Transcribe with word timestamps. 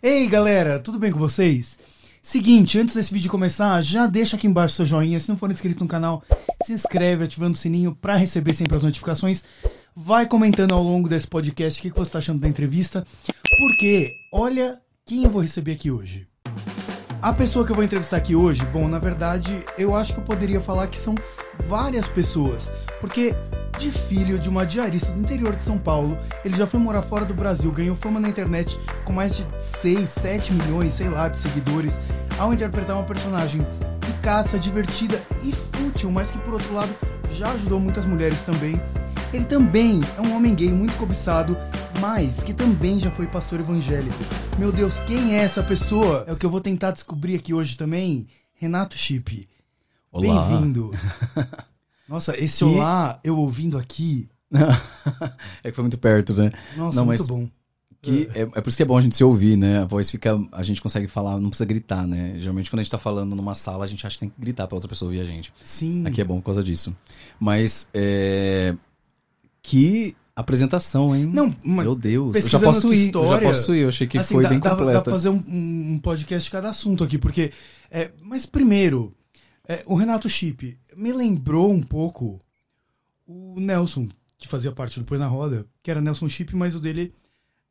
Ei 0.00 0.28
galera, 0.28 0.78
tudo 0.78 0.96
bem 0.96 1.10
com 1.10 1.18
vocês? 1.18 1.76
Seguinte, 2.22 2.78
antes 2.78 2.94
desse 2.94 3.12
vídeo 3.12 3.28
começar, 3.28 3.82
já 3.82 4.06
deixa 4.06 4.36
aqui 4.36 4.46
embaixo 4.46 4.76
seu 4.76 4.86
joinha. 4.86 5.18
Se 5.18 5.28
não 5.28 5.36
for 5.36 5.50
inscrito 5.50 5.82
no 5.82 5.88
canal, 5.88 6.22
se 6.62 6.72
inscreve 6.72 7.24
ativando 7.24 7.54
o 7.54 7.56
sininho 7.56 7.92
para 7.96 8.14
receber 8.14 8.52
sempre 8.52 8.76
as 8.76 8.84
notificações. 8.84 9.42
Vai 9.96 10.24
comentando 10.26 10.72
ao 10.72 10.84
longo 10.84 11.08
desse 11.08 11.26
podcast 11.26 11.80
o 11.80 11.82
que, 11.82 11.90
que 11.90 11.96
você 11.96 12.10
está 12.10 12.20
achando 12.20 12.38
da 12.38 12.46
entrevista. 12.46 13.04
Porque, 13.58 14.12
olha 14.32 14.80
quem 15.04 15.24
eu 15.24 15.30
vou 15.30 15.42
receber 15.42 15.72
aqui 15.72 15.90
hoje. 15.90 16.28
A 17.20 17.32
pessoa 17.32 17.66
que 17.66 17.72
eu 17.72 17.76
vou 17.76 17.84
entrevistar 17.84 18.18
aqui 18.18 18.36
hoje, 18.36 18.64
bom, 18.66 18.86
na 18.86 19.00
verdade, 19.00 19.64
eu 19.76 19.96
acho 19.96 20.12
que 20.12 20.20
eu 20.20 20.24
poderia 20.24 20.60
falar 20.60 20.86
que 20.86 20.96
são 20.96 21.16
várias 21.66 22.06
pessoas. 22.06 22.70
Porque 23.00 23.34
de 23.78 23.90
filho 23.90 24.38
de 24.38 24.48
uma 24.48 24.66
diarista 24.66 25.12
do 25.12 25.20
interior 25.20 25.54
de 25.54 25.62
São 25.62 25.78
Paulo, 25.78 26.18
ele 26.44 26.56
já 26.56 26.66
foi 26.66 26.80
morar 26.80 27.02
fora 27.02 27.24
do 27.24 27.32
Brasil, 27.32 27.70
ganhou 27.70 27.96
fama 27.96 28.18
na 28.18 28.28
internet 28.28 28.78
com 29.04 29.12
mais 29.12 29.36
de 29.36 29.46
6, 29.80 30.08
7 30.08 30.52
milhões, 30.52 30.92
sei 30.92 31.08
lá, 31.08 31.28
de 31.28 31.38
seguidores, 31.38 32.00
ao 32.38 32.52
interpretar 32.52 32.96
uma 32.96 33.04
personagem 33.04 33.64
caça, 34.22 34.58
divertida 34.58 35.22
e 35.42 35.52
fútil, 35.52 36.10
mas 36.10 36.30
que 36.30 36.38
por 36.38 36.54
outro 36.54 36.72
lado 36.74 36.94
já 37.32 37.50
ajudou 37.52 37.80
muitas 37.80 38.04
mulheres 38.04 38.42
também. 38.42 38.80
Ele 39.32 39.44
também 39.44 40.00
é 40.16 40.20
um 40.20 40.34
homem 40.34 40.54
gay 40.54 40.70
muito 40.70 40.96
cobiçado, 40.96 41.56
mas 42.00 42.42
que 42.42 42.54
também 42.54 42.98
já 42.98 43.10
foi 43.10 43.26
pastor 43.26 43.60
evangélico. 43.60 44.18
Meu 44.58 44.72
Deus, 44.72 45.00
quem 45.00 45.34
é 45.34 45.42
essa 45.42 45.62
pessoa? 45.62 46.24
É 46.26 46.32
o 46.32 46.36
que 46.36 46.46
eu 46.46 46.50
vou 46.50 46.60
tentar 46.60 46.90
descobrir 46.90 47.36
aqui 47.36 47.52
hoje 47.52 47.76
também. 47.76 48.26
Renato 48.54 48.96
Chip. 48.96 49.48
Bem-vindo. 50.12 50.92
Nossa, 52.08 52.36
esse 52.42 52.58
que... 52.58 52.64
olá 52.64 53.20
eu 53.22 53.36
ouvindo 53.36 53.76
aqui. 53.76 54.28
é 55.62 55.70
que 55.70 55.72
foi 55.72 55.82
muito 55.82 55.98
perto, 55.98 56.32
né? 56.32 56.50
Nossa, 56.76 56.98
não, 56.98 57.06
muito 57.06 57.26
bom. 57.26 57.48
Que 58.00 58.30
é. 58.32 58.42
é, 58.42 58.46
por 58.46 58.68
isso 58.68 58.76
que 58.76 58.82
é 58.82 58.86
bom 58.86 58.96
a 58.96 59.00
gente 59.00 59.16
se 59.16 59.24
ouvir, 59.24 59.56
né? 59.56 59.80
A 59.80 59.84
voz 59.84 60.10
fica. 60.10 60.38
A 60.52 60.62
gente 60.62 60.80
consegue 60.80 61.08
falar, 61.08 61.38
não 61.38 61.50
precisa 61.50 61.66
gritar, 61.66 62.06
né? 62.06 62.36
Geralmente 62.38 62.70
quando 62.70 62.80
a 62.80 62.82
gente 62.82 62.90
tá 62.90 62.98
falando 62.98 63.34
numa 63.34 63.54
sala, 63.54 63.84
a 63.84 63.88
gente 63.88 64.06
acha 64.06 64.14
que 64.14 64.20
tem 64.20 64.30
que 64.30 64.40
gritar 64.40 64.66
pra 64.66 64.76
outra 64.76 64.88
pessoa 64.88 65.08
ouvir 65.08 65.20
a 65.20 65.24
gente. 65.24 65.52
Sim. 65.62 66.06
Aqui 66.06 66.20
é 66.20 66.24
bom 66.24 66.38
por 66.38 66.46
causa 66.46 66.62
disso. 66.62 66.96
Mas. 67.38 67.88
É... 67.92 68.74
Que 69.60 70.16
apresentação, 70.34 71.14
hein? 71.14 71.26
Não, 71.26 71.54
mas 71.62 71.84
Meu 71.84 71.96
Deus. 71.96 72.36
Eu 72.36 72.48
já 72.48 72.60
posso 72.60 72.94
ir. 72.94 73.06
História, 73.06 73.28
eu 73.28 73.52
já 73.52 73.56
posso 73.56 73.74
ir. 73.74 73.80
Eu 73.80 73.88
achei 73.88 74.06
que 74.06 74.16
assim, 74.16 74.34
foi 74.34 74.44
dá, 74.44 74.48
bem 74.50 74.60
completa. 74.60 74.92
Dá 74.92 75.02
pra 75.02 75.12
fazer 75.12 75.28
um, 75.28 75.42
um 75.48 75.98
podcast 76.00 76.44
de 76.44 76.50
cada 76.50 76.70
assunto 76.70 77.02
aqui, 77.02 77.18
porque. 77.18 77.52
É, 77.90 78.12
mas 78.22 78.46
primeiro, 78.46 79.12
é, 79.66 79.82
o 79.84 79.94
Renato 79.96 80.28
Chip 80.28 80.78
me 80.98 81.12
lembrou 81.12 81.70
um 81.70 81.80
pouco 81.80 82.40
o 83.24 83.60
Nelson, 83.60 84.08
que 84.36 84.48
fazia 84.48 84.72
parte 84.72 84.98
do 84.98 85.04
Põe 85.04 85.18
na 85.18 85.28
Roda, 85.28 85.64
que 85.82 85.90
era 85.90 86.00
Nelson 86.00 86.28
Chip, 86.28 86.56
mas 86.56 86.74
o 86.74 86.80
dele 86.80 87.14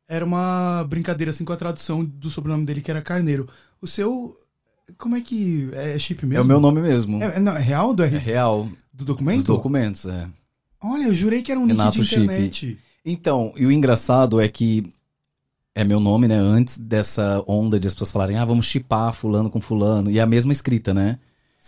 era 0.08 0.24
uma 0.24 0.84
brincadeira 0.88 1.30
assim 1.30 1.44
com 1.44 1.52
a 1.52 1.56
tradução 1.56 2.02
do 2.02 2.30
sobrenome 2.30 2.64
dele, 2.64 2.80
que 2.80 2.90
era 2.90 3.02
Carneiro. 3.02 3.46
O 3.82 3.86
seu. 3.86 4.34
Como 4.96 5.14
é 5.14 5.20
que. 5.20 5.68
É 5.74 5.98
chip 5.98 6.24
mesmo? 6.24 6.42
É 6.42 6.44
o 6.44 6.48
meu 6.48 6.58
nome 6.58 6.80
mesmo. 6.80 7.22
É, 7.22 7.36
é, 7.36 7.40
não, 7.40 7.52
é 7.52 7.60
real 7.60 7.92
do 7.92 8.02
É 8.02 8.08
real. 8.08 8.68
Do 8.90 9.04
documento? 9.04 9.36
Dos 9.36 9.44
documentos, 9.44 10.06
é. 10.06 10.26
Olha, 10.82 11.04
eu 11.04 11.12
jurei 11.12 11.42
que 11.42 11.52
era 11.52 11.60
um 11.60 11.66
Renato 11.66 11.98
nick 11.98 12.08
de 12.08 12.20
internet. 12.20 12.56
Chip. 12.56 12.82
Então, 13.04 13.52
e 13.56 13.66
o 13.66 13.70
engraçado 13.70 14.40
é 14.40 14.48
que 14.48 14.90
é 15.74 15.84
meu 15.84 16.00
nome, 16.00 16.26
né? 16.26 16.36
Antes 16.36 16.78
dessa 16.78 17.44
onda 17.46 17.78
de 17.78 17.86
as 17.86 17.94
pessoas 17.94 18.10
falarem, 18.10 18.38
ah, 18.38 18.44
vamos 18.44 18.66
chipar 18.66 19.12
fulano 19.12 19.50
com 19.50 19.60
fulano. 19.60 20.10
E 20.10 20.18
é 20.18 20.22
a 20.22 20.26
mesma 20.26 20.52
escrita, 20.52 20.94
né? 20.94 21.18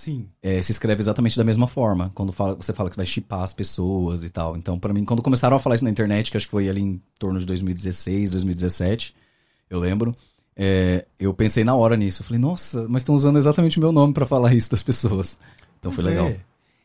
Sim. 0.01 0.31
É, 0.43 0.63
se 0.63 0.73
escreve 0.73 1.03
exatamente 1.03 1.37
da 1.37 1.45
mesma 1.45 1.67
forma. 1.67 2.11
Quando 2.15 2.33
fala, 2.33 2.55
você 2.55 2.73
fala 2.73 2.89
que 2.89 2.97
vai 2.97 3.05
chipar 3.05 3.43
as 3.43 3.53
pessoas 3.53 4.25
e 4.25 4.31
tal. 4.31 4.57
Então, 4.57 4.79
para 4.79 4.95
mim, 4.95 5.05
quando 5.05 5.21
começaram 5.21 5.55
a 5.55 5.61
falar 5.61 5.75
isso 5.75 5.85
na 5.85 5.91
internet, 5.91 6.31
que 6.31 6.39
acho 6.39 6.47
que 6.47 6.51
foi 6.51 6.71
ali 6.71 6.81
em 6.81 7.03
torno 7.19 7.39
de 7.39 7.45
2016, 7.45 8.31
2017, 8.31 9.15
eu 9.69 9.79
lembro. 9.79 10.17
É, 10.57 11.05
eu 11.19 11.35
pensei 11.35 11.65
na 11.65 11.75
hora 11.75 11.99
nisso. 11.99 12.23
Eu 12.23 12.27
falei, 12.27 12.41
nossa, 12.41 12.87
mas 12.89 13.03
estão 13.03 13.15
usando 13.15 13.39
exatamente 13.39 13.77
o 13.77 13.81
meu 13.81 13.93
nome 13.93 14.15
para 14.15 14.25
falar 14.25 14.55
isso 14.55 14.71
das 14.71 14.83
pessoas. 14.83 15.39
Então 15.79 15.93
foi 15.93 16.05
legal. 16.05 16.29
É. 16.29 16.41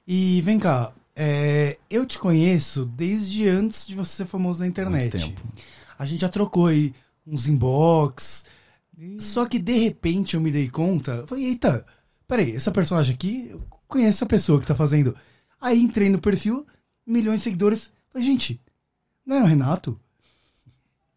E 0.05 0.41
vem 0.41 0.59
cá, 0.59 0.91
é, 1.15 1.77
eu 1.89 2.05
te 2.05 2.19
conheço 2.19 2.83
desde 2.83 3.47
antes 3.47 3.87
de 3.87 3.95
você 3.95 4.11
ser 4.17 4.25
famoso 4.25 4.59
na 4.59 4.67
internet. 4.67 5.17
Muito 5.17 5.35
tempo. 5.35 5.41
A 5.97 6.05
gente 6.05 6.19
já 6.19 6.29
trocou 6.29 6.67
aí 6.67 6.93
uns 7.25 7.47
inbox. 7.47 8.43
Só 9.19 9.45
que 9.45 9.57
de 9.57 9.77
repente 9.79 10.35
eu 10.35 10.41
me 10.41 10.51
dei 10.51 10.69
conta. 10.69 11.25
Falei, 11.27 11.45
eita, 11.45 11.85
peraí, 12.27 12.55
essa 12.55 12.71
personagem 12.71 13.13
aqui, 13.13 13.49
eu 13.51 13.61
conheço 13.87 14.17
essa 14.17 14.25
pessoa 14.25 14.59
que 14.59 14.67
tá 14.67 14.75
fazendo. 14.75 15.15
Aí 15.59 15.79
entrei 15.81 16.09
no 16.09 16.19
perfil, 16.19 16.65
milhões 17.05 17.39
de 17.39 17.43
seguidores. 17.43 17.91
Falei, 18.11 18.27
gente, 18.27 18.59
não 19.25 19.37
era 19.37 19.45
o 19.45 19.47
Renato? 19.47 19.99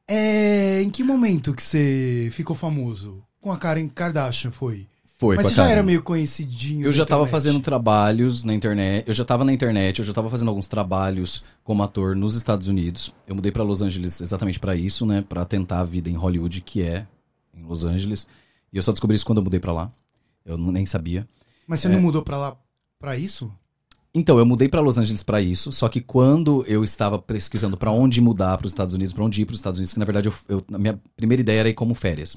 É, 0.06 0.80
em 0.82 0.90
que 0.90 1.04
momento 1.04 1.54
que 1.54 1.62
você 1.62 2.30
ficou 2.32 2.56
famoso? 2.56 3.22
Com 3.40 3.52
a 3.52 3.58
Karen 3.58 3.88
Kardashian, 3.88 4.50
foi? 4.50 4.86
Foi, 5.18 5.34
Mas 5.34 5.48
você 5.48 5.54
já 5.56 5.68
era 5.68 5.82
meio 5.82 6.00
conhecidinho. 6.00 6.86
Eu 6.86 6.92
já 6.92 7.02
estava 7.02 7.26
fazendo 7.26 7.58
trabalhos 7.58 8.44
na 8.44 8.54
internet. 8.54 9.06
Eu 9.08 9.12
já 9.12 9.22
estava 9.22 9.44
na 9.44 9.52
internet, 9.52 9.98
eu 9.98 10.04
já 10.04 10.12
estava 10.12 10.30
fazendo 10.30 10.48
alguns 10.48 10.68
trabalhos 10.68 11.42
como 11.64 11.82
ator 11.82 12.14
nos 12.14 12.36
Estados 12.36 12.68
Unidos. 12.68 13.12
Eu 13.26 13.34
mudei 13.34 13.50
para 13.50 13.64
Los 13.64 13.82
Angeles 13.82 14.20
exatamente 14.20 14.60
para 14.60 14.76
isso, 14.76 15.04
né? 15.04 15.24
Para 15.28 15.44
tentar 15.44 15.80
a 15.80 15.84
vida 15.84 16.08
em 16.08 16.14
Hollywood, 16.14 16.60
que 16.60 16.82
é 16.82 17.04
em 17.52 17.64
Los 17.64 17.84
Angeles. 17.84 18.28
E 18.72 18.76
eu 18.76 18.82
só 18.82 18.92
descobri 18.92 19.16
isso 19.16 19.26
quando 19.26 19.38
eu 19.38 19.44
mudei 19.44 19.58
para 19.58 19.72
lá. 19.72 19.90
Eu 20.48 20.56
nem 20.56 20.86
sabia. 20.86 21.28
Mas 21.66 21.80
você 21.80 21.88
é... 21.88 21.90
não 21.90 22.00
mudou 22.00 22.22
para 22.22 22.38
lá 22.38 22.56
para 22.98 23.16
isso? 23.16 23.52
Então, 24.14 24.38
eu 24.38 24.46
mudei 24.46 24.68
para 24.68 24.80
Los 24.80 24.96
Angeles 24.96 25.22
para 25.22 25.40
isso, 25.40 25.70
só 25.70 25.88
que 25.88 26.00
quando 26.00 26.64
eu 26.66 26.82
estava 26.82 27.18
pesquisando 27.18 27.76
para 27.76 27.92
onde 27.92 28.20
mudar 28.20 28.56
para 28.56 28.66
os 28.66 28.72
Estados 28.72 28.94
Unidos, 28.94 29.12
para 29.12 29.22
onde 29.22 29.42
ir 29.42 29.44
para 29.44 29.52
os 29.52 29.58
Estados 29.58 29.78
Unidos, 29.78 29.92
que 29.92 29.98
na 29.98 30.06
verdade 30.06 30.28
eu, 30.28 30.34
eu, 30.48 30.64
a 30.72 30.78
minha 30.78 31.00
primeira 31.14 31.42
ideia 31.42 31.60
era 31.60 31.68
ir 31.68 31.74
como 31.74 31.94
férias. 31.94 32.36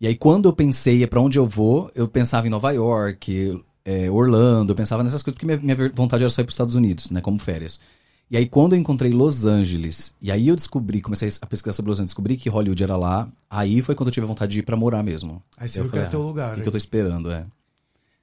E 0.00 0.06
aí 0.06 0.14
quando 0.14 0.48
eu 0.48 0.52
pensei 0.52 1.04
para 1.06 1.20
onde 1.20 1.38
eu 1.38 1.46
vou, 1.46 1.90
eu 1.94 2.08
pensava 2.08 2.46
em 2.46 2.50
Nova 2.50 2.70
York, 2.70 3.60
é, 3.84 4.10
Orlando, 4.10 4.72
eu 4.72 4.76
pensava 4.76 5.02
nessas 5.02 5.22
coisas 5.22 5.36
porque 5.36 5.44
minha, 5.44 5.58
minha 5.58 5.92
vontade 5.92 6.22
era 6.22 6.30
só 6.30 6.40
ir 6.40 6.44
para 6.44 6.50
os 6.50 6.54
Estados 6.54 6.74
Unidos, 6.76 7.10
né, 7.10 7.20
como 7.20 7.38
férias. 7.38 7.80
E 8.30 8.36
aí, 8.36 8.46
quando 8.46 8.74
eu 8.74 8.78
encontrei 8.78 9.12
Los 9.12 9.44
Angeles, 9.44 10.14
e 10.20 10.30
aí 10.30 10.48
eu 10.48 10.56
descobri, 10.56 11.02
comecei 11.02 11.30
a 11.40 11.46
pesquisar 11.46 11.74
sobre 11.74 11.90
Los 11.90 11.98
Angeles, 11.98 12.12
descobri 12.12 12.36
que 12.36 12.48
Hollywood 12.48 12.82
era 12.82 12.96
lá, 12.96 13.30
aí 13.50 13.82
foi 13.82 13.94
quando 13.94 14.08
eu 14.08 14.12
tive 14.12 14.26
vontade 14.26 14.52
de 14.52 14.60
ir 14.60 14.62
pra 14.62 14.76
morar 14.76 15.02
mesmo. 15.02 15.42
Aí 15.56 15.68
você 15.68 15.82
viu 15.82 15.90
que 15.90 15.98
era 15.98 16.08
teu 16.08 16.22
lugar. 16.22 16.52
O 16.52 16.56
que, 16.56 16.62
que 16.62 16.68
eu 16.68 16.72
tô 16.72 16.78
esperando, 16.78 17.30
é. 17.30 17.44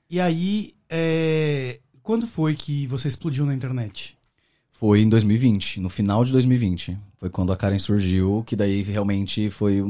E 0.10 0.20
aí, 0.20 0.74
é... 0.90 1.80
quando 2.02 2.26
foi 2.26 2.56
que 2.56 2.88
você 2.88 3.08
explodiu 3.08 3.46
na 3.46 3.54
internet? 3.54 4.18
Foi 4.72 5.02
em 5.02 5.10
2020, 5.10 5.82
no 5.82 5.90
final 5.90 6.24
de 6.24 6.32
2020. 6.32 6.98
Foi 7.18 7.30
quando 7.30 7.52
a 7.52 7.58
Karen 7.58 7.78
surgiu, 7.78 8.44
que 8.48 8.56
daí 8.56 8.82
realmente 8.82 9.50
foi 9.50 9.84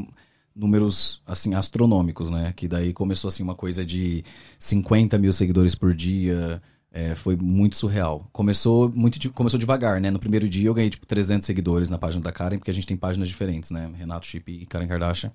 números, 0.55 1.21
assim, 1.25 1.53
astronômicos, 1.53 2.29
né? 2.29 2.53
Que 2.55 2.67
daí 2.67 2.91
começou, 2.91 3.29
assim, 3.29 3.43
uma 3.43 3.55
coisa 3.55 3.85
de 3.85 4.23
50 4.57 5.17
mil 5.17 5.31
seguidores 5.31 5.75
por 5.75 5.95
dia, 5.95 6.61
é, 6.91 7.13
foi 7.13 7.35
muito 7.35 7.75
surreal. 7.75 8.27
Começou 8.31 8.89
muito 8.89 9.31
começou 9.31 9.59
devagar, 9.59 10.01
né? 10.01 10.09
No 10.09 10.19
primeiro 10.19 10.49
dia 10.49 10.67
eu 10.67 10.73
ganhei 10.73 10.89
tipo 10.89 11.05
300 11.05 11.45
seguidores 11.45 11.89
na 11.89 11.97
página 11.97 12.23
da 12.23 12.31
Karen, 12.31 12.57
porque 12.57 12.71
a 12.71 12.73
gente 12.73 12.87
tem 12.87 12.97
páginas 12.97 13.27
diferentes, 13.27 13.69
né? 13.69 13.91
Renato 13.95 14.25
Chip 14.25 14.51
e 14.51 14.65
Karen 14.65 14.87
Kardashian. 14.87 15.31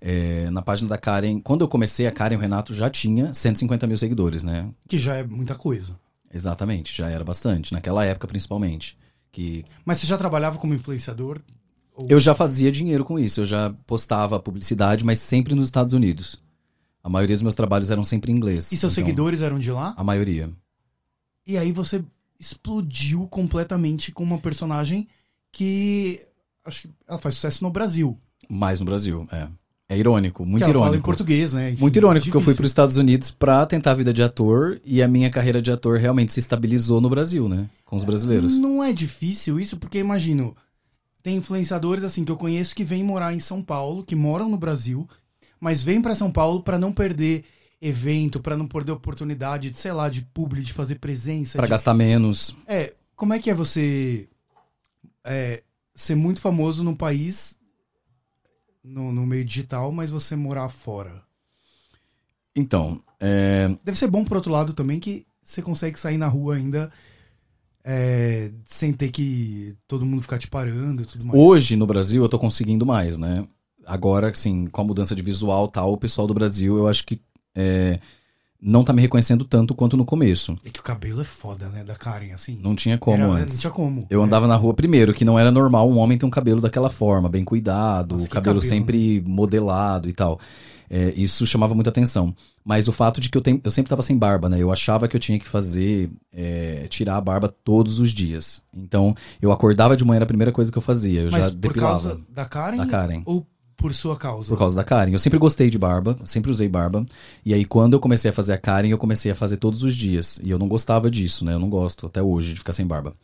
É, 0.00 0.50
na 0.50 0.60
página 0.60 0.88
da 0.88 0.98
Karen, 0.98 1.40
quando 1.40 1.62
eu 1.62 1.68
comecei, 1.68 2.06
a 2.06 2.12
Karen 2.12 2.34
e 2.34 2.36
o 2.36 2.40
Renato 2.40 2.74
já 2.74 2.90
tinha 2.90 3.32
150 3.32 3.86
mil 3.86 3.96
seguidores, 3.96 4.42
né? 4.42 4.68
Que 4.86 4.98
já 4.98 5.14
é 5.14 5.22
muita 5.22 5.54
coisa. 5.54 5.98
Exatamente, 6.32 6.96
já 6.96 7.08
era 7.08 7.24
bastante, 7.24 7.72
naquela 7.72 8.04
época 8.04 8.26
principalmente. 8.26 8.98
Que... 9.30 9.64
Mas 9.84 9.98
você 9.98 10.06
já 10.06 10.18
trabalhava 10.18 10.58
como 10.58 10.74
influenciador? 10.74 11.40
Ou... 11.94 12.06
Eu 12.10 12.18
já 12.18 12.34
fazia 12.34 12.72
dinheiro 12.72 13.04
com 13.04 13.18
isso, 13.18 13.40
eu 13.40 13.44
já 13.44 13.72
postava 13.86 14.40
publicidade, 14.40 15.04
mas 15.04 15.20
sempre 15.20 15.54
nos 15.54 15.68
Estados 15.68 15.94
Unidos. 15.94 16.42
A 17.02 17.08
maioria 17.08 17.36
dos 17.36 17.42
meus 17.42 17.54
trabalhos 17.54 17.90
eram 17.90 18.04
sempre 18.04 18.32
em 18.32 18.36
inglês. 18.36 18.66
E 18.66 18.76
seus 18.76 18.92
então, 18.92 19.04
seguidores 19.04 19.40
eram 19.40 19.58
de 19.58 19.70
lá? 19.70 19.94
A 19.96 20.04
maioria. 20.04 20.50
E 21.46 21.58
aí 21.58 21.72
você 21.72 22.02
explodiu 22.38 23.26
completamente 23.28 24.12
com 24.12 24.22
uma 24.22 24.38
personagem 24.38 25.08
que 25.50 26.20
acho 26.64 26.82
que 26.82 26.90
ela 27.06 27.18
faz 27.18 27.36
sucesso 27.36 27.64
no 27.64 27.70
Brasil. 27.70 28.18
Mais 28.48 28.80
no 28.80 28.86
Brasil, 28.86 29.26
é. 29.30 29.48
É 29.88 29.98
irônico, 29.98 30.46
muito 30.46 30.58
que 30.58 30.64
ela 30.64 30.70
irônico. 30.70 30.86
Fala 30.86 30.96
em 30.96 31.02
português, 31.02 31.52
né? 31.52 31.72
Enfim, 31.72 31.82
muito 31.82 31.96
irônico, 31.96 32.24
porque 32.24 32.36
eu 32.36 32.40
fui 32.40 32.54
para 32.54 32.62
os 32.62 32.70
Estados 32.70 32.96
Unidos 32.96 33.30
para 33.30 33.66
tentar 33.66 33.90
a 33.90 33.94
vida 33.94 34.12
de 34.12 34.22
ator 34.22 34.80
e 34.84 35.02
a 35.02 35.08
minha 35.08 35.28
carreira 35.28 35.60
de 35.60 35.70
ator 35.70 35.98
realmente 35.98 36.32
se 36.32 36.40
estabilizou 36.40 36.98
no 37.00 37.10
Brasil, 37.10 37.46
né? 37.46 37.68
Com 37.84 37.96
os 37.96 38.04
brasileiros. 38.04 38.58
Não 38.58 38.82
é 38.82 38.90
difícil 38.90 39.60
isso, 39.60 39.76
porque 39.76 39.98
imagino, 39.98 40.56
tem 41.22 41.36
influenciadores 41.36 42.04
assim 42.04 42.24
que 42.24 42.32
eu 42.32 42.38
conheço 42.38 42.74
que 42.74 42.84
vêm 42.84 43.04
morar 43.04 43.34
em 43.34 43.40
São 43.40 43.62
Paulo, 43.62 44.02
que 44.02 44.16
moram 44.16 44.48
no 44.48 44.56
Brasil, 44.56 45.06
mas 45.60 45.82
vêm 45.82 46.00
para 46.00 46.14
São 46.14 46.32
Paulo 46.32 46.62
para 46.62 46.78
não 46.78 46.90
perder 46.90 47.44
evento, 47.82 48.40
para 48.40 48.56
não 48.56 48.68
perder 48.68 48.92
oportunidade 48.92 49.70
de, 49.70 49.78
sei 49.78 49.92
lá, 49.92 50.08
de 50.08 50.22
publi, 50.22 50.62
de 50.62 50.72
fazer 50.72 51.00
presença. 51.00 51.58
Para 51.58 51.66
de... 51.66 51.72
gastar 51.72 51.92
menos. 51.92 52.56
É, 52.66 52.94
como 53.16 53.34
é 53.34 53.40
que 53.40 53.50
é 53.50 53.54
você 53.54 54.28
é, 55.24 55.64
ser 55.92 56.14
muito 56.14 56.40
famoso 56.40 56.84
num 56.84 56.94
país, 56.94 57.58
no, 58.84 59.10
no 59.10 59.26
meio 59.26 59.44
digital, 59.44 59.90
mas 59.90 60.10
você 60.10 60.36
morar 60.36 60.68
fora? 60.68 61.22
Então, 62.54 63.02
é... 63.18 63.68
Deve 63.82 63.98
ser 63.98 64.06
bom 64.06 64.24
por 64.24 64.36
outro 64.36 64.52
lado 64.52 64.72
também 64.72 65.00
que 65.00 65.26
você 65.42 65.60
consegue 65.60 65.98
sair 65.98 66.18
na 66.18 66.28
rua 66.28 66.54
ainda 66.54 66.92
é, 67.84 68.52
sem 68.64 68.92
ter 68.92 69.10
que 69.10 69.76
todo 69.88 70.06
mundo 70.06 70.22
ficar 70.22 70.38
te 70.38 70.46
parando 70.46 71.02
e 71.02 71.06
tudo 71.06 71.24
mais. 71.24 71.38
Hoje 71.38 71.74
no 71.74 71.86
Brasil 71.86 72.22
eu 72.22 72.28
tô 72.28 72.38
conseguindo 72.38 72.86
mais, 72.86 73.18
né? 73.18 73.44
agora, 73.86 74.30
assim, 74.30 74.66
com 74.66 74.80
a 74.80 74.84
mudança 74.84 75.14
de 75.14 75.22
visual 75.22 75.68
tal, 75.68 75.92
o 75.92 75.98
pessoal 75.98 76.26
do 76.26 76.34
Brasil, 76.34 76.76
eu 76.76 76.88
acho 76.88 77.04
que 77.06 77.20
é, 77.54 77.98
não 78.60 78.84
tá 78.84 78.92
me 78.92 79.02
reconhecendo 79.02 79.44
tanto 79.44 79.74
quanto 79.74 79.96
no 79.96 80.04
começo. 80.04 80.56
É 80.64 80.70
que 80.70 80.78
o 80.80 80.82
cabelo 80.84 81.20
é 81.20 81.24
foda, 81.24 81.68
né? 81.68 81.82
Da 81.82 81.96
Karen, 81.96 82.32
assim. 82.32 82.60
Não 82.62 82.76
tinha 82.76 82.96
como 82.96 83.16
Era- 83.22 83.32
antes. 83.32 83.54
Não 83.54 83.60
tinha 83.60 83.70
como. 83.72 84.06
Eu 84.08 84.22
andava 84.22 84.46
na 84.46 84.54
rua 84.56 84.72
primeiro, 84.72 85.12
que 85.12 85.24
não 85.24 85.38
era 85.38 85.50
normal 85.50 85.90
um 85.90 85.98
homem 85.98 86.16
ter 86.16 86.26
um 86.26 86.30
cabelo 86.30 86.60
daquela 86.60 86.88
forma, 86.88 87.28
bem 87.28 87.44
cuidado, 87.44 88.14
Nossa, 88.14 88.26
o 88.26 88.28
cabelo, 88.30 88.60
cabelo, 88.60 88.62
sempre 88.62 89.20
modelado 89.26 90.08
e 90.08 90.12
tal. 90.12 90.38
É, 90.88 91.10
isso 91.16 91.46
chamava 91.46 91.74
muita 91.74 91.88
atenção. 91.90 92.34
Mas 92.64 92.86
o 92.86 92.92
fato 92.92 93.18
de 93.20 93.28
que 93.30 93.36
eu, 93.36 93.40
tenho, 93.42 93.60
eu 93.64 93.70
sempre 93.70 93.88
tava 93.88 94.02
sem 94.02 94.16
barba, 94.16 94.48
né? 94.48 94.58
Eu 94.60 94.70
achava 94.70 95.08
que 95.08 95.16
eu 95.16 95.20
tinha 95.20 95.38
que 95.38 95.48
fazer, 95.48 96.10
é, 96.32 96.86
tirar 96.88 97.16
a 97.16 97.20
barba 97.20 97.48
todos 97.64 97.98
os 97.98 98.12
dias. 98.12 98.62
Então, 98.72 99.14
eu 99.40 99.50
acordava 99.50 99.96
de 99.96 100.04
manhã, 100.04 100.18
era 100.18 100.24
a 100.24 100.28
primeira 100.28 100.52
coisa 100.52 100.70
que 100.70 100.76
eu 100.78 100.82
fazia. 100.82 101.22
Eu 101.22 101.30
Mas 101.32 101.46
já 101.46 101.50
por 101.50 101.56
depilava. 101.56 101.92
causa 101.92 102.20
da 102.28 102.44
Karen? 102.44 102.76
Da 102.76 102.86
Karen. 102.86 103.22
Ou 103.24 103.44
por 103.82 103.92
sua 103.94 104.16
causa? 104.16 104.48
Por 104.48 104.58
causa 104.58 104.74
da 104.76 104.82
Karen. 104.84 105.12
Eu 105.12 105.18
sempre 105.18 105.38
gostei 105.38 105.68
de 105.68 105.76
barba, 105.78 106.16
sempre 106.24 106.50
usei 106.50 106.68
barba. 106.68 107.04
E 107.44 107.52
aí, 107.52 107.64
quando 107.64 107.92
eu 107.92 108.00
comecei 108.00 108.30
a 108.30 108.34
fazer 108.34 108.52
a 108.54 108.58
Karen, 108.58 108.88
eu 108.88 108.96
comecei 108.98 109.30
a 109.30 109.34
fazer 109.34 109.56
todos 109.58 109.82
os 109.82 109.94
dias. 109.94 110.38
E 110.42 110.48
eu 110.50 110.58
não 110.58 110.68
gostava 110.68 111.10
disso, 111.10 111.44
né? 111.44 111.52
Eu 111.52 111.58
não 111.58 111.68
gosto 111.68 112.06
até 112.06 112.22
hoje 112.22 112.52
de 112.54 112.58
ficar 112.60 112.72
sem 112.72 112.86
barba. 112.86 113.14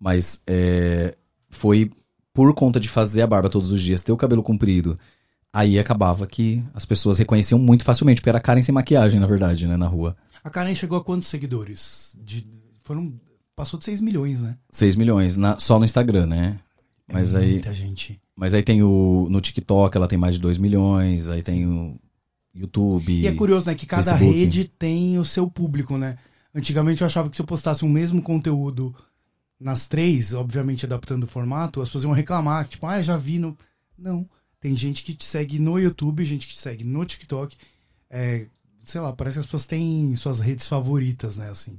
Mas 0.00 0.42
é, 0.46 1.14
foi 1.48 1.90
por 2.34 2.52
conta 2.54 2.80
de 2.80 2.88
fazer 2.88 3.22
a 3.22 3.26
barba 3.26 3.48
todos 3.48 3.70
os 3.70 3.80
dias, 3.80 4.02
ter 4.02 4.12
o 4.12 4.16
cabelo 4.16 4.42
comprido. 4.42 4.98
Aí 5.52 5.78
acabava 5.78 6.26
que 6.26 6.62
as 6.74 6.84
pessoas 6.84 7.18
reconheciam 7.18 7.58
muito 7.58 7.84
facilmente, 7.84 8.20
porque 8.20 8.28
era 8.28 8.38
a 8.38 8.42
Karen 8.42 8.62
sem 8.62 8.74
maquiagem, 8.74 9.18
na 9.20 9.26
verdade, 9.26 9.66
né? 9.66 9.76
Na 9.76 9.86
rua. 9.86 10.16
A 10.44 10.50
Karen 10.50 10.74
chegou 10.74 10.98
a 10.98 11.04
quantos 11.04 11.28
seguidores? 11.28 12.16
De... 12.22 12.46
Foram... 12.84 13.14
Passou 13.54 13.78
de 13.78 13.86
6 13.86 14.02
milhões, 14.02 14.42
né? 14.42 14.58
6 14.70 14.96
milhões, 14.96 15.36
na- 15.38 15.58
só 15.58 15.78
no 15.78 15.84
Instagram, 15.86 16.26
né? 16.26 16.58
Mas 17.10 17.34
é 17.34 17.38
aí, 17.38 17.52
Muita 17.52 17.72
gente. 17.72 18.20
Mas 18.36 18.52
aí 18.52 18.62
tem 18.62 18.82
o. 18.82 19.26
No 19.30 19.40
TikTok 19.40 19.96
ela 19.96 20.06
tem 20.06 20.18
mais 20.18 20.34
de 20.34 20.40
2 20.40 20.58
milhões, 20.58 21.28
aí 21.28 21.42
tem 21.42 21.66
o 21.66 21.98
YouTube. 22.54 23.12
E 23.12 23.26
é 23.26 23.32
curioso, 23.32 23.66
né? 23.66 23.74
Que 23.74 23.86
cada 23.86 24.18
Facebook. 24.18 24.38
rede 24.38 24.64
tem 24.64 25.18
o 25.18 25.24
seu 25.24 25.50
público, 25.50 25.96
né? 25.96 26.18
Antigamente 26.54 27.00
eu 27.00 27.06
achava 27.06 27.30
que 27.30 27.36
se 27.36 27.42
eu 27.42 27.46
postasse 27.46 27.84
o 27.84 27.88
mesmo 27.88 28.20
conteúdo 28.20 28.94
nas 29.58 29.88
três, 29.88 30.34
obviamente 30.34 30.84
adaptando 30.84 31.24
o 31.24 31.26
formato, 31.26 31.80
as 31.80 31.88
pessoas 31.88 32.04
iam 32.04 32.12
reclamar, 32.12 32.68
tipo, 32.68 32.86
ah, 32.86 33.02
já 33.02 33.16
vi 33.16 33.38
no. 33.38 33.56
Não. 33.98 34.28
Tem 34.60 34.76
gente 34.76 35.02
que 35.02 35.14
te 35.14 35.24
segue 35.24 35.58
no 35.58 35.78
YouTube, 35.78 36.24
gente 36.24 36.46
que 36.46 36.54
te 36.54 36.60
segue 36.60 36.84
no 36.84 37.04
TikTok. 37.04 37.56
É, 38.10 38.46
sei 38.84 39.00
lá, 39.00 39.12
parece 39.12 39.36
que 39.36 39.40
as 39.40 39.46
pessoas 39.46 39.66
têm 39.66 40.14
suas 40.14 40.40
redes 40.40 40.68
favoritas, 40.68 41.36
né? 41.36 41.50
Assim. 41.50 41.78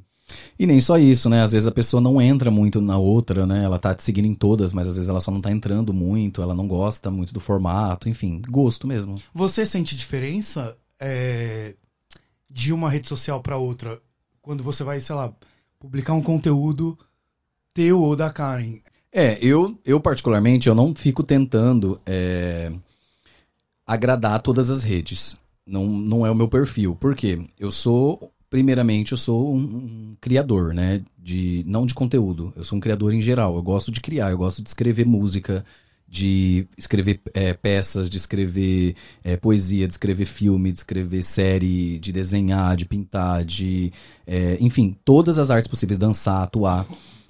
E 0.60 0.66
nem 0.66 0.82
só 0.82 0.98
isso, 0.98 1.30
né? 1.30 1.42
Às 1.42 1.52
vezes 1.52 1.68
a 1.68 1.72
pessoa 1.72 2.02
não 2.02 2.22
entra 2.22 2.52
muito 2.52 2.82
na 2.82 2.98
outra, 2.98 3.46
né? 3.46 3.64
Ela 3.64 3.80
tá 3.80 3.94
te 3.94 4.04
seguindo 4.04 4.26
em 4.26 4.34
todas, 4.34 4.74
mas 4.74 4.88
às 4.88 4.96
vezes 4.96 5.10
ela 5.10 5.22
só 5.22 5.32
não 5.32 5.40
tá 5.40 5.52
entrando 5.52 5.94
muito, 5.94 6.42
ela 6.42 6.54
não 6.54 6.68
gosta 6.68 7.10
muito 7.10 7.34
do 7.34 7.40
formato, 7.40 8.10
enfim, 8.10 8.42
gosto 8.50 8.88
mesmo. 8.88 9.16
Você 9.34 9.66
sente 9.66 9.96
diferença 9.96 10.78
é, 11.00 11.76
de 12.50 12.74
uma 12.74 12.90
rede 12.90 13.08
social 13.08 13.42
pra 13.42 13.58
outra 13.58 14.02
quando 14.42 14.64
você 14.64 14.84
vai, 14.84 15.00
sei 15.00 15.16
lá, 15.16 15.34
publicar 15.80 16.14
um 16.14 16.24
conteúdo 16.24 16.98
teu 17.74 18.02
ou 18.02 18.16
da 18.16 18.32
Karen? 18.32 18.80
É, 19.12 19.38
eu, 19.42 19.78
eu 19.86 20.00
particularmente, 20.00 20.68
eu 20.68 20.76
não 20.76 20.94
fico 20.94 21.24
tentando 21.24 22.00
é, 22.06 22.72
agradar 23.86 24.42
todas 24.42 24.70
as 24.70 24.84
redes. 24.84 25.38
Não, 25.66 25.86
não 25.86 26.26
é 26.26 26.32
o 26.32 26.36
meu 26.36 26.48
perfil. 26.48 26.96
Por 26.96 27.16
quê? 27.16 27.40
Eu 27.60 27.72
sou, 27.72 28.32
primeiramente, 28.50 29.12
eu 29.12 29.18
sou 29.18 29.56
um, 29.56 29.60
um 29.60 30.18
criador, 30.22 30.74
né? 30.74 31.04
De, 31.18 31.64
não 31.68 31.86
de 31.86 31.94
conteúdo. 31.94 32.54
Eu 32.56 32.64
sou 32.64 32.78
um 32.78 32.82
criador 32.82 33.14
em 33.14 33.22
geral. 33.22 33.56
Eu 33.56 33.62
gosto 33.62 33.92
de 33.92 34.02
criar, 34.02 34.32
eu 34.32 34.38
gosto 34.38 34.62
de 34.62 34.70
escrever 34.70 35.06
música, 35.06 35.66
de 36.08 36.68
escrever 36.78 37.20
é, 37.34 37.54
peças, 37.54 38.10
de 38.10 38.18
escrever 38.18 38.96
é, 39.24 39.36
poesia, 39.36 39.88
de 39.88 39.94
escrever 39.94 40.26
filme, 40.26 40.72
de 40.72 40.80
escrever 40.80 41.24
série, 41.24 42.00
de 42.00 42.12
desenhar, 42.12 42.78
de 42.78 42.86
pintar, 42.86 43.44
de. 43.44 43.92
é, 44.26 44.58
enfim, 44.62 44.96
todas 45.04 45.38
as 45.38 45.52
artes 45.52 45.68
possíveis, 45.68 46.00
dançar, 46.00 46.44
atuar. 46.44 46.86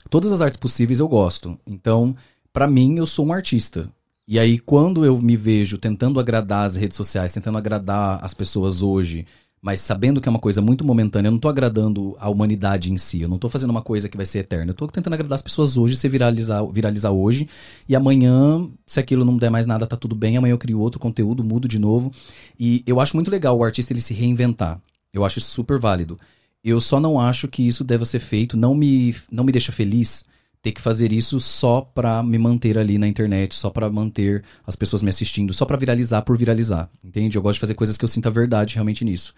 Todas 0.10 0.32
as 0.32 0.42
artes 0.42 0.60
possíveis 0.60 1.00
eu 1.00 1.08
gosto. 1.08 1.60
Então, 1.66 2.16
pra 2.54 2.68
mim, 2.68 2.98
eu 2.98 3.08
sou 3.08 3.26
um 3.26 3.34
artista. 3.34 3.92
E 4.28 4.38
aí, 4.38 4.60
quando 4.60 5.06
eu 5.06 5.22
me 5.22 5.38
vejo 5.38 5.78
tentando 5.78 6.20
agradar 6.20 6.66
as 6.66 6.76
redes 6.76 6.98
sociais, 6.98 7.32
tentando 7.32 7.58
agradar 7.58 8.20
as 8.24 8.34
pessoas 8.34 8.82
hoje, 8.82 9.26
mas 9.62 9.82
sabendo 9.82 10.22
que 10.22 10.30
é 10.30 10.32
uma 10.32 10.40
coisa 10.40 10.62
muito 10.62 10.86
momentânea, 10.86 11.28
eu 11.28 11.32
não 11.32 11.40
tô 11.40 11.50
agradando 11.50 12.16
a 12.20 12.30
humanidade 12.30 12.92
em 12.92 12.98
si, 12.98 13.22
eu 13.22 13.30
não 13.30 13.38
tô 13.38 13.50
fazendo 13.50 13.72
uma 13.72 13.82
coisa 13.82 14.08
que 14.08 14.16
vai 14.16 14.26
ser 14.26 14.40
eterna, 14.40 14.72
eu 14.72 14.76
tô 14.76 14.88
tentando 14.88 15.14
agradar 15.14 15.36
as 15.36 15.42
pessoas 15.42 15.78
hoje, 15.78 15.96
se 15.96 16.08
viralizar, 16.08 16.64
viralizar 16.66 17.12
hoje, 17.12 17.50
e 17.88 17.96
amanhã, 17.96 18.70
se 18.86 19.00
aquilo 19.00 19.26
não 19.26 19.38
der 19.38 19.50
mais 19.50 19.66
nada, 19.66 19.88
tá 19.88 19.98
tudo 19.98 20.16
bem, 20.16 20.38
amanhã 20.38 20.54
eu 20.54 20.58
crio 20.58 20.80
outro 20.80 21.00
conteúdo, 21.00 21.44
mudo 21.44 21.68
de 21.68 21.80
novo. 21.80 22.12
E 22.60 22.84
eu 22.86 23.00
acho 23.00 23.16
muito 23.16 23.32
legal 23.32 23.58
o 23.58 23.64
artista 23.64 23.94
ele 23.94 24.02
se 24.02 24.14
reinventar. 24.14 24.80
Eu 25.14 25.26
acho 25.26 25.42
super 25.42 25.80
válido. 25.80 26.18
Eu 26.64 26.80
só 26.80 27.00
não 27.00 27.20
acho 27.20 27.48
que 27.48 27.68
isso 27.68 27.84
deva 27.84 28.06
ser 28.06 28.20
feito, 28.20 28.58
não 28.58 28.76
me, 28.76 29.16
não 29.32 29.44
me 29.44 29.52
deixa 29.52 29.72
feliz 29.72 30.26
ter 30.68 30.74
que 30.74 30.82
fazer 30.82 31.14
isso 31.14 31.40
só 31.40 31.80
pra 31.80 32.22
me 32.22 32.38
manter 32.38 32.78
ali 32.78 32.98
na 32.98 33.08
internet, 33.08 33.56
só 33.56 33.70
pra 33.70 33.90
manter 33.90 34.44
as 34.66 34.76
pessoas 34.76 35.02
me 35.02 35.10
assistindo, 35.10 35.54
só 35.54 35.66
pra 35.66 35.78
viralizar 35.78 36.22
por 36.24 36.38
viralizar, 36.38 36.90
entende? 37.02 37.38
Eu 37.38 37.42
gosto 37.42 37.54
de 37.54 37.62
fazer 37.62 37.74
coisas 37.74 37.96
que 37.96 38.04
eu 38.04 38.10
sinta 38.10 38.30
verdade 38.30 38.76
realmente 38.76 39.06
nisso. 39.06 39.34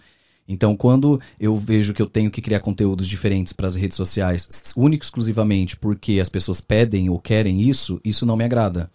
Então, 0.47 0.75
quando 0.75 1.21
eu 1.39 1.55
vejo 1.55 1.93
que 1.93 2.01
eu 2.01 2.07
tenho 2.07 2.31
que 2.31 2.41
criar 2.41 2.61
conteúdos 2.61 3.07
diferentes 3.07 3.53
para 3.53 3.67
as 3.67 3.75
redes 3.75 3.95
sociais, 3.95 4.73
único 4.75 5.03
exclusivamente 5.03 5.77
porque 5.77 6.19
as 6.19 6.29
pessoas 6.29 6.61
pedem 6.61 7.09
ou 7.09 7.19
querem 7.19 7.61
isso, 7.61 8.01
isso 8.03 8.25
não 8.25 8.35
me 8.35 8.43
agrada. 8.43 8.89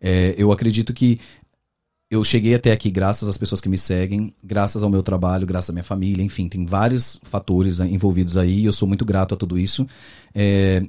É, 0.00 0.34
eu 0.38 0.50
acredito 0.50 0.94
que 0.94 1.20
eu 2.10 2.24
cheguei 2.24 2.54
até 2.54 2.72
aqui 2.72 2.90
graças 2.90 3.28
às 3.28 3.36
pessoas 3.36 3.60
que 3.60 3.68
me 3.68 3.76
seguem, 3.76 4.34
graças 4.42 4.82
ao 4.82 4.88
meu 4.88 5.02
trabalho, 5.02 5.46
graças 5.46 5.68
à 5.68 5.72
minha 5.74 5.82
família, 5.82 6.22
enfim, 6.22 6.48
tem 6.48 6.64
vários 6.64 7.20
fatores 7.22 7.80
envolvidos 7.80 8.38
aí, 8.38 8.64
eu 8.64 8.72
sou 8.72 8.88
muito 8.88 9.04
grato 9.04 9.34
a 9.34 9.36
tudo 9.36 9.58
isso. 9.58 9.86
É, 10.34 10.82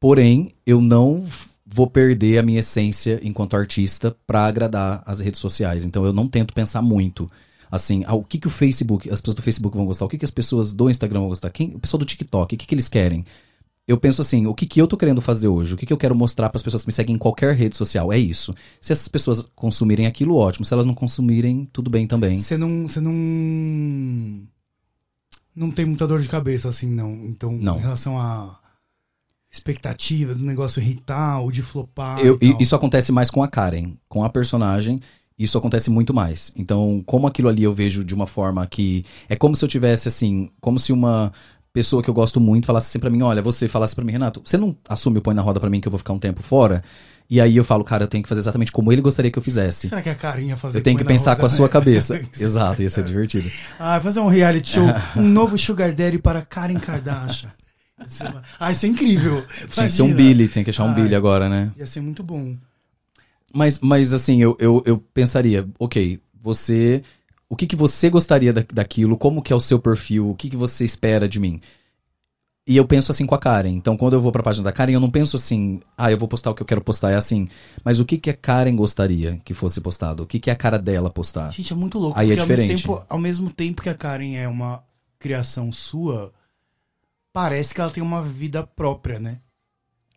porém, 0.00 0.54
eu 0.64 0.80
não 0.80 1.24
vou 1.66 1.88
perder 1.88 2.38
a 2.38 2.42
minha 2.42 2.60
essência 2.60 3.18
enquanto 3.22 3.56
artista 3.56 4.16
para 4.26 4.46
agradar 4.46 5.02
as 5.04 5.20
redes 5.20 5.40
sociais. 5.40 5.84
Então 5.84 6.04
eu 6.04 6.12
não 6.12 6.28
tento 6.28 6.54
pensar 6.54 6.80
muito. 6.80 7.30
Assim, 7.70 8.04
ah, 8.06 8.14
o 8.14 8.22
que, 8.22 8.38
que 8.38 8.46
o 8.46 8.50
Facebook, 8.50 9.10
as 9.10 9.20
pessoas 9.20 9.34
do 9.34 9.42
Facebook 9.42 9.76
vão 9.76 9.86
gostar, 9.86 10.04
o 10.04 10.08
que, 10.08 10.18
que 10.18 10.24
as 10.24 10.30
pessoas 10.30 10.72
do 10.72 10.88
Instagram 10.88 11.20
vão 11.20 11.28
gostar, 11.28 11.50
quem, 11.50 11.74
o 11.74 11.80
pessoal 11.80 11.98
do 11.98 12.04
TikTok, 12.04 12.54
o 12.54 12.58
que, 12.58 12.66
que 12.66 12.74
eles 12.74 12.88
querem. 12.88 13.24
Eu 13.86 13.98
penso 13.98 14.20
assim, 14.20 14.46
o 14.46 14.54
que, 14.54 14.66
que 14.66 14.80
eu 14.80 14.86
tô 14.86 14.96
querendo 14.96 15.20
fazer 15.20 15.48
hoje? 15.48 15.74
O 15.74 15.76
que, 15.76 15.86
que 15.86 15.92
eu 15.92 15.96
quero 15.96 16.14
mostrar 16.14 16.48
para 16.48 16.56
as 16.56 16.62
pessoas 16.62 16.82
que 16.82 16.88
me 16.88 16.92
seguem 16.92 17.14
em 17.14 17.18
qualquer 17.18 17.54
rede 17.54 17.76
social? 17.76 18.12
É 18.12 18.18
isso. 18.18 18.54
Se 18.80 18.92
essas 18.92 19.06
pessoas 19.06 19.46
consumirem 19.54 20.06
aquilo, 20.06 20.36
ótimo. 20.36 20.64
Se 20.64 20.72
elas 20.72 20.86
não 20.86 20.94
consumirem, 20.94 21.68
tudo 21.72 21.88
bem 21.88 22.06
também. 22.06 22.36
Você 22.36 22.56
não. 22.56 22.88
Você 22.88 23.00
não. 23.00 24.42
Não 25.54 25.70
tem 25.70 25.84
muita 25.86 26.06
dor 26.06 26.20
de 26.20 26.28
cabeça, 26.28 26.68
assim, 26.68 26.88
não. 26.88 27.12
Então, 27.24 27.52
Não. 27.52 27.76
em 27.76 27.80
relação 27.80 28.18
à 28.18 28.58
expectativa 29.56 30.34
do 30.34 30.44
negócio 30.44 30.80
irritar 30.80 31.40
ou 31.40 31.50
de 31.50 31.62
flopar. 31.62 32.18
Eu- 32.20 32.38
isso 32.60 32.74
acontece 32.74 33.12
mais 33.12 33.30
com 33.30 33.42
a 33.42 33.48
Karen, 33.48 33.92
com 34.08 34.24
a 34.24 34.28
personagem. 34.30 35.00
Isso 35.38 35.58
acontece 35.58 35.90
muito 35.90 36.14
mais. 36.14 36.50
Então, 36.56 37.02
como 37.04 37.26
aquilo 37.26 37.48
ali 37.48 37.62
eu 37.62 37.74
vejo 37.74 38.02
de 38.02 38.14
uma 38.14 38.26
forma 38.26 38.66
que. 38.66 39.04
É 39.28 39.36
como 39.36 39.54
se 39.54 39.62
eu 39.64 39.68
tivesse, 39.68 40.08
assim. 40.08 40.48
Como 40.60 40.78
se 40.78 40.92
uma 40.92 41.30
pessoa 41.74 42.02
que 42.02 42.08
eu 42.08 42.14
gosto 42.14 42.40
muito 42.40 42.66
falasse 42.66 42.88
assim 42.88 42.98
pra 42.98 43.10
mim: 43.10 43.20
olha, 43.20 43.42
você 43.42 43.68
falasse 43.68 43.94
pra 43.94 44.02
mim, 44.02 44.12
Renato, 44.12 44.40
você 44.42 44.56
não 44.56 44.74
assume 44.88 45.18
o 45.18 45.20
põe 45.22 45.34
na 45.34 45.42
roda 45.42 45.60
pra 45.60 45.68
mim 45.68 45.78
que 45.80 45.88
eu 45.88 45.92
vou 45.92 45.98
ficar 45.98 46.14
um 46.14 46.18
tempo 46.18 46.42
fora? 46.42 46.82
E 47.28 47.38
aí 47.40 47.56
eu 47.56 47.64
falo, 47.64 47.82
cara, 47.84 48.04
eu 48.04 48.08
tenho 48.08 48.22
que 48.22 48.28
fazer 48.28 48.40
exatamente 48.40 48.70
como 48.70 48.92
ele 48.92 49.02
gostaria 49.02 49.30
que 49.32 49.38
eu 49.38 49.42
fizesse. 49.42 49.88
Será 49.88 50.00
que 50.00 50.08
a 50.08 50.14
Karen 50.14 50.42
ia 50.46 50.56
fazer 50.56 50.78
Eu 50.78 50.82
tenho 50.82 50.96
que 50.96 51.04
pensar 51.04 51.30
roda? 51.32 51.40
com 51.40 51.46
a 51.46 51.50
sua 51.50 51.68
cabeça. 51.68 52.18
Exato, 52.38 52.80
ia 52.82 52.88
ser 52.88 53.02
divertido. 53.02 53.50
Ah, 53.80 54.00
fazer 54.00 54.20
um 54.20 54.28
reality 54.28 54.70
show, 54.70 54.84
um 55.16 55.28
novo 55.28 55.58
Sugar 55.58 55.92
Daddy 55.92 56.18
para 56.18 56.40
Karen 56.42 56.78
Kardashian. 56.78 57.50
É- 57.98 58.42
Ah, 58.58 58.72
isso 58.72 58.86
é 58.86 58.88
incrível. 58.88 59.44
Tinha 59.70 59.86
que 59.86 59.92
ser 59.92 60.02
um 60.02 60.06
Imagina. 60.06 60.28
Billy, 60.28 60.48
tinha 60.48 60.64
que 60.64 60.70
achar 60.70 60.84
um 60.84 60.88
Ai. 60.88 60.94
Billy 60.94 61.14
agora, 61.14 61.48
né? 61.48 61.72
Ia 61.76 61.86
ser 61.86 62.00
muito 62.00 62.22
bom. 62.22 62.56
Mas, 63.52 63.80
mas 63.80 64.12
assim, 64.12 64.42
eu, 64.42 64.56
eu, 64.60 64.82
eu 64.84 64.98
pensaria, 64.98 65.66
ok, 65.78 66.20
você. 66.42 67.02
O 67.48 67.56
que, 67.56 67.66
que 67.66 67.76
você 67.76 68.10
gostaria 68.10 68.52
da, 68.52 68.64
daquilo? 68.72 69.16
Como 69.16 69.40
que 69.40 69.52
é 69.52 69.56
o 69.56 69.60
seu 69.60 69.78
perfil? 69.78 70.30
O 70.30 70.34
que, 70.34 70.50
que 70.50 70.56
você 70.56 70.84
espera 70.84 71.28
de 71.28 71.38
mim? 71.38 71.60
E 72.68 72.76
eu 72.76 72.84
penso 72.84 73.12
assim 73.12 73.24
com 73.24 73.34
a 73.34 73.38
Karen. 73.38 73.70
Então, 73.70 73.96
quando 73.96 74.14
eu 74.14 74.20
vou 74.20 74.32
pra 74.32 74.42
página 74.42 74.64
da 74.64 74.72
Karen, 74.72 74.90
eu 74.92 74.98
não 75.00 75.08
penso 75.08 75.36
assim, 75.36 75.80
ah, 75.96 76.10
eu 76.10 76.18
vou 76.18 76.26
postar 76.26 76.50
o 76.50 76.54
que 76.54 76.62
eu 76.62 76.66
quero 76.66 76.80
postar. 76.80 77.12
É 77.12 77.14
assim, 77.14 77.46
mas 77.84 78.00
o 78.00 78.04
que, 78.04 78.18
que 78.18 78.28
a 78.28 78.34
Karen 78.34 78.74
gostaria 78.74 79.38
que 79.44 79.54
fosse 79.54 79.80
postado? 79.80 80.24
O 80.24 80.26
que, 80.26 80.40
que 80.40 80.50
é 80.50 80.52
a 80.52 80.56
cara 80.56 80.76
dela 80.76 81.08
postar? 81.08 81.52
Gente, 81.52 81.72
é 81.72 81.76
muito 81.76 81.96
louco. 81.96 82.18
Aí 82.18 82.26
é 82.26 82.30
porque 82.30 82.40
ao 82.40 82.46
mesmo, 82.48 82.62
diferente. 82.62 82.82
tempo, 82.82 83.06
ao 83.08 83.18
mesmo 83.18 83.52
tempo 83.52 83.82
que 83.82 83.88
a 83.88 83.94
Karen 83.94 84.34
é 84.34 84.48
uma 84.48 84.82
criação 85.16 85.70
sua, 85.70 86.32
parece 87.36 87.74
que 87.74 87.82
ela 87.82 87.90
tem 87.90 88.02
uma 88.02 88.22
vida 88.22 88.66
própria, 88.66 89.20
né? 89.20 89.36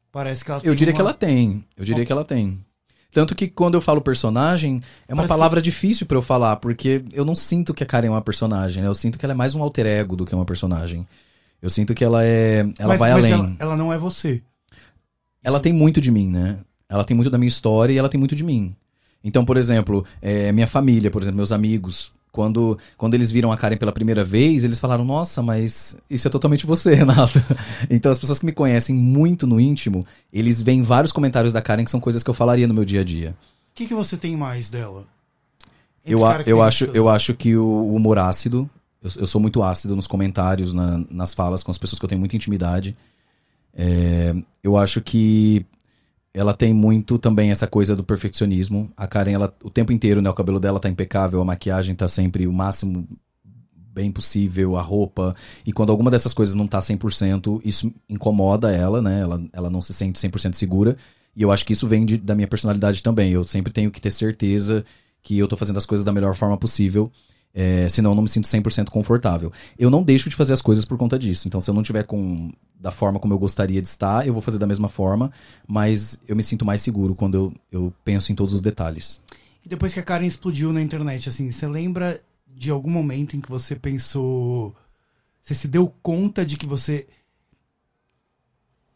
Parece 0.10 0.46
que 0.46 0.52
ela 0.52 0.62
tem 0.62 0.70
Eu 0.70 0.74
diria 0.74 0.94
uma... 0.94 0.96
que 0.96 1.02
ela 1.02 1.14
tem. 1.14 1.66
Eu 1.76 1.84
diria 1.84 2.06
que 2.06 2.12
ela 2.14 2.24
tem. 2.24 2.64
Tanto 3.12 3.36
que 3.36 3.50
quando 3.50 3.74
eu 3.74 3.82
falo 3.82 4.00
personagem, 4.00 4.82
é 5.06 5.14
uma 5.14 5.24
Parece 5.24 5.34
palavra 5.34 5.62
difícil 5.62 6.06
pra 6.06 6.16
eu 6.16 6.22
falar, 6.22 6.56
porque 6.56 7.04
eu 7.12 7.26
não 7.26 7.36
sinto 7.36 7.74
que 7.74 7.84
a 7.84 7.86
Karen 7.86 8.08
é 8.08 8.10
uma 8.10 8.22
personagem, 8.22 8.82
né? 8.82 8.88
Eu 8.88 8.96
sinto 8.96 9.20
que 9.20 9.26
ela 9.26 9.34
é 9.34 9.36
mais 9.36 9.54
um 9.54 9.62
alter 9.62 9.86
ego 9.86 10.16
do 10.16 10.26
que 10.26 10.34
uma 10.34 10.46
personagem. 10.46 11.06
Eu 11.62 11.70
sinto 11.70 11.94
que 11.94 12.06
ela 12.06 12.24
é. 12.24 12.60
Ela 12.80 12.88
mas, 12.88 13.00
vai 13.00 13.12
mas 13.12 13.26
além. 13.26 13.34
Ela, 13.34 13.56
ela 13.60 13.76
não 13.76 13.92
é 13.92 13.98
você. 13.98 14.42
Ela 15.44 15.60
tem 15.60 15.74
muito 15.74 16.00
de 16.00 16.12
mim, 16.12 16.32
né? 16.32 16.60
Ela 16.88 17.04
tem 17.04 17.18
muito 17.18 17.30
da 17.30 17.38
minha 17.38 17.50
história 17.50 17.92
e 17.92 17.98
ela 17.98 18.08
tem 18.08 18.18
muito 18.18 18.34
de 18.34 18.46
mim. 18.46 18.74
Então, 19.22 19.44
por 19.44 19.58
exemplo, 19.58 20.06
é, 20.22 20.54
minha 20.54 20.68
família, 20.68 21.12
por 21.12 21.22
exemplo, 21.22 21.36
meus 21.36 21.52
amigos, 21.52 22.14
quando, 22.32 22.78
quando 22.98 23.14
eles 23.16 23.32
viram 23.32 23.52
a 23.52 23.58
Karen 23.58 23.78
pela 23.78 23.92
primeira 23.92 24.24
vez, 24.24 24.64
eles 24.64 24.80
falaram: 24.80 25.04
Nossa, 25.04 25.42
mas 25.42 25.98
isso 26.10 26.28
é 26.28 26.32
totalmente 26.32 26.66
você, 26.66 26.94
Renato. 26.96 27.42
então, 27.90 28.12
as 28.12 28.20
pessoas 28.20 28.40
que 28.40 28.46
me 28.46 28.52
conhecem 28.52 28.96
muito 28.96 29.46
no 29.48 29.60
íntimo, 29.60 30.06
eles 30.32 30.62
veem 30.62 30.82
vários 30.84 31.12
comentários 31.12 31.54
da 31.54 31.62
Karen 31.62 31.84
que 31.86 31.92
são 31.92 32.00
coisas 32.00 32.24
que 32.24 32.30
eu 32.30 32.34
falaria 32.34 32.68
no 32.68 32.74
meu 32.74 32.86
dia 32.86 33.02
a 33.02 33.04
dia. 33.04 33.36
O 33.72 33.76
que, 33.76 33.88
que 33.88 33.94
você 33.96 34.16
tem 34.18 34.36
mais 34.38 34.70
dela? 34.70 35.06
Entre 36.06 36.14
Eu, 36.14 36.20
eu, 36.46 36.62
acho, 36.62 36.86
eu 36.86 37.10
acho 37.10 37.34
que 37.34 37.56
o 37.56 37.94
humor 37.96 38.18
ácido, 38.20 38.70
eu, 39.02 39.12
eu 39.22 39.28
sou 39.28 39.40
muito 39.42 39.62
ácido 39.64 39.96
nos 39.96 40.08
comentários, 40.08 40.72
na- 40.74 41.04
nas 41.10 41.34
falas 41.34 41.64
com 41.64 41.72
as 41.72 41.78
pessoas 41.78 42.00
que 42.00 42.06
eu 42.06 42.10
tenho 42.10 42.20
muita 42.20 42.36
intimidade. 42.36 42.96
É, 43.76 44.36
eu 44.64 44.76
acho 44.78 45.02
que 45.02 45.66
ela 46.34 46.54
tem 46.54 46.74
muito 46.74 47.18
também 47.18 47.52
essa 47.52 47.68
coisa 47.68 47.96
do 47.96 48.04
perfeccionismo. 48.04 48.92
A 48.96 49.08
Karen, 49.08 49.34
ela, 49.34 49.54
o 49.64 49.70
tempo 49.70 49.92
inteiro, 49.92 50.22
né? 50.22 50.30
O 50.30 50.34
cabelo 50.34 50.60
dela 50.60 50.80
tá 50.80 50.90
impecável, 50.90 51.42
a 51.42 51.46
maquiagem 51.46 51.96
tá 51.96 52.08
sempre 52.08 52.46
o 52.48 52.54
máximo 52.54 53.08
bem 53.74 54.12
possível, 54.12 54.78
a 54.78 54.82
roupa. 54.82 55.36
E 55.66 55.74
quando 55.74 55.90
alguma 55.92 56.12
dessas 56.12 56.34
coisas 56.34 56.56
não 56.56 56.68
tá 56.68 56.80
100%, 56.82 57.60
isso 57.66 57.92
incomoda 58.08 58.72
ela, 58.72 59.02
né? 59.02 59.22
Ela, 59.22 59.44
ela 59.52 59.70
não 59.70 59.82
se 59.82 59.94
sente 59.94 60.20
100% 60.20 60.54
segura. 60.56 60.96
E 61.36 61.42
eu 61.42 61.52
acho 61.52 61.66
que 61.66 61.74
isso 61.74 61.88
vem 61.88 62.06
de- 62.06 62.18
da 62.18 62.36
minha 62.36 62.48
personalidade 62.48 63.02
também. 63.04 63.32
Eu 63.32 63.44
sempre 63.44 63.74
tenho 63.74 63.92
que 63.92 64.00
ter 64.02 64.12
certeza 64.12 64.86
que 65.22 65.38
eu 65.38 65.48
tô 65.48 65.58
fazendo 65.58 65.78
as 65.78 65.86
coisas 65.86 66.06
da 66.06 66.12
melhor 66.14 66.36
forma 66.36 66.58
possível. 66.58 67.12
É, 67.54 67.90
senão 67.90 68.12
eu 68.12 68.16
não 68.16 68.24
me 68.24 68.30
sinto 68.30 68.48
100% 68.48 68.90
confortável. 68.90 69.52
Eu 69.78 69.90
não 69.90 70.04
deixo 70.04 70.30
de 70.30 70.36
fazer 70.36 70.54
as 70.54 70.62
coisas 70.62 70.86
por 70.86 70.98
conta 70.98 71.18
disso. 71.18 71.48
Então, 71.48 71.60
se 71.60 71.70
eu 71.70 71.74
não 71.74 71.84
tiver 71.84 72.04
com 72.04 72.52
da 72.80 72.92
forma 72.92 73.20
como 73.20 73.34
eu 73.34 73.40
gostaria 73.40 73.82
de 73.82 73.88
estar, 73.88 74.26
eu 74.26 74.34
vou 74.34 74.42
fazer 74.42 74.58
da 74.58 74.68
mesma 74.68 74.88
forma, 74.88 75.32
mas 75.68 76.20
eu 76.28 76.36
me 76.36 76.44
sinto 76.44 76.64
mais 76.64 76.82
seguro 76.82 77.14
quando 77.14 77.36
eu, 77.36 77.54
eu 77.72 77.94
penso 78.06 78.32
em 78.32 78.36
todos 78.36 78.54
os 78.54 78.62
detalhes. 78.62 79.22
E 79.66 79.68
depois 79.68 79.94
que 79.94 80.00
a 80.00 80.04
Karen 80.04 80.26
explodiu 80.26 80.72
na 80.72 80.82
internet, 80.82 81.28
assim, 81.28 81.52
você 81.52 81.68
lembra 81.68 82.22
de 82.48 82.72
algum 82.72 82.90
momento 82.90 83.36
em 83.36 83.42
que 83.42 83.50
você 83.50 83.76
pensou. 83.76 84.76
Você 85.42 85.54
se 85.54 85.68
deu 85.68 85.94
conta 86.02 86.46
de 86.46 86.58
que 86.58 86.66
você 86.66 87.08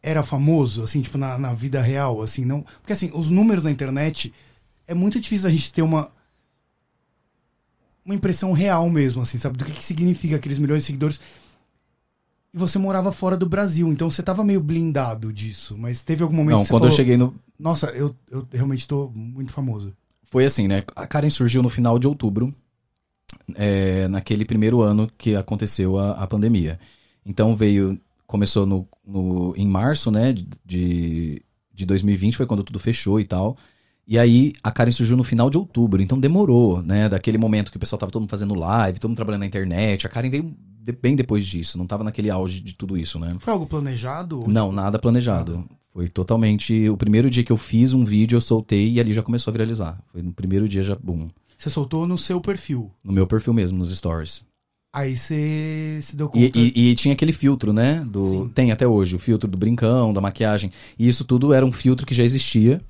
era 0.02 0.22
famoso, 0.22 0.82
assim, 0.82 1.00
tipo, 1.00 1.16
na, 1.16 1.38
na 1.38 1.54
vida 1.54 1.80
real, 1.80 2.20
assim, 2.20 2.44
não. 2.44 2.62
Porque 2.62 2.92
assim, 2.92 3.10
os 3.14 3.30
números 3.30 3.64
na 3.64 3.70
internet 3.70 4.32
é 4.86 4.92
muito 4.92 5.18
difícil 5.18 5.48
a 5.48 5.50
gente 5.50 5.72
ter 5.72 5.82
uma. 5.82 6.12
Uma 8.04 8.14
impressão 8.14 8.52
real 8.52 8.88
mesmo, 8.90 9.22
assim, 9.22 9.38
sabe? 9.38 9.56
Do 9.56 9.64
que, 9.64 9.72
que 9.72 9.84
significa 9.84 10.36
aqueles 10.36 10.58
milhões 10.58 10.82
de 10.82 10.86
seguidores. 10.86 11.20
E 12.52 12.58
você 12.58 12.78
morava 12.78 13.10
fora 13.10 13.36
do 13.36 13.48
Brasil, 13.48 13.90
então 13.90 14.10
você 14.10 14.22
tava 14.22 14.44
meio 14.44 14.60
blindado 14.60 15.32
disso. 15.32 15.76
Mas 15.76 16.02
teve 16.02 16.22
algum 16.22 16.36
momento 16.36 16.52
Não, 16.56 16.60
que 16.60 16.66
você 16.66 16.70
quando 16.72 16.84
eu 16.84 16.90
falou, 16.90 16.96
cheguei 16.96 17.16
no. 17.16 17.34
Nossa, 17.58 17.86
eu, 17.88 18.14
eu 18.30 18.46
realmente 18.52 18.86
tô 18.86 19.10
muito 19.14 19.52
famoso. 19.52 19.92
Foi 20.22 20.44
assim, 20.44 20.68
né? 20.68 20.82
A 20.94 21.06
Karen 21.06 21.30
surgiu 21.30 21.62
no 21.62 21.70
final 21.70 21.98
de 21.98 22.06
outubro, 22.06 22.54
é, 23.54 24.06
naquele 24.08 24.44
primeiro 24.44 24.80
ano 24.82 25.10
que 25.18 25.34
aconteceu 25.36 25.98
a, 25.98 26.12
a 26.12 26.26
pandemia. 26.26 26.78
Então 27.24 27.56
veio. 27.56 27.98
Começou 28.26 28.64
no, 28.66 28.88
no- 29.06 29.54
em 29.56 29.66
março, 29.66 30.10
né? 30.10 30.34
De, 30.64 31.42
de 31.72 31.86
2020, 31.86 32.36
foi 32.36 32.46
quando 32.46 32.64
tudo 32.64 32.78
fechou 32.78 33.20
e 33.20 33.24
tal. 33.24 33.56
E 34.06 34.18
aí 34.18 34.52
a 34.62 34.70
Karen 34.70 34.92
surgiu 34.92 35.16
no 35.16 35.24
final 35.24 35.48
de 35.48 35.56
outubro, 35.56 36.02
então 36.02 36.18
demorou, 36.20 36.82
né? 36.82 37.08
Daquele 37.08 37.38
momento 37.38 37.70
que 37.70 37.76
o 37.76 37.80
pessoal 37.80 37.98
tava 37.98 38.12
todo 38.12 38.20
mundo 38.22 38.30
fazendo 38.30 38.54
live, 38.54 38.98
todo 38.98 39.08
mundo 39.10 39.16
trabalhando 39.16 39.40
na 39.40 39.46
internet. 39.46 40.06
A 40.06 40.10
Karen 40.10 40.28
veio 40.30 40.54
de- 40.82 40.92
bem 40.92 41.16
depois 41.16 41.46
disso, 41.46 41.78
não 41.78 41.86
tava 41.86 42.04
naquele 42.04 42.30
auge 42.30 42.60
de 42.60 42.74
tudo 42.74 42.98
isso, 42.98 43.18
né? 43.18 43.34
Foi 43.40 43.52
algo 43.52 43.66
planejado? 43.66 44.40
Não, 44.46 44.70
nada 44.70 44.98
planejado. 44.98 45.64
Foi 45.92 46.08
totalmente. 46.08 46.88
O 46.90 46.96
primeiro 46.96 47.30
dia 47.30 47.42
que 47.44 47.52
eu 47.52 47.56
fiz 47.56 47.94
um 47.94 48.04
vídeo, 48.04 48.36
eu 48.36 48.40
soltei 48.40 48.92
e 48.92 49.00
ali 49.00 49.12
já 49.12 49.22
começou 49.22 49.50
a 49.50 49.52
viralizar. 49.52 49.98
Foi 50.12 50.20
no 50.20 50.32
primeiro 50.32 50.68
dia 50.68 50.82
já, 50.82 50.96
boom. 50.96 51.30
Você 51.56 51.70
soltou 51.70 52.06
no 52.06 52.18
seu 52.18 52.40
perfil. 52.40 52.90
No 53.02 53.12
meu 53.12 53.26
perfil 53.26 53.54
mesmo, 53.54 53.78
nos 53.78 53.96
stories. 53.96 54.44
Aí 54.92 55.16
você 55.16 55.98
se 56.02 56.14
deu 56.16 56.26
E, 56.34 56.46
conta. 56.46 56.58
e- 56.58 56.90
e 56.90 56.94
tinha 56.94 57.14
aquele 57.14 57.32
filtro, 57.32 57.72
né? 57.72 58.04
Do, 58.06 58.24
Sim. 58.26 58.48
tem 58.48 58.70
até 58.70 58.86
hoje, 58.86 59.16
o 59.16 59.18
filtro 59.18 59.48
do 59.50 59.56
brincão, 59.56 60.12
da 60.12 60.20
maquiagem. 60.20 60.70
E 60.98 61.08
isso 61.08 61.24
tudo 61.24 61.52
era 61.54 61.64
um 61.64 61.72
filtro 61.72 62.06
que 62.06 62.14
já 62.14 62.22
existia. 62.22 62.80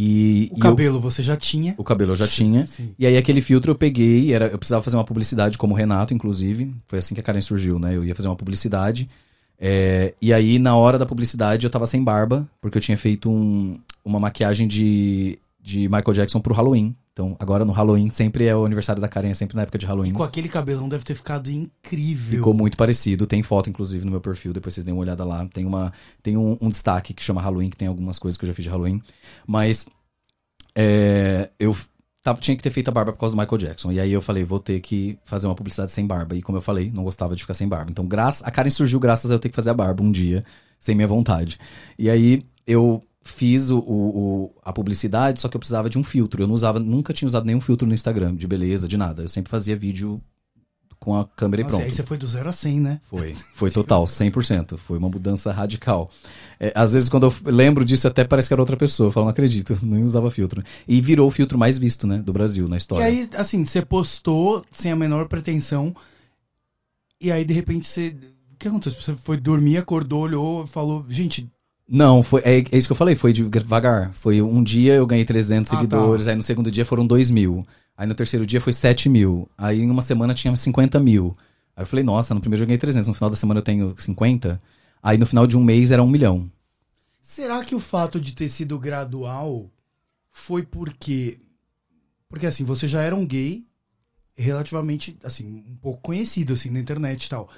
E, 0.00 0.48
o 0.52 0.54
e 0.54 0.58
eu- 0.58 0.62
cabelo 0.62 1.00
você 1.00 1.22
já 1.24 1.36
tinha. 1.36 1.74
o 1.76 1.82
cabelo 1.82 2.12
eu 2.12 2.16
já 2.16 2.28
tinha. 2.28 2.64
Sim. 2.66 2.90
E 2.96 3.04
aí 3.04 3.16
aquele 3.16 3.42
filtro 3.42 3.72
eu 3.72 3.74
peguei, 3.74 4.32
era, 4.32 4.46
eu 4.46 4.56
precisava 4.58 4.80
fazer 4.82 4.96
uma 4.96 5.02
publicidade 5.04 5.58
como 5.58 5.74
o 5.74 5.76
Renato, 5.76 6.14
inclusive. 6.14 6.72
Foi 6.86 7.00
assim 7.00 7.14
que 7.16 7.20
a 7.20 7.22
Karen 7.24 7.40
surgiu, 7.40 7.80
né? 7.80 7.96
Eu 7.96 8.04
ia 8.04 8.14
fazer 8.14 8.28
uma 8.28 8.36
publicidade. 8.36 9.08
É, 9.58 10.14
e 10.22 10.32
aí, 10.32 10.58
na 10.60 10.76
hora 10.76 10.98
da 10.98 11.04
publicidade, 11.06 11.64
eu 11.66 11.70
tava 11.70 11.84
sem 11.86 12.00
barba, 12.04 12.48
porque 12.60 12.78
eu 12.78 12.82
tinha 12.82 12.96
feito 12.96 13.28
um- 13.28 13.76
uma 14.04 14.20
maquiagem 14.20 14.68
de, 14.68 15.36
de 15.60 15.88
Michael 15.88 16.12
Jackson 16.14 16.38
pro 16.40 16.54
Halloween. 16.54 16.94
Então, 17.18 17.34
agora 17.40 17.64
no 17.64 17.72
Halloween, 17.72 18.10
sempre 18.10 18.46
é 18.46 18.54
o 18.54 18.64
aniversário 18.64 19.02
da 19.02 19.08
Karen, 19.08 19.30
é 19.30 19.34
sempre 19.34 19.56
na 19.56 19.62
época 19.62 19.76
de 19.76 19.84
Halloween. 19.84 20.10
E 20.10 20.12
com 20.12 20.22
aquele 20.22 20.48
cabelão 20.48 20.88
deve 20.88 21.02
ter 21.02 21.16
ficado 21.16 21.50
incrível. 21.50 22.38
Ficou 22.38 22.54
muito 22.54 22.76
parecido. 22.76 23.26
Tem 23.26 23.42
foto, 23.42 23.68
inclusive, 23.68 24.04
no 24.04 24.12
meu 24.12 24.20
perfil. 24.20 24.52
Depois 24.52 24.72
vocês 24.72 24.84
dêem 24.84 24.94
uma 24.94 25.00
olhada 25.00 25.24
lá. 25.24 25.44
Tem, 25.46 25.66
uma, 25.66 25.92
tem 26.22 26.36
um, 26.36 26.56
um 26.60 26.68
destaque 26.68 27.12
que 27.12 27.20
chama 27.20 27.42
Halloween, 27.42 27.70
que 27.70 27.76
tem 27.76 27.88
algumas 27.88 28.20
coisas 28.20 28.38
que 28.38 28.44
eu 28.44 28.46
já 28.46 28.54
fiz 28.54 28.62
de 28.62 28.70
Halloween. 28.70 29.02
Mas 29.44 29.88
é, 30.76 31.50
eu 31.58 31.76
tava, 32.22 32.38
tinha 32.38 32.56
que 32.56 32.62
ter 32.62 32.70
feito 32.70 32.86
a 32.86 32.92
barba 32.92 33.12
por 33.12 33.18
causa 33.18 33.34
do 33.34 33.40
Michael 33.40 33.58
Jackson. 33.58 33.90
E 33.90 33.98
aí 33.98 34.12
eu 34.12 34.22
falei, 34.22 34.44
vou 34.44 34.60
ter 34.60 34.78
que 34.78 35.18
fazer 35.24 35.48
uma 35.48 35.56
publicidade 35.56 35.90
sem 35.90 36.06
barba. 36.06 36.36
E 36.36 36.40
como 36.40 36.58
eu 36.58 36.62
falei, 36.62 36.88
não 36.94 37.02
gostava 37.02 37.34
de 37.34 37.42
ficar 37.42 37.54
sem 37.54 37.66
barba. 37.66 37.90
Então, 37.90 38.06
graça, 38.06 38.46
a 38.46 38.50
Karen 38.52 38.70
surgiu 38.70 39.00
graças 39.00 39.28
a 39.28 39.34
eu 39.34 39.40
ter 39.40 39.48
que 39.48 39.56
fazer 39.56 39.70
a 39.70 39.74
barba 39.74 40.04
um 40.04 40.12
dia, 40.12 40.44
sem 40.78 40.94
minha 40.94 41.08
vontade. 41.08 41.58
E 41.98 42.08
aí 42.08 42.44
eu 42.64 43.02
fiz 43.22 43.70
o, 43.70 43.78
o- 43.78 44.18
o- 44.44 44.54
a 44.64 44.72
publicidade, 44.72 45.40
só 45.40 45.48
que 45.48 45.56
eu 45.56 45.60
precisava 45.60 45.90
de 45.90 45.98
um 45.98 46.02
filtro. 46.04 46.42
Eu 46.42 46.46
não 46.46 46.54
usava, 46.54 46.78
nunca 46.78 47.12
tinha 47.12 47.26
usado 47.28 47.44
nenhum 47.44 47.60
filtro 47.60 47.86
no 47.86 47.94
Instagram, 47.94 48.34
de 48.34 48.46
beleza, 48.46 48.88
de 48.88 48.96
nada. 48.96 49.22
Eu 49.22 49.28
sempre 49.28 49.50
fazia 49.50 49.76
vídeo 49.76 50.20
com 51.00 51.16
a 51.16 51.24
câmera 51.24 51.60
e 51.60 51.64
Nossa, 51.64 51.76
pronto. 51.76 51.86
aí 51.88 51.92
você 51.94 52.02
foi 52.02 52.18
do 52.18 52.26
zero 52.26 52.48
a 52.48 52.52
100, 52.52 52.80
né? 52.80 53.00
Foi, 53.04 53.32
foi 53.54 53.70
total, 53.70 54.04
100%. 54.04 54.76
Foi 54.76 54.98
uma 54.98 55.08
mudança 55.08 55.52
radical. 55.52 56.10
É, 56.58 56.72
às 56.74 56.92
vezes, 56.92 57.08
quando 57.08 57.26
eu 57.26 57.52
lembro 57.52 57.84
disso, 57.84 58.08
até 58.08 58.24
parece 58.24 58.48
que 58.48 58.54
era 58.54 58.60
outra 58.62 58.76
pessoa. 58.76 59.06
Eu 59.08 59.12
falo, 59.12 59.26
não 59.26 59.30
acredito, 59.30 59.78
nem 59.84 60.02
usava 60.02 60.28
filtro. 60.30 60.60
E 60.88 61.00
virou 61.00 61.28
o 61.28 61.30
filtro 61.30 61.56
mais 61.56 61.78
visto, 61.78 62.04
né, 62.06 62.18
do 62.18 62.32
Brasil, 62.32 62.66
na 62.66 62.74
E 62.74 62.78
história. 62.78 63.06
aí, 63.06 63.28
assim, 63.36 63.64
você 63.64 63.80
postou 63.82 64.64
sem 64.72 64.90
a 64.90 64.96
menor 64.96 65.28
pretensão. 65.28 65.94
E 67.20 67.30
aí, 67.30 67.44
de 67.44 67.54
repente, 67.54 67.86
você. 67.86 68.16
O 68.52 68.56
que 68.58 68.66
aconteceu? 68.66 69.00
Você 69.00 69.14
foi 69.14 69.36
dormir, 69.36 69.76
acordou, 69.76 70.22
olhou 70.22 70.64
e 70.64 70.66
falou: 70.66 71.04
Gente, 71.08 71.48
Não, 71.88 72.22
foi, 72.22 72.42
é, 72.44 72.58
é 72.58 72.76
isso 72.78 72.86
que 72.88 72.92
eu 72.92 72.96
falei, 72.96 73.16
foi 73.16 73.32
devagar. 73.32 74.12
Foi 74.12 74.42
um 74.42 74.62
dia 74.62 74.94
eu 74.94 75.06
ganhei 75.06 75.24
300 75.24 75.72
Ah, 75.72 75.76
tá. 75.76 75.80
seguidores, 75.80 76.26
aí 76.26 76.36
no 76.36 76.42
segundo 76.42 76.70
dia 76.70 76.84
foram 76.84 77.06
2 77.06 77.30
mil. 77.30 77.66
Aí 77.96 78.06
no 78.06 78.14
terceiro 78.14 78.44
dia 78.46 78.60
foi 78.60 78.72
7 78.72 79.08
mil. 79.08 79.48
Aí 79.56 79.80
em 79.80 79.90
uma 79.90 80.02
semana 80.02 80.34
tinha 80.34 80.54
50 80.54 81.00
mil. 81.00 81.36
Aí 81.74 81.82
eu 81.82 81.86
falei, 81.86 82.04
nossa, 82.04 82.34
no 82.34 82.40
primeiro 82.40 82.58
dia 82.60 82.64
eu 82.64 82.68
ganhei 82.68 82.78
300, 82.78 83.08
no 83.08 83.14
final 83.14 83.30
da 83.30 83.36
semana 83.36 83.60
eu 83.60 83.64
tenho 83.64 83.94
50. 83.98 84.60
Aí 85.02 85.16
no 85.16 85.26
final 85.26 85.46
de 85.46 85.56
um 85.56 85.64
mês 85.64 85.90
era 85.90 86.02
um 86.02 86.08
milhão. 86.08 86.50
será 87.22 87.64
que 87.64 87.74
o 87.74 87.80
fato 87.80 88.20
de 88.20 88.32
ter 88.32 88.48
sido 88.48 88.78
gradual 88.78 89.70
foi 90.30 90.62
porque. 90.62 91.38
Porque, 92.28 92.46
assim, 92.46 92.64
você 92.64 92.86
já 92.86 93.00
era 93.02 93.16
um 93.16 93.24
gay 93.26 93.64
relativamente, 94.36 95.16
assim, 95.24 95.64
um 95.66 95.76
pouco 95.76 96.02
conhecido, 96.02 96.52
assim, 96.52 96.68
na 96.70 96.78
internet 96.78 97.24
e 97.24 97.28
tal. 97.30 97.48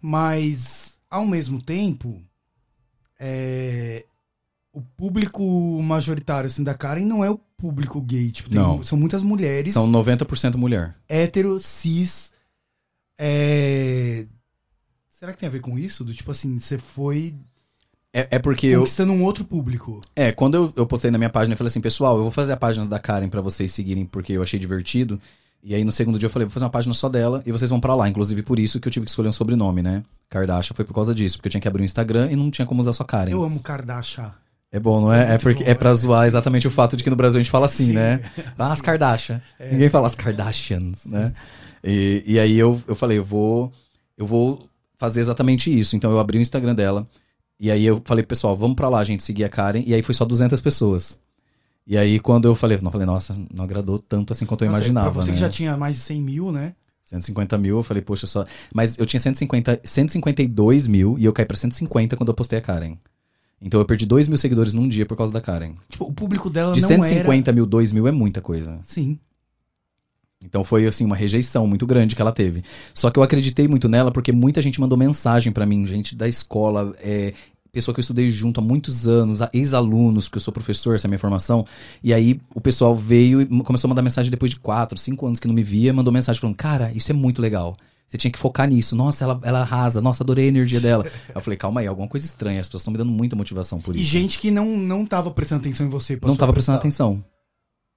Mas, 0.00 0.94
ao 1.08 1.26
mesmo 1.26 1.62
tempo, 1.62 2.20
é, 3.18 4.04
o 4.72 4.80
público 4.80 5.42
majoritário, 5.82 6.46
assim, 6.46 6.62
da 6.62 6.74
Karen 6.74 7.04
não 7.04 7.24
é 7.24 7.30
o 7.30 7.38
público 7.56 8.00
gay. 8.00 8.30
Tipo, 8.30 8.50
tem- 8.50 8.58
Não. 8.58 8.82
são 8.82 8.98
muitas 8.98 9.22
mulheres, 9.22 9.74
São 9.74 9.86
90% 9.88 10.56
mulher. 10.56 10.94
hétero, 11.08 11.58
cis. 11.60 12.30
é, 13.18 14.26
Será 15.10 15.32
que 15.32 15.38
tem 15.40 15.48
a 15.48 15.52
ver 15.52 15.60
com 15.60 15.76
isso? 15.76 16.04
Do 16.04 16.14
tipo 16.14 16.30
assim, 16.30 16.60
você 16.60 16.78
foi 16.78 17.34
É, 18.12 18.28
é 18.36 18.38
porque 18.38 18.68
eu, 18.68 18.80
conquistando 18.80 19.12
um 19.12 19.24
outro 19.24 19.44
público. 19.44 20.00
É, 20.14 20.30
quando 20.30 20.54
eu, 20.54 20.72
eu 20.76 20.86
postei 20.86 21.10
na 21.10 21.18
minha 21.18 21.28
página, 21.30 21.54
eu 21.54 21.58
falei 21.58 21.68
assim, 21.68 21.80
pessoal, 21.80 22.16
eu 22.16 22.22
vou 22.22 22.30
fazer 22.30 22.52
a 22.52 22.56
página 22.56 22.86
da 22.86 23.00
Karen 23.00 23.28
pra 23.28 23.40
vocês 23.40 23.72
seguirem, 23.72 24.06
porque 24.06 24.32
eu 24.34 24.42
achei 24.44 24.60
divertido. 24.60 25.20
E 25.62 25.74
aí 25.74 25.84
no 25.84 25.92
segundo 25.92 26.18
dia 26.18 26.26
eu 26.26 26.30
falei, 26.30 26.46
vou 26.46 26.52
fazer 26.52 26.64
uma 26.64 26.70
página 26.70 26.94
só 26.94 27.08
dela 27.08 27.42
e 27.44 27.52
vocês 27.52 27.70
vão 27.70 27.80
pra 27.80 27.94
lá. 27.94 28.08
Inclusive 28.08 28.42
por 28.42 28.58
isso 28.58 28.80
que 28.80 28.88
eu 28.88 28.92
tive 28.92 29.04
que 29.04 29.10
escolher 29.10 29.28
um 29.28 29.32
sobrenome, 29.32 29.82
né? 29.82 30.02
Kardashian 30.30 30.74
foi 30.74 30.84
por 30.84 30.94
causa 30.94 31.14
disso, 31.14 31.36
porque 31.36 31.48
eu 31.48 31.50
tinha 31.50 31.60
que 31.60 31.68
abrir 31.68 31.82
um 31.82 31.86
Instagram 31.86 32.30
e 32.30 32.36
não 32.36 32.50
tinha 32.50 32.66
como 32.66 32.80
usar 32.80 32.92
só 32.92 33.04
Karen. 33.04 33.30
Eu 33.30 33.42
amo 33.42 33.60
Kardashian. 33.60 34.32
É 34.70 34.78
bom, 34.78 35.00
não 35.00 35.12
é? 35.12 35.22
É 35.22 35.28
muito 35.28 35.42
porque 35.42 35.64
bom, 35.64 35.70
é 35.70 35.74
pra 35.74 35.90
é, 35.90 35.94
zoar 35.94 36.26
exatamente 36.26 36.62
sim. 36.62 36.68
o 36.68 36.70
fato 36.70 36.96
de 36.96 37.02
que 37.02 37.10
no 37.10 37.16
Brasil 37.16 37.38
a 37.38 37.42
gente 37.42 37.50
fala 37.50 37.66
assim, 37.66 37.86
Sim, 37.86 37.92
né? 37.94 38.20
Ah, 38.58 38.72
as. 38.72 38.82
Kardashian. 38.82 39.40
É, 39.58 39.70
Ninguém 39.72 39.88
sim. 39.88 39.92
fala 39.92 40.08
as 40.08 40.14
Kardashians, 40.14 41.06
né? 41.06 41.32
E, 41.82 42.22
e 42.26 42.38
aí 42.38 42.58
eu, 42.58 42.80
eu 42.86 42.94
falei, 42.94 43.18
eu 43.18 43.24
vou, 43.24 43.72
eu 44.16 44.26
vou 44.26 44.68
fazer 44.98 45.20
exatamente 45.20 45.76
isso. 45.76 45.96
Então 45.96 46.10
eu 46.10 46.18
abri 46.18 46.38
o 46.38 46.42
Instagram 46.42 46.74
dela. 46.74 47.06
E 47.58 47.70
aí 47.70 47.84
eu 47.84 48.00
falei, 48.04 48.24
pessoal, 48.24 48.56
vamos 48.56 48.76
pra 48.76 48.88
lá, 48.88 48.98
a 49.00 49.04
gente 49.04 49.22
seguir 49.22 49.44
a 49.44 49.48
Karen. 49.48 49.82
E 49.86 49.94
aí 49.94 50.02
foi 50.02 50.14
só 50.14 50.24
200 50.24 50.60
pessoas. 50.60 51.18
E 51.88 51.96
aí 51.96 52.20
quando 52.20 52.46
eu 52.46 52.54
falei, 52.54 52.78
não 52.82 52.92
falei, 52.92 53.06
nossa, 53.06 53.34
não 53.52 53.64
agradou 53.64 53.98
tanto 53.98 54.34
assim 54.34 54.44
quanto 54.44 54.62
eu 54.62 54.68
Nossa, 54.68 54.80
imaginava, 54.82 55.10
Pra 55.10 55.22
você 55.22 55.30
né? 55.30 55.36
que 55.36 55.40
já 55.40 55.48
tinha 55.48 55.74
mais 55.74 55.96
de 55.96 56.02
100 56.02 56.20
mil, 56.20 56.52
né? 56.52 56.74
150 57.02 57.56
mil, 57.56 57.78
eu 57.78 57.82
falei, 57.82 58.02
poxa, 58.02 58.26
só. 58.26 58.44
Mas 58.74 58.98
eu 58.98 59.06
tinha 59.06 59.18
150, 59.18 59.80
152 59.82 60.86
mil 60.86 61.18
e 61.18 61.24
eu 61.24 61.32
caí 61.32 61.46
pra 61.46 61.56
150 61.56 62.14
quando 62.14 62.28
eu 62.28 62.34
postei 62.34 62.58
a 62.58 62.62
Karen. 62.62 62.98
Então 63.62 63.80
eu 63.80 63.86
perdi 63.86 64.04
2 64.04 64.28
mil 64.28 64.36
seguidores 64.36 64.74
num 64.74 64.86
dia 64.86 65.06
por 65.06 65.16
causa 65.16 65.32
da 65.32 65.40
Karen. 65.40 65.72
Tipo, 65.88 66.04
o 66.04 66.12
público 66.12 66.50
dela 66.50 66.74
De 66.74 66.82
não 66.82 66.88
150 66.88 67.50
era... 67.50 67.54
mil, 67.54 67.64
2 67.64 67.92
mil 67.92 68.06
é 68.06 68.12
muita 68.12 68.42
coisa. 68.42 68.78
Sim. 68.82 69.18
Então 70.44 70.62
foi 70.62 70.86
assim 70.86 71.06
uma 71.06 71.16
rejeição 71.16 71.66
muito 71.66 71.86
grande 71.86 72.14
que 72.14 72.20
ela 72.20 72.30
teve. 72.30 72.62
Só 72.92 73.10
que 73.10 73.18
eu 73.18 73.22
acreditei 73.22 73.66
muito 73.66 73.88
nela 73.88 74.12
porque 74.12 74.30
muita 74.30 74.60
gente 74.60 74.78
mandou 74.78 74.96
mensagem 74.98 75.50
pra 75.50 75.64
mim, 75.64 75.86
gente 75.86 76.14
da 76.14 76.28
escola, 76.28 76.94
é, 77.00 77.32
pessoa 77.78 77.94
que 77.94 78.00
eu 78.00 78.02
estudei 78.02 78.30
junto 78.30 78.60
há 78.60 78.62
muitos 78.62 79.06
anos, 79.06 79.40
ex-alunos, 79.52 80.26
porque 80.26 80.38
eu 80.38 80.42
sou 80.42 80.52
professor, 80.52 80.94
essa 80.94 81.06
é 81.06 81.08
a 81.08 81.10
minha 81.10 81.18
formação. 81.18 81.64
E 82.02 82.12
aí 82.12 82.40
o 82.54 82.60
pessoal 82.60 82.94
veio 82.94 83.40
e 83.40 83.46
começou 83.62 83.88
a 83.88 83.90
mandar 83.90 84.02
mensagem 84.02 84.30
depois 84.30 84.50
de 84.50 84.58
quatro, 84.58 84.98
cinco 84.98 85.26
anos 85.26 85.38
que 85.38 85.46
não 85.46 85.54
me 85.54 85.62
via, 85.62 85.92
mandou 85.92 86.12
mensagem 86.12 86.40
falando: 86.40 86.56
"Cara, 86.56 86.90
isso 86.92 87.10
é 87.10 87.14
muito 87.14 87.40
legal. 87.40 87.76
Você 88.06 88.16
tinha 88.16 88.30
que 88.30 88.38
focar 88.38 88.66
nisso. 88.68 88.96
Nossa, 88.96 89.22
ela, 89.24 89.38
ela 89.44 89.60
arrasa. 89.60 90.00
Nossa, 90.00 90.22
adorei 90.24 90.46
a 90.46 90.48
energia 90.48 90.80
dela." 90.80 91.04
eu 91.34 91.40
falei: 91.40 91.56
"Calma 91.56 91.80
aí, 91.80 91.86
alguma 91.86 92.08
coisa 92.08 92.26
estranha. 92.26 92.60
As 92.60 92.66
pessoas 92.66 92.80
estão 92.82 92.92
me 92.92 92.98
dando 92.98 93.12
muita 93.12 93.36
motivação 93.36 93.80
por 93.80 93.94
E 93.94 94.00
isso." 94.00 94.10
gente 94.10 94.38
que 94.40 94.50
não, 94.50 94.76
não 94.76 95.06
tava 95.06 95.30
prestando 95.30 95.60
atenção 95.60 95.86
em 95.86 95.90
você. 95.90 96.18
não 96.22 96.36
tava 96.36 96.52
prestando 96.52 96.78
atenção. 96.78 97.22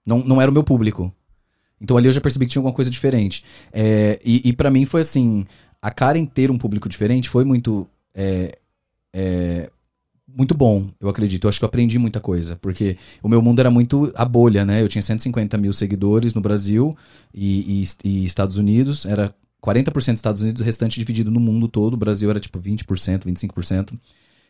Não, 0.06 0.20
não 0.20 0.42
era 0.42 0.50
o 0.50 0.54
meu 0.54 0.64
público. 0.64 1.12
Então 1.80 1.98
ali 1.98 2.08
eu 2.08 2.14
já 2.14 2.22
percebi 2.22 2.46
que 2.46 2.52
tinha 2.52 2.60
alguma 2.60 2.74
coisa 2.76 2.92
diferente. 2.92 3.44
É, 3.74 4.20
e 4.24 4.50
e 4.50 4.54
para 4.54 4.70
mim 4.70 4.86
foi 4.86 5.02
assim: 5.02 5.46
a 5.82 5.90
Karen 5.90 6.26
ter 6.26 6.52
um 6.52 6.58
público 6.58 6.88
diferente 6.88 7.28
foi 7.30 7.44
muito. 7.44 7.88
é, 8.14 8.58
é, 9.14 9.70
muito 10.28 10.56
bom, 10.56 10.90
eu 11.00 11.10
acredito. 11.10 11.46
Eu 11.46 11.50
acho 11.50 11.60
que 11.60 11.66
eu 11.66 11.68
aprendi 11.68 12.00
muita 12.00 12.20
coisa. 12.20 12.56
Porque 12.56 12.98
o 13.22 13.30
meu 13.30 13.42
mundo 13.42 13.60
era 13.60 13.72
muito 13.72 14.12
a 14.16 14.26
bolha, 14.26 14.66
né? 14.66 14.82
Eu 14.82 14.88
tinha 14.88 15.02
150 15.02 15.58
mil 15.58 15.74
seguidores 15.74 16.34
no 16.34 16.42
Brasil 16.42 16.96
e, 17.34 17.84
e, 17.84 18.08
e 18.10 18.26
Estados 18.26 18.58
Unidos. 18.58 19.06
Era 19.06 19.34
40% 19.64 20.16
Estados 20.16 20.42
Unidos, 20.42 20.62
o 20.62 20.66
restante 20.66 21.00
dividido 21.00 21.30
no 21.32 21.40
mundo 21.40 21.68
todo. 21.68 21.94
O 21.94 21.98
Brasil 21.98 22.30
era 22.30 22.40
tipo 22.40 22.60
20%, 22.60 23.26
25%. 23.26 23.94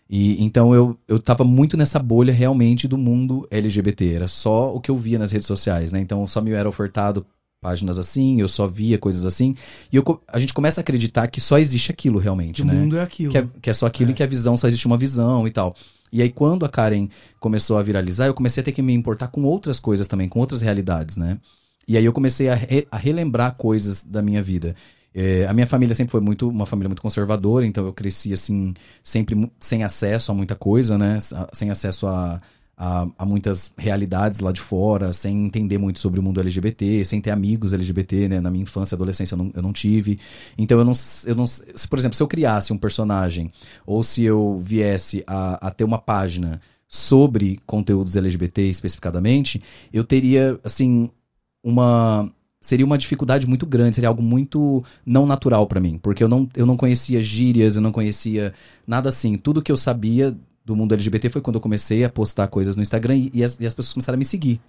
E 0.09 0.43
então 0.43 0.75
eu, 0.75 0.97
eu 1.07 1.19
tava 1.19 1.43
muito 1.43 1.77
nessa 1.77 1.97
bolha 1.97 2.33
realmente 2.33 2.87
do 2.87 2.97
mundo 2.97 3.47
LGBT. 3.49 4.13
Era 4.13 4.27
só 4.27 4.73
o 4.75 4.81
que 4.81 4.91
eu 4.91 4.97
via 4.97 5.17
nas 5.17 5.31
redes 5.31 5.47
sociais, 5.47 5.91
né? 5.91 5.99
Então 5.99 6.25
só 6.27 6.41
me 6.41 6.51
era 6.51 6.67
ofertado 6.67 7.25
páginas 7.61 7.99
assim, 7.99 8.41
eu 8.41 8.49
só 8.49 8.67
via 8.67 8.97
coisas 8.97 9.23
assim. 9.25 9.55
E 9.91 9.95
eu 9.95 10.21
a 10.27 10.39
gente 10.39 10.53
começa 10.53 10.81
a 10.81 10.83
acreditar 10.83 11.27
que 11.27 11.39
só 11.39 11.59
existe 11.59 11.91
aquilo 11.91 12.17
realmente, 12.19 12.63
o 12.63 12.65
né? 12.65 12.73
mundo 12.73 12.97
é 12.97 13.01
aquilo. 13.01 13.31
Que 13.31 13.37
é, 13.37 13.47
que 13.61 13.69
é 13.69 13.73
só 13.73 13.85
aquilo 13.85 14.09
É. 14.09 14.13
e 14.13 14.15
que 14.15 14.23
a 14.23 14.27
visão 14.27 14.57
só 14.57 14.67
existe 14.67 14.87
uma 14.87 14.97
visão 14.97 15.47
e 15.47 15.51
tal. 15.51 15.75
E 16.11 16.21
aí, 16.21 16.29
quando 16.29 16.65
a 16.65 16.69
Karen 16.69 17.07
começou 17.39 17.77
a 17.77 17.83
viralizar, 17.83 18.25
eu 18.25 18.33
comecei 18.33 18.59
a 18.59 18.63
ter 18.65 18.73
que 18.73 18.81
me 18.81 18.91
importar 18.93 19.27
com 19.27 19.43
outras 19.43 19.79
coisas 19.79 20.07
também, 20.09 20.27
com 20.27 20.39
outras 20.39 20.61
realidades, 20.61 21.15
né? 21.15 21.37
E 21.87 21.95
aí 21.95 22.03
eu 22.03 22.11
comecei 22.11 22.49
a, 22.49 22.55
re- 22.55 22.85
a 22.91 22.97
relembrar 22.97 23.55
coisas 23.55 24.03
da 24.03 24.21
minha 24.21 24.41
vida. 24.43 24.75
É, 25.13 25.45
a 25.45 25.53
minha 25.53 25.67
família 25.67 25.93
sempre 25.95 26.11
foi 26.11 26.19
muito 26.21 26.49
uma 26.49 26.65
família 26.65 26.89
muito 26.89 27.01
conservadora, 27.01 27.65
então 27.65 27.85
eu 27.85 27.93
cresci 27.93 28.33
assim, 28.33 28.73
sempre 29.03 29.49
sem 29.59 29.83
acesso 29.83 30.31
a 30.31 30.35
muita 30.35 30.55
coisa, 30.55 30.97
né? 30.97 31.17
Sem 31.53 31.69
acesso 31.69 32.07
a, 32.07 32.41
a, 32.83 33.07
a 33.15 33.25
muitas 33.27 33.75
realidades 33.77 34.39
lá 34.39 34.51
de 34.51 34.59
fora, 34.59 35.13
sem 35.13 35.45
entender 35.45 35.77
muito 35.77 35.99
sobre 35.99 36.19
o 36.19 36.23
mundo 36.23 36.39
LGBT, 36.39 37.05
sem 37.05 37.21
ter 37.21 37.29
amigos 37.29 37.73
LGBT, 37.73 38.27
né? 38.27 38.39
Na 38.39 38.49
minha 38.49 38.63
infância 38.63 38.95
e 38.95 38.97
adolescência 38.97 39.35
eu 39.35 39.37
não, 39.37 39.51
eu 39.53 39.61
não 39.61 39.71
tive. 39.71 40.17
Então 40.57 40.79
eu 40.79 40.83
não, 40.83 40.93
eu 41.27 41.35
não. 41.35 41.45
se, 41.45 41.87
Por 41.87 41.99
exemplo, 41.99 42.17
se 42.17 42.23
eu 42.23 42.27
criasse 42.27 42.73
um 42.73 42.79
personagem, 42.79 43.51
ou 43.85 44.01
se 44.01 44.23
eu 44.23 44.59
viesse 44.63 45.23
a, 45.27 45.67
a 45.67 45.69
ter 45.69 45.83
uma 45.83 45.99
página 45.99 46.59
sobre 46.87 47.59
conteúdos 47.67 48.15
LGBT 48.15 48.63
especificadamente, 48.63 49.61
eu 49.93 50.03
teria, 50.03 50.59
assim, 50.63 51.07
uma. 51.63 52.27
Seria 52.59 52.85
uma 52.85 52.97
dificuldade 52.97 53.47
muito 53.47 53.65
grande, 53.65 53.95
seria 53.95 54.09
algo 54.09 54.23
muito 54.23 54.83
não 55.05 55.25
natural 55.27 55.67
pra 55.67 55.79
mim, 55.79 55.99
porque 55.99 56.23
eu 56.23 56.27
não, 56.27 56.47
eu 56.55 56.65
não 56.65 56.77
conhecia 56.77 57.23
gírias, 57.23 57.75
eu 57.75 57.81
não 57.81 57.91
conhecia 57.91 58.53
nada 58.87 59.09
assim. 59.09 59.35
Tudo 59.35 59.61
que 59.63 59.71
eu 59.71 59.77
sabia 59.77 60.35
do 60.65 60.75
mundo 60.75 60.93
LGBT 60.93 61.29
foi 61.29 61.41
quando 61.41 61.55
eu 61.55 61.61
comecei 61.61 62.03
a 62.03 62.09
postar 62.09 62.47
coisas 62.47 62.75
no 62.75 62.81
Instagram 62.81 63.15
e, 63.15 63.31
e 63.33 63.43
as, 63.43 63.59
e 63.59 63.65
as 63.65 63.73
pessoas 63.73 63.93
começaram 63.93 64.15
a 64.15 64.19
me 64.19 64.25
seguir. 64.25 64.59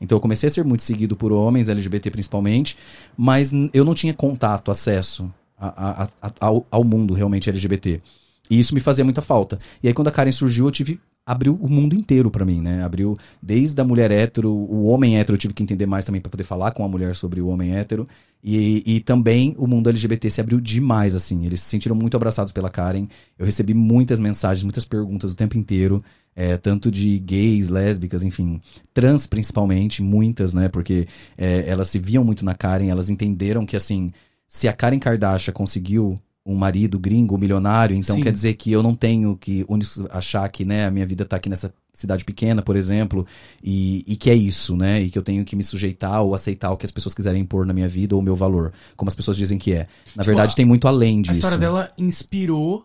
Então 0.00 0.16
eu 0.16 0.20
comecei 0.20 0.46
a 0.46 0.50
ser 0.50 0.64
muito 0.64 0.82
seguido 0.82 1.14
por 1.16 1.32
homens, 1.32 1.68
LGBT 1.68 2.10
principalmente, 2.10 2.76
mas 3.16 3.52
eu 3.74 3.84
não 3.84 3.94
tinha 3.94 4.14
contato, 4.14 4.70
acesso 4.70 5.30
a- 5.58 6.02
a- 6.04 6.08
a- 6.28 6.32
ao, 6.40 6.66
ao 6.70 6.82
mundo 6.84 7.12
realmente 7.12 7.50
LGBT. 7.50 8.00
E 8.48 8.58
isso 8.58 8.74
me 8.74 8.80
fazia 8.80 9.04
muita 9.04 9.20
falta. 9.22 9.58
E 9.82 9.88
aí 9.88 9.94
quando 9.94 10.08
a 10.08 10.10
Karen 10.10 10.32
surgiu, 10.32 10.64
eu 10.66 10.70
tive 10.70 10.98
abriu 11.24 11.54
o 11.60 11.68
mundo 11.68 11.94
inteiro 11.94 12.30
pra 12.30 12.44
mim, 12.44 12.60
né? 12.60 12.82
Abriu 12.82 13.16
desde 13.42 13.80
a 13.80 13.84
mulher 13.84 14.10
hétero, 14.10 14.50
o 14.50 14.86
homem 14.86 15.18
hétero 15.18 15.34
eu 15.34 15.38
tive 15.38 15.54
que 15.54 15.62
entender 15.62 15.86
mais 15.86 16.04
também 16.04 16.20
pra 16.20 16.30
poder 16.30 16.44
falar 16.44 16.72
com 16.72 16.84
a 16.84 16.88
mulher 16.88 17.14
sobre 17.14 17.40
o 17.40 17.48
homem 17.48 17.76
hétero. 17.76 18.08
E, 18.42 18.82
e 18.86 19.00
também 19.00 19.54
o 19.58 19.66
mundo 19.66 19.90
LGBT 19.90 20.30
se 20.30 20.40
abriu 20.40 20.60
demais, 20.60 21.14
assim. 21.14 21.44
Eles 21.44 21.60
se 21.60 21.68
sentiram 21.68 21.94
muito 21.94 22.16
abraçados 22.16 22.52
pela 22.52 22.70
Karen. 22.70 23.06
Eu 23.38 23.44
recebi 23.44 23.74
muitas 23.74 24.18
mensagens, 24.18 24.64
muitas 24.64 24.84
perguntas 24.84 25.32
o 25.32 25.36
tempo 25.36 25.58
inteiro. 25.58 26.02
é, 26.34 26.56
tanto 26.56 26.90
de 26.90 27.18
gays, 27.18 27.68
lésbicas, 27.68 28.22
enfim. 28.22 28.60
Trans, 28.94 29.26
principalmente, 29.26 30.02
muitas, 30.02 30.54
né? 30.54 30.68
Porque 30.68 31.06
é, 31.36 31.64
elas 31.68 31.88
se 31.88 31.98
viam 31.98 32.24
muito 32.24 32.44
na 32.44 32.54
Karen, 32.54 32.88
elas 32.88 33.10
entenderam 33.10 33.66
que, 33.66 33.76
assim, 33.76 34.12
se 34.46 34.68
a 34.68 34.72
Karen 34.72 34.98
Kardashian 34.98 35.52
conseguiu 35.52 36.18
um 36.50 36.56
marido 36.56 36.98
gringo, 36.98 37.38
milionário, 37.38 37.94
então 37.94 38.16
Sim. 38.16 38.22
quer 38.22 38.32
dizer 38.32 38.54
que 38.54 38.72
eu 38.72 38.82
não 38.82 38.94
tenho 38.94 39.36
que 39.36 39.64
achar 40.10 40.48
que, 40.48 40.64
né, 40.64 40.86
a 40.86 40.90
minha 40.90 41.06
vida 41.06 41.24
tá 41.24 41.36
aqui 41.36 41.48
nessa 41.48 41.72
cidade 41.92 42.24
pequena, 42.24 42.60
por 42.62 42.76
exemplo, 42.76 43.26
e, 43.62 44.04
e 44.06 44.16
que 44.16 44.30
é 44.30 44.34
isso, 44.34 44.74
né, 44.76 45.00
e 45.02 45.10
que 45.10 45.18
eu 45.18 45.22
tenho 45.22 45.44
que 45.44 45.54
me 45.54 45.62
sujeitar 45.62 46.22
ou 46.22 46.34
aceitar 46.34 46.70
o 46.72 46.76
que 46.76 46.84
as 46.86 46.90
pessoas 46.90 47.14
quiserem 47.14 47.42
impor 47.42 47.64
na 47.66 47.72
minha 47.72 47.88
vida 47.88 48.14
ou 48.14 48.20
o 48.20 48.24
meu 48.24 48.34
valor, 48.34 48.72
como 48.96 49.08
as 49.08 49.14
pessoas 49.14 49.36
dizem 49.36 49.58
que 49.58 49.72
é. 49.72 49.86
Na 50.16 50.22
verdade, 50.22 50.48
Tipo, 50.50 50.54
a- 50.54 50.62
tem 50.62 50.66
muito 50.66 50.88
além 50.88 51.18
A 51.20 51.22
disso. 51.22 51.34
história 51.36 51.58
dela 51.58 51.92
inspirou, 51.96 52.84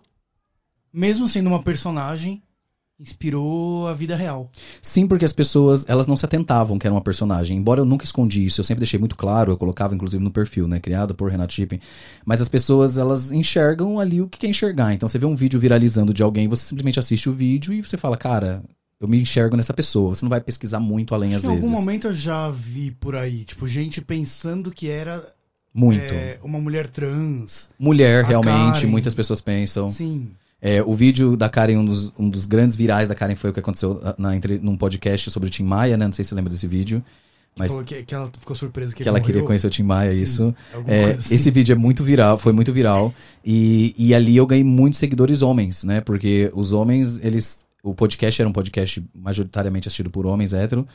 mesmo 0.94 1.28
sendo 1.28 1.48
uma 1.48 1.62
personagem, 1.64 2.42
inspirou 3.00 3.88
a 3.88 3.94
vida 3.94 4.16
real. 4.16 4.50
Sim, 4.82 5.06
porque 5.08 5.26
as 5.26 5.34
pessoas, 5.34 5.86
elas 5.88 6.08
não 6.08 6.16
se 6.16 6.26
atentavam 6.26 6.80
que 6.80 6.88
era 6.88 6.94
uma 6.94 7.02
personagem. 7.02 7.58
Embora 7.58 7.82
eu 7.82 7.86
nunca 7.86 8.06
escondi 8.06 8.46
isso, 8.46 8.62
eu 8.62 8.66
sempre 8.66 8.80
deixei 8.80 9.00
muito 9.00 9.16
claro, 9.16 9.52
eu 9.52 9.58
colocava 9.58 9.94
inclusive 9.94 10.24
no 10.24 10.32
perfil, 10.32 10.68
né, 10.68 10.80
criado 10.80 11.14
por 11.14 11.30
Renato 11.30 11.54
Chippen. 11.54 11.80
Mas 12.26 12.42
as 12.42 12.48
pessoas, 12.48 12.98
elas 12.98 13.32
enxergam 13.32 14.00
ali 14.00 14.22
o 14.22 14.28
que 14.28 14.40
quer 14.40 14.48
enxergar. 14.48 14.94
Então 14.94 15.10
você 15.10 15.20
vê 15.20 15.26
um 15.26 15.36
vídeo 15.36 15.60
viralizando 15.60 16.14
de 16.14 16.24
alguém, 16.24 16.48
você 16.48 16.66
simplesmente 16.66 17.00
assiste 17.00 17.30
o 17.30 17.34
vídeo 17.34 17.74
e 17.74 17.82
você 17.82 17.98
fala, 17.98 18.16
cara, 18.16 18.64
eu 19.00 19.08
me 19.08 19.20
enxergo 19.20 19.58
nessa 19.58 19.74
pessoa. 19.74 20.16
Você 20.16 20.24
não 20.24 20.30
vai 20.30 20.40
pesquisar 20.40 20.80
muito 20.80 21.14
além 21.14 21.36
às 21.36 21.44
em 21.44 21.48
vezes. 21.48 21.64
algum 21.64 21.76
momento 21.76 22.08
eu 22.08 22.14
já 22.14 22.50
vi 22.50 22.92
por 22.92 23.16
aí, 23.16 23.44
tipo, 23.44 23.68
gente 23.68 24.02
pensando 24.02 24.72
que 24.72 24.90
era 24.90 25.22
Muito. 25.74 26.02
é, 26.02 26.40
uma 26.42 26.60
mulher 26.60 26.88
trans. 26.88 27.70
Mulher, 27.78 28.24
realmente, 28.24 28.76
Karen. 28.80 28.88
muitas 28.88 29.14
pessoas 29.14 29.42
pensam. 29.42 29.92
Sim. 29.92 30.32
É, 30.68 30.82
o 30.82 30.96
vídeo 30.96 31.38
da 31.38 31.48
Karen, 31.48 31.78
um 31.78 31.86
dos, 31.86 32.12
um 32.18 32.28
dos 32.28 32.48
grandes 32.48 32.76
virais 32.76 33.08
da 33.08 33.14
Karen 33.14 33.36
foi 33.36 33.52
o 33.52 33.54
que 33.54 33.60
aconteceu 33.60 34.02
na, 34.18 34.36
entre, 34.36 34.58
num 34.58 34.76
podcast 34.76 35.30
sobre 35.30 35.48
o 35.48 35.52
Tim 35.52 35.62
Maia, 35.62 35.96
né? 35.96 36.06
Não 36.06 36.12
sei 36.12 36.26
se 36.26 36.30
você 36.30 36.36
lembra 36.36 36.52
desse 36.52 36.66
vídeo. 36.66 37.04
Mas 37.56 37.70
Falou 37.70 37.86
que, 37.86 38.02
que 38.02 38.16
ela 38.16 38.32
ficou 38.36 38.56
surpresa 38.56 38.96
que, 38.96 39.04
que 39.04 39.08
ela 39.08 39.20
queria 39.20 39.36
morreu. 39.36 39.46
conhecer 39.46 39.68
o 39.68 39.70
Tim 39.70 39.84
Maia, 39.84 40.16
Sim, 40.16 40.24
isso. 40.24 40.56
É, 40.88 41.04
assim. 41.12 41.36
esse 41.36 41.52
vídeo 41.52 41.74
é 41.74 41.76
muito 41.76 42.04
viral, 42.04 42.40
foi 42.40 42.52
muito 42.52 42.74
viral. 42.74 43.14
E, 43.46 43.94
e 43.96 44.16
ali 44.16 44.36
eu 44.36 44.48
ganhei 44.48 44.64
muitos 44.64 45.00
seguidores 45.00 45.44
homens, 45.44 45.84
né? 45.84 46.02
Porque 46.02 46.52
os 46.56 46.74
homens, 46.74 47.20
eles. 47.24 47.64
O 47.84 47.94
podcast 47.94 48.42
era 48.42 48.50
um 48.50 48.52
podcast 48.52 49.06
majoritariamente 49.14 49.88
assistido 49.88 50.10
por 50.10 50.26
homens 50.26 50.52
hétero. 50.52 50.88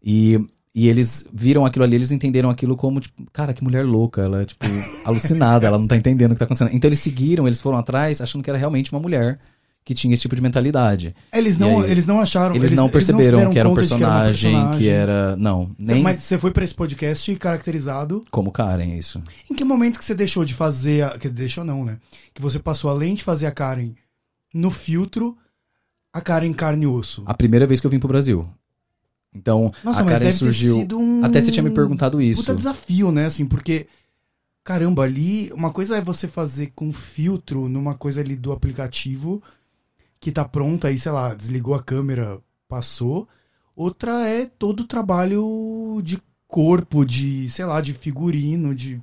E, 0.00 0.38
e 0.76 0.88
eles 0.88 1.26
viram 1.32 1.64
aquilo 1.64 1.86
ali, 1.86 1.94
eles 1.96 2.12
entenderam 2.12 2.50
aquilo 2.50 2.76
como, 2.76 3.00
tipo, 3.00 3.24
cara, 3.32 3.54
que 3.54 3.64
mulher 3.64 3.82
louca. 3.82 4.20
Ela 4.20 4.42
é, 4.42 4.44
tipo, 4.44 4.66
alucinada, 5.06 5.66
ela 5.66 5.78
não 5.78 5.86
tá 5.86 5.96
entendendo 5.96 6.32
o 6.32 6.34
que 6.34 6.38
tá 6.38 6.44
acontecendo. 6.44 6.70
Então 6.70 6.86
eles 6.86 7.00
seguiram, 7.00 7.46
eles 7.46 7.62
foram 7.62 7.78
atrás, 7.78 8.20
achando 8.20 8.44
que 8.44 8.50
era 8.50 8.58
realmente 8.58 8.92
uma 8.92 9.00
mulher 9.00 9.38
que 9.82 9.94
tinha 9.94 10.12
esse 10.12 10.20
tipo 10.20 10.36
de 10.36 10.42
mentalidade. 10.42 11.16
Eles 11.32 11.56
não, 11.56 11.80
aí, 11.80 11.90
eles 11.90 12.04
não 12.04 12.20
acharam. 12.20 12.54
Eles, 12.54 12.72
não 12.72 12.88
se 12.88 12.92
perceberam 12.92 13.38
deram 13.38 13.52
que 13.52 13.58
era 13.58 13.66
um 13.66 13.72
conta 13.72 13.84
de 13.84 13.88
personagem, 13.88 14.76
que 14.76 14.86
era. 14.86 15.34
Não, 15.36 15.68
Cê- 15.68 15.94
nem 15.94 16.02
Mas 16.02 16.18
você 16.18 16.36
foi 16.36 16.50
pra 16.50 16.62
esse 16.62 16.74
podcast 16.74 17.34
caracterizado. 17.36 18.22
como 18.30 18.52
Karen, 18.52 18.98
isso. 18.98 19.22
Em 19.50 19.54
que 19.54 19.64
momento 19.64 19.98
que 19.98 20.04
você 20.04 20.14
deixou 20.14 20.44
de 20.44 20.52
fazer. 20.52 21.04
A... 21.04 21.18
Que 21.18 21.30
deixou 21.30 21.64
não, 21.64 21.86
né? 21.86 21.96
Que 22.34 22.42
você 22.42 22.58
passou, 22.58 22.90
além 22.90 23.14
de 23.14 23.24
fazer 23.24 23.46
a 23.46 23.50
Karen 23.50 23.94
no 24.52 24.70
filtro, 24.70 25.38
a 26.12 26.20
Karen 26.20 26.52
carne 26.52 26.84
e 26.84 26.86
osso. 26.86 27.22
A 27.24 27.32
primeira 27.32 27.66
vez 27.66 27.80
que 27.80 27.86
eu 27.86 27.90
vim 27.90 27.98
pro 27.98 28.08
Brasil. 28.08 28.46
Então, 29.34 29.72
Nossa, 29.84 30.00
a 30.00 30.04
Karen 30.04 30.32
surgiu. 30.32 30.86
um. 30.92 31.24
Até 31.24 31.40
você 31.40 31.50
tinha 31.50 31.62
me 31.62 31.70
perguntado 31.70 32.20
isso. 32.20 32.40
Puta 32.40 32.54
desafio, 32.54 33.12
né? 33.12 33.26
Assim, 33.26 33.46
porque. 33.46 33.86
Caramba, 34.64 35.04
ali. 35.04 35.52
Uma 35.52 35.70
coisa 35.70 35.96
é 35.96 36.00
você 36.00 36.26
fazer 36.26 36.72
com 36.74 36.92
filtro 36.92 37.68
numa 37.68 37.94
coisa 37.94 38.20
ali 38.20 38.34
do 38.34 38.52
aplicativo 38.52 39.42
que 40.18 40.32
tá 40.32 40.44
pronta, 40.44 40.88
aí, 40.88 40.98
sei 40.98 41.12
lá, 41.12 41.34
desligou 41.34 41.74
a 41.74 41.82
câmera, 41.82 42.40
passou. 42.68 43.28
Outra 43.76 44.26
é 44.26 44.46
todo 44.46 44.80
o 44.80 44.86
trabalho 44.86 46.00
de 46.02 46.20
corpo, 46.48 47.04
de, 47.04 47.48
sei 47.50 47.64
lá, 47.64 47.80
de 47.80 47.92
figurino, 47.92 48.74
de 48.74 49.00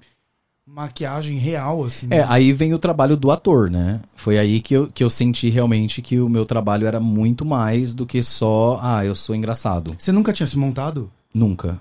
maquiagem 0.66 1.38
real, 1.38 1.84
assim. 1.84 2.08
É, 2.10 2.24
aí 2.28 2.54
vem 2.54 2.74
o 2.74 2.80
trabalho 2.80 3.18
do 3.18 3.32
ator, 3.32 3.70
né? 3.70 4.00
Foi 4.16 4.38
aí 4.38 4.62
que 4.62 4.74
eu, 4.74 4.88
que 4.88 5.04
eu 5.04 5.10
senti 5.10 5.50
realmente 5.50 6.02
que 6.02 6.20
o 6.20 6.30
meu 6.30 6.46
trabalho 6.46 6.88
era 6.88 7.00
muito 7.00 7.46
mais 7.46 7.94
do 7.94 8.06
que 8.06 8.24
só, 8.24 8.80
ah, 8.82 9.06
eu 9.06 9.14
sou 9.14 9.36
engraçado. 9.36 9.96
Você 9.98 10.12
nunca 10.12 10.32
tinha 10.32 10.48
se 10.48 10.58
montado? 10.58 11.12
Nunca. 11.34 11.80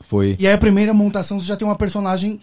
Foi. 0.00 0.36
E 0.38 0.46
aí 0.46 0.52
a 0.52 0.58
primeira 0.58 0.92
montação 0.92 1.38
você 1.38 1.46
já 1.46 1.56
tem 1.56 1.66
uma 1.66 1.76
personagem 1.76 2.40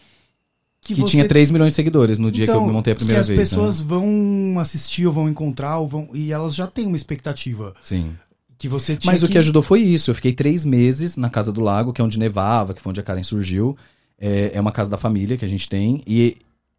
que, 0.80 0.96
Que 0.96 1.02
você 1.02 1.12
tinha 1.12 1.28
3 1.28 1.52
milhões 1.52 1.74
de 1.74 1.76
seguidores 1.76 2.18
no 2.18 2.32
dia 2.32 2.46
que 2.46 2.52
eu 2.52 2.56
Então, 2.56 2.66
me 2.68 2.74
montei 2.74 2.94
a 2.94 2.96
primeira 2.96 3.22
que 3.22 3.28
vez. 3.28 3.40
as 3.40 3.50
pessoas 3.50 3.82
né? 3.82 3.86
vão 3.88 4.56
assistir 4.60 5.06
ou 5.06 5.14
vão 5.14 5.30
encontrar 5.30 5.78
ou 5.78 5.88
vão 5.88 6.10
e 6.14 6.32
elas 6.32 6.56
já 6.56 6.66
têm 6.66 6.88
uma 6.88 6.96
expectativa 6.96 7.76
Sim. 7.84 8.16
que 8.58 8.68
você 8.68 8.98
Mas 9.06 9.22
o 9.22 9.28
que 9.28 9.38
ajudou 9.38 9.62
foi 9.62 9.82
isso. 9.82 10.10
Eu 10.10 10.16
fiquei 10.16 10.34
três 10.34 10.66
meses 10.66 11.18
na 11.18 11.30
Casa 11.30 11.52
do 11.52 11.62
Lago, 11.62 11.94
que 11.94 12.02
é 12.02 12.04
onde 12.04 12.18
nevava, 12.18 12.74
que 12.74 12.82
foi 12.82 12.90
onde 12.90 13.00
a 13.00 13.04
Karen 13.04 13.22
surgiu. 13.22 13.78
É, 14.22 14.52
é 14.54 14.62
uma 14.62 14.72
casa 14.72 14.92
da 14.92 14.98
família 14.98 15.36
que 15.36 15.44
a 15.44 15.48
gente 15.48 15.68
tem. 15.68 16.04
E 16.06 16.38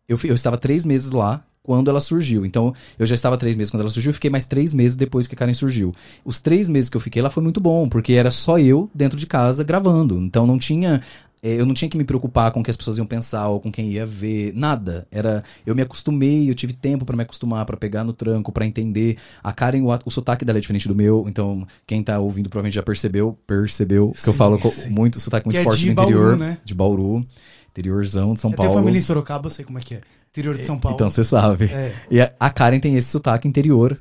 eu, 0.09 0.19
eu 0.25 0.35
estava 0.35 0.57
três 0.57 0.85
meses 0.85 1.11
lá 1.11 1.45
quando 1.63 1.89
ela 1.89 2.01
surgiu. 2.01 2.45
Então, 2.45 2.75
eu 2.99 3.07
já 3.07 3.15
estava 3.15 3.37
três 3.37 3.55
meses 3.57 3.71
quando 3.71 3.83
ela 3.83 3.91
surgiu, 3.91 4.13
fiquei 4.13 4.31
mais 4.31 4.47
três 4.47 4.73
meses 4.73 4.97
depois 4.97 5.27
que 5.27 5.35
a 5.35 5.39
Karen 5.39 5.55
surgiu. 5.55 5.95
Os 6.25 6.41
três 6.41 6.69
meses 6.69 6.91
que 6.91 6.97
eu 6.97 7.01
fiquei 7.01 7.23
lá 7.23 7.31
foi 7.31 7.43
muito 7.43 7.61
bom, 7.61 7.89
porque 7.89 8.15
era 8.15 8.31
só 8.31 8.59
eu 8.59 8.91
dentro 8.95 9.19
de 9.19 9.27
casa 9.27 9.63
gravando. 9.63 10.19
Então, 10.19 10.47
não 10.47 10.59
tinha. 10.59 11.03
É, 11.43 11.61
Eu 11.61 11.67
não 11.67 11.75
tinha 11.75 11.89
que 11.89 11.99
me 11.99 12.05
preocupar 12.05 12.53
com 12.53 12.61
o 12.61 12.63
que 12.63 12.71
as 12.71 12.77
pessoas 12.77 12.97
iam 12.99 13.07
pensar 13.07 13.49
ou 13.49 13.61
com 13.61 13.71
quem 13.71 13.91
ia 13.91 14.07
ver, 14.07 14.53
nada. 14.55 15.07
Era, 15.11 15.43
eu 15.67 15.75
me 15.75 15.83
acostumei, 15.83 16.49
eu 16.49 16.55
tive 16.55 16.73
tempo 16.73 17.05
pra 17.05 17.17
me 17.17 17.23
acostumar, 17.25 17.67
pra 17.67 17.77
pegar 17.77 18.05
no 18.05 18.13
tranco, 18.13 18.53
pra 18.53 18.65
entender. 18.65 19.17
A 19.43 19.53
Karen, 19.53 19.83
o, 19.83 19.89
o 20.05 20.11
sotaque 20.11 20.45
dela 20.45 20.59
é 20.59 20.61
diferente 20.61 20.87
do 20.87 20.95
meu, 20.95 21.25
então 21.29 21.67
quem 21.87 22.03
tá 22.03 22.19
ouvindo 22.21 22.49
provavelmente 22.49 22.75
já 22.75 22.83
percebeu, 22.83 23.37
percebeu 23.47 24.13
que 24.13 24.29
eu 24.29 24.33
Sim, 24.33 24.39
falo 24.39 24.59
co- 24.59 24.71
sim. 24.71 24.91
muito 24.91 25.19
sotaque 25.21 25.47
muito 25.47 25.57
Que 25.57 25.61
é 25.61 25.65
forte 25.65 25.81
de 25.81 25.87
do 25.87 25.93
interior, 26.01 26.23
Bauru, 26.23 26.37
né? 26.39 26.59
de 26.65 26.75
Bauru, 26.75 27.27
interiorzão 27.71 28.35
de 28.35 28.41
São 28.41 28.51
Eu 28.51 28.57
tenho 28.57 28.69
Paulo. 28.69 28.81
família 28.83 28.99
em 28.99 29.03
Sorocaba, 29.03 29.47
eu 29.47 29.51
sei 29.51 29.65
como 29.65 29.79
é 29.79 29.83
que 29.83 29.95
é. 29.95 30.01
Interior 30.31 30.57
de 30.57 30.65
São 30.65 30.79
Paulo. 30.79 30.95
Então 30.95 31.11
você 31.11 31.23
sabe. 31.25 31.67
É. 31.67 31.93
E 32.11 32.21
a, 32.21 32.33
a 32.41 32.49
Karen 32.51 32.81
tem 32.81 32.97
esse 32.97 33.09
sotaque 33.11 33.47
interior. 33.47 34.01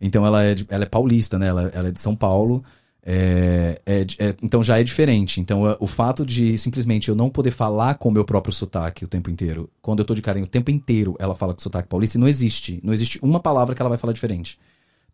Então 0.00 0.24
ela 0.26 0.42
é, 0.42 0.54
de- 0.54 0.66
ela 0.68 0.84
é 0.84 0.86
paulista, 0.86 1.38
né? 1.38 1.48
Ela, 1.48 1.70
ela 1.74 1.88
é 1.88 1.90
de 1.90 2.00
São 2.00 2.14
Paulo. 2.14 2.62
É, 3.04 3.80
é 3.84 4.00
é- 4.18 4.36
então 4.42 4.62
já 4.62 4.78
é 4.78 4.84
diferente. 4.84 5.40
Então 5.40 5.68
é, 5.68 5.76
o 5.80 5.86
fato 5.86 6.24
de 6.24 6.56
simplesmente 6.56 7.08
eu 7.08 7.14
não 7.14 7.28
poder 7.28 7.50
falar 7.50 7.94
com 7.94 8.08
o 8.08 8.12
meu 8.12 8.24
próprio 8.24 8.52
sotaque 8.54 9.04
o 9.04 9.08
tempo 9.08 9.28
inteiro. 9.30 9.68
Quando 9.80 9.98
eu 10.00 10.04
tô 10.04 10.14
de 10.14 10.22
Karen 10.22 10.42
o 10.42 10.46
tempo 10.46 10.70
inteiro, 10.70 11.16
ela 11.18 11.34
fala 11.34 11.52
com 11.54 11.60
sotaque 11.60 11.88
paulista 11.88 12.16
e 12.16 12.20
não 12.20 12.28
existe. 12.28 12.80
Não 12.84 12.92
existe 12.92 13.18
uma 13.22 13.40
palavra 13.40 13.74
que 13.74 13.82
ela 13.82 13.88
vai 13.88 13.98
falar 13.98 14.12
diferente. 14.12 14.58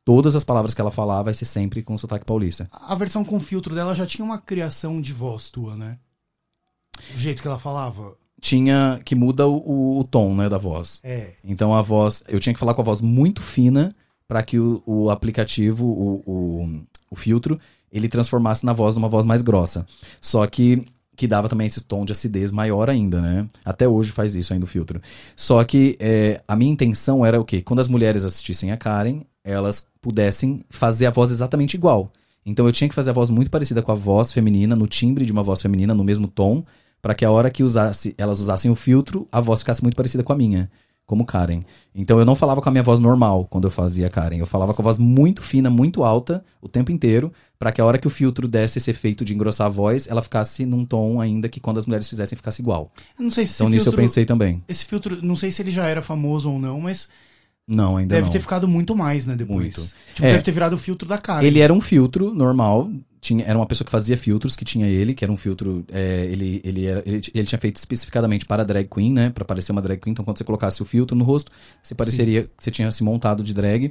Todas 0.04 0.34
as 0.36 0.44
palavras 0.44 0.72
que 0.74 0.80
ela 0.80 0.90
falar 0.90 1.22
vai 1.22 1.34
ser 1.34 1.44
sempre 1.44 1.82
com 1.82 1.96
sotaque 1.98 2.24
paulista. 2.24 2.68
A 2.72 2.94
versão 2.94 3.24
com 3.24 3.38
filtro 3.40 3.74
dela 3.74 3.94
já 3.94 4.06
tinha 4.06 4.24
uma 4.24 4.38
criação 4.38 5.00
de 5.00 5.12
voz 5.12 5.50
tua, 5.50 5.76
né? 5.76 5.98
O 7.14 7.18
jeito 7.18 7.42
que 7.42 7.48
ela 7.48 7.58
falava. 7.58 8.16
Tinha 8.40 9.00
que 9.04 9.14
muda 9.14 9.46
o, 9.46 9.56
o- 9.56 9.98
o 10.00 10.04
tom, 10.04 10.34
né, 10.34 10.48
da 10.48 10.58
voz. 10.58 11.00
É. 11.02 11.32
Então 11.44 11.74
a 11.74 11.82
voz, 11.82 12.22
eu 12.28 12.38
tinha 12.40 12.52
que 12.52 12.58
falar 12.60 12.72
com 12.74 12.80
a 12.82 12.84
voz 12.84 13.00
muito 13.00 13.42
fina 13.42 13.94
para 14.26 14.42
que 14.42 14.58
o, 14.58 14.82
o 14.86 15.10
aplicativo, 15.10 15.86
o, 15.86 16.22
o, 16.26 16.80
o 17.10 17.16
filtro, 17.16 17.58
ele 17.92 18.08
transformasse 18.08 18.64
na 18.64 18.72
voz 18.72 18.94
numa 18.94 19.08
voz 19.08 19.24
mais 19.24 19.42
grossa. 19.42 19.86
Só 20.20 20.46
que 20.46 20.84
que 21.18 21.26
dava 21.26 21.48
também 21.48 21.66
esse 21.66 21.80
tom 21.82 22.04
de 22.04 22.12
acidez 22.12 22.52
maior 22.52 22.88
ainda, 22.88 23.20
né? 23.20 23.48
Até 23.64 23.88
hoje 23.88 24.12
faz 24.12 24.36
isso 24.36 24.52
ainda 24.54 24.64
o 24.64 24.68
filtro. 24.68 25.02
Só 25.34 25.64
que 25.64 25.96
é, 25.98 26.40
a 26.46 26.54
minha 26.54 26.70
intenção 26.70 27.26
era 27.26 27.40
o 27.40 27.44
quê? 27.44 27.60
Quando 27.60 27.80
as 27.80 27.88
mulheres 27.88 28.24
assistissem 28.24 28.70
a 28.70 28.76
Karen, 28.76 29.22
elas 29.42 29.84
pudessem 30.00 30.60
fazer 30.70 31.06
a 31.06 31.10
voz 31.10 31.32
exatamente 31.32 31.74
igual. 31.74 32.12
Então 32.46 32.66
eu 32.66 32.72
tinha 32.72 32.88
que 32.88 32.94
fazer 32.94 33.10
a 33.10 33.12
voz 33.12 33.30
muito 33.30 33.50
parecida 33.50 33.82
com 33.82 33.90
a 33.90 33.96
voz 33.96 34.32
feminina, 34.32 34.76
no 34.76 34.86
timbre 34.86 35.26
de 35.26 35.32
uma 35.32 35.42
voz 35.42 35.60
feminina, 35.60 35.92
no 35.92 36.04
mesmo 36.04 36.28
tom, 36.28 36.64
para 37.02 37.14
que 37.14 37.24
a 37.24 37.30
hora 37.32 37.50
que 37.50 37.64
usasse, 37.64 38.14
elas 38.16 38.38
usassem 38.38 38.70
o 38.70 38.76
filtro, 38.76 39.26
a 39.32 39.40
voz 39.40 39.60
ficasse 39.60 39.82
muito 39.82 39.96
parecida 39.96 40.22
com 40.22 40.32
a 40.32 40.36
minha, 40.36 40.70
como 41.08 41.24
Karen. 41.24 41.62
Então 41.94 42.18
eu 42.18 42.24
não 42.26 42.36
falava 42.36 42.60
com 42.60 42.68
a 42.68 42.70
minha 42.70 42.82
voz 42.82 43.00
normal 43.00 43.46
quando 43.46 43.64
eu 43.66 43.70
fazia 43.70 44.10
Karen, 44.10 44.36
eu 44.36 44.44
falava 44.46 44.74
com 44.74 44.82
a 44.82 44.84
voz 44.84 44.98
muito 44.98 45.42
fina, 45.42 45.70
muito 45.70 46.04
alta, 46.04 46.44
o 46.60 46.68
tempo 46.68 46.92
inteiro, 46.92 47.32
para 47.58 47.72
que 47.72 47.80
a 47.80 47.84
hora 47.84 47.96
que 47.96 48.06
o 48.06 48.10
filtro 48.10 48.46
desse 48.46 48.76
esse 48.78 48.90
efeito 48.90 49.24
de 49.24 49.34
engrossar 49.34 49.68
a 49.68 49.70
voz, 49.70 50.06
ela 50.06 50.22
ficasse 50.22 50.66
num 50.66 50.84
tom 50.84 51.18
ainda 51.18 51.48
que 51.48 51.60
quando 51.60 51.78
as 51.78 51.86
mulheres 51.86 52.06
fizessem 52.06 52.36
ficasse 52.36 52.60
igual. 52.60 52.92
Eu 53.18 53.24
não 53.24 53.30
sei 53.30 53.46
se 53.46 53.54
Então 53.54 53.70
nisso 53.70 53.88
eu 53.88 53.94
pensei 53.94 54.26
também. 54.26 54.62
Esse 54.68 54.84
filtro, 54.84 55.18
não 55.24 55.34
sei 55.34 55.50
se 55.50 55.62
ele 55.62 55.70
já 55.70 55.86
era 55.86 56.02
famoso 56.02 56.50
ou 56.52 56.58
não, 56.58 56.78
mas 56.82 57.08
Não, 57.66 57.96
ainda 57.96 58.14
deve 58.14 58.26
não. 58.26 58.32
ter 58.32 58.40
ficado 58.40 58.68
muito 58.68 58.94
mais, 58.94 59.24
né, 59.24 59.34
depois. 59.34 59.58
Muito. 59.76 59.92
Tipo, 60.14 60.26
É. 60.28 60.32
deve 60.32 60.42
ter 60.42 60.52
virado 60.52 60.76
o 60.76 60.78
filtro 60.78 61.08
da 61.08 61.16
cara. 61.16 61.42
Ele 61.44 61.58
era 61.60 61.72
um 61.72 61.80
filtro 61.80 62.34
normal. 62.34 62.90
Tinha, 63.20 63.44
era 63.44 63.58
uma 63.58 63.66
pessoa 63.66 63.84
que 63.84 63.90
fazia 63.90 64.16
filtros, 64.16 64.54
que 64.54 64.64
tinha 64.64 64.86
ele, 64.86 65.12
que 65.12 65.24
era 65.24 65.32
um 65.32 65.36
filtro. 65.36 65.84
é, 65.90 66.26
ele, 66.30 66.60
ele, 66.64 66.86
era, 66.86 67.02
ele, 67.04 67.20
ele 67.34 67.44
tinha 67.44 67.58
feito 67.58 67.76
especificamente 67.76 68.46
para 68.46 68.64
drag 68.64 68.86
queen, 68.88 69.12
né? 69.12 69.30
Pra 69.30 69.44
parecer 69.44 69.72
uma 69.72 69.82
drag 69.82 70.00
queen. 70.00 70.12
Então, 70.12 70.24
quando 70.24 70.38
você 70.38 70.44
colocasse 70.44 70.80
o 70.82 70.84
filtro 70.84 71.16
no 71.16 71.24
rosto, 71.24 71.50
você 71.82 71.94
pareceria 71.94 72.42
que 72.44 72.50
você 72.64 72.70
tinha 72.70 72.90
se 72.92 73.02
montado 73.02 73.42
de 73.42 73.52
drag. 73.52 73.90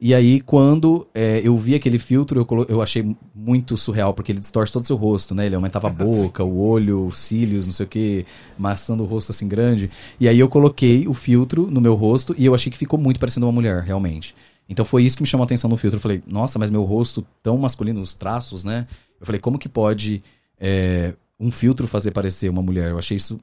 E 0.00 0.14
aí, 0.14 0.40
quando 0.40 1.08
é, 1.12 1.40
eu 1.42 1.56
vi 1.58 1.74
aquele 1.74 1.98
filtro, 1.98 2.38
eu, 2.38 2.44
colo- 2.44 2.66
eu 2.68 2.80
achei 2.80 3.16
muito 3.34 3.76
surreal, 3.76 4.14
porque 4.14 4.30
ele 4.30 4.38
distorce 4.38 4.72
todo 4.72 4.84
o 4.84 4.86
seu 4.86 4.96
rosto, 4.96 5.34
né? 5.34 5.46
Ele 5.46 5.56
aumentava 5.56 5.88
a 5.88 5.90
boca, 6.22 6.44
o 6.44 6.58
olho, 6.60 7.06
os 7.06 7.18
cílios, 7.18 7.66
não 7.66 7.72
sei 7.72 7.84
o 7.84 7.88
que, 7.88 8.24
maçando 8.56 9.02
o 9.02 9.06
rosto 9.06 9.32
assim 9.32 9.48
grande. 9.48 9.90
E 10.20 10.28
aí 10.28 10.38
eu 10.38 10.48
coloquei 10.48 11.08
o 11.08 11.14
filtro 11.14 11.68
no 11.70 11.80
meu 11.80 11.94
rosto 11.94 12.34
e 12.38 12.44
eu 12.46 12.54
achei 12.54 12.70
que 12.70 12.78
ficou 12.78 12.98
muito 12.98 13.18
parecendo 13.18 13.46
uma 13.46 13.52
mulher, 13.52 13.82
realmente. 13.82 14.34
Então 14.68 14.84
foi 14.84 15.02
isso 15.02 15.16
que 15.16 15.22
me 15.22 15.28
chamou 15.28 15.44
a 15.44 15.46
atenção 15.46 15.70
no 15.70 15.76
filtro. 15.76 15.96
Eu 15.96 16.02
falei, 16.02 16.22
nossa, 16.26 16.58
mas 16.58 16.70
meu 16.70 16.84
rosto 16.84 17.26
tão 17.42 17.56
masculino, 17.56 18.00
os 18.00 18.14
traços, 18.14 18.64
né? 18.64 18.86
Eu 19.20 19.26
falei, 19.26 19.40
como 19.40 19.58
que 19.58 19.68
pode 19.68 20.22
é, 20.60 21.14
um 21.40 21.50
filtro 21.50 21.86
fazer 21.86 22.10
parecer 22.10 22.48
uma 22.48 22.62
mulher? 22.62 22.90
Eu 22.90 22.98
achei 22.98 23.16
isso 23.16 23.40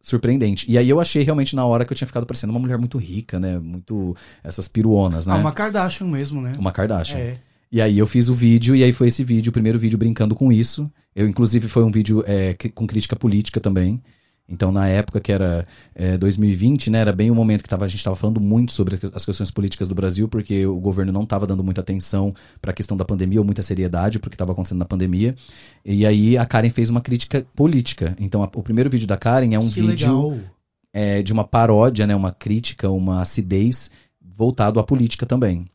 surpreendente. 0.00 0.70
E 0.70 0.76
aí 0.76 0.88
eu 0.88 1.00
achei 1.00 1.22
realmente 1.22 1.54
na 1.56 1.64
hora 1.64 1.84
que 1.84 1.92
eu 1.92 1.96
tinha 1.96 2.06
ficado 2.06 2.26
parecendo 2.26 2.52
uma 2.52 2.60
mulher 2.60 2.78
muito 2.78 2.98
rica, 2.98 3.38
né? 3.40 3.58
Muito 3.58 4.14
essas 4.42 4.68
piruonas, 4.68 5.26
né? 5.26 5.34
Ah, 5.34 5.38
uma 5.38 5.52
Kardashian 5.52 6.06
mesmo, 6.06 6.40
né? 6.40 6.54
Uma 6.58 6.72
Kardashian. 6.72 7.18
É. 7.18 7.38
E 7.70 7.80
aí 7.80 7.98
eu 7.98 8.06
fiz 8.06 8.28
o 8.28 8.34
vídeo, 8.34 8.76
e 8.76 8.84
aí 8.84 8.92
foi 8.92 9.08
esse 9.08 9.24
vídeo, 9.24 9.48
o 9.48 9.52
primeiro 9.52 9.78
vídeo 9.78 9.96
brincando 9.96 10.34
com 10.34 10.52
isso. 10.52 10.90
Eu, 11.16 11.26
inclusive, 11.26 11.68
foi 11.68 11.82
um 11.82 11.90
vídeo 11.90 12.22
é, 12.26 12.54
com 12.74 12.86
crítica 12.86 13.16
política 13.16 13.60
também. 13.60 14.02
Então, 14.48 14.70
na 14.72 14.86
época 14.88 15.20
que 15.20 15.32
era 15.32 15.66
é, 15.94 16.18
2020, 16.18 16.90
né, 16.90 16.98
era 16.98 17.12
bem 17.12 17.30
o 17.30 17.34
momento 17.34 17.62
que 17.62 17.68
tava, 17.68 17.84
a 17.84 17.88
gente 17.88 17.98
estava 17.98 18.16
falando 18.16 18.40
muito 18.40 18.72
sobre 18.72 18.98
as 19.14 19.24
questões 19.24 19.50
políticas 19.50 19.88
do 19.88 19.94
Brasil, 19.94 20.28
porque 20.28 20.66
o 20.66 20.78
governo 20.78 21.12
não 21.12 21.22
estava 21.22 21.46
dando 21.46 21.64
muita 21.64 21.80
atenção 21.80 22.34
para 22.60 22.70
a 22.72 22.74
questão 22.74 22.96
da 22.96 23.04
pandemia, 23.04 23.40
ou 23.40 23.46
muita 23.46 23.62
seriedade 23.62 24.18
para 24.18 24.26
o 24.28 24.30
que 24.30 24.34
estava 24.34 24.52
acontecendo 24.52 24.78
na 24.80 24.84
pandemia. 24.84 25.34
E 25.84 26.04
aí 26.04 26.36
a 26.36 26.44
Karen 26.44 26.70
fez 26.70 26.90
uma 26.90 27.00
crítica 27.00 27.46
política. 27.54 28.14
Então, 28.18 28.42
a- 28.42 28.50
o 28.54 28.62
primeiro 28.62 28.90
vídeo 28.90 29.06
da 29.06 29.16
Karen 29.16 29.54
é 29.54 29.58
um 29.58 29.70
que 29.70 29.80
vídeo 29.80 30.06
é, 30.92 31.22
de 31.22 31.32
uma 31.32 31.44
paródia, 31.44 32.06
né, 32.06 32.14
uma 32.14 32.32
crítica, 32.32 32.90
uma 32.90 33.22
acidez 33.22 33.90
voltado 34.20 34.78
à 34.80 34.84
política 34.84 35.24
também. 35.24 35.66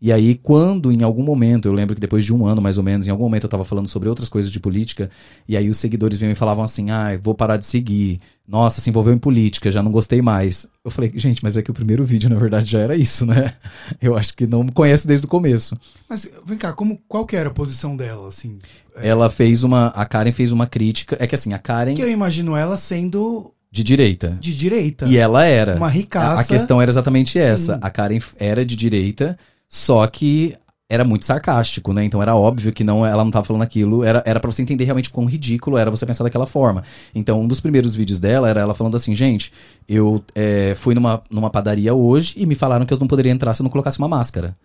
E 0.00 0.12
aí, 0.12 0.34
quando 0.34 0.92
em 0.92 1.02
algum 1.02 1.22
momento, 1.22 1.66
eu 1.66 1.72
lembro 1.72 1.94
que 1.94 2.00
depois 2.00 2.24
de 2.24 2.32
um 2.32 2.46
ano 2.46 2.60
mais 2.60 2.76
ou 2.76 2.84
menos, 2.84 3.06
em 3.06 3.10
algum 3.10 3.24
momento 3.24 3.44
eu 3.44 3.48
tava 3.50 3.64
falando 3.64 3.88
sobre 3.88 4.08
outras 4.08 4.28
coisas 4.28 4.50
de 4.50 4.60
política, 4.60 5.10
e 5.48 5.56
aí 5.56 5.70
os 5.70 5.78
seguidores 5.78 6.18
vinham 6.18 6.32
e 6.32 6.36
falavam 6.36 6.62
assim: 6.62 6.90
ah, 6.90 7.18
vou 7.22 7.34
parar 7.34 7.56
de 7.56 7.66
seguir. 7.66 8.20
Nossa, 8.46 8.80
se 8.80 8.88
envolveu 8.88 9.12
em 9.12 9.18
política, 9.18 9.72
já 9.72 9.82
não 9.82 9.90
gostei 9.90 10.22
mais. 10.22 10.68
Eu 10.84 10.90
falei, 10.90 11.10
gente, 11.16 11.42
mas 11.42 11.56
é 11.56 11.62
que 11.62 11.70
o 11.70 11.74
primeiro 11.74 12.04
vídeo, 12.04 12.30
na 12.30 12.36
verdade, 12.36 12.70
já 12.70 12.78
era 12.78 12.94
isso, 12.94 13.26
né? 13.26 13.54
Eu 14.00 14.16
acho 14.16 14.36
que 14.36 14.46
não 14.46 14.62
me 14.62 14.70
conhece 14.70 15.04
desde 15.04 15.26
o 15.26 15.28
começo. 15.28 15.76
Mas 16.08 16.30
vem 16.44 16.56
cá, 16.56 16.72
como, 16.72 17.00
qual 17.08 17.26
que 17.26 17.34
era 17.34 17.48
a 17.48 17.52
posição 17.52 17.96
dela, 17.96 18.28
assim? 18.28 18.58
Ela 18.94 19.28
fez 19.28 19.64
uma. 19.64 19.88
A 19.88 20.04
Karen 20.04 20.30
fez 20.30 20.52
uma 20.52 20.66
crítica. 20.66 21.16
É 21.18 21.26
que 21.26 21.34
assim, 21.34 21.54
a 21.54 21.58
Karen 21.58 21.94
Que 21.94 22.02
eu 22.02 22.10
imagino 22.10 22.54
ela 22.56 22.76
sendo 22.76 23.52
de 23.70 23.82
direita. 23.82 24.38
de 24.40 24.56
direita. 24.56 25.06
E 25.06 25.16
ela 25.16 25.44
era. 25.44 25.76
Uma 25.76 25.88
ricaça. 25.88 26.38
A, 26.38 26.40
a 26.40 26.44
questão 26.44 26.80
era 26.80 26.90
exatamente 26.90 27.38
essa. 27.38 27.74
Sim. 27.74 27.80
A 27.82 27.90
Karen 27.90 28.20
era 28.38 28.64
de 28.64 28.76
direita, 28.76 29.36
só 29.68 30.06
que 30.06 30.56
era 30.88 31.04
muito 31.04 31.24
sarcástico, 31.24 31.92
né? 31.92 32.04
Então 32.04 32.22
era 32.22 32.34
óbvio 32.34 32.72
que 32.72 32.84
não, 32.84 33.04
ela 33.04 33.24
não 33.24 33.30
tava 33.30 33.44
falando 33.44 33.62
aquilo. 33.62 34.04
Era, 34.04 34.22
era 34.24 34.38
para 34.38 34.50
você 34.50 34.62
entender 34.62 34.84
realmente 34.84 35.10
quão 35.10 35.26
ridículo 35.26 35.76
era 35.76 35.90
você 35.90 36.06
pensar 36.06 36.22
daquela 36.22 36.46
forma. 36.46 36.84
Então, 37.14 37.40
um 37.40 37.48
dos 37.48 37.60
primeiros 37.60 37.94
vídeos 37.94 38.20
dela 38.20 38.48
era 38.48 38.60
ela 38.60 38.74
falando 38.74 38.96
assim, 38.96 39.14
gente, 39.14 39.52
eu 39.88 40.22
é, 40.34 40.74
fui 40.76 40.94
numa, 40.94 41.22
numa 41.28 41.50
padaria 41.50 41.92
hoje 41.92 42.34
e 42.36 42.46
me 42.46 42.54
falaram 42.54 42.86
que 42.86 42.94
eu 42.94 42.98
não 42.98 43.08
poderia 43.08 43.32
entrar 43.32 43.52
se 43.52 43.62
eu 43.62 43.64
não 43.64 43.70
colocasse 43.70 43.98
uma 43.98 44.08
máscara. 44.08 44.56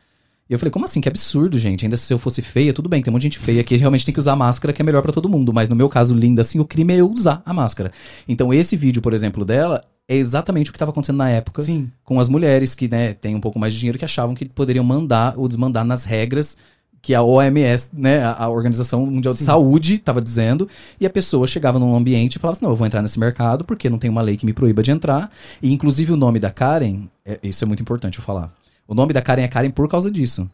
E 0.48 0.54
eu 0.54 0.60
falei, 0.60 0.72
como 0.72 0.86
assim? 0.86 1.00
Que 1.00 1.08
absurdo, 1.08 1.58
gente. 1.58 1.86
Ainda 1.86 1.96
se 1.98 2.14
eu 2.14 2.20
fosse 2.20 2.42
feia, 2.42 2.74
tudo 2.74 2.90
bem, 2.90 3.02
tem 3.02 3.10
um 3.10 3.14
monte 3.14 3.22
de 3.22 3.28
gente 3.28 3.40
feia 3.40 3.64
que 3.64 3.78
realmente 3.78 4.06
tem 4.06 4.14
que 4.14 4.20
usar 4.20 4.36
máscara, 4.36 4.74
que 4.74 4.82
é 4.82 4.86
melhor 4.86 5.02
pra 5.02 5.14
todo 5.14 5.30
mundo. 5.30 5.54
Mas 5.54 5.70
no 5.70 5.76
meu 5.76 5.88
caso, 5.88 6.14
linda 6.14 6.42
assim, 6.42 6.60
o 6.60 6.66
crime 6.66 6.94
é 6.94 6.98
eu 6.98 7.10
usar 7.10 7.42
a 7.46 7.54
máscara. 7.54 7.92
Então, 8.28 8.54
esse 8.54 8.76
vídeo, 8.76 9.02
por 9.02 9.14
exemplo, 9.14 9.46
dela, 9.46 9.82
é 10.12 10.16
exatamente 10.18 10.70
o 10.70 10.74
que 10.74 10.78
estava 10.78 10.92
acontecendo 10.92 11.18
na 11.18 11.30
época 11.30 11.62
Sim. 11.64 11.90
com 12.04 12.20
as 12.20 12.28
mulheres 12.28 12.76
que, 12.76 12.88
né, 12.90 13.14
têm 13.14 13.34
um 13.36 13.40
pouco 13.40 13.58
mais 13.58 13.74
de 13.74 13.80
dinheiro 13.80 13.98
que 13.98 14.04
achavam 14.06 14.36
que 14.36 14.44
poderiam 14.46 14.84
mandar 14.84 15.36
ou 15.38 15.48
desmandar 15.48 15.86
nas 15.86 16.04
regras 16.04 16.58
que 17.02 17.16
a 17.16 17.24
OMS, 17.24 17.90
né, 17.94 18.22
a 18.24 18.48
Organização 18.50 19.06
Mundial 19.06 19.34
Sim. 19.34 19.40
de 19.40 19.46
Saúde, 19.46 19.96
estava 19.96 20.22
dizendo, 20.22 20.68
e 21.00 21.06
a 21.06 21.10
pessoa 21.10 21.48
chegava 21.48 21.80
num 21.80 21.96
ambiente 21.96 22.36
e 22.36 22.40
falava 22.40 22.58
assim, 22.58 22.66
não, 22.66 22.72
eu 22.72 22.76
vou 22.76 22.86
entrar 22.86 23.02
nesse 23.02 23.20
mercado 23.20 23.64
porque 23.66 23.90
não 23.90 23.98
tem 23.98 24.10
uma 24.10 24.22
lei 24.22 24.38
que 24.38 24.46
me 24.46 24.54
proíba 24.54 24.84
de 24.84 24.92
entrar, 24.92 25.32
e 25.64 25.72
inclusive 25.74 26.12
o 26.14 26.18
nome 26.18 26.40
da 26.40 26.52
Karen, 26.52 27.06
é- 27.26 27.40
isso 27.42 27.64
é 27.64 27.68
muito 27.68 27.82
importante 27.82 28.20
eu 28.20 28.24
falar, 28.24 28.54
o 28.88 28.94
nome 28.94 29.14
da 29.14 29.22
Karen 29.22 29.42
é 29.44 29.48
Karen 29.48 29.72
por 29.72 29.88
causa 29.90 30.12
disso, 30.12 30.48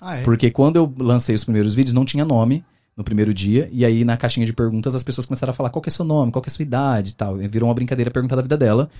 Ah, 0.00 0.18
é? 0.18 0.22
porque 0.22 0.50
quando 0.50 0.76
eu 0.76 0.92
lancei 0.98 1.34
os 1.34 1.42
primeiros 1.42 1.74
vídeos 1.74 1.92
não 1.94 2.04
tinha 2.04 2.24
nome 2.24 2.62
no 3.00 3.04
primeiro 3.04 3.32
dia, 3.32 3.66
e 3.72 3.82
aí 3.82 4.04
na 4.04 4.14
caixinha 4.14 4.44
de 4.44 4.52
perguntas 4.52 4.94
as 4.94 5.02
pessoas 5.02 5.26
começaram 5.26 5.52
a 5.52 5.54
falar 5.54 5.70
qual 5.70 5.82
é 5.86 5.90
seu 5.90 6.04
nome, 6.04 6.30
qual 6.30 6.44
é 6.46 6.50
sua 6.50 6.62
idade? 6.62 7.12
e 7.12 7.14
tal, 7.14 7.40
e 7.42 7.48
virou 7.48 7.66
uma 7.66 7.74
brincadeira 7.74 8.10
perguntar 8.10 8.36
da 8.36 8.42
vida 8.42 8.58
dela, 8.58 8.90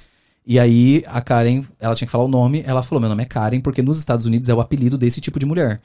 e 0.47 0.59
aí 0.59 1.05
a 1.07 1.21
Karen, 1.21 1.63
ela 1.79 1.95
tinha 1.95 2.07
que 2.07 2.11
falar 2.11 2.25
o 2.25 2.29
nome, 2.29 2.65
ela 2.67 2.83
falou, 2.83 2.99
meu 2.99 3.11
nome 3.11 3.23
é 3.23 3.27
Karen 3.27 3.61
porque 3.61 3.83
nos 3.83 3.99
Estados 3.99 4.25
Unidos 4.25 4.49
é 4.49 4.55
o 4.55 4.61
apelido 4.61 4.97
desse 4.97 5.21
tipo 5.21 5.39
de 5.39 5.45
mulher. 5.45 5.83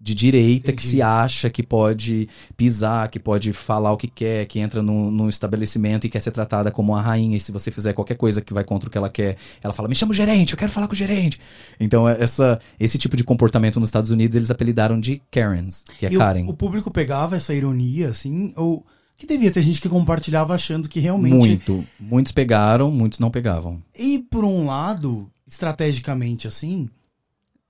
De 0.00 0.14
direita 0.14 0.72
que 0.72 0.80
Entendi. 0.82 0.88
se 0.96 1.02
acha 1.02 1.50
que 1.50 1.62
pode 1.62 2.28
pisar, 2.56 3.08
que 3.08 3.18
pode 3.18 3.52
falar 3.52 3.92
o 3.92 3.96
que 3.96 4.06
quer, 4.08 4.46
que 4.46 4.58
entra 4.60 4.80
num, 4.82 5.10
num 5.10 5.28
estabelecimento 5.28 6.06
e 6.06 6.08
quer 6.10 6.20
ser 6.20 6.30
tratada 6.30 6.70
como 6.70 6.92
uma 6.92 7.02
rainha. 7.02 7.36
E 7.36 7.40
se 7.40 7.50
você 7.52 7.70
fizer 7.70 7.92
qualquer 7.92 8.14
coisa 8.16 8.40
que 8.40 8.54
vai 8.54 8.62
contra 8.64 8.88
o 8.88 8.92
que 8.92 8.96
ela 8.96 9.10
quer, 9.10 9.36
ela 9.62 9.72
fala: 9.74 9.88
Me 9.88 9.94
chama 9.94 10.12
o 10.12 10.14
gerente, 10.14 10.52
eu 10.52 10.58
quero 10.58 10.70
falar 10.72 10.86
com 10.86 10.92
o 10.94 10.96
gerente. 10.96 11.38
Então, 11.80 12.08
é- 12.08 12.16
essa, 12.20 12.60
esse 12.78 12.96
tipo 12.96 13.16
de 13.16 13.24
comportamento 13.24 13.80
nos 13.80 13.88
Estados 13.88 14.10
Unidos 14.10 14.36
eles 14.36 14.50
apelidaram 14.50 14.98
de 15.00 15.20
Karens, 15.30 15.84
que 15.98 16.06
é 16.06 16.12
E 16.12 16.16
o- 16.16 16.18
Karen. 16.18 16.44
O, 16.46 16.54
público 16.54 16.90
pegava 16.90 17.36
essa 17.36 17.52
ironia, 17.52 18.08
assim, 18.10 18.52
ou 18.56 18.86
que 19.16 19.26
devia 19.26 19.50
ter 19.50 19.62
gente 19.62 19.80
que 19.80 19.88
compartilhava 19.88 20.54
achando 20.54 20.88
que 20.88 21.00
realmente. 21.00 21.34
Muito. 21.34 21.84
Muitos 21.98 22.30
pegaram, 22.30 22.90
muitos 22.90 23.18
não 23.18 23.30
pegavam. 23.32 23.82
E 23.98 24.20
por 24.30 24.44
um 24.44 24.64
lado, 24.66 25.28
estrategicamente 25.44 26.46
assim, 26.48 26.88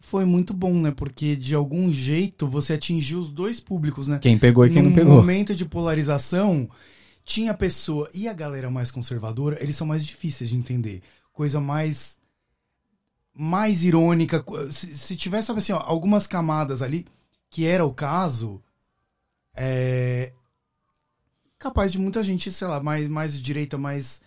foi 0.01 0.25
muito 0.25 0.55
bom, 0.55 0.75
né? 0.81 0.91
Porque 0.91 1.35
de 1.37 1.55
algum 1.55 1.91
jeito 1.93 2.47
você 2.47 2.75
atingiu 2.75 3.19
os 3.21 3.31
dois 3.31 3.61
públicos, 3.61 4.09
né? 4.09 4.19
Quem 4.19 4.39
pegou 4.39 4.65
e 4.67 4.71
quem 4.71 4.83
Num 4.83 4.89
não 4.91 4.97
pegou. 4.97 5.15
momento 5.15 5.55
de 5.55 5.65
polarização, 5.65 6.69
tinha 7.25 7.51
a 7.51 7.57
pessoa 7.57 8.09
e 8.15 8.29
a 8.29 8.33
galera 8.33 8.71
mais 8.71 8.91
conservadora, 8.91 9.59
eles 9.63 9.77
são 9.77 9.87
mais 9.87 10.07
difíceis 10.07 10.51
de 10.51 10.57
entender. 10.57 11.03
Coisa 11.33 11.61
mais 11.61 12.17
mais 13.41 13.85
irônica, 13.85 14.45
se, 14.71 14.97
se 14.97 15.17
tivesse 15.17 15.47
sabe 15.47 15.61
assim, 15.61 15.73
ó, 15.73 15.79
algumas 15.79 16.27
camadas 16.27 16.83
ali 16.83 17.07
que 17.51 17.65
era 17.67 17.85
o 17.85 17.95
caso, 17.95 18.61
é 19.55 20.33
capaz 21.59 21.93
de 21.93 21.99
muita 21.99 22.23
gente, 22.23 22.51
sei 22.51 22.67
lá, 22.67 22.81
mais 22.81 23.09
mais 23.09 23.41
direita, 23.41 23.79
mais 23.79 24.21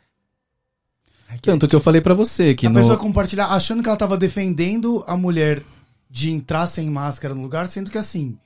Ai, 1.31 1.39
Tanto 1.41 1.65
que 1.65 1.75
eu 1.75 1.79
falei 1.79 2.01
pra 2.01 2.13
você 2.13 2.53
que 2.53 2.67
a 2.67 2.69
no... 2.69 2.77
pessoa 2.77 2.97
compartilhar 2.97 3.47
achando 3.47 3.81
que 3.81 3.87
ela 3.87 3.97
tava 3.97 4.17
defendendo 4.17 5.01
a 5.07 5.15
mulher 5.15 5.63
de 6.09 6.29
entrar 6.29 6.67
sem 6.67 6.89
máscara 6.89 7.33
no 7.33 7.41
lugar, 7.41 7.69
sendo 7.69 7.89
que 7.89 7.97
assim, 7.97 8.37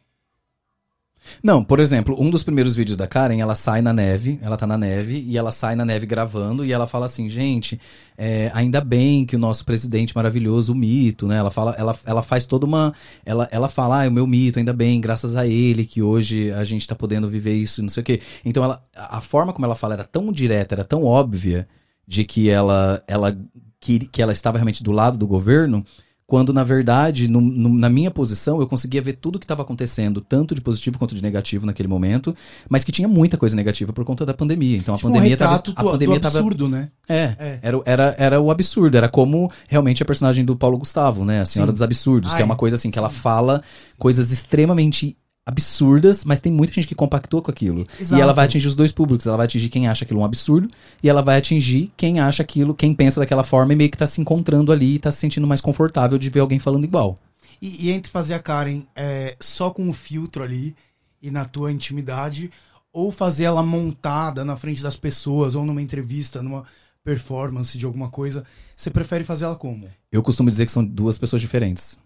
Não, 1.42 1.64
por 1.64 1.80
exemplo, 1.80 2.16
um 2.20 2.30
dos 2.30 2.44
primeiros 2.44 2.76
vídeos 2.76 2.96
da 2.96 3.08
Karen, 3.08 3.40
ela 3.40 3.56
sai 3.56 3.82
na 3.82 3.92
neve, 3.92 4.38
ela 4.40 4.56
tá 4.56 4.68
na 4.68 4.78
neve, 4.78 5.24
e 5.28 5.36
ela 5.36 5.52
sai 5.52 5.76
na 5.76 5.84
neve 5.84 6.06
gravando, 6.06 6.64
e 6.64 6.72
ela 6.72 6.86
fala 6.86 7.08
assim, 7.08 7.28
gente, 7.28 7.82
é, 8.16 8.52
ainda 8.54 8.80
bem 8.82 9.26
que 9.26 9.36
o 9.36 9.40
nosso 9.40 9.66
presidente 9.66 10.16
maravilhoso, 10.16 10.72
o 10.72 10.76
mito, 10.76 11.26
né? 11.26 11.38
Ela 11.38 11.50
fala, 11.50 11.76
ela, 11.80 11.98
ela 12.06 12.22
faz 12.22 12.46
toda 12.46 12.68
uma. 12.68 12.94
Ela, 13.26 13.48
ela 13.52 13.68
fala, 13.68 14.04
ah, 14.04 14.08
o 14.08 14.12
meu 14.12 14.28
mito, 14.28 14.60
ainda 14.60 14.74
bem, 14.74 15.02
graças 15.02 15.36
a 15.36 15.48
ele, 15.48 15.88
que 15.88 16.04
hoje 16.04 16.52
a 16.52 16.64
gente 16.64 16.88
tá 16.88 16.94
podendo 16.94 17.28
viver 17.28 17.56
isso, 17.56 17.82
não 17.82 17.90
sei 17.90 18.02
o 18.02 18.04
quê. 18.04 18.22
Então 18.44 18.64
ela, 18.64 18.84
a 18.96 19.18
a 19.18 19.22
forma 19.22 19.52
como 19.52 19.66
ela 19.66 19.76
fala 19.76 19.96
era 19.96 20.04
tão 20.04 20.32
direta, 20.32 20.76
era 20.76 20.84
tão 20.84 21.04
óbvia 21.04 21.68
de 22.08 22.24
que 22.24 22.50
ela, 22.50 23.04
ela, 23.08 23.38
que, 23.80 24.00
que 24.08 24.22
ela 24.22 24.32
estava 24.34 24.58
realmente 24.58 24.84
do 24.84 24.92
lado 24.92 25.18
do 25.18 25.28
governo, 25.28 25.84
quando 26.28 26.52
na 26.52 26.64
verdade, 26.64 27.28
no- 27.28 27.40
no- 27.40 27.70
na 27.78 27.88
minha 27.88 28.10
posição, 28.10 28.60
eu 28.60 28.66
conseguia 28.66 29.00
ver 29.00 29.14
tudo 29.14 29.38
que 29.38 29.46
estava 29.46 29.62
acontecendo, 29.62 30.20
tanto 30.22 30.56
de 30.56 30.62
positivo 30.62 30.98
quanto 30.98 31.14
de 31.14 31.22
negativo 31.22 31.68
naquele 31.68 31.88
momento, 31.88 32.34
mas 32.68 32.84
que 32.84 32.92
tinha 32.92 33.08
muita 33.08 33.38
coisa 33.38 33.56
negativa 33.56 33.94
por 33.94 34.04
conta 34.04 34.26
da 34.26 34.34
pandemia. 34.34 34.76
Então 34.76 34.96
a 34.96 34.98
tipo, 34.98 35.08
um 35.08 35.14
pandemia 35.14 35.38
tava, 35.38 35.56
retrato 35.58 35.74
a 35.76 35.84
pandemia 35.84 36.16
do 36.18 36.22
tava 36.24 36.40
absurdo, 36.40 36.68
né? 36.68 36.90
é, 37.08 37.36
É. 37.38 37.60
Era, 37.62 37.82
era, 37.86 38.16
era 38.18 38.42
o 38.42 38.50
absurdo, 38.50 38.98
era 38.98 39.08
como 39.08 39.52
realmente 39.68 40.02
a 40.02 40.06
personagem 40.06 40.44
do 40.44 40.56
Paulo 40.56 40.80
Gustavo, 40.80 41.24
né? 41.24 41.42
A 41.42 41.46
Senhora 41.46 41.70
Sim. 41.70 41.74
dos 41.74 41.82
Absurdos, 41.84 42.32
que 42.32 42.38
Ai, 42.38 42.42
é 42.42 42.46
uma 42.46 42.56
coisa 42.56 42.76
assim, 42.76 42.90
que 42.90 42.98
ela 42.98 43.10
fala 43.10 43.62
coisas 44.00 44.32
extremamente 44.32 45.16
absurdas, 45.46 46.26
mas 46.26 46.40
tem 46.40 46.52
muita 46.52 46.74
gente 46.74 46.88
que 46.88 46.96
compactou 46.96 47.42
com 47.42 47.52
aquilo. 47.52 47.86
Exato. 48.00 48.20
E 48.20 48.22
ela 48.22 48.34
vai 48.34 48.46
atingir 48.46 48.68
os 48.68 48.76
dois 48.76 48.92
públicos, 48.92 49.28
ela 49.28 49.38
vai 49.38 49.46
atingir 49.46 49.70
quem 49.70 49.88
acha 49.88 50.04
aquilo 50.04 50.22
um 50.22 50.26
absurdo, 50.26 50.70
e 51.04 51.08
ela 51.08 51.22
vai 51.22 51.38
atingir 51.38 51.92
quem 51.96 52.20
acha 52.20 52.42
aquilo, 52.42 52.74
quem 52.74 52.94
pensa 52.96 53.20
daquela 53.20 53.44
forma 53.44 53.74
e 53.74 53.76
meio 53.76 53.92
que 53.92 53.98
tá 53.98 54.08
se 54.08 54.20
encontrando 54.20 54.72
ali 54.72 54.96
e 54.96 55.00
tá 55.00 55.12
se 55.12 55.20
sentindo 55.20 55.46
mais 55.46 55.62
confortável 55.62 56.18
de 56.18 56.30
ver 56.30 56.40
alguém 56.40 56.60
falando 56.60 56.84
igual. 56.84 57.18
E, 57.62 57.86
e 57.86 57.92
entre 57.92 58.12
fazer 58.12 58.34
a 58.34 58.40
Karen 58.40 58.84
é, 58.96 59.38
só 59.40 59.70
com 59.70 59.88
o 59.88 59.94
filtro 59.94 60.44
ali 60.44 60.76
e 61.22 61.30
na 61.30 61.46
tua 61.46 61.72
intimidade, 61.72 62.50
ou 62.92 63.12
fazer 63.12 63.44
ela 63.44 63.62
montada 63.62 64.44
na 64.44 64.58
frente 64.58 64.82
das 64.82 64.96
pessoas, 64.96 65.54
ou 65.54 65.66
numa 65.66 65.82
entrevista, 65.82 66.42
numa 66.42 66.66
performance 67.04 67.78
de 67.78 67.86
alguma 67.86 68.10
coisa, 68.10 68.44
você 68.76 68.90
prefere 68.90 69.24
fazer 69.24 69.46
ela 69.46 69.56
como? 69.56 69.88
Eu 70.12 70.24
costumo 70.24 70.50
dizer 70.50 70.66
que 70.66 70.72
são 70.72 70.84
duas 70.84 71.18
pessoas 71.20 71.42
diferentes. 71.42 72.00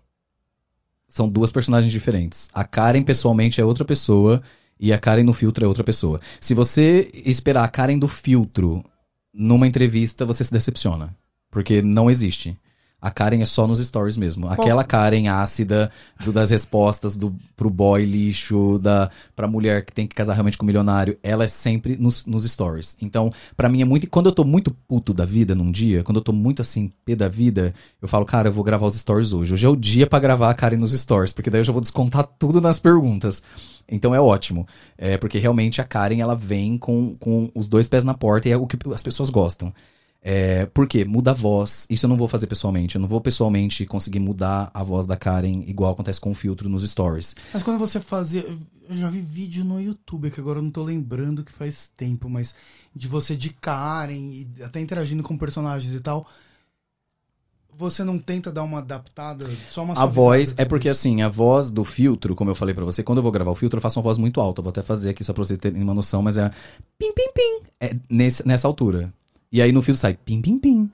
São 1.10 1.28
duas 1.28 1.52
personagens 1.52 1.92
diferentes. 1.92 2.48
A 2.54 2.64
Karen, 2.64 3.04
pessoalmente, 3.04 3.60
é 3.60 3.66
outra 3.66 3.84
pessoa 3.84 4.42
e 4.80 4.94
a 4.94 4.98
Karen 4.98 5.24
no 5.24 5.34
filtro 5.34 5.66
é 5.66 5.68
outra 5.68 5.84
pessoa. 5.84 6.22
Se 6.40 6.54
você 6.54 7.12
esperar 7.26 7.64
a 7.64 7.68
Karen 7.68 7.98
do 7.98 8.08
filtro 8.08 8.84
numa 9.34 9.68
entrevista, 9.68 10.26
você 10.26 10.44
se 10.44 10.54
decepciona. 10.54 11.14
Porque 11.52 11.82
não 11.82 12.10
existe. 12.10 12.56
A 13.02 13.10
Karen 13.10 13.42
é 13.42 13.46
só 13.46 13.66
nos 13.66 13.80
stories 13.80 14.18
mesmo. 14.18 14.48
Aquela 14.50 14.84
Karen 14.84 15.28
ácida 15.30 15.90
do- 16.24 16.34
das 16.34 16.50
respostas 16.52 17.16
do, 17.16 17.34
pro 17.56 17.70
boy 17.70 18.04
lixo, 18.04 18.78
da, 18.80 19.10
pra 19.36 19.48
mulher 19.48 19.86
que 19.86 19.94
tem 19.94 20.06
que 20.06 20.14
casar 20.16 20.34
realmente 20.34 20.58
com 20.58 20.64
o 20.64 20.68
milionário, 20.68 21.18
ela 21.24 21.46
é 21.46 21.48
sempre 21.48 21.96
nos, 21.98 22.26
nos 22.26 22.44
stories. 22.44 22.98
Então, 23.02 23.32
pra 23.56 23.70
mim 23.70 23.82
é 23.82 23.86
muito. 23.86 24.10
Quando 24.10 24.26
eu 24.28 24.34
tô 24.34 24.44
muito 24.44 24.72
puto 24.88 25.14
da 25.14 25.24
vida 25.24 25.56
num 25.56 25.72
dia, 25.72 26.04
quando 26.04 26.18
eu 26.18 26.22
tô 26.24 26.34
muito 26.34 26.62
assim, 26.62 26.92
pé 27.06 27.16
da 27.16 27.30
vida, 27.30 27.74
eu 28.02 28.08
falo, 28.08 28.26
cara, 28.26 28.50
eu 28.50 28.54
vou 28.54 28.64
gravar 28.66 28.88
os 28.88 28.96
stories 29.00 29.32
hoje. 29.32 29.54
Hoje 29.54 29.66
é 29.66 29.70
o 29.70 29.76
dia 29.78 30.06
pra 30.06 30.20
gravar 30.20 30.50
a 30.50 30.54
Karen 30.54 30.76
nos 30.78 30.92
stories, 30.92 31.32
porque 31.32 31.50
daí 31.50 31.62
eu 31.62 31.66
já 31.66 31.72
vou 31.72 31.82
descontar 31.82 32.28
tudo 32.38 32.60
nas 32.60 32.80
perguntas. 32.80 33.42
Então 33.88 34.14
é 34.14 34.20
ótimo. 34.20 34.68
É, 34.98 35.18
porque 35.18 35.40
realmente 35.40 35.80
a 35.80 35.84
Karen, 35.86 36.20
ela 36.20 36.36
vem 36.36 36.78
com, 36.78 37.16
com 37.18 37.50
os 37.56 37.68
dois 37.70 37.88
pés 37.88 38.04
na 38.04 38.14
porta 38.14 38.50
e 38.50 38.52
é 38.52 38.58
o 38.58 38.68
que 38.68 38.78
as 38.94 39.02
pessoas 39.04 39.30
gostam. 39.30 39.74
É, 40.22 40.66
por 40.68 40.88
quê? 40.88 41.06
Muda 41.06 41.32
a 41.32 41.34
voz. 41.34 41.88
Isso 41.90 42.06
eu 42.06 42.10
não 42.10 42.18
vou 42.18 42.28
fazer 42.28 42.48
pessoalmente. 42.48 42.96
Eu 42.96 43.02
não 43.02 43.08
vou 43.08 43.22
pessoalmente 43.22 43.86
conseguir 43.86 44.20
mudar 44.20 44.70
a 44.74 44.84
voz 44.84 45.08
da 45.08 45.16
Karen 45.16 45.64
igual 45.66 45.94
acontece 45.94 46.20
com 46.20 46.32
o 46.32 46.36
filtro 46.36 46.68
nos 46.68 46.90
stories. 46.90 47.36
Mas 47.54 47.64
quando 47.64 47.80
você 47.80 48.00
fazia. 48.00 48.46
Eu 48.90 48.96
já 48.96 49.08
vi 49.08 49.22
vídeo 49.22 49.64
no 49.64 49.80
YouTube, 49.80 50.32
que 50.32 50.40
agora 50.40 50.58
eu 50.58 50.64
não 50.64 50.72
tô 50.72 50.84
lembrando 50.84 51.44
que 51.44 51.52
faz 51.52 51.92
tempo, 51.96 52.28
mas 52.28 52.56
de 52.94 53.08
você 53.08 53.36
de 53.36 53.52
Karen 53.52 54.16
e 54.16 54.50
até 54.64 54.80
interagindo 54.80 55.22
com 55.22 55.38
personagens 55.38 55.94
e 55.94 56.00
tal. 56.00 56.28
Você 57.78 58.04
não 58.04 58.18
tenta 58.18 58.52
dar 58.52 58.64
uma 58.64 58.80
adaptada, 58.80 59.48
só 59.72 59.84
uma 59.84 59.94
A 59.94 60.06
voz, 60.06 60.54
é 60.58 60.66
porque 60.66 60.90
assim, 60.90 61.22
a 61.22 61.30
voz 61.30 61.72
do 61.72 61.86
filtro, 61.86 62.36
como 62.36 62.50
eu 62.50 62.56
falei 62.56 62.76
pra 62.76 62.84
você, 62.84 63.02
quando 63.02 63.20
eu 63.20 63.24
vou 63.24 63.32
gravar 63.32 63.52
o 63.52 63.56
filtro, 63.56 63.78
eu 63.78 63.82
faço 63.82 64.00
uma 64.00 64.04
voz 64.04 64.18
muito 64.18 64.42
alta. 64.42 64.60
Eu 64.60 64.64
vou 64.64 64.72
até 64.72 64.82
fazer 64.82 65.12
aqui 65.12 65.24
só 65.24 65.32
pra 65.32 65.46
vocês 65.46 65.58
terem 65.58 65.82
uma 65.82 65.94
noção, 65.94 66.22
mas 66.22 66.36
é 66.36 66.50
pim, 66.98 67.14
pim, 67.14 67.32
pim. 67.34 67.62
É 67.80 67.96
nesse, 68.10 68.46
nessa 68.46 68.68
altura. 68.68 69.14
E 69.52 69.62
aí 69.62 69.72
no 69.72 69.82
filtro 69.82 70.00
sai 70.00 70.14
pim, 70.14 70.42
pim, 70.42 70.58
pim. 70.58 70.90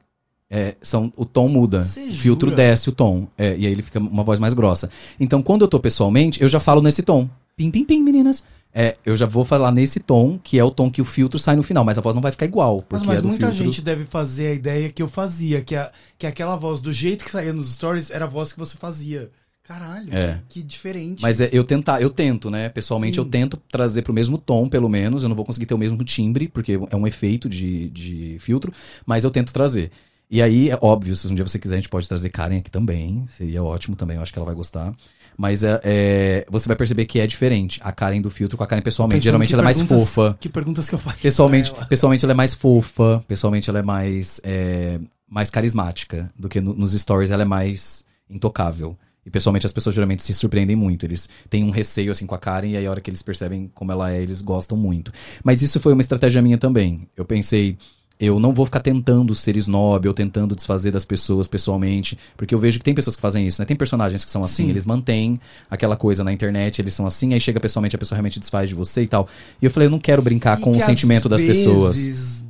É, 0.50 0.76
são, 0.82 1.12
o 1.16 1.26
tom 1.26 1.50
muda. 1.50 1.84
Cê 1.84 2.02
o 2.02 2.14
filtro 2.14 2.50
jura? 2.50 2.56
desce 2.56 2.90
o 2.90 2.92
tom. 2.92 3.28
É, 3.38 3.58
e 3.58 3.66
aí 3.66 3.72
ele 3.72 3.82
fica 3.82 4.00
uma 4.00 4.24
voz 4.24 4.40
mais 4.40 4.54
grossa. 4.54 4.90
Então, 5.20 5.42
quando 5.42 5.64
eu 5.64 5.68
tô 5.68 5.80
pessoalmente, 5.80 6.42
eu 6.42 6.48
já 6.48 6.60
falo 6.60 6.82
nesse 6.82 7.02
tom. 7.02 7.28
Pim, 7.58 7.72
pim, 7.72 7.84
pim, 7.84 8.04
meninas. 8.04 8.44
É, 8.78 8.98
eu 9.06 9.16
já 9.16 9.26
vou 9.26 9.46
falar 9.46 9.72
nesse 9.72 10.02
tom, 10.02 10.38
que 10.38 10.60
é 10.60 10.64
o 10.64 10.70
tom 10.70 10.92
que 10.92 11.02
o 11.02 11.06
filtro 11.06 11.40
sai 11.40 11.56
no 11.56 11.64
final, 11.64 11.86
mas 11.86 11.98
a 11.98 12.02
voz 12.02 12.14
não 12.14 12.22
vai 12.22 12.32
ficar 12.32 12.46
igual. 12.46 12.78
Mas, 12.78 12.86
Porque 12.88 13.08
mas 13.08 13.20
é 13.20 13.22
muita 13.22 13.48
filtro. 13.48 13.64
gente 13.64 13.82
deve 13.82 14.04
fazer 14.04 14.48
a 14.48 14.54
ideia 14.54 14.92
que 14.92 15.02
eu 15.02 15.08
fazia, 15.08 15.62
que, 15.62 15.76
a, 15.76 15.92
que 16.18 16.28
aquela 16.28 16.58
voz, 16.58 16.82
do 16.82 16.92
jeito 16.92 17.24
que 17.24 17.32
saía 17.32 17.54
nos 17.54 17.74
stories, 17.74 18.12
era 18.12 18.26
a 18.26 18.28
voz 18.28 18.52
que 18.52 18.60
você 18.60 18.78
fazia. 18.78 19.32
Caralho, 19.68 20.08
É. 20.14 20.40
que, 20.48 20.62
diferente. 20.62 21.22
Mas 21.22 21.42
é, 21.42 21.50
eu 21.52 21.64
tentar, 21.64 22.02
eu 22.02 22.10
tento, 22.10 22.52
né? 22.52 22.70
Pessoalmente 22.70 23.16
Sim. 23.16 23.22
eu 23.22 23.26
tento 23.26 23.58
trazer 23.72 24.04
pro 24.04 24.14
mesmo 24.14 24.38
tom, 24.38 24.70
pelo 24.70 24.88
menos. 24.88 25.24
Eu 25.24 25.30
não 25.30 25.36
vou 25.36 25.44
conseguir 25.46 25.66
ter 25.66 25.74
o 25.74 25.78
mesmo 25.78 26.04
timbre, 26.04 26.48
porque 26.48 26.80
é 26.90 26.96
um 26.96 27.08
efeito 27.08 27.50
de, 27.50 27.90
de 27.90 28.38
filtro, 28.40 28.72
mas 29.06 29.24
eu 29.24 29.32
tento 29.32 29.52
trazer. 29.52 29.92
E 30.30 30.42
aí, 30.42 30.70
é 30.70 30.78
óbvio, 30.82 31.16
se 31.16 31.28
um 31.28 31.36
dia 31.36 31.48
você 31.48 31.58
quiser, 31.60 31.76
a 31.76 31.78
gente 31.78 31.90
pode 31.90 32.08
trazer 32.08 32.30
Karen 32.30 32.58
aqui 32.58 32.70
também. 32.70 33.26
Seria 33.36 33.64
ótimo 33.64 33.96
também, 33.96 34.18
eu 34.18 34.22
acho 34.24 34.32
que 34.34 34.40
ela 34.40 34.46
vai 34.46 34.56
gostar. 34.56 34.94
Mas 35.38 35.64
é, 35.64 35.80
é, 35.84 36.46
você 36.50 36.68
vai 36.68 36.76
perceber 36.78 37.06
que 37.06 37.20
é 37.20 37.28
diferente. 37.28 37.80
A 37.84 37.92
Karen 37.92 38.22
do 38.22 38.30
filtro 38.30 38.58
com 38.58 38.64
a 38.64 38.68
Karen 38.68 38.82
pessoalmente. 38.82 39.20
Pensando 39.20 39.26
Geralmente 39.26 39.54
ela 39.54 39.62
é 39.62 39.66
mais 39.66 39.82
fofa. 39.82 40.38
Que 40.40 40.48
perguntas 40.48 40.88
que 40.88 40.96
eu 40.96 41.00
faço? 41.00 41.18
Pessoalmente, 41.20 41.74
pessoalmente 41.90 42.24
ela 42.24 42.32
é 42.34 42.36
mais 42.36 42.54
fofa, 42.54 43.24
pessoalmente 43.28 43.70
ela 43.70 43.80
é 43.80 43.84
mais, 43.84 44.40
é, 44.44 45.00
mais 45.30 45.50
carismática 45.50 46.32
do 46.38 46.48
que 46.50 46.62
no- 46.62 46.74
nos 46.74 46.94
stories 46.94 47.32
ela 47.32 47.42
é 47.42 47.46
mais 47.46 48.06
intocável. 48.30 48.98
E 49.26 49.30
pessoalmente 49.30 49.66
as 49.66 49.72
pessoas 49.72 49.96
geralmente 49.96 50.22
se 50.22 50.34
surpreendem 50.34 50.76
muito. 50.76 51.06
Eles 51.06 51.28
têm 51.50 51.64
um 51.64 51.72
receio 51.72 52.12
assim 52.12 52.26
com 52.26 52.36
a 52.36 52.38
Karen 52.38 52.68
e 52.68 52.78
aí 52.78 52.86
a 52.86 52.92
hora 52.92 53.02
que 53.02 53.10
eles 53.10 53.22
percebem 53.22 53.72
como 53.74 53.92
ela 53.92 54.12
é, 54.12 54.22
eles 54.22 54.42
gostam 54.42 54.78
muito. 54.78 55.12
Mas 55.44 55.62
isso 55.62 55.80
foi 55.80 55.94
uma 55.94 56.02
estratégia 56.02 56.42
minha 56.42 56.58
também. 56.58 57.08
Eu 57.18 57.26
pensei, 57.26 57.78
eu 58.20 58.40
não 58.40 58.54
vou 58.54 58.66
ficar 58.66 58.80
tentando 58.80 59.36
ser 59.36 59.58
snob 59.58 60.08
ou 60.08 60.14
tentando 60.14 60.56
desfazer 60.56 60.92
das 60.92 61.04
pessoas 61.04 61.48
pessoalmente, 61.48 62.18
porque 62.38 62.56
eu 62.56 62.60
vejo 62.60 62.78
que 62.80 62.86
tem 62.86 62.94
pessoas 62.94 63.16
que 63.16 63.22
fazem 63.22 63.46
isso, 63.46 63.62
né? 63.62 63.66
Tem 63.66 63.76
personagens 63.76 64.24
que 64.24 64.32
são 64.32 64.44
assim, 64.44 64.66
Sim. 64.66 64.70
eles 64.70 64.86
mantêm 64.86 65.40
aquela 65.70 65.98
coisa 65.98 66.24
na 66.24 66.32
internet, 66.32 66.80
eles 66.80 66.94
são 66.94 67.06
assim, 67.06 67.34
aí 67.34 67.42
chega 67.42 67.60
pessoalmente 67.60 67.96
a 67.96 68.00
pessoa 68.00 68.16
realmente 68.16 68.40
desfaz 68.40 68.70
de 68.70 68.76
você 68.76 69.02
e 69.04 69.08
tal. 69.08 69.28
E 69.62 69.66
eu 69.66 69.72
falei, 69.72 69.88
eu 69.88 69.92
não 69.92 70.00
quero 70.00 70.22
brincar 70.22 70.58
E 70.58 70.62
com 70.62 70.72
o 70.72 70.78
que 70.78 70.84
sentimento 70.84 71.26
às 71.26 71.32
das 71.32 71.44
pessoas. 71.44 72.46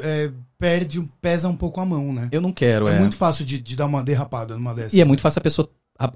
é, 0.00 0.30
perde, 0.58 1.00
pesa 1.20 1.48
um 1.48 1.56
pouco 1.56 1.80
a 1.80 1.84
mão, 1.84 2.12
né? 2.12 2.28
Eu 2.32 2.40
não 2.40 2.52
quero, 2.52 2.88
É, 2.88 2.96
é. 2.96 2.98
muito 3.00 3.16
fácil 3.16 3.44
de, 3.44 3.58
de 3.60 3.76
dar 3.76 3.86
uma 3.86 4.02
derrapada 4.02 4.56
numa 4.56 4.74
dessas. 4.74 4.94
E 4.94 5.00
é 5.00 5.04
muito 5.04 5.20
fácil 5.20 5.38
a 5.38 5.42
pessoa 5.42 5.68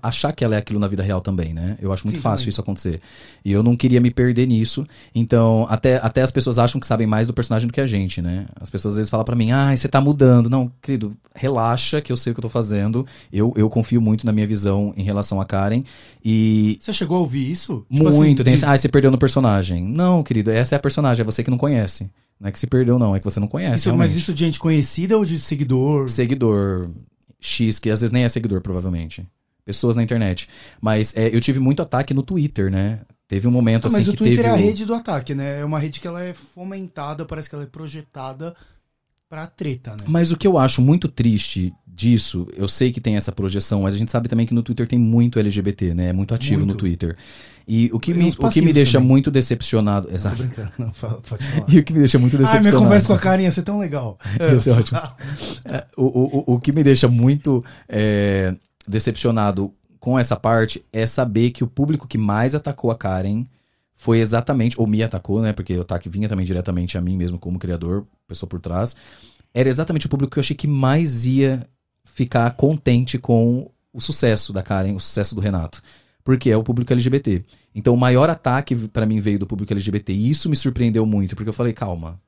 achar 0.02 0.30
que 0.34 0.44
ela 0.44 0.54
é 0.54 0.58
aquilo 0.58 0.78
na 0.78 0.86
vida 0.86 1.02
real 1.02 1.22
também, 1.22 1.54
né? 1.54 1.78
Eu 1.80 1.90
acho 1.90 2.04
muito 2.04 2.16
Sim, 2.16 2.22
fácil 2.22 2.44
também. 2.44 2.50
isso 2.50 2.60
acontecer. 2.60 3.00
E 3.42 3.50
eu 3.50 3.62
não 3.62 3.74
queria 3.74 3.98
me 3.98 4.10
perder 4.10 4.46
nisso. 4.46 4.86
Então, 5.14 5.66
até, 5.70 5.96
até 5.96 6.20
as 6.20 6.30
pessoas 6.30 6.58
acham 6.58 6.78
que 6.78 6.86
sabem 6.86 7.06
mais 7.06 7.26
do 7.26 7.32
personagem 7.32 7.66
do 7.66 7.72
que 7.72 7.80
a 7.80 7.86
gente, 7.86 8.20
né? 8.20 8.44
As 8.60 8.68
pessoas 8.68 8.92
às 8.92 8.98
vezes 8.98 9.08
falam 9.10 9.24
pra 9.24 9.34
mim, 9.34 9.52
ah, 9.52 9.74
você 9.74 9.88
tá 9.88 9.98
mudando. 9.98 10.50
Não, 10.50 10.70
querido, 10.82 11.16
relaxa 11.34 12.02
que 12.02 12.12
eu 12.12 12.16
sei 12.18 12.30
o 12.32 12.34
que 12.34 12.40
eu 12.40 12.42
tô 12.42 12.50
fazendo. 12.50 13.06
Eu, 13.32 13.54
eu 13.56 13.70
confio 13.70 14.02
muito 14.02 14.26
na 14.26 14.32
minha 14.32 14.46
visão 14.46 14.92
em 14.98 15.02
relação 15.02 15.40
a 15.40 15.46
Karen. 15.46 15.82
E 16.22 16.76
Você 16.78 16.92
chegou 16.92 17.16
a 17.16 17.20
ouvir 17.20 17.50
isso? 17.50 17.86
Tipo 17.90 18.04
muito. 18.04 18.12
assim, 18.12 18.34
tem 18.34 18.44
de- 18.44 18.52
esse, 18.58 18.64
ah, 18.66 18.76
você 18.76 18.86
perdeu 18.88 19.10
no 19.10 19.16
personagem. 19.16 19.82
Não, 19.82 20.22
querido, 20.22 20.50
essa 20.50 20.74
é 20.74 20.76
a 20.76 20.80
personagem, 20.80 21.22
é 21.22 21.24
você 21.24 21.42
que 21.42 21.50
não 21.50 21.56
conhece. 21.56 22.10
Não 22.40 22.48
é 22.48 22.52
que 22.52 22.58
se 22.58 22.66
perdeu, 22.66 22.98
não, 22.98 23.14
é 23.14 23.18
que 23.18 23.24
você 23.24 23.38
não 23.38 23.46
conhece. 23.46 23.88
isso, 23.88 23.94
mas 23.96 24.16
isso 24.16 24.32
de 24.32 24.40
gente 24.44 24.58
conhecida 24.58 25.18
ou 25.18 25.24
de 25.26 25.38
seguidor? 25.38 26.08
Seguidor 26.08 26.88
X, 27.38 27.78
que 27.78 27.90
às 27.90 28.00
vezes 28.00 28.12
nem 28.12 28.24
é 28.24 28.28
seguidor, 28.28 28.60
provavelmente. 28.62 29.26
Pessoas 29.64 29.94
na 29.94 30.02
internet. 30.02 30.48
Mas 30.80 31.14
é, 31.14 31.28
eu 31.34 31.40
tive 31.40 31.60
muito 31.60 31.82
ataque 31.82 32.14
no 32.14 32.22
Twitter, 32.22 32.70
né? 32.70 33.00
Teve 33.28 33.46
um 33.46 33.50
momento 33.50 33.84
Ah, 33.84 33.88
assim 33.88 33.96
mas 33.98 34.08
o 34.08 34.14
Twitter 34.14 34.46
é 34.46 34.48
a 34.48 34.54
o- 34.54 34.56
rede 34.56 34.84
do 34.86 34.94
ataque, 34.94 35.34
né? 35.34 35.60
É 35.60 35.64
uma 35.64 35.78
rede 35.78 36.00
que 36.00 36.08
ela 36.08 36.22
é 36.24 36.32
fomentada, 36.32 37.24
parece 37.26 37.48
que 37.48 37.54
ela 37.54 37.64
é 37.64 37.66
projetada 37.68 38.56
pra 39.28 39.46
treta, 39.46 39.90
né? 39.92 40.04
Mas 40.08 40.32
o 40.32 40.36
que 40.36 40.46
eu 40.46 40.58
acho 40.58 40.80
muito 40.82 41.06
triste 41.08 41.72
disso, 42.00 42.48
eu 42.56 42.66
sei 42.66 42.90
que 42.90 42.98
tem 43.00 43.16
essa 43.16 43.30
projeção, 43.30 43.82
mas 43.82 43.92
a 43.92 43.96
gente 43.98 44.10
sabe 44.10 44.26
também 44.26 44.46
que 44.46 44.54
no 44.54 44.62
Twitter 44.62 44.86
tem 44.88 44.98
muito 44.98 45.38
LGBT, 45.38 45.92
né? 45.92 46.06
É 46.08 46.12
muito 46.14 46.34
ativo 46.34 46.60
Muito. 46.60 46.72
no 46.72 46.78
Twitter. 46.78 47.14
E 47.68 47.90
o 47.92 48.00
que 48.00 48.14
me, 48.14 48.30
o 48.38 48.48
que 48.48 48.62
me 48.62 48.72
deixa 48.72 48.94
também. 48.94 49.08
muito 49.08 49.30
decepcionado. 49.30 50.08
Tô 50.08 50.14
Exato. 50.14 50.36
brincando, 50.36 50.72
não, 50.78 50.92
fala, 50.94 51.20
pode 51.20 51.44
falar. 51.46 51.66
E 51.68 51.78
o 51.78 51.84
que 51.84 51.92
me 51.92 51.98
deixa 51.98 52.18
muito 52.18 52.36
Ah, 52.36 52.38
decepcionado. 52.38 52.68
minha 52.70 52.82
conversa 52.84 53.06
com 53.06 53.12
a 53.12 53.18
Karen 53.18 53.42
ia 53.42 53.52
ser 53.52 53.62
tão 53.62 53.78
legal. 53.78 54.18
Ia 54.40 54.58
ser 54.58 54.70
ótimo. 54.70 54.98
É, 55.66 55.84
o, 55.96 56.04
o, 56.04 56.38
o- 56.52 56.54
o 56.54 56.60
que 56.60 56.72
me 56.72 56.82
deixa 56.82 57.06
muito 57.06 57.62
é, 57.88 58.54
decepcionado 58.88 59.72
com 60.00 60.18
essa 60.18 60.36
parte 60.36 60.82
é 60.92 61.04
saber 61.06 61.50
que 61.50 61.62
o 61.62 61.66
público 61.66 62.08
que 62.08 62.16
mais 62.18 62.54
atacou 62.54 62.90
a 62.90 62.96
Karen 62.96 63.44
foi 63.94 64.20
exatamente, 64.20 64.80
ou 64.80 64.86
me 64.86 65.02
atacou, 65.02 65.42
né? 65.42 65.52
Porque 65.52 65.76
o 65.76 65.82
ataque 65.82 66.08
vinha 66.08 66.28
também 66.30 66.46
diretamente 66.46 66.96
a 66.96 67.00
mim 67.02 67.16
mesmo 67.16 67.38
como 67.38 67.58
criador, 67.58 68.06
pessoa 68.26 68.48
por 68.48 68.58
trás. 68.58 68.96
Era 69.52 69.68
exatamente 69.68 70.06
o 70.06 70.08
público 70.08 70.32
que 70.32 70.38
eu 70.38 70.40
achei 70.40 70.56
que 70.56 70.66
mais 70.66 71.26
ia 71.26 71.66
ficar 72.14 72.50
contente 72.52 73.18
com 73.18 73.70
o 73.92 74.00
sucesso 74.00 74.52
da 74.52 74.62
Karen, 74.62 74.94
o 74.94 75.00
sucesso 75.00 75.34
do 75.34 75.40
Renato. 75.40 75.82
Porque 76.22 76.50
é 76.50 76.56
o 76.56 76.62
público 76.62 76.92
LGBT. 76.92 77.44
Então 77.74 77.94
o 77.94 77.96
maior 77.96 78.28
ataque 78.28 78.74
pra 78.88 79.06
mim 79.06 79.20
veio 79.20 79.38
do 79.38 79.46
público 79.46 79.72
LGBT. 79.72 80.12
E 80.12 80.30
isso 80.30 80.48
me 80.48 80.56
surpreendeu 80.56 81.04
muito, 81.06 81.34
porque 81.34 81.48
eu 81.48 81.54
falei, 81.54 81.72
calma, 81.72 82.20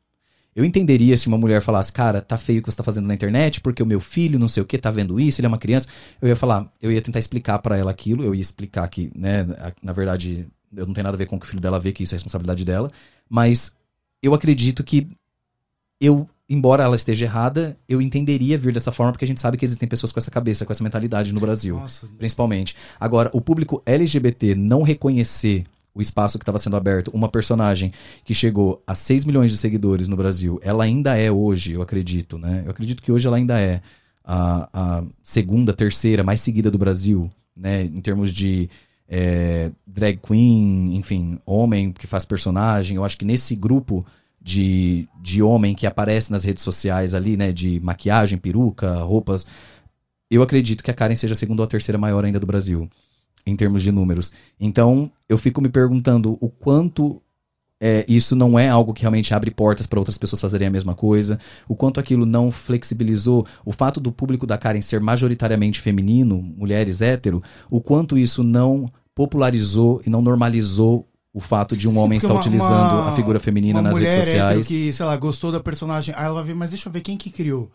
eu 0.55 0.65
entenderia 0.65 1.17
se 1.17 1.29
uma 1.29 1.39
mulher 1.39 1.63
falasse, 1.63 1.93
cara, 1.93 2.21
tá 2.21 2.37
feio 2.37 2.61
o 2.61 2.63
que 2.63 2.71
você 2.71 2.77
tá 2.77 2.83
fazendo 2.83 3.07
na 3.07 3.15
internet, 3.15 3.61
porque 3.61 3.83
o 3.83 3.87
meu 3.87 4.01
filho, 4.01 4.39
não 4.39 4.49
sei 4.49 4.63
o 4.63 4.67
que, 4.67 4.77
tá 4.77 4.91
vendo 4.91 5.19
isso, 5.19 5.41
ele 5.41 5.47
é 5.47 5.49
uma 5.49 5.59
criança. 5.59 5.89
Eu 6.21 6.29
ia 6.29 6.37
falar, 6.37 6.71
eu 6.81 6.93
ia 6.93 7.01
tentar 7.01 7.19
explicar 7.19 7.59
pra 7.59 7.77
ela 7.77 7.91
aquilo, 7.91 8.23
eu 8.23 8.35
ia 8.35 8.41
explicar 8.41 8.87
que, 8.89 9.11
né, 9.15 9.47
na 9.83 9.93
verdade, 9.93 10.47
eu 10.75 10.87
não 10.87 10.93
tenho 10.93 11.05
nada 11.05 11.17
a 11.17 11.19
ver 11.19 11.27
com 11.27 11.37
o 11.37 11.41
que 11.41 11.47
o 11.47 11.49
filho 11.49 11.61
dela 11.61 11.81
vê, 11.81 11.93
que 11.93 12.03
isso 12.03 12.15
é 12.15 12.17
responsabilidade 12.17 12.65
dela. 12.65 12.91
Mas 13.29 13.75
eu 14.23 14.35
acredito 14.35 14.85
que 14.85 15.09
eu, 15.99 16.29
embora 16.53 16.85
ela 16.85 16.97
esteja 16.97 17.25
errada, 17.25 17.77
eu 17.89 18.03
entenderia 18.03 18.59
vir 18.59 18.73
dessa 18.73 18.93
forma, 18.93 19.13
porque 19.13 19.25
a 19.25 19.29
gente 19.29 19.41
sabe 19.41 19.57
que 19.57 19.65
existem 19.65 19.89
pessoas 19.89 20.13
com 20.13 20.21
essa 20.21 20.31
cabeça, 20.31 20.67
com 20.67 20.73
essa 20.73 20.85
mentalidade 20.85 21.33
no 21.33 21.41
Brasil 21.41 21.77
Nossa, 21.77 22.07
principalmente. 22.19 22.77
Agora, 23.01 23.31
o 23.33 23.41
público 23.41 23.83
LGBT 23.87 24.55
não 24.55 24.83
reconhecer 24.83 25.65
o 25.95 26.03
espaço 26.03 26.39
que 26.39 26.43
estava 26.43 26.59
sendo 26.59 26.77
aberto, 26.77 27.11
uma 27.13 27.29
personagem 27.29 27.93
que 28.25 28.35
chegou 28.35 28.83
a 28.87 28.95
6 28.95 29.25
milhões 29.25 29.51
de 29.51 29.59
seguidores 29.59 30.09
no 30.09 30.17
Brasil, 30.17 30.59
ela 30.63 30.85
ainda 30.85 31.17
é 31.19 31.31
hoje, 31.31 31.73
eu 31.73 31.83
acredito, 31.83 32.39
né? 32.39 32.63
Eu 32.65 32.71
acredito 32.71 33.03
que 33.03 33.13
hoje 33.13 33.27
ela 33.27 33.37
ainda 33.37 33.59
é 33.59 33.81
a, 34.25 34.69
a 34.73 35.05
segunda, 35.23 35.73
terceira 35.73 36.23
mais 36.23 36.41
seguida 36.41 36.71
do 36.71 36.79
Brasil, 36.79 37.31
né? 37.57 37.83
Em 37.85 38.01
termos 38.01 38.33
de 38.33 38.71
é, 39.09 39.71
drag 39.87 40.19
queen, 40.19 40.97
enfim, 40.97 41.39
homem 41.45 41.93
que 41.93 42.07
faz 42.07 42.25
personagem. 42.25 42.97
Eu 42.97 43.05
acho 43.05 43.19
que 43.19 43.25
nesse 43.25 43.55
grupo 43.55 44.05
de, 44.43 45.09
de 45.21 45.43
homem 45.43 45.75
que 45.75 45.87
aparece 45.87 46.33
nas 46.33 46.45
redes 46.45 46.63
sociais 46.63 47.15
ali, 47.15 47.37
né? 47.37 47.53
De 47.53 47.81
maquiagem, 47.81 48.39
peruca, 48.39 49.03
roupas. 49.03 49.47
Eu 50.31 50.43
acredito 50.43 50.83
que 50.83 50.91
a 50.91 50.95
Karen 50.95 51.15
seja 51.15 51.35
a 51.35 51.37
segunda 51.37 51.63
ou 51.63 51.65
a 51.65 51.69
terceira 51.69 51.99
maior 51.99 52.25
ainda 52.25 52.41
do 52.41 52.47
Brasil, 52.47 52.89
em 53.47 53.55
termos 53.55 53.83
de 53.83 53.93
números. 53.93 54.33
Então, 54.59 55.11
eu 55.29 55.39
fico 55.39 55.61
me 55.61 55.69
perguntando 55.69 56.37
o 56.41 56.49
quanto 56.49 57.23
é, 57.85 58.05
isso 58.09 58.37
não 58.37 58.59
é 58.59 58.69
algo 58.69 58.95
que 58.95 59.03
realmente 59.03 59.35
abre 59.35 59.51
portas 59.51 59.87
para 59.87 59.99
outras 59.99 60.17
pessoas 60.17 60.41
fazerem 60.41 60.69
a 60.69 60.71
mesma 60.71 60.95
coisa, 60.95 61.39
o 61.69 61.75
quanto 61.75 61.99
aquilo 61.99 62.25
não 62.25 62.51
flexibilizou, 62.51 63.45
o 63.65 63.73
fato 63.73 64.01
do 64.01 64.13
público 64.13 64.47
da 64.47 64.57
Karen 64.57 64.81
ser 64.81 65.01
majoritariamente 65.01 65.81
feminino, 65.81 66.41
mulheres 66.41 67.01
hétero, 67.01 67.43
o 67.69 67.81
quanto 67.81 68.17
isso 68.17 68.45
não 68.45 68.91
popularizou 69.15 70.01
e 70.07 70.11
não 70.11 70.23
normalizou 70.23 71.09
o 71.33 71.41
fato 71.41 71.77
de 71.77 71.89
um 71.89 71.93
Sim, 71.93 71.99
homem 71.99 72.17
estar 72.19 72.29
uma- 72.33 72.41
utilizando 72.41 72.69
uma- 72.71 73.09
a 73.13 73.17
figura 73.17 73.41
feminina 73.41 73.81
nas 73.81 73.97
redes 73.97 74.25
sociais. 74.27 74.67
que, 74.67 74.93
sei 74.93 75.07
lá, 75.07 75.17
gostou 75.17 75.51
da 75.51 75.61
personagem, 75.61 76.15
aí 76.17 76.25
ela 76.25 76.35
vai 76.35 76.45
ver, 76.45 76.55
mas 76.55 76.71
deixa 76.71 76.89
eu 76.89 76.93
ver 76.93 77.01
quem 77.01 77.17
que 77.17 77.31
criou. 77.31 77.71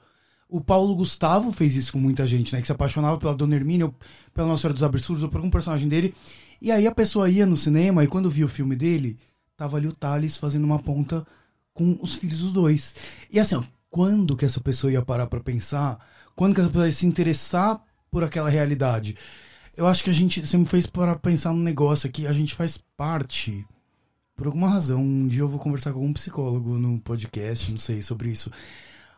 O 0.49 0.61
Paulo 0.61 0.95
Gustavo 0.95 1.51
fez 1.51 1.75
isso 1.75 1.91
com 1.91 1.99
muita 1.99 2.25
gente, 2.25 2.53
né? 2.53 2.61
Que 2.61 2.67
se 2.67 2.71
apaixonava 2.71 3.17
pela 3.17 3.35
Dona 3.35 3.55
Hermínia, 3.55 3.87
ou 3.87 3.95
pela 4.33 4.47
Nossa 4.47 4.61
Senhora 4.61 4.73
dos 4.75 4.83
Absurdos, 4.83 5.23
ou 5.23 5.29
por 5.29 5.37
algum 5.39 5.49
personagem 5.49 5.89
dele. 5.89 6.13
E 6.61 6.71
aí 6.71 6.87
a 6.87 6.91
pessoa 6.95 7.29
ia 7.29 7.45
no 7.45 7.57
cinema 7.57 8.03
e 8.03 8.07
quando 8.07 8.29
via 8.29 8.45
o 8.45 8.49
filme 8.49 8.75
dele, 8.75 9.17
tava 9.57 9.75
ali 9.77 9.87
o 9.87 9.91
Thales 9.93 10.37
fazendo 10.37 10.63
uma 10.63 10.79
ponta 10.79 11.25
com 11.73 11.97
os 12.01 12.15
filhos 12.15 12.39
dos 12.39 12.53
dois. 12.53 12.95
E 13.31 13.39
assim, 13.39 13.55
ó, 13.55 13.63
quando 13.89 14.37
que 14.37 14.45
essa 14.45 14.61
pessoa 14.61 14.91
ia 14.93 15.01
parar 15.01 15.27
pra 15.27 15.39
pensar? 15.39 15.99
Quando 16.35 16.53
que 16.55 16.61
essa 16.61 16.69
pessoa 16.69 16.85
ia 16.85 16.91
se 16.91 17.05
interessar 17.05 17.81
por 18.09 18.23
aquela 18.23 18.49
realidade? 18.49 19.15
Eu 19.77 19.85
acho 19.85 20.03
que 20.03 20.09
a 20.09 20.13
gente, 20.13 20.45
você 20.45 20.57
me 20.57 20.65
fez 20.65 20.87
parar 20.87 21.13
pra 21.13 21.31
pensar 21.31 21.53
num 21.53 21.61
negócio 21.61 22.09
aqui, 22.09 22.25
a 22.25 22.33
gente 22.33 22.55
faz 22.55 22.81
parte 22.97 23.63
por 24.35 24.47
alguma 24.47 24.69
razão, 24.69 25.01
um 25.01 25.27
dia 25.27 25.41
eu 25.41 25.47
vou 25.47 25.59
conversar 25.59 25.91
com 25.91 25.99
algum 25.99 26.13
psicólogo 26.13 26.77
no 26.77 26.99
podcast, 26.99 27.71
não 27.71 27.77
sei, 27.77 28.01
sobre 28.01 28.29
isso. 28.29 28.51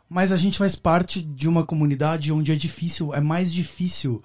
Mas 0.10 0.32
a 0.32 0.38
gente 0.38 0.58
faz 0.58 0.76
parte 0.76 1.22
de 1.22 1.48
uma 1.48 1.66
comunidade 1.66 2.32
onde 2.32 2.52
é 2.52 2.56
difícil, 2.56 3.14
é 3.14 3.22
mais 3.22 3.54
difícil 3.54 4.22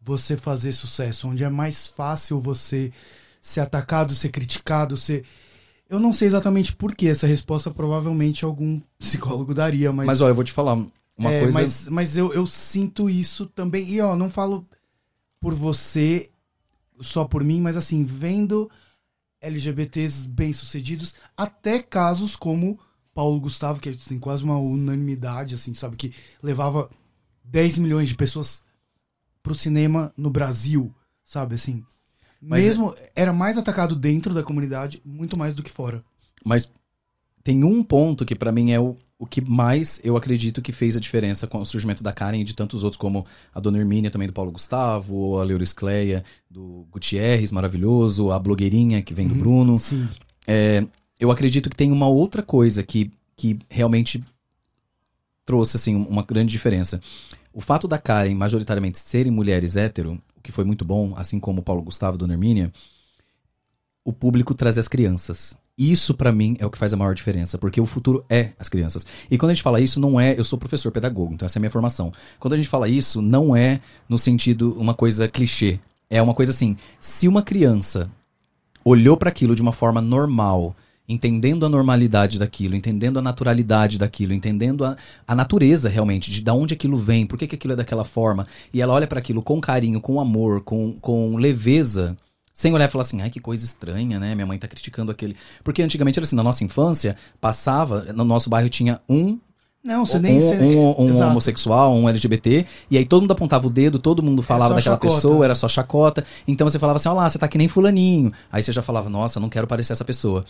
você 0.00 0.36
fazer 0.36 0.72
sucesso, 0.72 1.28
onde 1.28 1.44
é 1.44 1.50
mais 1.50 1.86
fácil 1.86 2.40
você 2.40 2.92
ser 3.40 3.60
atacado, 3.60 4.14
ser 4.14 4.30
criticado, 4.30 4.96
ser. 4.96 5.24
Eu 5.88 6.00
não 6.00 6.12
sei 6.12 6.28
exatamente 6.28 6.74
por 6.74 6.94
que 6.94 7.06
essa 7.08 7.26
resposta 7.26 7.70
provavelmente 7.70 8.44
algum 8.44 8.80
psicólogo 8.98 9.54
daria, 9.54 9.92
mas. 9.92 10.06
Mas, 10.06 10.20
ó, 10.20 10.28
eu 10.28 10.34
vou 10.34 10.44
te 10.44 10.52
falar 10.52 10.74
uma 10.74 11.30
É, 11.30 11.42
coisa. 11.42 11.60
Mas, 11.60 11.88
mas 11.88 12.16
eu, 12.16 12.32
eu 12.32 12.46
sinto 12.46 13.08
isso 13.08 13.46
também. 13.46 13.86
E 13.88 14.00
ó, 14.00 14.16
não 14.16 14.30
falo 14.30 14.66
por 15.42 15.54
você, 15.56 16.30
só 17.00 17.24
por 17.24 17.42
mim, 17.42 17.60
mas 17.60 17.76
assim, 17.76 18.04
vendo 18.04 18.70
LGBTs 19.40 20.28
bem-sucedidos, 20.28 21.16
até 21.36 21.82
casos 21.82 22.36
como 22.36 22.78
Paulo 23.12 23.40
Gustavo, 23.40 23.80
que 23.80 23.88
é 23.88 23.92
assim, 23.92 24.20
quase 24.20 24.44
uma 24.44 24.56
unanimidade, 24.56 25.56
assim, 25.56 25.74
sabe? 25.74 25.96
Que 25.96 26.14
levava 26.40 26.88
10 27.42 27.78
milhões 27.78 28.08
de 28.08 28.14
pessoas 28.14 28.62
pro 29.42 29.52
cinema 29.52 30.14
no 30.16 30.30
Brasil, 30.30 30.94
sabe? 31.24 31.56
Assim. 31.56 31.84
Mas 32.40 32.64
mesmo 32.64 32.94
era 33.16 33.32
mais 33.32 33.58
atacado 33.58 33.96
dentro 33.96 34.32
da 34.32 34.44
comunidade, 34.44 35.02
muito 35.04 35.36
mais 35.36 35.56
do 35.56 35.62
que 35.62 35.72
fora. 35.72 36.04
Mas 36.44 36.70
tem 37.42 37.64
um 37.64 37.82
ponto 37.82 38.24
que 38.24 38.36
pra 38.36 38.52
mim 38.52 38.70
é 38.70 38.78
o, 38.78 38.96
o 39.22 39.26
que 39.26 39.40
mais 39.40 40.00
eu 40.02 40.16
acredito 40.16 40.60
que 40.60 40.72
fez 40.72 40.96
a 40.96 41.00
diferença 41.00 41.46
com 41.46 41.60
o 41.60 41.64
surgimento 41.64 42.02
da 42.02 42.12
Karen 42.12 42.40
e 42.40 42.44
de 42.44 42.56
tantos 42.56 42.82
outros, 42.82 42.98
como 42.98 43.24
a 43.54 43.60
Dona 43.60 43.78
Hermínia 43.78 44.10
também 44.10 44.26
do 44.26 44.32
Paulo 44.34 44.50
Gustavo, 44.50 45.14
ou 45.14 45.40
a 45.40 45.44
Leuris 45.44 45.72
Cleia 45.72 46.24
do 46.50 46.88
Gutierrez, 46.90 47.52
maravilhoso, 47.52 48.32
a 48.32 48.38
blogueirinha 48.40 49.00
que 49.00 49.14
vem 49.14 49.28
do 49.28 49.34
Uhum. 49.34 49.40
Bruno. 49.40 49.78
Sim. 49.78 50.08
É, 50.44 50.84
eu 51.20 51.30
acredito 51.30 51.70
que 51.70 51.76
tem 51.76 51.92
uma 51.92 52.08
outra 52.08 52.42
coisa 52.42 52.82
que, 52.82 53.12
que 53.36 53.60
realmente 53.70 54.20
trouxe 55.44 55.76
assim 55.76 55.94
uma 55.94 56.24
grande 56.24 56.50
diferença. 56.50 57.00
O 57.52 57.60
fato 57.60 57.86
da 57.86 57.98
Karen 57.98 58.34
majoritariamente 58.34 58.98
serem 58.98 59.30
mulheres 59.30 59.76
hétero, 59.76 60.20
o 60.36 60.40
que 60.40 60.50
foi 60.50 60.64
muito 60.64 60.84
bom, 60.84 61.14
assim 61.16 61.38
como 61.38 61.60
o 61.60 61.62
Paulo 61.62 61.82
Gustavo 61.82 62.16
e 62.16 62.18
Dona 62.18 62.34
Hermínia, 62.34 62.72
o 64.04 64.12
público 64.12 64.52
traz 64.52 64.76
as 64.78 64.88
crianças. 64.88 65.56
Isso 65.82 66.14
pra 66.14 66.30
mim 66.30 66.56
é 66.60 66.64
o 66.64 66.70
que 66.70 66.78
faz 66.78 66.92
a 66.92 66.96
maior 66.96 67.12
diferença, 67.12 67.58
porque 67.58 67.80
o 67.80 67.86
futuro 67.86 68.24
é 68.30 68.50
as 68.56 68.68
crianças. 68.68 69.04
E 69.28 69.36
quando 69.36 69.50
a 69.50 69.54
gente 69.54 69.64
fala 69.64 69.80
isso, 69.80 69.98
não 69.98 70.20
é, 70.20 70.38
eu 70.38 70.44
sou 70.44 70.56
professor 70.56 70.92
pedagogo, 70.92 71.34
então 71.34 71.44
essa 71.44 71.58
é 71.58 71.58
a 71.58 71.62
minha 71.62 71.72
formação. 71.72 72.12
Quando 72.38 72.54
a 72.54 72.56
gente 72.56 72.68
fala 72.68 72.88
isso, 72.88 73.20
não 73.20 73.56
é 73.56 73.80
no 74.08 74.16
sentido 74.16 74.78
uma 74.78 74.94
coisa 74.94 75.26
clichê. 75.26 75.80
É 76.08 76.22
uma 76.22 76.34
coisa 76.34 76.52
assim, 76.52 76.76
se 77.00 77.26
uma 77.26 77.42
criança 77.42 78.08
olhou 78.84 79.16
para 79.16 79.28
aquilo 79.28 79.56
de 79.56 79.62
uma 79.62 79.72
forma 79.72 80.00
normal, 80.00 80.76
entendendo 81.08 81.66
a 81.66 81.68
normalidade 81.68 82.38
daquilo, 82.38 82.76
entendendo 82.76 83.18
a 83.18 83.22
naturalidade 83.22 83.98
daquilo, 83.98 84.32
entendendo 84.32 84.84
a, 84.84 84.96
a 85.26 85.34
natureza 85.34 85.88
realmente, 85.88 86.30
de 86.30 86.42
da 86.42 86.54
onde 86.54 86.74
aquilo 86.74 86.96
vem, 86.96 87.26
por 87.26 87.36
que, 87.36 87.48
que 87.48 87.56
aquilo 87.56 87.72
é 87.72 87.76
daquela 87.76 88.04
forma, 88.04 88.46
e 88.72 88.80
ela 88.80 88.94
olha 88.94 89.08
para 89.08 89.18
aquilo 89.18 89.42
com 89.42 89.60
carinho, 89.60 90.00
com 90.00 90.20
amor, 90.20 90.60
com, 90.60 90.92
com 91.00 91.34
leveza, 91.34 92.16
sem 92.52 92.72
olhar 92.74 92.88
e 92.88 92.90
falar 92.92 93.02
assim, 93.02 93.20
ai 93.22 93.30
que 93.30 93.40
coisa 93.40 93.64
estranha, 93.64 94.18
né? 94.20 94.34
Minha 94.34 94.46
mãe 94.46 94.58
tá 94.58 94.68
criticando 94.68 95.10
aquele. 95.10 95.36
Porque 95.64 95.82
antigamente 95.82 96.18
era 96.18 96.24
assim, 96.26 96.36
na 96.36 96.42
nossa 96.42 96.62
infância, 96.64 97.16
passava, 97.40 98.12
no 98.12 98.24
nosso 98.24 98.48
bairro 98.50 98.68
tinha 98.68 99.00
um 99.08 99.38
Não, 99.84 100.04
você 100.06 100.18
nem... 100.18 100.36
um, 100.36 100.40
você- 100.40 100.56
um- 100.58 100.94
um 101.10 101.22
homossexual, 101.30 101.94
um 101.94 102.08
LGBT, 102.08 102.64
e 102.90 102.96
aí 102.98 103.04
todo 103.04 103.22
mundo 103.22 103.32
apontava 103.32 103.66
o 103.66 103.70
dedo, 103.70 103.98
todo 103.98 104.22
mundo 104.22 104.42
falava 104.42 104.74
daquela 104.76 104.94
chacota. 104.96 105.14
pessoa, 105.14 105.44
era 105.44 105.54
só 105.54 105.68
chacota. 105.68 106.24
Então 106.46 106.68
você 106.68 106.78
falava 106.78 106.98
assim, 106.98 107.08
olha 107.08 107.16
lá, 107.22 107.28
você 107.30 107.38
tá 107.38 107.48
que 107.48 107.58
nem 107.58 107.66
fulaninho. 107.68 108.32
Aí 108.50 108.62
você 108.62 108.72
já 108.72 108.80
falava, 108.82 109.08
nossa, 109.10 109.40
não 109.40 109.48
quero 109.48 109.66
parecer 109.66 109.92
essa 109.92 110.04
pessoa. 110.04 110.44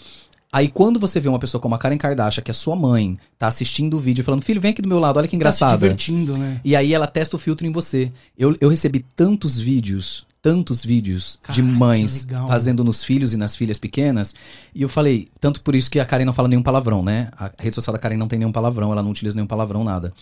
Aí 0.53 0.69
quando 0.69 1.01
você 1.01 1.19
vê 1.19 1.31
uma 1.31 1.39
pessoa 1.39 1.59
como 1.63 1.75
a 1.75 1.79
Karen 1.79 1.97
Kardashian, 1.97 2.43
que 2.45 2.51
é 2.51 2.55
sua 2.55 2.77
mãe, 2.77 3.19
tá 3.39 3.47
assistindo 3.49 3.97
o 3.97 3.99
vídeo 3.99 4.23
falando, 4.23 4.43
filho, 4.43 4.61
vem 4.61 4.73
aqui 4.73 4.83
do 4.83 4.89
meu 4.89 4.99
lado, 4.99 5.17
olha 5.17 5.27
que 5.27 5.39
Tá 5.39 5.51
se 5.51 5.61
divertindo, 5.81 6.37
né? 6.37 6.61
E 6.63 6.77
aí 6.77 6.93
ela 6.93 7.07
testa 7.07 7.37
o 7.37 7.39
filtro 7.39 7.67
em 7.67 7.73
você. 7.73 8.13
Eu, 8.37 8.55
eu 8.61 8.69
recebi 8.69 9.03
tantos 9.17 9.57
vídeos, 9.59 10.27
tantos 10.43 10.85
vídeos 10.85 11.39
de 11.51 11.63
mães 11.63 12.27
fazendo 12.49 12.83
nos 12.83 13.05
filhos 13.05 13.33
e 13.33 13.37
nas 13.37 13.55
filhas 13.55 13.79
pequenas. 13.79 14.35
E 14.75 14.83
eu 14.83 14.89
falei, 14.89 15.29
tanto 15.41 15.63
por 15.63 15.77
isso 15.77 15.89
que 15.89 16.01
a 16.01 16.05
Karen 16.05 16.25
não 16.25 16.33
fala 16.33 16.49
nenhum 16.49 16.63
palavrão, 16.63 17.03
né? 17.03 17.31
A 17.39 17.53
rede 17.57 17.77
social 17.77 17.95
da 17.95 18.01
Karen 18.01 18.17
não 18.17 18.27
tem 18.27 18.41
nenhum 18.41 18.51
palavrão, 18.51 18.91
ela 18.91 19.03
não 19.03 19.13
utiliza 19.13 19.37
nenhum 19.37 19.47
palavrão, 19.47 19.85
nada. 19.85 20.13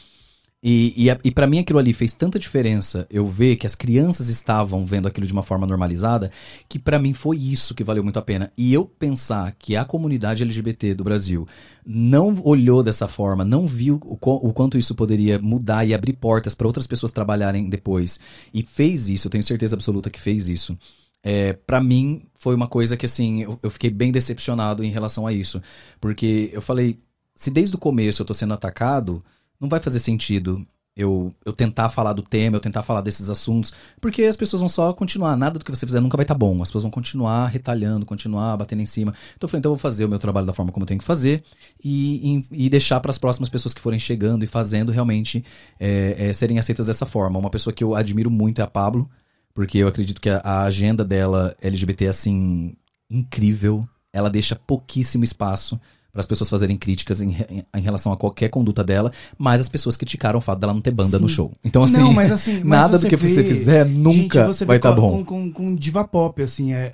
E, 0.63 1.09
e, 1.09 1.19
e 1.25 1.31
para 1.31 1.47
mim 1.47 1.59
aquilo 1.59 1.79
ali 1.79 1.95
fez 1.95 2.13
tanta 2.13 2.39
diferença 2.39 3.07
eu 3.11 3.27
ver 3.27 3.57
que 3.57 3.67
as 3.67 3.75
crianças 3.75 4.29
estavam 4.29 4.85
vendo 4.85 5.09
aquilo 5.09 5.27
de 5.27 5.33
uma 5.33 5.43
forma 5.43 5.67
normalizada, 5.67 6.31
que 6.69 6.79
pra 6.79 6.99
mim 6.99 7.15
foi 7.15 7.39
isso 7.39 7.75
que 7.75 7.83
valeu 7.83 8.05
muito 8.05 8.19
a 8.19 8.23
pena. 8.23 8.53
E 8.59 8.73
eu 8.73 8.85
pensar 8.85 9.53
que 9.59 9.75
a 9.75 9.87
comunidade 9.87 10.43
LGBT 10.43 10.95
do 10.95 11.05
Brasil 11.05 11.49
não 11.87 12.39
olhou 12.45 12.83
dessa 12.83 13.09
forma, 13.09 13.43
não 13.43 13.67
viu 13.67 13.99
o, 14.05 14.15
o 14.15 14.53
quanto 14.53 14.77
isso 14.77 14.95
poderia 14.95 15.39
mudar 15.39 15.87
e 15.87 15.95
abrir 15.95 16.13
portas 16.13 16.55
pra 16.55 16.67
outras 16.67 16.87
pessoas 16.87 17.11
trabalharem 17.11 17.71
depois, 17.71 18.21
e 18.53 18.63
fez 18.63 19.09
isso, 19.09 19.29
eu 19.29 19.31
tenho 19.31 19.45
certeza 19.45 19.75
absoluta 19.75 20.11
que 20.11 20.21
fez 20.21 20.47
isso. 20.47 20.77
É, 21.23 21.53
para 21.53 21.81
mim 21.81 22.23
foi 22.39 22.55
uma 22.55 22.67
coisa 22.67 22.97
que 22.97 23.07
assim, 23.07 23.43
eu, 23.43 23.59
eu 23.63 23.71
fiquei 23.71 23.91
bem 23.91 24.13
decepcionado 24.13 24.85
em 24.85 24.91
relação 24.91 25.27
a 25.27 25.33
isso, 25.33 25.61
porque 26.01 26.51
eu 26.53 26.61
falei, 26.61 26.99
se 27.35 27.51
desde 27.51 27.75
o 27.77 27.79
começo 27.79 28.21
eu 28.21 28.27
tô 28.27 28.35
sendo 28.35 28.55
atacado, 28.55 29.25
não 29.61 29.69
vai 29.69 29.81
fazer 29.81 29.99
sentido 29.99 30.67
eu, 30.97 31.35
eu 31.45 31.53
tentar 31.53 31.89
falar 31.89 32.13
do 32.13 32.23
tema, 32.23 32.57
eu 32.57 32.61
tentar 32.61 32.83
falar 32.83 33.01
desses 33.01 33.31
assuntos, 33.31 33.73
porque 34.01 34.25
as 34.25 34.37
pessoas 34.37 34.61
vão 34.61 34.69
só 34.69 34.93
continuar, 34.93 35.37
nada 35.37 35.59
do 35.59 35.65
que 35.65 35.71
você 35.71 35.87
fizer 35.87 36.01
nunca 36.01 36.17
vai 36.17 36.25
estar 36.25 36.35
bom, 36.35 36.61
as 36.63 36.69
pessoas 36.69 36.83
vão 36.83 36.91
continuar 36.91 37.47
retalhando, 37.47 38.05
continuar 38.05 38.57
batendo 38.57 38.83
em 38.83 38.87
cima. 38.87 39.15
Então 39.37 39.47
eu 39.47 39.49
falei, 39.49 39.59
então 39.61 39.71
eu 39.71 39.77
vou 39.77 39.81
fazer 39.81 40.05
o 40.05 40.09
meu 40.09 40.19
trabalho 40.19 40.47
da 40.47 40.53
forma 40.53 40.73
como 40.73 40.85
eu 40.85 40.89
tenho 40.89 41.01
que 41.01 41.07
fazer 41.07 41.43
e, 41.83 42.45
e, 42.51 42.67
e 42.67 42.69
deixar 42.69 43.01
para 43.01 43.11
as 43.11 43.19
próximas 43.19 43.49
pessoas 43.49 43.73
que 43.73 43.81
forem 43.81 43.99
chegando 43.99 44.45
e 44.45 44.47
fazendo 44.47 44.93
realmente 44.93 45.45
é, 45.79 46.17
é, 46.19 46.33
serem 46.33 46.59
aceitas 46.59 46.87
dessa 46.87 47.07
forma. 47.07 47.39
Uma 47.39 47.51
pessoa 47.51 47.73
que 47.73 47.85
eu 47.85 47.95
admiro 47.95 48.31
muito 48.31 48.61
é 48.61 48.65
a 48.65 48.69
Pablo, 48.69 49.09
porque 49.55 49.79
eu 49.79 49.89
acredito 49.89 50.21
que 50.21 50.29
a, 50.29 50.39
a 50.39 50.63
agenda 50.65 51.05
dela 51.05 51.57
LGBT 51.63 52.07
é 52.07 52.09
assim 52.09 52.75
incrível. 53.09 53.89
Ela 54.13 54.29
deixa 54.29 54.57
pouquíssimo 54.57 55.25
espaço 55.25 55.81
para 56.13 56.21
as 56.21 56.27
pessoas 56.27 56.51
fazerem 56.51 56.77
críticas 56.77 57.21
em, 57.21 57.31
em- 57.49 57.65
em 57.77 57.81
relação 57.81 58.13
a 58.13 58.17
qualquer 58.17 58.49
conduta 58.49 58.83
dela, 58.83 59.13
mas 59.39 59.61
as 59.61 59.69
pessoas 59.69 59.97
criticaram 59.97 60.39
o 60.39 60.43
fato 60.43 60.59
dela 60.59 60.75
não 60.75 60.81
ter 60.81 60.91
banda 60.91 61.17
Sim. 61.17 61.23
no 61.23 61.29
show. 61.29 61.53
Então 61.65 61.83
assim, 61.85 61.99
não, 61.99 62.13
mas 62.13 62.33
assim, 62.33 62.55
mas 62.65 62.81
nada 62.81 62.99
do 62.99 63.09
que 63.09 63.17
você 63.17 63.43
vê- 63.43 63.49
fizer 63.49 63.85
nunca 63.87 64.41
gente, 64.45 64.47
você 64.57 64.65
vai 64.65 64.77
estar 64.79 64.95
com, 64.95 65.01
bom. 65.01 65.11
Com, 65.11 65.25
com, 65.25 65.53
com 65.53 65.75
diva 65.77 66.03
pop, 66.07 66.43
assim, 66.43 66.73
é. 66.73 66.93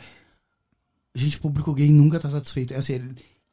Gente, 1.15 1.39
público 1.41 1.73
gay 1.73 1.91
nunca 1.91 2.21
tá 2.21 2.29
satisfeito. 2.29 2.75
É 2.75 2.77
assim, 2.77 2.99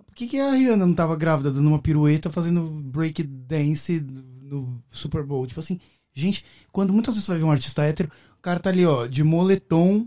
por 0.06 0.14
que, 0.14 0.28
que 0.28 0.38
a 0.40 0.52
Rihanna 0.52 0.86
não 0.86 0.94
tava 0.94 1.16
grávida, 1.16 1.52
dando 1.52 1.68
uma 1.68 1.80
pirueta, 1.80 2.30
fazendo 2.30 2.62
break 2.62 3.24
dance 3.24 4.06
no 4.42 4.82
Super 4.90 5.24
Bowl? 5.24 5.48
Tipo 5.48 5.62
assim, 5.62 5.80
gente, 6.14 6.44
quando 6.72 6.92
muitas 6.92 7.16
vezes 7.16 7.26
você 7.26 7.32
vai 7.32 7.40
ver 7.40 7.46
um 7.46 7.52
artista 7.52 7.84
hétero, 7.84 8.12
o 8.38 8.42
cara 8.42 8.60
tá 8.60 8.70
ali, 8.70 8.86
ó, 8.86 9.08
de 9.08 9.24
moletom, 9.24 10.06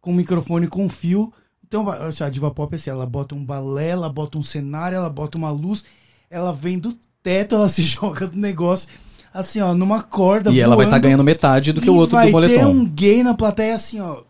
com 0.00 0.12
microfone 0.12 0.66
com 0.68 0.86
fio. 0.88 1.32
Então, 1.76 1.90
assim, 1.90 2.22
a 2.22 2.30
diva 2.30 2.52
pop 2.52 2.72
é 2.72 2.76
assim, 2.76 2.90
ela 2.90 3.04
bota 3.04 3.34
um 3.34 3.44
balé, 3.44 3.88
ela 3.88 4.08
bota 4.08 4.38
um 4.38 4.44
cenário, 4.44 4.94
ela 4.94 5.10
bota 5.10 5.36
uma 5.36 5.50
luz, 5.50 5.84
ela 6.30 6.52
vem 6.52 6.78
do 6.78 6.96
teto, 7.20 7.56
ela 7.56 7.66
se 7.68 7.82
joga 7.82 8.28
do 8.28 8.38
negócio, 8.38 8.88
assim, 9.32 9.60
ó, 9.60 9.74
numa 9.74 10.00
corda. 10.00 10.52
E 10.52 10.60
ela 10.60 10.76
vai 10.76 10.84
estar 10.84 10.94
voando. 10.96 11.02
ganhando 11.02 11.24
metade 11.24 11.72
do 11.72 11.80
que 11.80 11.90
o 11.90 11.96
outro 11.96 12.14
vai 12.16 12.28
do 12.28 12.32
moletom. 12.32 12.54
ter 12.54 12.64
um 12.64 12.86
gay 12.88 13.24
na 13.24 13.34
plateia 13.34 13.74
assim, 13.74 13.98
ó. 13.98 14.22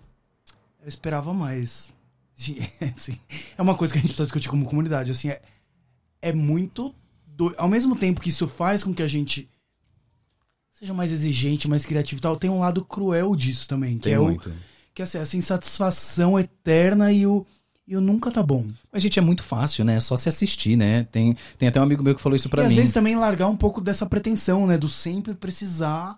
Eu 0.82 0.88
esperava 0.88 1.34
mais. 1.34 1.92
Assim, 2.96 3.18
é 3.56 3.62
uma 3.62 3.74
coisa 3.74 3.92
que 3.92 3.98
a 3.98 4.00
gente 4.00 4.08
precisa 4.08 4.24
discutir 4.26 4.48
como 4.48 4.64
comunidade. 4.66 5.10
Assim, 5.12 5.28
é, 5.28 5.40
é 6.20 6.32
muito. 6.32 6.94
do- 7.26 7.54
Ao 7.56 7.68
mesmo 7.68 7.94
tempo 7.94 8.20
que 8.20 8.28
isso 8.30 8.48
faz 8.48 8.82
com 8.82 8.92
que 8.92 9.02
a 9.02 9.06
gente 9.06 9.48
seja 10.72 10.92
mais 10.92 11.12
exigente, 11.12 11.68
mais 11.68 11.86
criativo 11.86 12.18
e 12.18 12.22
tal, 12.22 12.36
tem 12.36 12.50
um 12.50 12.58
lado 12.58 12.84
cruel 12.84 13.36
disso 13.36 13.68
também. 13.68 13.96
Que 13.98 14.04
Tem 14.04 14.14
é 14.14 14.18
muito. 14.18 14.48
o. 14.48 14.73
Que 14.94 15.02
assim, 15.02 15.18
essa 15.18 15.36
insatisfação 15.36 16.38
eterna 16.38 17.12
e 17.12 17.26
o. 17.26 17.46
E 17.86 17.96
o 17.96 18.00
nunca 18.00 18.30
tá 18.30 18.42
bom. 18.42 18.64
Mas, 18.90 19.02
gente, 19.02 19.18
é 19.18 19.22
muito 19.22 19.42
fácil, 19.42 19.84
né? 19.84 19.96
É 19.96 20.00
só 20.00 20.16
se 20.16 20.26
assistir, 20.26 20.74
né? 20.74 21.04
Tem, 21.12 21.36
tem 21.58 21.68
até 21.68 21.78
um 21.78 21.82
amigo 21.82 22.02
meu 22.02 22.14
que 22.14 22.22
falou 22.22 22.34
isso 22.34 22.48
pra 22.48 22.62
e 22.62 22.64
mim. 22.64 22.70
às 22.70 22.74
vezes 22.74 22.94
também 22.94 23.14
largar 23.14 23.46
um 23.46 23.56
pouco 23.56 23.78
dessa 23.78 24.06
pretensão, 24.06 24.66
né? 24.66 24.78
Do 24.78 24.88
sempre 24.88 25.34
precisar. 25.34 26.16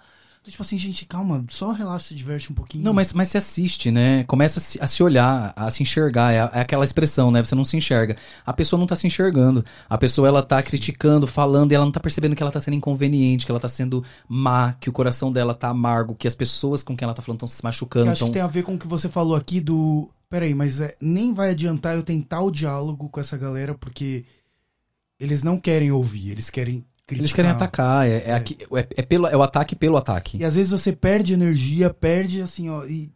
Tipo 0.48 0.62
assim, 0.62 0.78
gente, 0.78 1.04
calma, 1.06 1.44
só 1.48 1.72
relaxa, 1.72 2.08
se 2.08 2.14
diverte 2.14 2.52
um 2.52 2.54
pouquinho. 2.54 2.84
Não, 2.84 2.92
mas, 2.92 3.12
mas 3.12 3.28
se 3.28 3.36
assiste, 3.36 3.90
né? 3.90 4.22
Começa 4.24 4.60
a 4.60 4.62
se, 4.62 4.78
a 4.80 4.86
se 4.86 5.02
olhar, 5.02 5.52
a 5.56 5.68
se 5.72 5.82
enxergar. 5.82 6.32
É, 6.32 6.36
é 6.58 6.60
aquela 6.60 6.84
expressão, 6.84 7.32
né? 7.32 7.42
Você 7.42 7.56
não 7.56 7.64
se 7.64 7.76
enxerga. 7.76 8.16
A 8.44 8.52
pessoa 8.52 8.78
não 8.78 8.86
tá 8.86 8.94
se 8.94 9.08
enxergando. 9.08 9.64
A 9.90 9.98
pessoa, 9.98 10.28
ela 10.28 10.44
tá 10.44 10.62
criticando, 10.62 11.26
falando, 11.26 11.72
e 11.72 11.74
ela 11.74 11.84
não 11.84 11.90
tá 11.90 11.98
percebendo 11.98 12.36
que 12.36 12.42
ela 12.42 12.52
tá 12.52 12.60
sendo 12.60 12.74
inconveniente, 12.74 13.44
que 13.44 13.50
ela 13.50 13.58
tá 13.58 13.68
sendo 13.68 14.04
má, 14.28 14.72
que 14.74 14.88
o 14.88 14.92
coração 14.92 15.32
dela 15.32 15.52
tá 15.52 15.68
amargo, 15.68 16.14
que 16.14 16.28
as 16.28 16.34
pessoas 16.34 16.80
com 16.80 16.96
quem 16.96 17.04
ela 17.04 17.14
tá 17.14 17.22
falando 17.22 17.38
estão 17.38 17.48
se 17.48 17.64
machucando. 17.64 18.10
acho 18.10 18.20
Tão... 18.20 18.28
que 18.28 18.34
tem 18.34 18.42
a 18.42 18.46
ver 18.46 18.62
com 18.62 18.74
o 18.74 18.78
que 18.78 18.86
você 18.86 19.08
falou 19.08 19.34
aqui 19.34 19.60
do. 19.60 20.08
Peraí, 20.30 20.54
mas 20.54 20.80
é, 20.80 20.96
nem 21.00 21.34
vai 21.34 21.50
adiantar 21.50 21.96
eu 21.96 22.04
tentar 22.04 22.40
o 22.40 22.52
diálogo 22.52 23.08
com 23.08 23.20
essa 23.20 23.36
galera, 23.36 23.74
porque 23.74 24.24
eles 25.18 25.42
não 25.42 25.58
querem 25.58 25.90
ouvir, 25.90 26.30
eles 26.30 26.50
querem 26.50 26.84
criticar. 27.06 27.20
Eles 27.22 27.32
querem 27.32 27.50
atacar. 27.50 28.06
É, 28.08 28.24
é, 28.26 28.32
aqui- 28.34 28.56
é- 28.74 28.88
é 28.96 29.02
pelo, 29.02 29.26
é 29.26 29.36
o 29.36 29.42
ataque 29.42 29.74
pelo 29.76 29.96
ataque. 29.96 30.38
E 30.38 30.44
às 30.44 30.54
vezes 30.56 30.72
você 30.72 30.92
perde 30.92 31.32
energia, 31.32 31.92
perde 31.92 32.40
assim, 32.42 32.68
ó, 32.68 32.84
e. 32.84 33.10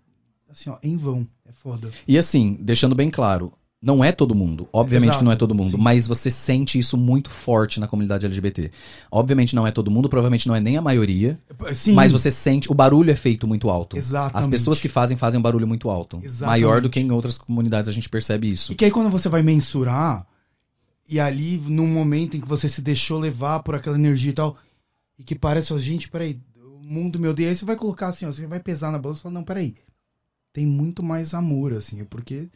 Assim, 0.51 0.71
ó, 0.71 0.77
em 0.83 0.97
vão. 0.97 1.27
É 1.49 1.53
foda. 1.53 1.91
E 2.07 2.19
assim, 2.19 2.57
deixando 2.61 2.95
bem 2.95 3.09
claro, 3.11 3.53
não 3.83 4.05
é 4.05 4.13
todo 4.13 4.35
mundo. 4.35 4.69
Obviamente 4.73 5.07
Exato, 5.09 5.19
que 5.21 5.25
não 5.25 5.33
é 5.33 5.37
todo 5.37 5.55
mundo, 5.55 5.71
sim. 5.71 5.77
mas 5.79 6.07
você 6.07 6.31
sente 6.31 6.79
isso 6.79 6.97
muito 6.99 7.31
forte 7.31 7.81
na 7.81 7.87
comunidade 7.89 8.27
LGBT. 8.27 8.71
Obviamente 9.11 9.55
não 9.55 9.67
é 9.67 9.71
todo 9.71 9.91
mundo, 9.91 10.09
provavelmente 10.09 10.47
não 10.47 10.55
é 10.55 10.61
nem 10.61 10.77
a 10.77 10.83
maioria, 10.83 11.39
Sim. 11.73 11.93
mas 11.95 12.13
você 12.13 12.31
sente, 12.31 12.71
o 12.71 12.75
barulho 12.75 13.11
é 13.11 13.17
feito 13.17 13.47
muito 13.47 13.71
alto. 13.71 13.97
Exatamente. 13.97 14.37
As 14.45 14.47
pessoas 14.51 14.79
que 14.81 14.89
fazem 14.89 15.17
fazem 15.17 15.39
um 15.39 15.43
barulho 15.43 15.67
muito 15.67 15.89
alto. 15.89 16.21
Exatamente. 16.23 16.61
Maior 16.63 16.81
do 16.83 16.91
que 16.91 17.01
em 17.01 17.11
outras 17.11 17.39
comunidades 17.39 17.89
a 17.89 17.93
gente 17.93 18.09
percebe 18.09 18.51
isso. 18.51 18.73
E 18.73 18.75
que 18.75 18.85
aí 18.85 18.91
quando 18.91 19.09
você 19.11 19.29
vai 19.29 19.43
mensurar, 19.43 20.27
e 21.11 21.19
ali, 21.19 21.59
num 21.67 21.89
momento 21.89 22.37
em 22.37 22.41
que 22.41 22.47
você 22.49 22.69
se 22.69 22.81
deixou 22.81 23.19
levar 23.19 23.61
por 23.65 23.75
aquela 23.75 23.97
energia 23.99 24.31
e 24.31 24.35
tal, 24.35 24.57
e 25.19 25.25
que 25.25 25.35
parece, 25.35 25.73
ó, 25.75 25.79
gente, 25.79 26.09
peraí, 26.09 26.41
o 26.57 26.79
mundo 26.83 27.19
me 27.19 27.27
odeia, 27.27 27.49
aí 27.49 27.57
você 27.57 27.65
vai 27.65 27.77
colocar 27.77 28.09
assim, 28.09 28.27
ó, 28.27 28.33
você 28.33 28.47
vai 28.47 28.61
pesar 28.61 28.93
na 28.93 28.99
balança 28.99 29.21
e 29.21 29.23
falar, 29.25 29.35
não, 29.35 29.43
peraí, 29.45 29.75
tem 30.53 30.65
muito 30.67 31.03
mais 31.03 31.35
amor, 31.35 31.73
assim, 31.73 32.05
porque 32.05 32.49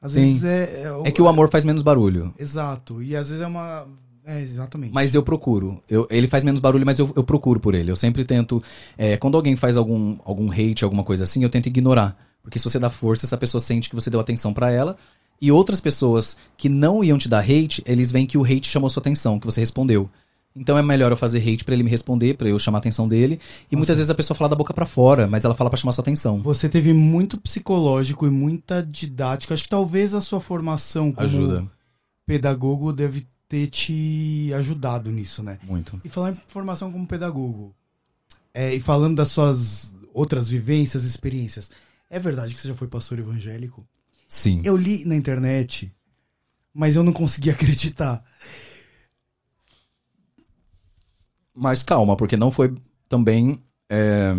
às 0.00 0.12
Tem. 0.12 0.24
vezes 0.24 0.44
é... 0.44 0.84
É 1.04 1.10
que 1.10 1.20
o 1.20 1.28
amor 1.28 1.50
faz 1.50 1.64
menos 1.64 1.82
barulho. 1.82 2.32
Exato, 2.38 3.02
e 3.02 3.14
às 3.14 3.28
vezes 3.28 3.42
é 3.42 3.46
uma... 3.46 3.86
É, 4.24 4.42
exatamente. 4.42 4.92
Mas 4.92 5.14
eu 5.14 5.22
procuro. 5.22 5.82
Eu- 5.88 6.06
ele 6.10 6.28
faz 6.28 6.44
menos 6.44 6.60
barulho, 6.60 6.84
mas 6.84 6.98
eu, 6.98 7.10
eu 7.16 7.24
procuro 7.24 7.58
por 7.58 7.74
ele. 7.74 7.90
Eu 7.90 7.96
sempre 7.96 8.24
tento. 8.26 8.62
é, 8.98 9.16
quando 9.16 9.36
alguém 9.38 9.56
faz 9.56 9.74
algum, 9.74 10.18
algum 10.22 10.52
hate, 10.52 10.84
alguma 10.84 11.02
coisa 11.02 11.24
assim, 11.24 11.42
eu 11.42 11.48
tento 11.48 11.66
ignorar. 11.66 12.14
Porque 12.42 12.58
se 12.58 12.64
você 12.66 12.78
dá 12.78 12.90
força, 12.90 13.24
essa 13.24 13.38
pessoa 13.38 13.58
sente 13.58 13.88
que 13.88 13.94
você 13.94 14.10
deu 14.10 14.20
atenção 14.20 14.52
pra 14.52 14.70
ela. 14.70 14.98
E 15.40 15.52
outras 15.52 15.80
pessoas 15.80 16.36
que 16.56 16.68
não 16.68 17.02
iam 17.02 17.18
te 17.18 17.28
dar 17.28 17.40
hate, 17.40 17.82
eles 17.86 18.10
veem 18.10 18.26
que 18.26 18.36
o 18.36 18.44
hate 18.44 18.68
chamou 18.68 18.90
sua 18.90 19.00
atenção, 19.00 19.38
que 19.38 19.46
você 19.46 19.60
respondeu. 19.60 20.10
Então 20.56 20.76
é 20.76 20.82
melhor 20.82 21.12
eu 21.12 21.16
fazer 21.16 21.38
hate 21.38 21.64
pra 21.64 21.74
ele 21.74 21.84
me 21.84 21.90
responder, 21.90 22.34
pra 22.34 22.48
eu 22.48 22.58
chamar 22.58 22.78
a 22.78 22.80
atenção 22.80 23.06
dele. 23.06 23.38
E 23.70 23.76
muitas 23.76 23.96
vezes 23.96 24.10
a 24.10 24.14
pessoa 24.14 24.36
fala 24.36 24.48
da 24.48 24.56
boca 24.56 24.74
pra 24.74 24.86
fora, 24.86 25.28
mas 25.28 25.44
ela 25.44 25.54
fala 25.54 25.70
pra 25.70 25.76
chamar 25.76 25.92
sua 25.92 26.02
atenção. 26.02 26.42
Você 26.42 26.68
teve 26.68 26.92
muito 26.92 27.40
psicológico 27.40 28.26
e 28.26 28.30
muita 28.30 28.82
didática. 28.82 29.54
Acho 29.54 29.62
que 29.62 29.68
talvez 29.68 30.14
a 30.14 30.20
sua 30.20 30.40
formação 30.40 31.12
como 31.12 31.26
Ajuda 31.26 31.78
pedagogo 32.28 32.92
deve 32.92 33.26
ter 33.48 33.68
te 33.68 34.52
ajudado 34.54 35.10
nisso, 35.10 35.42
né? 35.42 35.58
muito. 35.62 35.98
E 36.04 36.10
falar 36.10 36.32
em 36.32 36.40
formação 36.46 36.92
como 36.92 37.06
pedagogo, 37.06 37.74
é, 38.52 38.74
e 38.74 38.80
falando 38.80 39.16
das 39.16 39.28
suas 39.28 39.96
outras 40.12 40.48
vivências, 40.48 41.04
experiências, 41.04 41.70
é 42.10 42.18
verdade 42.18 42.54
que 42.54 42.60
você 42.60 42.68
já 42.68 42.74
foi 42.74 42.86
pastor 42.86 43.18
evangélico? 43.18 43.86
Sim. 44.28 44.60
Eu 44.62 44.76
li 44.76 45.06
na 45.06 45.16
internet, 45.16 45.90
mas 46.74 46.94
eu 46.94 47.02
não 47.02 47.14
consegui 47.14 47.48
acreditar. 47.50 48.22
Mas 51.54 51.82
calma, 51.82 52.14
porque 52.14 52.36
não 52.36 52.52
foi 52.52 52.76
também. 53.08 53.58
É... 53.88 54.36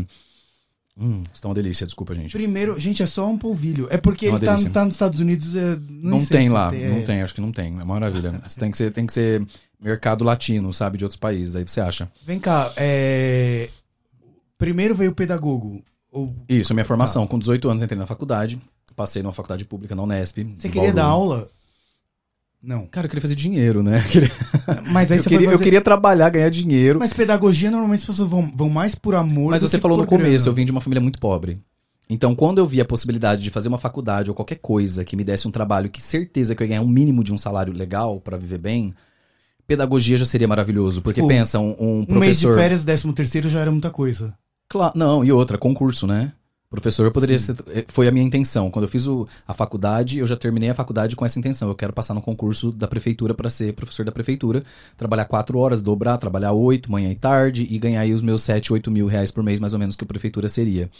Hum, 0.96 1.24
isso 1.34 1.42
tá 1.42 1.48
uma 1.48 1.56
delícia, 1.56 1.86
desculpa, 1.86 2.14
gente. 2.14 2.32
Primeiro, 2.32 2.78
gente, 2.78 3.02
é 3.02 3.06
só 3.06 3.28
um 3.28 3.38
polvilho. 3.38 3.88
É 3.90 3.98
porque 3.98 4.28
É 4.28 4.30
ele 4.30 4.40
tá, 4.40 4.58
tá 4.70 4.86
nos 4.86 4.96
Estados 4.96 5.20
Unidos. 5.20 5.56
É, 5.56 5.78
Não 5.90 6.20
sei 6.20 6.38
tem 6.38 6.50
lá, 6.50 6.76
é. 6.76 6.90
não 6.90 7.04
tem, 7.04 7.22
acho 7.22 7.34
que 7.34 7.42
não 7.42 7.52
tem. 7.52 7.80
É 7.80 7.86
maravilha. 7.86 8.42
Isso 8.46 8.60
tem 8.60 8.70
que 8.70 8.78
ser, 8.78 8.92
tem 8.92 9.06
que 9.06 9.14
ser 9.14 9.46
mercado 9.82 10.24
latino, 10.26 10.72
sabe, 10.74 10.98
de 10.98 11.06
outros 11.06 11.20
países. 11.20 11.56
Aí 11.56 11.64
você 11.64 11.82
acha. 11.82 12.12
Vem 12.26 12.38
cá, 12.38 12.72
é... 12.76 13.70
primeiro 14.58 14.94
veio 14.94 15.12
o 15.12 15.16
pedagogo. 15.16 15.82
Ou... 16.12 16.36
Isso, 16.48 16.74
minha 16.74 16.86
formação. 16.86 17.26
Com 17.26 17.40
18 17.40 17.70
anos 17.70 17.82
entrei 17.82 17.98
na 17.98 18.08
faculdade. 18.08 18.62
Passei 19.00 19.24
numa 19.24 19.32
faculdade 19.32 19.64
pública 19.64 19.96
na 19.96 20.04
Unesp. 20.04 20.40
Você 20.58 20.68
queria 20.68 20.92
dar 20.92 21.06
aula? 21.06 21.48
Não. 22.62 22.86
Cara, 22.86 23.06
eu 23.06 23.10
queria 23.10 23.22
fazer 23.22 23.34
dinheiro, 23.36 23.82
né? 23.82 24.04
Mas 24.92 25.10
aí 25.10 25.20
eu, 25.20 25.24
você 25.24 25.30
queria, 25.30 25.46
fazer... 25.52 25.56
eu 25.56 25.64
queria 25.64 25.82
trabalhar, 25.82 26.30
ganhar 26.30 26.50
dinheiro. 26.50 27.00
Mas 27.00 27.14
pedagogia, 27.14 27.72
normalmente 27.72 28.02
as 28.02 28.08
pessoas 28.08 28.30
vão, 28.30 28.52
vão 28.54 28.70
mais 28.70 28.96
por 28.96 29.16
amor 29.16 29.52
Mas 29.52 29.62
você 29.62 29.80
falou 29.80 29.98
no 29.98 30.04
por 30.04 30.10
começo, 30.10 30.50
eu 30.50 30.52
grana. 30.52 30.56
vim 30.58 30.66
de 30.66 30.72
uma 30.74 30.82
família 30.82 31.02
muito 31.02 31.18
pobre. 31.18 31.62
Então, 32.10 32.36
quando 32.36 32.58
eu 32.58 32.68
vi 32.68 32.82
a 32.82 32.86
possibilidade 32.86 33.42
de 33.42 33.50
fazer 33.50 33.70
uma 33.70 33.78
faculdade 33.80 34.30
ou 34.30 34.36
qualquer 34.36 34.58
coisa 34.58 35.06
que 35.06 35.16
me 35.16 35.24
desse 35.24 35.48
um 35.48 35.52
trabalho 35.52 35.90
que 35.90 36.02
certeza 36.02 36.54
que 36.54 36.62
eu 36.62 36.66
ia 36.66 36.70
ganhar 36.72 36.82
um 36.82 36.88
mínimo 36.90 37.24
de 37.24 37.34
um 37.34 37.38
salário 37.38 37.72
legal 37.72 38.20
pra 38.20 38.36
viver 38.36 38.58
bem, 38.58 38.94
pedagogia 39.66 40.18
já 40.18 40.26
seria 40.26 40.48
maravilhoso. 40.48 41.02
Porque 41.02 41.22
Tipo, 41.22 41.30
pensa, 41.30 41.58
um, 41.58 41.70
um 41.80 42.06
Um 42.10 42.20
mês 42.20 42.38
de 42.38 42.46
professor. 42.48 42.58
férias, 42.58 42.84
décimo 42.84 43.14
terceiro 43.14 43.48
já 43.48 43.62
era 43.62 43.72
muita 43.72 43.92
coisa. 43.92 44.34
Cla- 44.68 44.92
não, 44.94 45.24
e 45.24 45.32
outra, 45.32 45.58
concurso, 45.58 46.06
né? 46.06 46.34
Professor 46.74 47.12
poderia 47.12 47.40
Sim. 47.40 47.56
ser. 47.56 47.64
eh, 47.70 47.86
Foi 47.88 48.08
a 48.08 48.12
minha 48.12 48.24
intenção. 48.24 48.70
Quando 48.70 48.86
eu 48.86 48.90
fiz 48.90 49.08
o- 49.08 49.28
a 49.48 49.56
faculdade, 49.56 50.20
eu 50.20 50.28
já 50.28 50.36
terminei 50.38 50.70
a 50.70 50.74
faculdade 50.76 51.16
com 51.16 51.26
essa 51.26 51.40
intenção. 51.40 51.68
Eu 51.68 51.74
quero 51.74 51.92
passar 51.92 52.14
no 52.14 52.22
concurso 52.22 52.72
da 52.72 52.88
prefeitura 52.88 53.34
para 53.34 53.50
ser 53.50 53.74
professor 53.74 54.06
da 54.06 54.12
prefeitura, 54.12 54.64
trabalhar 54.96 55.26
quatro 55.26 55.58
horas, 55.58 55.82
dobrar, 55.82 56.18
trabalhar 56.18 56.52
oito, 56.52 56.92
manhã 56.92 57.10
e 57.12 57.16
tarde, 57.16 57.66
e 57.68 57.80
ganhar 57.80 58.02
aí 58.02 58.14
os 58.14 58.22
meus 58.22 58.44
sete, 58.44 58.72
oito 58.72 58.92
mil 58.92 59.08
reais 59.08 59.32
por 59.32 59.44
mês, 59.44 59.60
mais 59.60 59.74
ou 59.74 59.80
menos, 59.80 59.96
que 59.96 60.04
a 60.04 60.08
prefeitura 60.08 60.48
seria. 60.48 60.92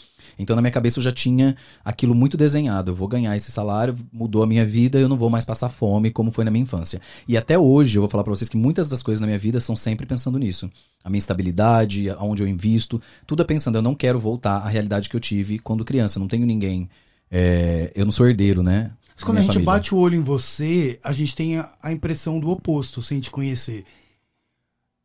Então, 0.42 0.56
na 0.56 0.62
minha 0.62 0.72
cabeça, 0.72 0.98
eu 0.98 1.02
já 1.02 1.12
tinha 1.12 1.54
aquilo 1.84 2.14
muito 2.14 2.36
desenhado. 2.36 2.90
Eu 2.90 2.94
vou 2.94 3.06
ganhar 3.06 3.36
esse 3.36 3.52
salário, 3.52 3.96
mudou 4.12 4.42
a 4.42 4.46
minha 4.46 4.64
vida, 4.64 4.98
eu 4.98 5.08
não 5.08 5.16
vou 5.16 5.30
mais 5.30 5.44
passar 5.44 5.68
fome, 5.68 6.10
como 6.10 6.30
foi 6.30 6.44
na 6.44 6.50
minha 6.50 6.62
infância. 6.62 7.00
E 7.28 7.36
até 7.36 7.58
hoje, 7.58 7.98
eu 7.98 8.02
vou 8.02 8.10
falar 8.10 8.24
pra 8.24 8.34
vocês 8.34 8.48
que 8.48 8.56
muitas 8.56 8.88
das 8.88 9.02
coisas 9.02 9.20
na 9.20 9.26
minha 9.26 9.38
vida 9.38 9.60
são 9.60 9.76
sempre 9.76 10.06
pensando 10.06 10.38
nisso. 10.38 10.70
A 11.04 11.10
minha 11.10 11.18
estabilidade, 11.18 12.08
aonde 12.10 12.42
eu 12.42 12.48
invisto, 12.48 13.00
tudo 13.26 13.42
é 13.42 13.44
pensando, 13.44 13.76
eu 13.76 13.82
não 13.82 13.94
quero 13.94 14.18
voltar 14.18 14.58
à 14.58 14.68
realidade 14.68 15.08
que 15.08 15.16
eu 15.16 15.20
tive 15.20 15.58
quando 15.58 15.84
criança. 15.84 16.18
Eu 16.18 16.20
não 16.20 16.28
tenho 16.28 16.46
ninguém. 16.46 16.88
é, 17.30 17.92
eu 17.94 18.04
não 18.04 18.12
sou 18.12 18.26
herdeiro, 18.26 18.62
né? 18.62 18.90
Mas 19.14 19.24
quando 19.24 19.38
a 19.38 19.40
gente 19.42 19.52
família. 19.52 19.66
bate 19.66 19.94
o 19.94 19.98
olho 19.98 20.16
em 20.16 20.22
você, 20.22 20.98
a 21.04 21.12
gente 21.12 21.36
tem 21.36 21.58
a, 21.58 21.70
a 21.82 21.92
impressão 21.92 22.40
do 22.40 22.48
oposto, 22.48 23.02
sem 23.02 23.20
te 23.20 23.30
conhecer. 23.30 23.84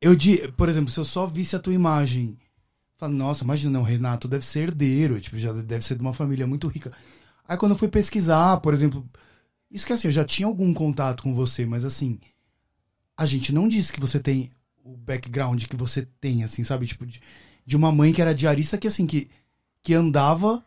Eu, 0.01 0.15
por 0.55 0.69
exemplo, 0.69 0.89
se 0.89 0.99
eu 0.99 1.03
só 1.03 1.27
visse 1.27 1.55
a 1.55 1.59
tua 1.59 1.73
imagem, 1.73 2.37
falo, 2.97 3.13
nossa, 3.13 3.43
imagina, 3.43 3.71
não, 3.71 3.83
Renato 3.83 4.27
deve 4.27 4.45
ser 4.45 4.61
herdeiro, 4.69 5.19
tipo, 5.19 5.37
já 5.37 5.51
deve 5.53 5.83
ser 5.83 5.95
de 5.95 6.01
uma 6.01 6.13
família 6.13 6.47
muito 6.47 6.67
rica. 6.67 6.91
Aí 7.47 7.57
quando 7.57 7.73
eu 7.73 7.77
fui 7.77 7.87
pesquisar, 7.87 8.57
por 8.61 8.73
exemplo, 8.73 9.07
isso 9.69 9.85
que 9.85 9.93
assim, 9.93 10.07
eu 10.07 10.11
já 10.11 10.25
tinha 10.25 10.47
algum 10.47 10.73
contato 10.73 11.23
com 11.23 11.33
você, 11.35 11.65
mas 11.65 11.83
assim, 11.83 12.19
a 13.17 13.25
gente 13.25 13.53
não 13.53 13.67
disse 13.67 13.91
que 13.93 13.99
você 13.99 14.19
tem 14.19 14.51
o 14.83 14.95
background 14.95 15.63
que 15.65 15.75
você 15.75 16.07
tem, 16.21 16.43
assim, 16.43 16.63
sabe? 16.63 16.85
Tipo, 16.85 17.05
de, 17.05 17.21
de 17.65 17.75
uma 17.75 17.91
mãe 17.91 18.13
que 18.13 18.21
era 18.21 18.35
diarista 18.35 18.77
que, 18.77 18.87
assim, 18.87 19.07
que, 19.07 19.29
que 19.81 19.93
andava 19.93 20.63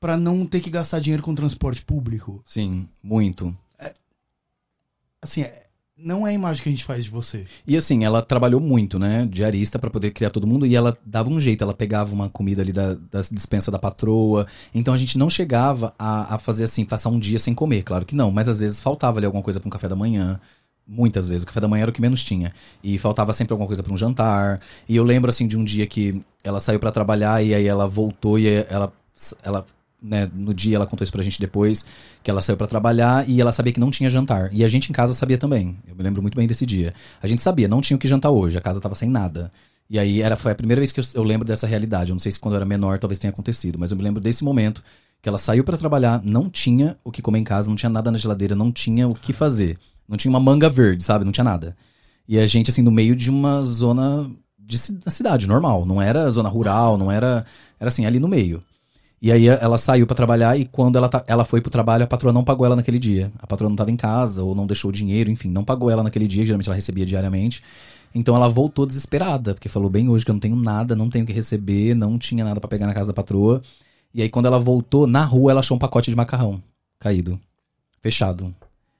pra 0.00 0.16
não 0.16 0.44
ter 0.46 0.60
que 0.60 0.70
gastar 0.70 1.00
dinheiro 1.00 1.22
com 1.22 1.34
transporte 1.34 1.84
público. 1.84 2.42
Sim, 2.44 2.88
muito. 3.02 3.56
Assim, 5.22 5.42
é- 5.42 5.63
não 5.96 6.26
é 6.26 6.30
a 6.30 6.32
imagem 6.32 6.62
que 6.62 6.68
a 6.68 6.72
gente 6.72 6.84
faz 6.84 7.04
de 7.04 7.10
você. 7.10 7.46
E 7.66 7.76
assim, 7.76 8.04
ela 8.04 8.20
trabalhou 8.20 8.60
muito, 8.60 8.98
né? 8.98 9.26
Diarista 9.30 9.78
pra 9.78 9.90
poder 9.90 10.10
criar 10.10 10.30
todo 10.30 10.46
mundo. 10.46 10.66
E 10.66 10.74
ela 10.74 10.96
dava 11.04 11.30
um 11.30 11.40
jeito, 11.40 11.62
ela 11.62 11.72
pegava 11.72 12.12
uma 12.12 12.28
comida 12.28 12.62
ali 12.62 12.72
da, 12.72 12.94
da 12.94 13.20
dispensa 13.30 13.70
da 13.70 13.78
patroa. 13.78 14.46
Então 14.74 14.92
a 14.92 14.98
gente 14.98 15.16
não 15.16 15.30
chegava 15.30 15.94
a, 15.98 16.34
a 16.34 16.38
fazer 16.38 16.64
assim, 16.64 16.84
passar 16.84 17.10
um 17.10 17.18
dia 17.18 17.38
sem 17.38 17.54
comer, 17.54 17.82
claro 17.82 18.04
que 18.04 18.14
não. 18.14 18.30
Mas 18.30 18.48
às 18.48 18.58
vezes 18.58 18.80
faltava 18.80 19.18
ali 19.18 19.26
alguma 19.26 19.42
coisa 19.42 19.60
pra 19.60 19.68
um 19.68 19.70
café 19.70 19.88
da 19.88 19.96
manhã. 19.96 20.40
Muitas 20.86 21.28
vezes. 21.28 21.44
O 21.44 21.46
café 21.46 21.60
da 21.60 21.68
manhã 21.68 21.82
era 21.82 21.90
o 21.90 21.94
que 21.94 22.00
menos 22.00 22.22
tinha. 22.24 22.52
E 22.82 22.98
faltava 22.98 23.32
sempre 23.32 23.52
alguma 23.52 23.66
coisa 23.66 23.82
pra 23.82 23.92
um 23.92 23.96
jantar. 23.96 24.60
E 24.88 24.96
eu 24.96 25.04
lembro 25.04 25.30
assim 25.30 25.46
de 25.46 25.56
um 25.56 25.64
dia 25.64 25.86
que 25.86 26.20
ela 26.42 26.60
saiu 26.60 26.80
pra 26.80 26.92
trabalhar 26.92 27.42
e 27.42 27.54
aí 27.54 27.66
ela 27.66 27.86
voltou 27.86 28.38
e 28.38 28.48
ela. 28.68 28.92
ela 29.42 29.64
né, 30.04 30.30
no 30.34 30.52
dia 30.52 30.76
ela 30.76 30.86
contou 30.86 31.02
isso 31.04 31.12
pra 31.12 31.22
gente 31.22 31.40
depois, 31.40 31.86
que 32.22 32.30
ela 32.30 32.42
saiu 32.42 32.56
pra 32.56 32.66
trabalhar 32.66 33.28
e 33.28 33.40
ela 33.40 33.50
sabia 33.52 33.72
que 33.72 33.80
não 33.80 33.90
tinha 33.90 34.10
jantar. 34.10 34.50
E 34.52 34.62
a 34.62 34.68
gente 34.68 34.90
em 34.90 34.92
casa 34.92 35.14
sabia 35.14 35.38
também. 35.38 35.76
Eu 35.88 35.96
me 35.96 36.02
lembro 36.02 36.20
muito 36.20 36.36
bem 36.36 36.46
desse 36.46 36.66
dia. 36.66 36.92
A 37.22 37.26
gente 37.26 37.40
sabia, 37.40 37.66
não 37.66 37.80
tinha 37.80 37.96
o 37.96 38.00
que 38.00 38.06
jantar 38.06 38.30
hoje, 38.30 38.58
a 38.58 38.60
casa 38.60 38.80
tava 38.80 38.94
sem 38.94 39.08
nada. 39.08 39.50
E 39.88 39.98
aí 39.98 40.20
era, 40.22 40.36
foi 40.36 40.52
a 40.52 40.54
primeira 40.54 40.80
vez 40.80 40.92
que 40.92 41.00
eu, 41.00 41.04
eu 41.14 41.22
lembro 41.22 41.46
dessa 41.46 41.66
realidade. 41.66 42.10
Eu 42.10 42.14
não 42.14 42.20
sei 42.20 42.32
se 42.32 42.38
quando 42.38 42.54
eu 42.54 42.56
era 42.56 42.66
menor 42.66 42.98
talvez 42.98 43.18
tenha 43.18 43.30
acontecido, 43.30 43.78
mas 43.78 43.90
eu 43.90 43.96
me 43.96 44.02
lembro 44.02 44.20
desse 44.20 44.44
momento 44.44 44.82
que 45.22 45.28
ela 45.28 45.38
saiu 45.38 45.64
pra 45.64 45.78
trabalhar, 45.78 46.20
não 46.22 46.50
tinha 46.50 46.98
o 47.02 47.10
que 47.10 47.22
comer 47.22 47.38
em 47.38 47.44
casa, 47.44 47.68
não 47.68 47.76
tinha 47.76 47.88
nada 47.88 48.10
na 48.10 48.18
geladeira, 48.18 48.54
não 48.54 48.70
tinha 48.70 49.08
o 49.08 49.14
que 49.14 49.32
fazer. 49.32 49.78
Não 50.06 50.18
tinha 50.18 50.30
uma 50.30 50.40
manga 50.40 50.68
verde, 50.68 51.02
sabe? 51.02 51.24
Não 51.24 51.32
tinha 51.32 51.44
nada. 51.44 51.74
E 52.28 52.38
a 52.38 52.46
gente, 52.46 52.70
assim, 52.70 52.82
no 52.82 52.90
meio 52.90 53.16
de 53.16 53.30
uma 53.30 53.62
zona 53.62 54.30
de 54.58 54.76
ci- 54.78 54.92
da 54.92 55.10
cidade, 55.10 55.46
normal. 55.46 55.86
Não 55.86 56.00
era 56.00 56.28
zona 56.30 56.48
rural, 56.48 56.96
não 56.98 57.10
era. 57.10 57.44
Era 57.80 57.88
assim, 57.88 58.04
ali 58.06 58.18
no 58.18 58.28
meio. 58.28 58.62
E 59.24 59.32
aí 59.32 59.48
ela 59.48 59.78
saiu 59.78 60.06
pra 60.06 60.14
trabalhar 60.14 60.54
e 60.60 60.66
quando 60.66 60.96
ela, 60.96 61.08
ta- 61.08 61.24
ela 61.26 61.46
foi 61.46 61.58
pro 61.62 61.70
trabalho, 61.70 62.04
a 62.04 62.06
patroa 62.06 62.30
não 62.30 62.44
pagou 62.44 62.66
ela 62.66 62.76
naquele 62.76 62.98
dia. 62.98 63.32
A 63.38 63.46
patroa 63.46 63.70
não 63.70 63.74
tava 63.74 63.90
em 63.90 63.96
casa 63.96 64.42
ou 64.42 64.54
não 64.54 64.66
deixou 64.66 64.90
o 64.90 64.92
dinheiro, 64.92 65.30
enfim, 65.30 65.48
não 65.48 65.64
pagou 65.64 65.88
ela 65.90 66.02
naquele 66.02 66.28
dia, 66.28 66.44
geralmente 66.44 66.68
ela 66.68 66.74
recebia 66.74 67.06
diariamente. 67.06 67.62
Então 68.14 68.36
ela 68.36 68.50
voltou 68.50 68.84
desesperada, 68.84 69.54
porque 69.54 69.66
falou 69.66 69.88
bem 69.88 70.10
hoje 70.10 70.26
que 70.26 70.30
eu 70.30 70.34
não 70.34 70.40
tenho 70.40 70.54
nada, 70.54 70.94
não 70.94 71.08
tenho 71.08 71.24
o 71.24 71.26
que 71.26 71.32
receber, 71.32 71.94
não 71.94 72.18
tinha 72.18 72.44
nada 72.44 72.60
pra 72.60 72.68
pegar 72.68 72.86
na 72.86 72.92
casa 72.92 73.06
da 73.06 73.14
patroa. 73.14 73.62
E 74.12 74.20
aí 74.20 74.28
quando 74.28 74.44
ela 74.44 74.58
voltou, 74.58 75.06
na 75.06 75.24
rua 75.24 75.52
ela 75.52 75.60
achou 75.60 75.74
um 75.74 75.80
pacote 75.80 76.10
de 76.10 76.16
macarrão 76.16 76.62
caído, 76.98 77.40
fechado. 78.02 78.54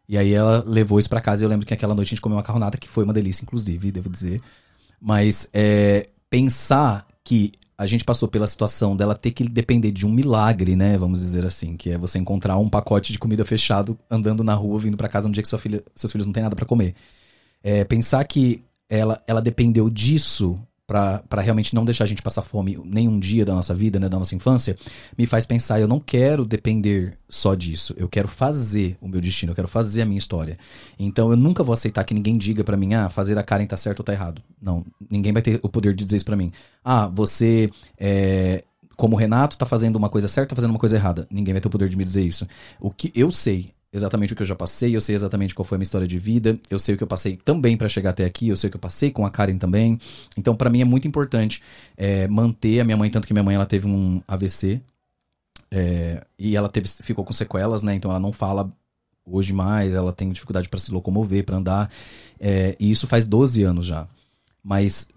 E 0.08 0.16
aí 0.16 0.32
ela 0.32 0.64
levou 0.66 0.98
isso 0.98 1.10
pra 1.10 1.20
casa 1.20 1.42
e 1.42 1.44
eu 1.44 1.50
lembro 1.50 1.66
que 1.66 1.74
aquela 1.74 1.94
noite 1.94 2.08
a 2.08 2.10
gente 2.12 2.22
comeu 2.22 2.36
macarronada, 2.36 2.78
que 2.78 2.88
foi 2.88 3.04
uma 3.04 3.12
delícia, 3.12 3.42
inclusive, 3.42 3.92
devo 3.92 4.08
dizer. 4.08 4.40
Mas 4.98 5.50
é, 5.52 6.08
pensar 6.30 7.06
que 7.22 7.52
a 7.76 7.86
gente 7.86 8.04
passou 8.04 8.28
pela 8.28 8.46
situação 8.46 8.96
dela 8.96 9.14
ter 9.14 9.32
que 9.32 9.48
depender 9.48 9.90
de 9.90 10.06
um 10.06 10.10
milagre, 10.10 10.76
né? 10.76 10.96
Vamos 10.96 11.20
dizer 11.20 11.44
assim, 11.44 11.76
que 11.76 11.90
é 11.90 11.98
você 11.98 12.18
encontrar 12.18 12.56
um 12.56 12.68
pacote 12.68 13.12
de 13.12 13.18
comida 13.18 13.44
fechado 13.44 13.98
andando 14.10 14.44
na 14.44 14.54
rua, 14.54 14.78
vindo 14.78 14.96
pra 14.96 15.08
casa 15.08 15.28
no 15.28 15.34
dia 15.34 15.42
que 15.42 15.48
sua 15.48 15.58
filha, 15.58 15.82
seus 15.94 16.12
filhos 16.12 16.26
não 16.26 16.32
têm 16.32 16.42
nada 16.42 16.56
pra 16.56 16.66
comer. 16.66 16.94
É, 17.62 17.84
pensar 17.84 18.24
que 18.24 18.62
ela, 18.88 19.22
ela 19.26 19.42
dependeu 19.42 19.90
disso 19.90 20.56
pra 20.86 21.40
realmente 21.40 21.74
não 21.74 21.84
deixar 21.84 22.04
a 22.04 22.06
gente 22.06 22.22
passar 22.22 22.42
fome 22.42 22.78
nenhum 22.84 23.18
dia 23.18 23.44
da 23.44 23.54
nossa 23.54 23.74
vida, 23.74 23.98
né, 23.98 24.08
da 24.08 24.18
nossa 24.18 24.34
infância, 24.34 24.76
me 25.16 25.24
faz 25.24 25.46
pensar, 25.46 25.80
eu 25.80 25.88
não 25.88 25.98
quero 25.98 26.44
depender 26.44 27.16
só 27.28 27.54
disso. 27.54 27.94
Eu 27.96 28.08
quero 28.08 28.28
fazer 28.28 28.96
o 29.00 29.08
meu 29.08 29.20
destino, 29.20 29.52
eu 29.52 29.56
quero 29.56 29.68
fazer 29.68 30.02
a 30.02 30.06
minha 30.06 30.18
história. 30.18 30.58
Então 30.98 31.30
eu 31.30 31.36
nunca 31.36 31.62
vou 31.62 31.72
aceitar 31.72 32.04
que 32.04 32.12
ninguém 32.12 32.36
diga 32.36 32.62
pra 32.62 32.76
mim, 32.76 32.94
ah, 32.94 33.08
fazer 33.08 33.38
a 33.38 33.42
Karen 33.42 33.66
tá 33.66 33.76
certo 33.76 34.00
ou 34.00 34.04
tá 34.04 34.12
errado. 34.12 34.42
Não, 34.60 34.84
ninguém 35.10 35.32
vai 35.32 35.42
ter 35.42 35.58
o 35.62 35.68
poder 35.68 35.94
de 35.94 36.04
dizer 36.04 36.16
isso 36.16 36.24
pra 36.24 36.36
mim. 36.36 36.52
Ah, 36.84 37.06
você 37.08 37.70
é, 37.98 38.62
como 38.96 39.16
Renato 39.16 39.56
tá 39.56 39.66
fazendo 39.66 39.96
uma 39.96 40.10
coisa 40.10 40.28
certa, 40.28 40.50
tá 40.50 40.56
fazendo 40.56 40.70
uma 40.70 40.78
coisa 40.78 40.96
errada. 40.96 41.26
Ninguém 41.30 41.54
vai 41.54 41.60
ter 41.60 41.68
o 41.68 41.70
poder 41.70 41.88
de 41.88 41.96
me 41.96 42.04
dizer 42.04 42.22
isso. 42.22 42.46
O 42.78 42.90
que 42.90 43.10
eu 43.14 43.30
sei 43.30 43.72
exatamente 43.94 44.32
o 44.32 44.36
que 44.36 44.42
eu 44.42 44.46
já 44.46 44.56
passei, 44.56 44.94
eu 44.94 45.00
sei 45.00 45.14
exatamente 45.14 45.54
qual 45.54 45.64
foi 45.64 45.76
a 45.76 45.78
minha 45.78 45.84
história 45.84 46.06
de 46.06 46.18
vida, 46.18 46.58
eu 46.68 46.80
sei 46.80 46.96
o 46.96 46.98
que 46.98 47.04
eu 47.04 47.06
passei 47.06 47.36
também 47.36 47.76
pra 47.76 47.88
chegar 47.88 48.10
até 48.10 48.24
aqui, 48.24 48.48
eu 48.48 48.56
sei 48.56 48.66
o 48.66 48.70
que 48.72 48.76
eu 48.76 48.80
passei 48.80 49.12
com 49.12 49.24
a 49.24 49.30
Karen 49.30 49.56
também. 49.56 49.98
Então, 50.36 50.56
pra 50.56 50.68
mim 50.68 50.80
é 50.80 50.84
muito 50.84 51.06
importante 51.06 51.62
é, 51.96 52.26
manter 52.26 52.80
a 52.80 52.84
minha 52.84 52.96
mãe, 52.96 53.08
tanto 53.08 53.26
que 53.26 53.32
minha 53.32 53.44
mãe 53.44 53.54
ela 53.54 53.66
teve 53.66 53.86
um 53.86 54.20
AVC 54.26 54.82
é, 55.70 56.26
e 56.36 56.56
ela 56.56 56.68
teve, 56.68 56.88
ficou 56.88 57.24
com 57.24 57.32
sequelas, 57.32 57.82
né? 57.82 57.94
Então 57.94 58.10
ela 58.10 58.20
não 58.20 58.32
fala 58.32 58.70
hoje 59.24 59.52
mais, 59.52 59.94
ela 59.94 60.12
tem 60.12 60.30
dificuldade 60.32 60.68
pra 60.68 60.80
se 60.80 60.92
locomover, 60.92 61.44
pra 61.44 61.56
andar, 61.56 61.90
é, 62.40 62.76
e 62.80 62.90
isso 62.90 63.06
faz 63.06 63.24
12 63.26 63.62
anos 63.62 63.86
já. 63.86 64.08
Mas 64.62 65.08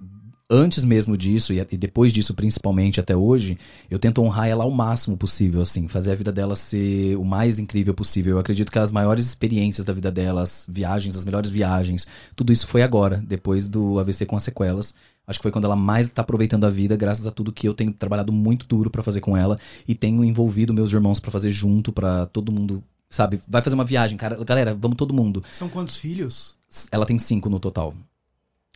antes 0.49 0.83
mesmo 0.83 1.17
disso, 1.17 1.53
e, 1.53 1.59
e 1.59 1.77
depois 1.77 2.13
disso 2.13 2.33
principalmente 2.33 2.99
até 2.99 3.15
hoje, 3.15 3.57
eu 3.89 3.99
tento 3.99 4.21
honrar 4.21 4.47
ela 4.47 4.63
ao 4.63 4.71
máximo 4.71 5.17
possível, 5.17 5.61
assim, 5.61 5.87
fazer 5.87 6.11
a 6.11 6.15
vida 6.15 6.31
dela 6.31 6.55
ser 6.55 7.15
o 7.17 7.25
mais 7.25 7.59
incrível 7.59 7.93
possível. 7.93 8.33
Eu 8.33 8.39
acredito 8.39 8.71
que 8.71 8.79
as 8.79 8.91
maiores 8.91 9.25
experiências 9.25 9.85
da 9.85 9.93
vida 9.93 10.11
dela, 10.11 10.43
as 10.43 10.65
viagens, 10.67 11.15
as 11.17 11.25
melhores 11.25 11.49
viagens, 11.49 12.07
tudo 12.35 12.53
isso 12.53 12.67
foi 12.67 12.81
agora, 12.81 13.23
depois 13.25 13.67
do 13.67 13.99
AVC 13.99 14.25
com 14.25 14.37
as 14.37 14.43
sequelas. 14.43 14.93
Acho 15.25 15.39
que 15.39 15.43
foi 15.43 15.51
quando 15.51 15.65
ela 15.65 15.75
mais 15.75 16.07
tá 16.07 16.21
aproveitando 16.21 16.63
a 16.63 16.69
vida, 16.69 16.95
graças 16.95 17.27
a 17.27 17.31
tudo 17.31 17.51
que 17.51 17.67
eu 17.67 17.73
tenho 17.73 17.91
trabalhado 17.91 18.31
muito 18.31 18.65
duro 18.65 18.89
pra 18.89 19.03
fazer 19.03 19.19
com 19.19 19.35
ela 19.35 19.59
e 19.85 19.93
tenho 19.93 20.23
envolvido 20.23 20.73
meus 20.73 20.93
irmãos 20.93 21.19
pra 21.19 21.29
fazer 21.29 21.51
junto, 21.51 21.91
pra 21.91 22.25
todo 22.27 22.49
mundo, 22.49 22.81
sabe? 23.09 23.41
Vai 23.45 23.61
fazer 23.61 23.75
uma 23.75 23.83
viagem, 23.83 24.17
cara. 24.17 24.41
Galera, 24.45 24.73
vamos 24.73 24.95
todo 24.95 25.13
mundo. 25.13 25.43
São 25.51 25.67
quantos 25.67 25.97
filhos? 25.97 26.55
Ela 26.89 27.05
tem 27.05 27.19
cinco 27.19 27.49
no 27.49 27.59
total. 27.59 27.93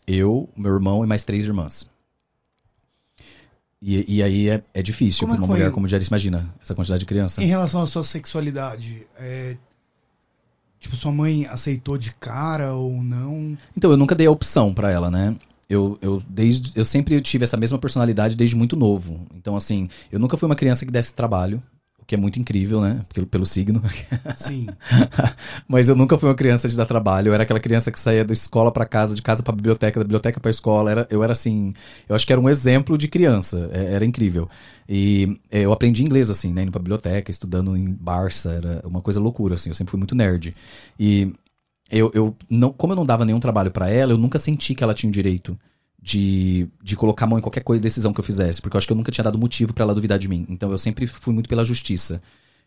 Eu, 0.06 0.48
meu 0.56 0.72
irmão 0.72 1.04
e 1.04 1.06
mais 1.06 1.24
três 1.24 1.44
irmãs. 1.44 1.90
E, 3.80 4.16
e 4.16 4.22
aí 4.22 4.48
é, 4.48 4.62
é 4.72 4.82
difícil 4.82 5.26
é 5.26 5.30
que 5.30 5.36
uma 5.36 5.46
mulher 5.46 5.72
como 5.72 5.88
Diarista, 5.88 6.14
imagina, 6.14 6.54
essa 6.62 6.74
quantidade 6.74 7.00
de 7.00 7.06
criança. 7.06 7.42
Em 7.42 7.46
relação 7.46 7.82
à 7.82 7.86
sua 7.86 8.04
sexualidade, 8.04 9.06
é, 9.16 9.56
tipo, 10.78 10.94
sua 10.94 11.10
mãe 11.10 11.46
aceitou 11.46 11.98
de 11.98 12.14
cara 12.14 12.74
ou 12.74 13.02
não? 13.02 13.58
Então, 13.76 13.90
eu 13.90 13.96
nunca 13.96 14.14
dei 14.14 14.28
a 14.28 14.30
opção 14.30 14.72
pra 14.72 14.92
ela, 14.92 15.10
né? 15.10 15.34
Eu, 15.68 15.98
eu, 16.00 16.22
desde, 16.28 16.70
eu 16.78 16.84
sempre 16.84 17.20
tive 17.20 17.44
essa 17.44 17.56
mesma 17.56 17.78
personalidade 17.78 18.36
desde 18.36 18.54
muito 18.54 18.76
novo. 18.76 19.26
Então, 19.34 19.56
assim, 19.56 19.88
eu 20.12 20.18
nunca 20.20 20.36
fui 20.36 20.46
uma 20.46 20.54
criança 20.54 20.84
que 20.86 20.92
desse 20.92 21.14
trabalho, 21.14 21.60
que 22.12 22.16
é 22.16 22.18
muito 22.18 22.38
incrível, 22.38 22.78
né? 22.82 23.00
Pelo, 23.14 23.26
pelo 23.26 23.46
signo. 23.46 23.82
Sim. 24.36 24.66
Mas 25.66 25.88
eu 25.88 25.96
nunca 25.96 26.18
fui 26.18 26.28
uma 26.28 26.34
criança 26.34 26.68
de 26.68 26.76
dar 26.76 26.84
trabalho. 26.84 27.28
Eu 27.30 27.34
era 27.34 27.42
aquela 27.42 27.58
criança 27.58 27.90
que 27.90 27.98
saía 27.98 28.22
da 28.22 28.34
escola 28.34 28.70
pra 28.70 28.84
casa, 28.84 29.14
de 29.14 29.22
casa 29.22 29.42
pra 29.42 29.54
biblioteca, 29.54 29.98
da 29.98 30.04
biblioteca 30.04 30.38
pra 30.38 30.50
escola. 30.50 30.90
Era, 30.90 31.06
eu 31.08 31.24
era 31.24 31.32
assim. 31.32 31.72
Eu 32.06 32.14
acho 32.14 32.26
que 32.26 32.32
era 32.34 32.38
um 32.38 32.50
exemplo 32.50 32.98
de 32.98 33.08
criança. 33.08 33.70
É- 33.72 33.94
Era 33.94 34.04
incrível. 34.04 34.46
E 34.86 35.40
é, 35.50 35.60
eu 35.62 35.72
aprendi 35.72 36.02
inglês, 36.02 36.28
assim, 36.28 36.52
né? 36.52 36.62
Indo 36.64 36.70
pra 36.70 36.80
biblioteca, 36.80 37.30
estudando 37.30 37.74
em 37.74 37.90
Barça. 37.94 38.52
Era 38.52 38.82
uma 38.86 39.00
coisa 39.00 39.18
loucura, 39.18 39.54
assim. 39.54 39.70
Eu 39.70 39.74
sempre 39.74 39.90
fui 39.90 39.98
muito 39.98 40.14
nerd. 40.14 40.54
E 41.00 41.32
eu, 41.90 42.10
eu 42.12 42.36
não, 42.50 42.74
como 42.74 42.92
eu 42.92 42.96
não 42.96 43.04
dava 43.06 43.24
nenhum 43.24 43.40
trabalho 43.40 43.70
pra 43.70 43.88
ela, 43.88 44.12
eu 44.12 44.18
nunca 44.18 44.38
senti 44.38 44.74
que 44.74 44.84
ela 44.84 44.92
tinha 44.92 45.08
o 45.08 45.12
direito 45.12 45.58
de, 46.02 46.68
de 46.82 46.96
colocar 46.96 47.26
a 47.26 47.28
mão 47.28 47.38
em 47.38 47.42
qualquer 47.42 47.62
coisa, 47.62 47.80
decisão 47.80 48.12
que 48.12 48.18
eu 48.18 48.24
fizesse, 48.24 48.60
porque 48.60 48.76
eu 48.76 48.78
acho 48.78 48.86
que 48.88 48.92
eu 48.92 48.96
nunca 48.96 49.12
tinha 49.12 49.22
dado 49.22 49.38
motivo 49.38 49.72
pra 49.72 49.84
ela 49.84 49.94
duvidar 49.94 50.18
de 50.18 50.28
mim. 50.28 50.44
Então 50.48 50.72
eu 50.72 50.78
sempre 50.78 51.06
fui 51.06 51.32
muito 51.32 51.48
pela 51.48 51.64
justiça. 51.64 52.20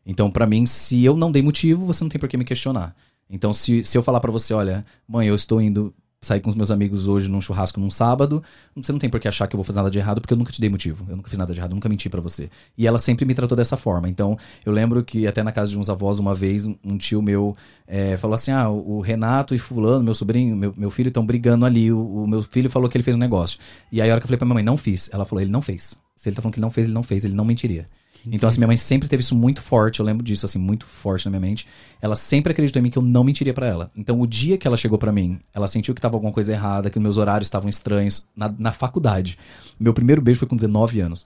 Então, 0.06 0.32
pra 0.32 0.48
mim, 0.48 0.66
se 0.66 1.04
eu 1.04 1.18
não 1.18 1.32
dei 1.32 1.42
motivo, 1.42 1.86
você 1.86 2.04
não 2.04 2.10
tem 2.10 2.20
por 2.20 2.30
que 2.30 2.38
me 2.38 2.46
questionar. 2.46 2.96
Então, 3.30 3.54
se, 3.54 3.84
se 3.84 3.98
eu 3.98 4.04
falar 4.04 4.20
pra 4.20 4.32
você, 4.32 4.54
olha, 4.54 4.86
mãe, 5.08 5.28
eu 5.28 5.36
estou 5.36 5.60
indo 5.62 5.94
sair 6.26 6.40
com 6.40 6.50
os 6.50 6.56
meus 6.56 6.72
amigos 6.72 7.08
hoje 7.08 7.30
num 7.30 7.40
churrasco 7.40 7.80
num 7.80 7.90
sábado, 7.92 8.42
você 8.76 8.92
não 8.92 9.00
tem 9.00 9.10
por 9.10 9.20
que 9.20 9.28
achar 9.28 9.48
que 9.48 9.56
eu 9.56 9.58
vou 9.58 9.64
fazer 9.64 9.78
nada 9.80 9.90
de 9.92 9.98
errado, 9.98 10.20
porque 10.22 10.34
eu 10.34 10.38
nunca 10.38 10.52
te 10.52 10.60
dei 10.60 10.70
motivo. 10.70 11.06
Eu 11.10 11.16
nunca 11.16 11.30
fiz 11.30 11.38
nada 11.38 11.54
de 11.54 11.60
errado, 11.60 11.74
nunca 11.74 11.88
menti 11.88 12.10
pra 12.10 12.20
você. 12.22 12.50
E 12.78 12.86
ela 12.88 13.00
sempre 13.00 13.26
me 13.26 13.34
tratou 13.36 13.56
dessa 13.56 13.78
forma. 13.78 14.10
Então, 14.10 14.38
eu 14.66 14.72
lembro 14.74 15.04
que 15.04 15.28
até 15.28 15.44
na 15.44 15.52
casa 15.52 15.72
de 15.72 15.78
uns 15.80 15.90
avós, 15.90 16.20
uma 16.20 16.34
vez, 16.34 16.66
um- 16.66 16.76
um 16.84 16.98
tio 16.98 17.22
meu 17.22 17.56
é, 17.88 18.18
falou 18.18 18.36
assim: 18.36 18.52
ah, 18.52 18.70
o 18.70 19.00
Renato 19.02 19.54
e 19.54 19.60
Fulano, 19.60 20.04
meu 20.04 20.14
sobrinho, 20.16 20.56
meu, 20.56 20.74
meu 20.76 20.90
filho, 20.92 21.08
estão 21.10 21.26
brigando 21.26 21.66
ali. 21.66 21.92
O, 21.92 22.24
o 22.24 22.28
meu 22.28 22.42
filho 22.44 22.70
falou 22.70 22.90
que 22.90 22.98
ele 22.98 23.04
fez 23.04 23.16
um 23.16 23.20
negócio. 23.20 23.60
E 23.92 24.02
aí, 24.02 24.10
a 24.10 24.14
hora 24.14 24.20
que 24.22 24.26
eu 24.26 24.28
falei 24.28 24.38
pra 24.38 24.46
minha 24.46 24.56
mãe, 24.56 24.64
não 24.64 24.78
fiz. 24.78 25.10
Ela 25.14 25.26
falou, 25.26 25.42
ele 25.42 25.52
não 25.52 25.62
fez. 25.62 26.00
Se 26.16 26.30
ele 26.30 26.36
tá 26.36 26.42
falando 26.42 26.54
que 26.54 26.60
ele 26.60 26.66
não 26.66 26.72
fez, 26.72 26.86
ele 26.88 26.94
não 26.96 27.04
fez, 27.04 27.26
ele 27.26 27.36
não 27.36 27.46
mentiria. 27.46 27.86
Então, 28.32 28.50
assim, 28.50 28.60
minha 28.60 28.68
mãe 28.68 28.78
sempre 28.78 29.08
teve 29.08 29.22
isso 29.22 29.36
muito 29.36 29.62
forte, 29.62 30.00
eu 30.00 30.06
lembro 30.06 30.24
disso, 30.24 30.46
assim, 30.46 30.58
muito 30.58 30.86
forte 30.86 31.26
na 31.26 31.32
minha 31.32 31.40
mente. 31.40 31.68
Ela 32.02 32.16
sempre 32.16 32.52
acreditou 32.52 32.80
em 32.80 32.84
mim 32.84 32.90
que 32.90 32.98
eu 32.98 33.02
não 33.02 33.24
mentiria 33.24 33.54
pra 33.54 33.68
ela. 33.68 33.92
Então, 33.96 34.20
o 34.20 34.26
dia 34.26 34.58
que 34.58 34.68
ela 34.68 34.78
chegou 34.78 34.98
pra 34.98 35.12
mim, 35.12 35.40
ela 35.54 35.68
sentiu 35.68 35.94
que 35.94 36.02
tava 36.02 36.16
alguma 36.16 36.32
coisa 36.32 36.52
errada, 36.52 36.90
que 36.90 37.00
meus 37.00 37.18
horários 37.18 37.48
estavam 37.48 37.70
estranhos, 37.70 38.26
na, 38.36 38.54
na 38.58 38.72
faculdade. 38.72 39.38
Meu 39.80 39.94
primeiro 39.94 40.22
beijo 40.22 40.40
foi 40.40 40.48
com 40.48 40.56
19 40.56 41.00
anos. 41.02 41.26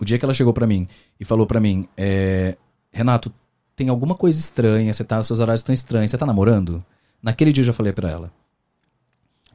O 0.00 0.04
dia 0.04 0.18
que 0.18 0.24
ela 0.24 0.32
chegou 0.32 0.52
pra 0.52 0.66
mim 0.66 0.88
e 1.20 1.24
falou 1.24 1.46
pra 1.46 1.60
mim, 1.60 1.86
é, 1.96 2.56
Renato, 2.92 3.32
tem 3.76 3.88
alguma 3.88 4.14
coisa 4.14 4.38
estranha, 4.38 4.92
você 4.92 5.04
tá, 5.04 5.22
seus 5.22 5.40
horários 5.40 5.60
estão 5.60 5.74
estranhos, 5.74 6.10
você 6.10 6.18
tá 6.18 6.26
namorando? 6.26 6.84
Naquele 7.22 7.52
dia 7.52 7.62
eu 7.62 7.66
já 7.66 7.72
falei 7.72 7.92
pra 7.92 8.10
ela. 8.10 8.32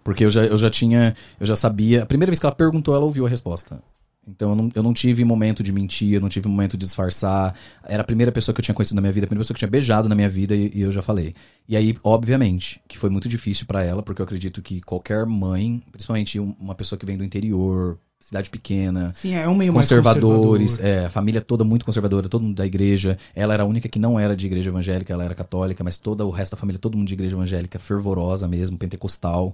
Porque 0.03 0.25
eu 0.25 0.29
já, 0.29 0.43
eu 0.43 0.57
já 0.57 0.69
tinha, 0.69 1.15
eu 1.39 1.45
já 1.45 1.55
sabia. 1.55 2.03
A 2.03 2.05
primeira 2.05 2.29
vez 2.29 2.39
que 2.39 2.45
ela 2.45 2.53
perguntou, 2.53 2.93
ela 2.93 3.05
ouviu 3.05 3.25
a 3.25 3.29
resposta. 3.29 3.81
Então 4.27 4.51
eu 4.51 4.55
não, 4.55 4.69
eu 4.75 4.83
não 4.83 4.93
tive 4.93 5.23
momento 5.25 5.61
de 5.61 5.71
mentir, 5.71 6.13
eu 6.13 6.21
não 6.21 6.29
tive 6.29 6.47
momento 6.47 6.77
de 6.77 6.85
disfarçar. 6.85 7.53
Era 7.83 8.01
a 8.01 8.05
primeira 8.05 8.31
pessoa 8.31 8.53
que 8.55 8.61
eu 8.61 8.63
tinha 8.63 8.73
conhecido 8.75 8.95
na 8.95 9.01
minha 9.01 9.11
vida, 9.11 9.25
a 9.25 9.27
primeira 9.27 9.43
pessoa 9.43 9.53
que 9.53 9.57
eu 9.63 9.67
tinha 9.67 9.71
beijado 9.71 10.07
na 10.07 10.15
minha 10.15 10.29
vida 10.29 10.55
e, 10.55 10.71
e 10.73 10.81
eu 10.81 10.91
já 10.91 11.01
falei. 11.01 11.33
E 11.67 11.75
aí, 11.75 11.97
obviamente, 12.03 12.79
que 12.87 12.97
foi 12.97 13.09
muito 13.09 13.27
difícil 13.27 13.65
pra 13.65 13.83
ela, 13.83 14.01
porque 14.01 14.21
eu 14.21 14.23
acredito 14.23 14.61
que 14.61 14.79
qualquer 14.81 15.25
mãe, 15.25 15.81
principalmente 15.91 16.39
um- 16.39 16.55
uma 16.59 16.73
pessoa 16.75 16.97
que 16.97 17.05
vem 17.05 17.17
do 17.17 17.23
interior, 17.23 17.99
cidade 18.19 18.49
pequena, 18.49 19.11
Sim, 19.13 19.33
é 19.33 19.45
um 19.49 19.53
meio 19.55 19.73
conservadores, 19.73 20.71
conservador. 20.77 21.03
é, 21.03 21.05
a 21.07 21.09
família 21.09 21.41
toda 21.41 21.65
muito 21.65 21.83
conservadora, 21.85 22.29
todo 22.29 22.41
mundo 22.43 22.55
da 22.55 22.65
igreja. 22.65 23.17
Ela 23.35 23.53
era 23.53 23.63
a 23.63 23.65
única 23.65 23.89
que 23.89 23.99
não 23.99 24.17
era 24.17 24.33
de 24.33 24.45
igreja 24.45 24.69
evangélica, 24.69 25.11
ela 25.11 25.25
era 25.25 25.35
católica, 25.35 25.83
mas 25.83 25.97
todo 25.97 26.25
o 26.25 26.29
resto 26.31 26.53
da 26.53 26.57
família, 26.57 26.79
todo 26.79 26.97
mundo 26.97 27.07
de 27.09 27.13
igreja 27.13 27.35
evangélica, 27.35 27.77
fervorosa 27.77 28.47
mesmo, 28.47 28.77
pentecostal. 28.77 29.53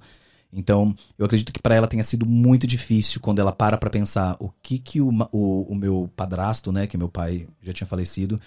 Então, 0.52 0.96
eu 1.18 1.26
acredito 1.26 1.54
que 1.54 1.62
pra 1.62 1.76
ela 1.76 1.88
tenha 1.88 2.02
sido 2.04 2.26
muito 2.26 2.66
difícil 2.66 3.22
quando 3.22 3.40
ela 3.40 3.52
para 3.52 3.78
pra 3.78 3.90
pensar 3.90 4.36
o 4.40 4.50
que 4.64 4.80
que 4.80 5.00
o, 5.00 5.10
o, 5.32 5.62
o 5.72 5.76
meu 5.76 6.10
padrasto, 6.16 6.72
né, 6.72 6.88
que 6.88 6.98
meu 6.98 7.10
pai 7.10 7.48
já 7.62 7.72
tinha 7.72 7.88
falecido, 7.88 8.40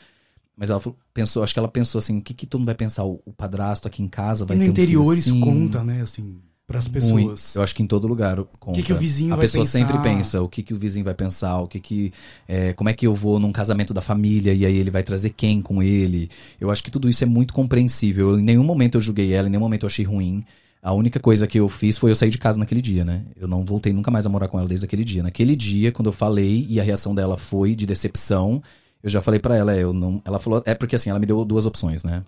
mas 0.56 0.70
ela 0.70 0.80
pensou, 1.14 1.42
acho 1.42 1.52
que 1.54 1.58
ela 1.58 1.68
pensou 1.68 1.98
assim, 1.98 2.18
o 2.18 2.22
que 2.22 2.34
que 2.34 2.46
todo 2.46 2.60
mundo 2.60 2.66
vai 2.68 2.74
pensar? 2.74 3.04
O, 3.04 3.20
o 3.24 3.32
padrasto 3.32 3.88
aqui 3.88 4.02
em 4.02 4.08
casa 4.08 4.44
vai 4.44 4.56
E 4.56 4.58
no 4.58 4.64
ter 4.64 4.70
um 4.70 4.76
filho 4.76 5.00
interior 5.00 5.16
isso 5.16 5.28
assim? 5.28 5.40
conta, 5.40 5.82
né, 5.84 6.02
assim, 6.02 6.40
pras 6.66 6.88
Muito. 6.88 6.92
pessoas. 6.92 7.54
Eu 7.54 7.62
acho 7.62 7.74
que 7.74 7.82
em 7.82 7.86
todo 7.86 8.06
lugar 8.06 8.36
conta. 8.58 8.70
O 8.70 8.72
que, 8.72 8.82
que 8.82 8.92
o 8.92 8.96
vizinho 8.96 9.34
a 9.34 9.36
vai 9.36 9.44
pessoa 9.44 9.64
pensar? 9.64 9.78
sempre 9.78 9.98
pensa 9.98 10.40
o 10.42 10.48
que, 10.48 10.62
que 10.62 10.74
o 10.74 10.78
vizinho 10.78 11.04
vai 11.04 11.14
pensar, 11.14 11.58
o 11.60 11.68
que 11.68 11.80
que 11.80 12.12
é, 12.48 12.72
como 12.72 12.88
é 12.90 12.94
que 12.94 13.06
eu 13.06 13.14
vou 13.14 13.38
num 13.38 13.52
casamento 13.52 13.94
da 13.94 14.00
família 14.00 14.52
e 14.54 14.64
aí 14.66 14.76
ele 14.76 14.90
vai 14.90 15.02
trazer 15.02 15.30
quem 15.30 15.60
com 15.62 15.82
ele. 15.82 16.30
Eu 16.60 16.70
acho 16.70 16.82
que 16.82 16.90
tudo 16.90 17.08
isso 17.08 17.22
é 17.24 17.26
muito 17.26 17.54
compreensível. 17.54 18.30
Eu, 18.30 18.38
em 18.40 18.42
nenhum 18.42 18.64
momento 18.64 18.96
eu 18.96 19.00
julguei 19.00 19.32
ela, 19.34 19.48
em 19.48 19.50
nenhum 19.50 19.60
momento 19.62 19.84
eu 19.84 19.88
achei 19.88 20.04
ruim. 20.04 20.44
A 20.82 20.92
única 20.92 21.20
coisa 21.20 21.46
que 21.46 21.60
eu 21.60 21.68
fiz 21.68 21.96
foi 21.96 22.10
eu 22.10 22.16
sair 22.16 22.30
de 22.30 22.38
casa 22.38 22.58
naquele 22.58 22.82
dia, 22.82 23.04
né? 23.04 23.22
Eu 23.36 23.46
não 23.46 23.64
voltei 23.64 23.92
nunca 23.92 24.10
mais 24.10 24.26
a 24.26 24.28
morar 24.28 24.48
com 24.48 24.58
ela 24.58 24.66
desde 24.66 24.84
aquele 24.84 25.04
dia. 25.04 25.22
Naquele 25.22 25.54
dia, 25.54 25.92
quando 25.92 26.08
eu 26.08 26.12
falei 26.12 26.66
e 26.68 26.80
a 26.80 26.82
reação 26.82 27.14
dela 27.14 27.36
foi 27.36 27.76
de 27.76 27.86
decepção, 27.86 28.60
eu 29.00 29.08
já 29.08 29.20
falei 29.20 29.38
pra 29.38 29.56
ela, 29.56 29.72
é, 29.72 29.84
eu 29.84 29.92
não, 29.92 30.20
ela 30.24 30.40
falou, 30.40 30.60
é 30.66 30.74
porque 30.74 30.96
assim, 30.96 31.08
ela 31.08 31.20
me 31.20 31.26
deu 31.26 31.44
duas 31.44 31.66
opções, 31.66 32.02
né? 32.02 32.24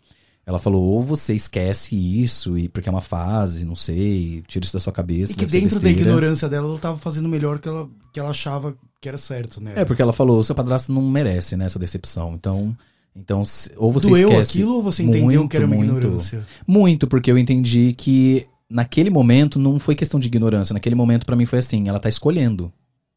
Ela 0.47 0.61
falou, 0.61 0.83
ou 0.85 1.03
você 1.03 1.35
esquece 1.35 1.97
isso, 1.97 2.57
e 2.57 2.69
porque 2.69 2.89
é 2.89 2.93
uma 2.93 3.01
fase, 3.01 3.65
não 3.65 3.75
sei, 3.75 4.45
tira 4.47 4.65
isso 4.65 4.75
da 4.75 4.81
sua 4.81 4.93
cabeça. 4.93 5.33
E 5.33 5.37
que 5.37 5.47
dentro 5.47 5.81
da 5.81 5.91
ignorância 5.91 6.49
dela, 6.49 6.69
ela 6.69 6.79
tava 6.79 6.99
fazendo 6.99 7.25
o 7.25 7.31
melhor 7.31 7.59
que 7.59 7.67
ela, 7.67 7.89
que 8.13 8.21
ela 8.21 8.31
achava 8.31 8.77
que 9.01 9.09
era 9.09 9.17
certo, 9.19 9.61
né? 9.61 9.73
É, 9.75 9.85
porque 9.85 10.03
ela 10.03 10.13
falou, 10.13 10.39
o 10.39 10.45
seu 10.45 10.55
padrasto 10.55 10.93
não 10.93 11.03
merece, 11.03 11.57
né, 11.57 11.65
essa 11.65 11.79
decepção. 11.79 12.35
Então, 12.35 12.77
então 13.15 13.45
se- 13.45 13.73
ou 13.77 13.93
você 13.93 14.09
Doeu 14.09 14.29
esquece. 14.31 14.59
aquilo 14.59 14.75
ou 14.75 14.83
você 14.83 15.03
entendeu 15.03 15.41
muito, 15.41 15.49
que 15.49 15.57
era 15.57 15.67
uma 15.67 15.77
muito. 15.77 15.91
ignorância? 15.97 16.47
Muito, 16.67 17.07
porque 17.07 17.31
eu 17.31 17.39
entendi 17.39 17.93
que 17.93 18.47
naquele 18.69 19.11
momento 19.11 19.59
não 19.59 19.79
foi 19.79 19.95
questão 19.95 20.19
de 20.19 20.27
ignorância. 20.27 20.73
Naquele 20.75 20.95
momento, 20.95 21.25
pra 21.27 21.37
mim, 21.37 21.47
foi 21.47 21.59
assim, 21.61 21.89
ela 21.89 22.01
tá 22.01 22.09
escolhendo, 22.09 22.73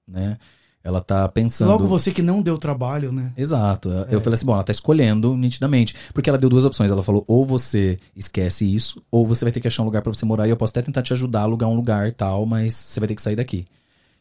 né? 0.07 0.37
Ela 0.83 1.01
tá 1.01 1.27
pensando... 1.27 1.67
Logo 1.69 1.85
você 1.85 2.11
que 2.11 2.21
não 2.21 2.41
deu 2.41 2.57
trabalho, 2.57 3.11
né? 3.11 3.33
Exato. 3.35 3.89
Eu 4.09 4.21
falei 4.21 4.35
assim, 4.35 4.45
bom, 4.45 4.53
ela 4.53 4.63
tá 4.63 4.71
escolhendo 4.71 5.35
nitidamente. 5.35 5.93
Porque 6.13 6.29
ela 6.29 6.37
deu 6.37 6.49
duas 6.49 6.63
opções. 6.63 6.89
Ela 6.89 7.03
falou, 7.03 7.25
ou 7.27 7.45
você 7.45 7.97
esquece 8.15 8.63
isso, 8.63 9.01
ou 9.11 9.25
você 9.25 9.43
vai 9.43 9.51
ter 9.51 9.59
que 9.59 9.67
achar 9.67 9.81
um 9.81 9.85
lugar 9.85 10.01
pra 10.01 10.13
você 10.13 10.25
morar 10.25 10.47
e 10.47 10.49
eu 10.49 10.55
posso 10.55 10.71
até 10.71 10.81
tentar 10.81 11.01
te 11.01 11.11
ajudar 11.11 11.41
a 11.41 11.43
alugar 11.43 11.67
um 11.67 11.75
lugar 11.75 12.07
e 12.07 12.11
tal, 12.13 12.45
mas 12.45 12.73
você 12.73 13.01
vai 13.01 13.07
ter 13.07 13.15
que 13.15 13.21
sair 13.21 13.35
daqui. 13.35 13.65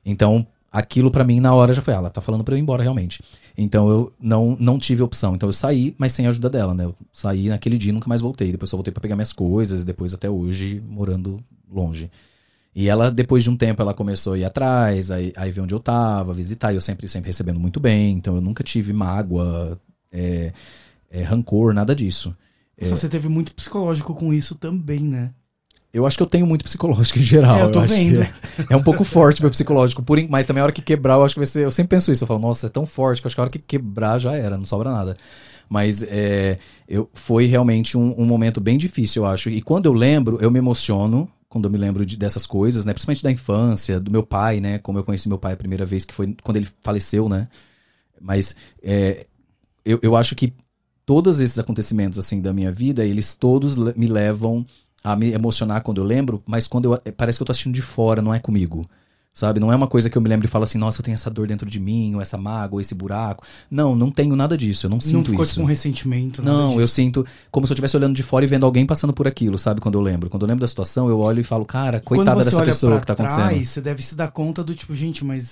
Então, 0.05 0.45
aquilo 0.77 1.11
pra 1.11 1.25
mim 1.25 1.41
na 1.41 1.55
hora 1.55 1.73
já 1.73 1.81
foi, 1.81 1.95
ah, 1.95 1.97
ela 1.97 2.11
tá 2.11 2.21
falando 2.21 2.45
pra 2.45 2.55
eu 2.55 2.59
ir 2.59 2.61
embora 2.61 2.83
realmente. 2.83 3.23
Então 3.57 3.89
eu 3.89 4.13
não, 4.21 4.55
não 4.61 4.79
tive 4.79 5.03
opção. 5.03 5.35
Então 5.35 5.49
eu 5.49 5.53
saí, 5.53 5.95
mas 5.97 6.13
sem 6.13 6.27
a 6.27 6.29
ajuda 6.29 6.51
dela, 6.51 6.75
né? 6.75 6.85
Eu 6.85 6.95
saí 7.11 7.49
naquele 7.49 7.79
dia 7.79 7.91
e 7.91 7.93
nunca 7.93 8.09
mais 8.09 8.21
voltei. 8.21 8.53
Depois 8.53 8.69
só 8.69 8.77
voltei 8.77 8.93
pra 8.93 9.01
pegar 9.01 9.17
minhas 9.17 9.33
coisas, 9.33 9.85
depois 9.85 10.13
até 10.13 10.29
hoje 10.29 10.83
morando 10.87 11.43
longe. 11.73 12.11
E 12.75 12.91
ela, 12.91 13.11
depois 13.11 13.43
de 13.43 13.49
um 13.49 13.57
tempo, 13.57 13.81
ela 13.81 13.95
começou 13.95 14.35
a 14.35 14.39
ir 14.39 14.45
atrás, 14.45 15.11
aí, 15.11 15.33
aí 15.35 15.51
ver 15.51 15.63
onde 15.63 15.73
eu 15.73 15.81
tava, 15.81 16.35
visitar, 16.35 16.73
e 16.73 16.75
eu 16.75 16.81
sempre, 16.83 17.09
sempre 17.09 17.29
recebendo 17.29 17.59
muito 17.59 17.81
bem, 17.81 18.13
então 18.13 18.35
eu 18.35 18.43
nunca 18.43 18.63
tive 18.63 18.93
mágoa, 18.93 19.81
é, 20.13 20.53
é, 21.11 21.23
rancor, 21.23 21.73
nada 21.73 21.95
disso. 21.95 22.37
Só 22.83 22.95
Você 22.95 23.09
teve 23.09 23.31
muito 23.31 23.55
psicológico 23.55 24.15
com 24.15 24.31
isso 24.31 24.55
também, 24.55 25.01
né? 25.01 25.33
Eu 25.97 26.07
acho 26.07 26.15
que 26.15 26.23
eu 26.23 26.27
tenho 26.27 26.47
muito 26.47 26.63
psicológico 26.63 27.19
em 27.19 27.23
geral. 27.23 27.57
É, 27.57 27.63
eu 27.63 27.73
tô 27.73 27.81
que 27.81 27.89
vendo. 27.89 28.23
É, 28.23 28.33
é 28.69 28.77
um 28.77 28.83
pouco 28.83 29.03
forte 29.03 29.41
meu 29.41 29.51
psicológico, 29.51 30.03
por, 30.03 30.23
mas 30.29 30.45
também 30.45 30.61
a 30.61 30.65
hora 30.65 30.73
que 30.73 30.83
quebrar, 30.83 31.15
eu 31.15 31.25
acho 31.25 31.35
que 31.35 31.41
vai 31.41 31.47
ser. 31.47 31.65
Eu 31.65 31.71
sempre 31.71 31.97
penso 31.97 32.13
isso, 32.13 32.25
eu 32.25 32.29
falo, 32.29 32.39
nossa, 32.39 32.67
é 32.67 32.69
tão 32.69 32.85
forte 32.85 33.23
que 33.23 33.27
eu 33.27 33.29
acho 33.29 33.35
que 33.35 33.41
a 33.41 33.45
hora 33.45 33.51
que 33.51 33.59
quebrar 33.59 34.19
já 34.19 34.35
era, 34.35 34.59
não 34.59 34.67
sobra 34.67 34.91
nada. 34.93 35.17
Mas 35.71 36.03
é, 36.03 36.59
eu, 36.87 37.09
foi 37.15 37.47
realmente 37.47 37.97
um, 37.97 38.15
um 38.21 38.27
momento 38.27 38.61
bem 38.61 38.77
difícil, 38.77 39.25
eu 39.25 39.27
acho. 39.27 39.49
E 39.49 39.63
quando 39.63 39.87
eu 39.87 39.95
lembro, 39.95 40.39
eu 40.41 40.51
me 40.51 40.59
emociono 40.59 41.29
quando 41.49 41.65
eu 41.65 41.71
me 41.71 41.79
lembro 41.79 42.05
de- 42.05 42.19
dessas 42.19 42.47
coisas, 42.47 42.85
né? 42.85 42.93
Principalmente 42.93 43.23
da 43.23 43.33
infância, 43.33 43.99
do 43.99 44.11
meu 44.11 44.23
pai, 44.23 44.61
né? 44.61 44.79
Como 44.79 44.99
eu 44.99 45.05
conheci 45.05 45.29
meu 45.31 45.39
pai 45.39 45.55
a 45.55 45.57
primeira 45.57 45.87
vez, 45.87 46.05
que 46.05 46.13
foi 46.13 46.37
quando 46.43 46.59
ele 46.59 46.69
faleceu, 46.83 47.27
né? 47.27 47.49
Mas 48.21 48.55
é, 48.83 49.27
eu, 49.83 49.99
eu 50.03 50.15
acho 50.15 50.35
que 50.37 50.53
todos 51.07 51.41
esses 51.41 51.59
acontecimentos, 51.59 52.19
assim, 52.19 52.43
da 52.43 52.53
minha 52.53 52.71
vida, 52.71 53.03
eles 53.03 53.35
todos 53.35 53.77
me 53.97 54.07
levam 54.07 54.67
a 55.07 55.15
me 55.15 55.33
emocionar 55.33 55.83
quando 55.83 55.99
eu 55.99 56.05
lembro, 56.05 56.43
mas 56.45 56.67
quando 56.67 56.93
eu, 56.93 57.13
parece 57.13 57.39
que 57.39 57.43
eu 57.43 57.47
tô 57.47 57.53
assistindo 57.53 57.73
de 57.73 57.81
fora, 57.81 58.21
não 58.21 58.35
é 58.35 58.41
comigo. 58.41 58.85
Sabe? 59.33 59.61
Não 59.61 59.71
é 59.71 59.77
uma 59.77 59.87
coisa 59.87 60.11
que 60.11 60.19
eu 60.19 60.23
me 60.23 60.29
lembro 60.29 60.47
e 60.47 60.51
falo 60.51 60.65
assim, 60.65 60.79
nossa, 60.79 60.99
eu 61.01 61.05
tenho 61.05 61.15
essa 61.15 61.31
dor 61.31 61.47
dentro 61.47 61.69
de 61.69 61.79
mim, 61.79 62.15
ou 62.15 62.23
essa 62.23 62.37
mágoa, 62.37 62.79
ou 62.79 62.81
esse 62.81 62.95
buraco. 62.95 63.45
Não, 63.71 63.95
não 63.95 64.11
tenho 64.11 64.35
nada 64.35 64.57
disso, 64.57 64.87
eu 64.87 64.91
não 64.91 64.97
não 64.97 65.01
sinto 65.01 65.31
ficou 65.31 65.45
isso. 65.45 65.53
tipo 65.53 65.63
um 65.63 65.67
ressentimento. 65.67 66.43
nada 66.43 66.57
Não, 66.57 66.81
eu 66.81 66.89
sinto 66.89 67.25
como 67.53 67.67
se 67.67 67.73
eu 67.73 67.75
estivesse 67.75 67.97
olhando 67.97 68.17
de 68.17 68.23
fora 68.23 68.45
e 68.45 68.49
vendo 68.49 68.67
alguém 68.67 68.85
passando 68.85 69.13
por 69.13 69.29
aquilo, 69.29 69.59
sabe? 69.59 69.81
Quando 69.81 69.97
eu 69.97 70.01
lembro. 70.01 70.29
Quando 70.29 70.43
eu 70.43 70.49
lembro 70.49 70.63
da 70.63 70.67
situação, 70.67 71.09
eu 71.09 71.21
olho 71.21 71.39
e 71.39 71.45
falo, 71.45 71.65
cara, 71.65 72.01
coitada 72.01 72.43
dessa 72.43 72.65
pessoa 72.65 72.99
que 72.99 73.07
tá 73.07 73.15
trás, 73.15 73.33
acontecendo. 73.33 73.65
você 73.65 73.81
deve 73.81 74.03
se 74.03 74.17
dar 74.17 74.29
conta 74.33 74.65
do 74.65 74.75
tipo, 74.75 74.93
gente, 74.95 75.25
mas 75.25 75.45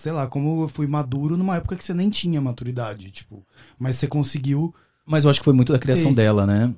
sei 0.00 0.10
lá, 0.10 0.26
como 0.26 0.62
eu 0.64 0.68
fui 0.68 0.88
maduro 0.88 1.36
numa 1.36 1.56
época 1.56 1.76
que 1.76 1.84
você 1.84 1.92
nem 1.92 2.08
tinha 2.08 2.40
maturidade, 2.40 3.10
tipo, 3.10 3.46
mas 3.78 3.96
você 3.96 4.08
conseguiu. 4.08 4.74
Mas 5.06 5.24
eu 5.24 5.30
acho 5.30 5.38
que 5.38 5.44
foi 5.44 5.54
muito 5.54 5.72
da 5.72 5.78
criação 5.78 6.14
dela, 6.14 6.46
né? 6.46 6.74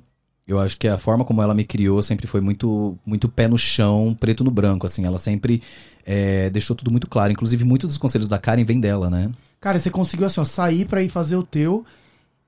Eu 0.47 0.59
acho 0.59 0.77
que 0.77 0.87
a 0.87 0.97
forma 0.97 1.23
como 1.23 1.41
ela 1.41 1.53
me 1.53 1.63
criou 1.63 2.01
sempre 2.01 2.27
foi 2.27 2.41
muito, 2.41 2.97
muito 3.05 3.29
pé 3.29 3.47
no 3.47 3.57
chão, 3.57 4.15
preto 4.19 4.43
no 4.43 4.51
branco, 4.51 4.85
assim. 4.85 5.05
Ela 5.05 5.17
sempre 5.17 5.61
é, 6.05 6.49
deixou 6.49 6.75
tudo 6.75 6.91
muito 6.91 7.07
claro. 7.07 7.31
Inclusive, 7.31 7.63
muitos 7.63 7.89
dos 7.89 7.97
conselhos 7.97 8.27
da 8.27 8.39
Karen 8.39 8.65
vêm 8.65 8.79
dela, 8.79 9.09
né? 9.09 9.31
Cara, 9.59 9.79
você 9.79 9.89
conseguiu 9.89 10.25
assim, 10.25 10.41
ó, 10.41 10.45
sair 10.45 10.85
pra 10.85 11.03
ir 11.03 11.09
fazer 11.09 11.35
o 11.35 11.43
teu 11.43 11.85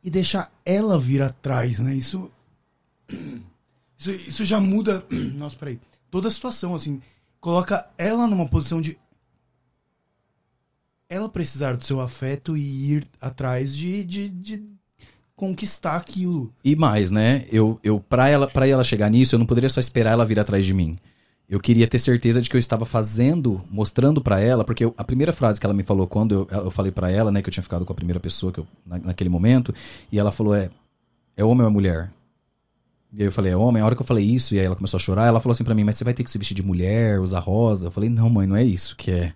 e 0.03 0.09
deixar 0.09 0.51
ela 0.65 0.99
vir 0.99 1.21
atrás, 1.21 1.79
né? 1.79 1.93
Isso 1.93 2.29
isso, 3.97 4.11
isso 4.11 4.45
já 4.45 4.59
muda, 4.59 5.05
nossa, 5.35 5.55
peraí, 5.55 5.79
toda 6.09 6.27
a 6.27 6.31
situação 6.31 6.73
assim, 6.75 7.01
coloca 7.39 7.87
ela 7.97 8.27
numa 8.27 8.47
posição 8.47 8.81
de 8.81 8.97
ela 11.07 11.29
precisar 11.29 11.75
do 11.75 11.83
seu 11.83 11.99
afeto 11.99 12.57
e 12.57 12.93
ir 12.93 13.07
atrás 13.21 13.75
de, 13.75 14.03
de, 14.03 14.29
de 14.29 14.72
conquistar 15.35 15.95
aquilo. 15.95 16.51
E 16.63 16.75
mais, 16.75 17.11
né? 17.11 17.45
Eu, 17.51 17.79
eu 17.83 17.99
pra, 17.99 18.29
ela, 18.29 18.47
pra 18.47 18.67
ela 18.67 18.83
chegar 18.83 19.09
nisso, 19.09 19.35
eu 19.35 19.39
não 19.39 19.45
poderia 19.45 19.69
só 19.69 19.79
esperar 19.79 20.11
ela 20.11 20.25
vir 20.25 20.39
atrás 20.39 20.65
de 20.65 20.73
mim. 20.73 20.97
Eu 21.49 21.59
queria 21.59 21.87
ter 21.87 21.99
certeza 21.99 22.41
de 22.41 22.49
que 22.49 22.55
eu 22.55 22.59
estava 22.59 22.85
fazendo, 22.85 23.61
mostrando 23.69 24.21
pra 24.21 24.39
ela, 24.39 24.63
porque 24.63 24.85
eu- 24.85 24.93
a 24.97 25.03
primeira 25.03 25.33
frase 25.33 25.59
que 25.59 25.65
ela 25.65 25.73
me 25.73 25.83
falou 25.83 26.07
quando 26.07 26.47
eu, 26.49 26.63
eu 26.65 26.71
falei 26.71 26.91
pra 26.91 27.11
ela, 27.11 27.31
né, 27.31 27.41
que 27.41 27.49
eu 27.49 27.53
tinha 27.53 27.63
ficado 27.63 27.85
com 27.85 27.91
a 27.91 27.95
primeira 27.95 28.19
pessoa 28.19 28.51
que 28.51 28.59
eu, 28.59 28.67
na- 28.85 28.99
naquele 28.99 29.29
momento, 29.29 29.73
e 30.11 30.17
ela 30.17 30.31
falou: 30.31 30.55
é, 30.55 30.69
é 31.35 31.43
homem 31.43 31.63
ou 31.63 31.69
é 31.69 31.73
mulher? 31.73 32.11
E 33.11 33.21
aí 33.21 33.27
eu 33.27 33.31
falei, 33.31 33.53
homem, 33.53 33.81
a 33.81 33.85
hora 33.85 33.95
que 33.95 34.01
eu 34.01 34.05
falei 34.05 34.25
isso, 34.25 34.55
e 34.55 34.59
aí 34.59 34.65
ela 34.65 34.75
começou 34.75 34.97
a 34.97 35.01
chorar, 35.01 35.27
ela 35.27 35.39
falou 35.39 35.53
assim 35.53 35.63
pra 35.63 35.75
mim, 35.75 35.83
mas 35.83 35.95
você 35.97 36.03
vai 36.03 36.13
ter 36.15 36.23
que 36.23 36.31
se 36.31 36.37
vestir 36.39 36.55
de 36.55 36.63
mulher, 36.63 37.19
usar 37.19 37.39
rosa. 37.41 37.87
Eu 37.87 37.91
falei, 37.91 38.09
não, 38.09 38.27
mãe, 38.27 38.47
não 38.47 38.55
é 38.55 38.63
isso 38.63 38.95
que 38.95 39.11
é. 39.11 39.33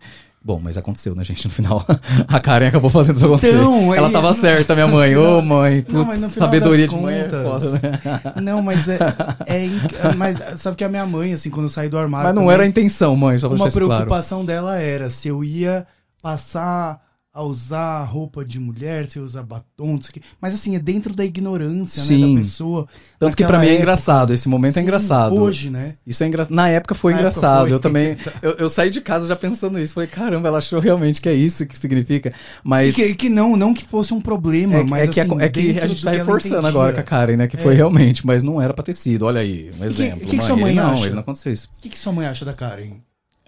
Bom, 0.48 0.62
mas 0.64 0.78
aconteceu, 0.78 1.14
né, 1.14 1.26
gente? 1.26 1.44
No 1.44 1.52
final, 1.52 1.86
a 2.26 2.40
Karen 2.40 2.68
acabou 2.68 2.90
fazendo 2.90 3.18
isso 3.18 3.26
acontecer. 3.26 3.54
Então, 3.54 3.94
ela 3.94 4.08
aí, 4.08 4.14
tava 4.14 4.30
no- 4.30 4.34
certa, 4.34 4.74
minha 4.76 4.88
mãe. 4.88 5.14
Ô, 5.18 5.42
final- 5.42 5.42
mãe, 5.42 5.86
Não, 5.90 6.06
putz, 6.06 6.18
final 6.20 6.30
sabedoria 6.30 6.88
de 6.88 6.96
mãe 6.96 7.16
é 7.20 7.24
contas- 7.26 7.44
foda, 7.44 7.80
né? 7.82 8.22
Não, 8.42 8.62
mas 8.62 8.88
é, 8.88 8.98
é 9.46 9.66
inc- 9.66 9.94
Mas 10.16 10.38
sabe 10.62 10.78
que 10.78 10.86
a 10.86 10.88
minha 10.90 11.06
mãe, 11.06 11.34
assim, 11.34 11.50
quando 11.50 11.66
eu 11.66 11.70
saí 11.70 11.90
do 11.90 11.98
armário. 11.98 12.28
Mas 12.28 12.34
não 12.34 12.44
também, 12.44 12.54
era 12.54 12.64
a 12.64 12.66
intenção, 12.66 13.14
mãe, 13.18 13.38
só 13.38 13.50
pra 13.50 13.58
Uma 13.58 13.68
isso 13.68 13.78
claro. 13.78 14.04
preocupação 14.06 14.46
dela 14.46 14.78
era 14.80 15.10
se 15.10 15.28
eu 15.28 15.44
ia 15.44 15.86
passar 16.22 17.02
a 17.38 17.44
usar 17.44 18.04
roupa 18.06 18.44
de 18.44 18.60
mulher, 18.60 19.06
se 19.06 19.20
usar 19.20 19.44
batom, 19.44 19.94
não 19.94 20.02
sei 20.02 20.10
o 20.10 20.14
quê. 20.16 20.22
Mas 20.42 20.56
assim, 20.56 20.76
é 20.76 20.80
dentro 20.80 21.14
da 21.14 21.24
ignorância, 21.24 22.02
né, 22.02 22.08
Sim. 22.08 22.34
da 22.36 22.42
pessoa. 22.42 22.88
Tanto 23.20 23.38
que 23.38 23.46
pra 23.46 23.60
mim 23.60 23.66
é 23.66 23.70
época. 23.70 23.82
engraçado, 23.84 24.34
esse 24.34 24.50
momento 24.50 24.72
é 24.72 24.80
Sim, 24.80 24.82
engraçado. 24.82 25.36
Hoje, 25.36 25.70
né? 25.70 25.96
Isso 26.06 26.24
é 26.24 26.28
engraçado. 26.28 26.54
Na 26.56 26.68
época 26.68 26.96
foi 26.96 27.14
Na 27.14 27.20
época 27.20 27.30
engraçado. 27.38 27.62
foi. 27.68 27.74
Eu 27.74 27.80
também. 27.80 28.18
Eu, 28.42 28.52
eu 28.54 28.70
saí 28.70 28.90
de 28.90 29.02
casa 29.02 29.28
já 29.28 29.36
pensando 29.36 29.78
nisso. 29.78 29.94
Falei, 29.94 30.10
caramba, 30.10 30.48
ela 30.48 30.58
achou 30.58 30.80
realmente 30.80 31.22
que 31.22 31.30
é 31.30 31.34
isso 31.34 31.66
que 31.68 31.78
significa. 31.78 32.34
Mas. 32.64 32.96
que, 32.96 33.14
que 33.14 33.30
não, 33.30 33.56
não 33.56 33.72
que 33.74 33.86
fosse 33.86 34.14
um 34.16 34.20
problema, 34.22 34.76
É, 34.80 34.84
mas 34.84 35.08
é 35.10 35.12
que, 35.14 35.20
a- 35.20 35.24
assim, 35.24 35.42
é 35.42 35.50
que 35.50 35.80
a 35.80 35.86
gente 35.88 36.04
tá 36.04 36.12
que 36.12 36.18
reforçando 36.18 36.66
agora 36.68 36.94
com 36.94 37.00
a 37.00 37.04
Karen, 37.04 37.38
né? 37.38 37.48
Que 37.48 37.58
foi 37.58 37.74
É. 37.74 37.78
realmente, 37.78 38.26
mas 38.26 38.42
não 38.42 38.60
era 38.60 38.74
pra 38.74 38.84
ter 38.84 38.94
sido. 38.96 39.24
Olha 39.28 39.42
aí, 39.42 39.70
um 39.76 39.78
que- 39.80 39.86
exemplo. 39.86 40.20
que 40.28 40.38
que 40.38 40.44
sua 40.44 40.56
mãe 40.56 40.72
ele 40.72 40.80
não, 40.82 40.92
acha? 40.94 41.06
ele 41.06 41.14
não 41.14 41.20
aconteceu 41.22 41.54
isso. 41.54 41.70
O 41.78 41.82
que, 41.82 41.90
que 41.90 42.00
sua 42.00 42.12
mãe 42.12 42.26
acha 42.26 42.44
da 42.44 42.54
Karen? 42.54 42.96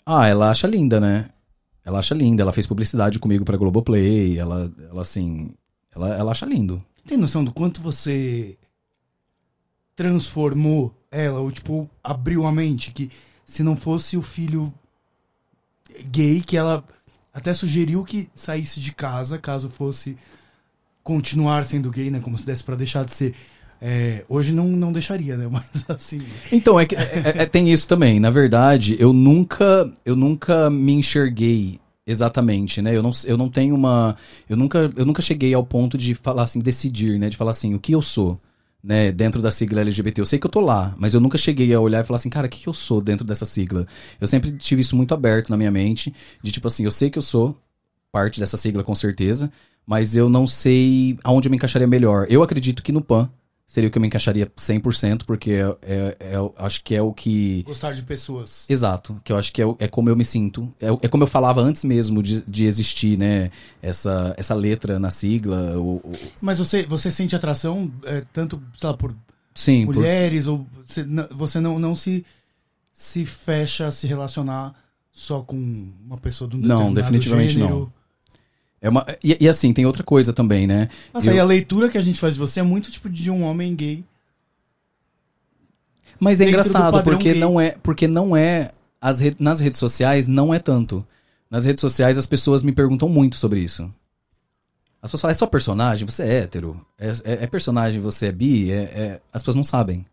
Ah, 0.05 0.27
ela 0.27 0.49
acha 0.51 0.67
linda, 0.67 0.99
né? 0.99 1.25
Ela 1.89 1.99
acha 1.99 2.13
linda. 2.13 2.43
Ela 2.43 2.51
fez 2.51 2.67
publicidade 2.67 3.17
comigo 3.17 3.43
pra 3.43 3.57
Globoplay. 3.57 4.37
Ela, 4.37 4.71
ela 4.89 5.01
assim. 5.01 5.51
Ela, 5.93 6.15
ela 6.15 6.31
acha 6.31 6.45
lindo. 6.45 6.83
Tem 7.05 7.17
noção 7.17 7.43
do 7.43 7.51
quanto 7.51 7.81
você 7.81 8.55
transformou 9.95 10.93
ela, 11.11 11.39
ou 11.39 11.51
tipo, 11.51 11.89
abriu 12.03 12.45
a 12.45 12.51
mente? 12.51 12.91
Que 12.91 13.09
se 13.43 13.63
não 13.63 13.75
fosse 13.75 14.15
o 14.15 14.21
filho 14.21 14.71
gay, 16.11 16.41
que 16.41 16.55
ela 16.55 16.85
até 17.33 17.53
sugeriu 17.53 18.05
que 18.05 18.29
saísse 18.35 18.79
de 18.79 18.93
casa, 18.93 19.39
caso 19.39 19.67
fosse 19.67 20.15
continuar 21.03 21.65
sendo 21.65 21.89
gay, 21.89 22.11
né? 22.11 22.19
Como 22.19 22.37
se 22.37 22.45
desse 22.45 22.63
pra 22.63 22.75
deixar 22.75 23.03
de 23.03 23.11
ser. 23.11 23.35
É, 23.82 24.25
hoje 24.27 24.51
não, 24.51 24.67
não 24.67 24.91
deixaria, 24.91 25.38
né? 25.38 25.47
Mas 25.51 25.86
assim. 25.88 26.21
Então, 26.51 26.80
é 26.80 26.86
que 26.86 26.95
é- 26.95 27.34
é- 27.38 27.45
tem 27.45 27.71
isso 27.71 27.88
também. 27.88 28.19
Na 28.19 28.30
verdade, 28.30 28.95
eu 28.99 29.13
nunca, 29.13 29.89
eu 30.05 30.15
nunca 30.15 30.69
me 30.69 30.93
enxerguei 30.93 31.80
exatamente, 32.05 32.82
né? 32.82 32.95
Eu 32.95 33.03
não, 33.03 33.11
eu 33.25 33.38
não 33.38 33.49
tenho 33.49 33.75
uma. 33.75 34.15
Eu 34.49 34.57
nunca, 34.57 34.91
eu 34.95 35.05
nunca 35.05 35.21
cheguei 35.21 35.53
ao 35.53 35.63
ponto 35.63 35.97
de 35.97 36.13
falar 36.15 36.43
assim, 36.43 36.59
decidir, 36.59 37.17
né? 37.19 37.30
De 37.30 37.38
falar 37.38 37.51
assim, 37.51 37.73
o 37.73 37.80
que 37.80 37.93
eu 37.93 38.01
sou, 38.01 38.39
né? 38.84 39.11
Dentro 39.11 39.41
da 39.41 39.51
sigla 39.51 39.82
LGBT. 39.82 40.19
Eu 40.19 40.25
sei 40.25 40.39
que 40.39 40.45
eu 40.45 40.51
tô 40.51 40.59
lá, 40.59 40.93
mas 40.97 41.13
eu 41.13 41.21
nunca 41.21 41.38
cheguei 41.38 41.73
a 41.73 41.80
olhar 41.80 42.01
e 42.01 42.07
falar 42.07 42.17
assim, 42.17 42.30
cara, 42.30 42.47
o 42.47 42.49
que, 42.49 42.59
que 42.61 42.67
eu 42.67 42.73
sou 42.73 42.99
dentro 42.99 43.25
dessa 43.25 43.45
sigla? 43.45 43.88
Eu 44.19 44.27
sempre 44.27 44.51
tive 44.53 44.82
isso 44.82 44.95
muito 44.95 45.13
aberto 45.13 45.49
na 45.49 45.57
minha 45.57 45.71
mente, 45.71 46.13
de 46.43 46.51
tipo 46.51 46.67
assim, 46.67 46.84
eu 46.84 46.91
sei 46.91 47.09
que 47.09 47.17
eu 47.17 47.23
sou 47.23 47.55
parte 48.11 48.39
dessa 48.39 48.57
sigla 48.57 48.84
com 48.84 48.95
certeza, 48.95 49.51
mas 49.86 50.15
eu 50.15 50.30
não 50.30 50.47
sei 50.47 51.17
aonde 51.23 51.47
eu 51.47 51.51
me 51.51 51.57
encaixaria 51.57 51.88
melhor. 51.88 52.25
Eu 52.30 52.41
acredito 52.43 52.82
que 52.84 52.91
no 52.91 53.01
PAN 53.01 53.30
seria 53.72 53.88
o 53.88 53.91
que 53.91 53.99
eu 53.99 54.01
me 54.01 54.07
encaixaria 54.07 54.47
100%, 54.47 55.26
porque 55.28 55.51
é, 55.51 55.78
é, 55.84 56.17
é 56.20 56.36
acho 56.57 56.84
que 56.84 56.95
é 56.95 57.01
o 57.03 57.13
que. 57.13 57.61
Gostar 57.63 57.93
de 57.93 58.01
pessoas. 58.01 58.65
Exato, 58.67 59.22
que 59.24 59.32
eu 59.32 59.38
acho 59.38 59.53
que 59.53 59.61
é, 59.61 59.65
é 59.78 59.88
como 59.88 60.09
eu 60.09 60.15
me 60.15 60.26
sinto. 60.26 60.74
É, 60.82 60.88
é 60.88 61.07
como 61.07 61.24
eu 61.24 61.28
falava 61.28 61.61
antes 61.61 61.84
mesmo 61.84 62.24
de, 62.24 62.41
de 62.47 62.63
existir, 62.65 63.15
né? 63.15 63.51
Essa, 63.80 64.34
essa 64.38 64.55
letra 64.55 64.97
na 64.97 65.11
sigla. 65.11 65.78
O, 65.78 65.97
o- 65.97 66.11
Mas 66.41 66.57
você, 66.57 66.82
você 66.82 67.11
sente 67.11 67.36
atração 67.36 67.91
é, 68.05 68.24
tanto, 68.34 68.59
sei 68.74 68.89
lá, 68.89 68.97
por 68.97 69.13
sim, 69.53 69.86
por- 69.86 69.95
mulheres, 69.97 70.47
ou 70.47 70.65
você, 70.84 71.03
não- 71.03 71.28
você 71.32 71.59
não, 71.59 71.78
não 71.78 71.93
se, 71.93 72.26
se 72.91 73.24
fecha 73.24 73.86
a 73.88 73.91
se 73.91 74.07
relacionar 74.07 74.74
só 75.11 75.41
com 75.41 75.55
uma 76.05 76.17
pessoa 76.17 76.49
de 76.49 76.57
um 76.57 76.59
Não, 76.59 76.91
definitivamente 76.91 77.53
gênero. 77.53 77.70
não. 77.82 77.98
É 78.82 78.89
uma, 78.89 79.05
e, 79.23 79.38
e 79.41 79.47
assim, 79.49 79.73
tem 79.73 79.86
outra 79.86 80.03
coisa 80.03 80.32
também, 80.34 80.65
né? 80.67 80.89
Nossa, 81.13 81.30
Eu- 81.30 81.36
e 81.36 81.39
a 81.39 81.43
leitura 81.43 81.89
que 81.89 81.97
a 81.97 82.01
gente 82.01 82.19
faz 82.19 82.36
de 82.36 82.39
você 82.39 82.59
é 82.59 82.63
muito 82.63 82.89
tipo 82.91 83.09
de 83.09 83.30
um 83.30 83.43
homem 83.43 83.75
gay. 83.75 84.03
Mas 86.19 86.41
é 86.41 86.47
engraçado, 86.49 87.03
porque 87.03 87.32
gay. 87.34 87.39
não 87.39 87.59
é. 87.59 87.71
Porque 87.82 88.07
não 88.07 88.36
é. 88.36 88.71
As 89.01 89.21
re- 89.21 89.36
nas 89.39 89.59
redes 89.59 89.80
sociais 89.80 90.27
não 90.27 90.53
é 90.53 90.59
tanto. 90.59 91.05
Nas 91.49 91.65
redes 91.65 91.80
sociais 91.82 92.17
as 92.17 92.25
pessoas 92.25 92.61
me 92.61 92.71
perguntam 92.71 93.07
muito 93.07 93.38
sobre 93.38 93.59
isso. 93.61 93.84
As 95.01 95.09
pessoas 95.09 95.21
falam, 95.21 95.32
é 95.32 95.38
só 95.38 95.47
personagem? 95.47 96.05
Você 96.05 96.23
é 96.23 96.34
hétero? 96.39 96.86
É, 96.97 97.07
é- 97.09 97.43
é 97.43 97.47
personagem? 97.47 98.01
Você 98.01 98.25
é 98.27 98.32
bi? 98.34 98.69
É- 98.69 98.75
é- 98.75 99.21
As 99.32 99.41
pessoas 99.41 99.55
não 99.55 99.63
sabem. 99.63 100.05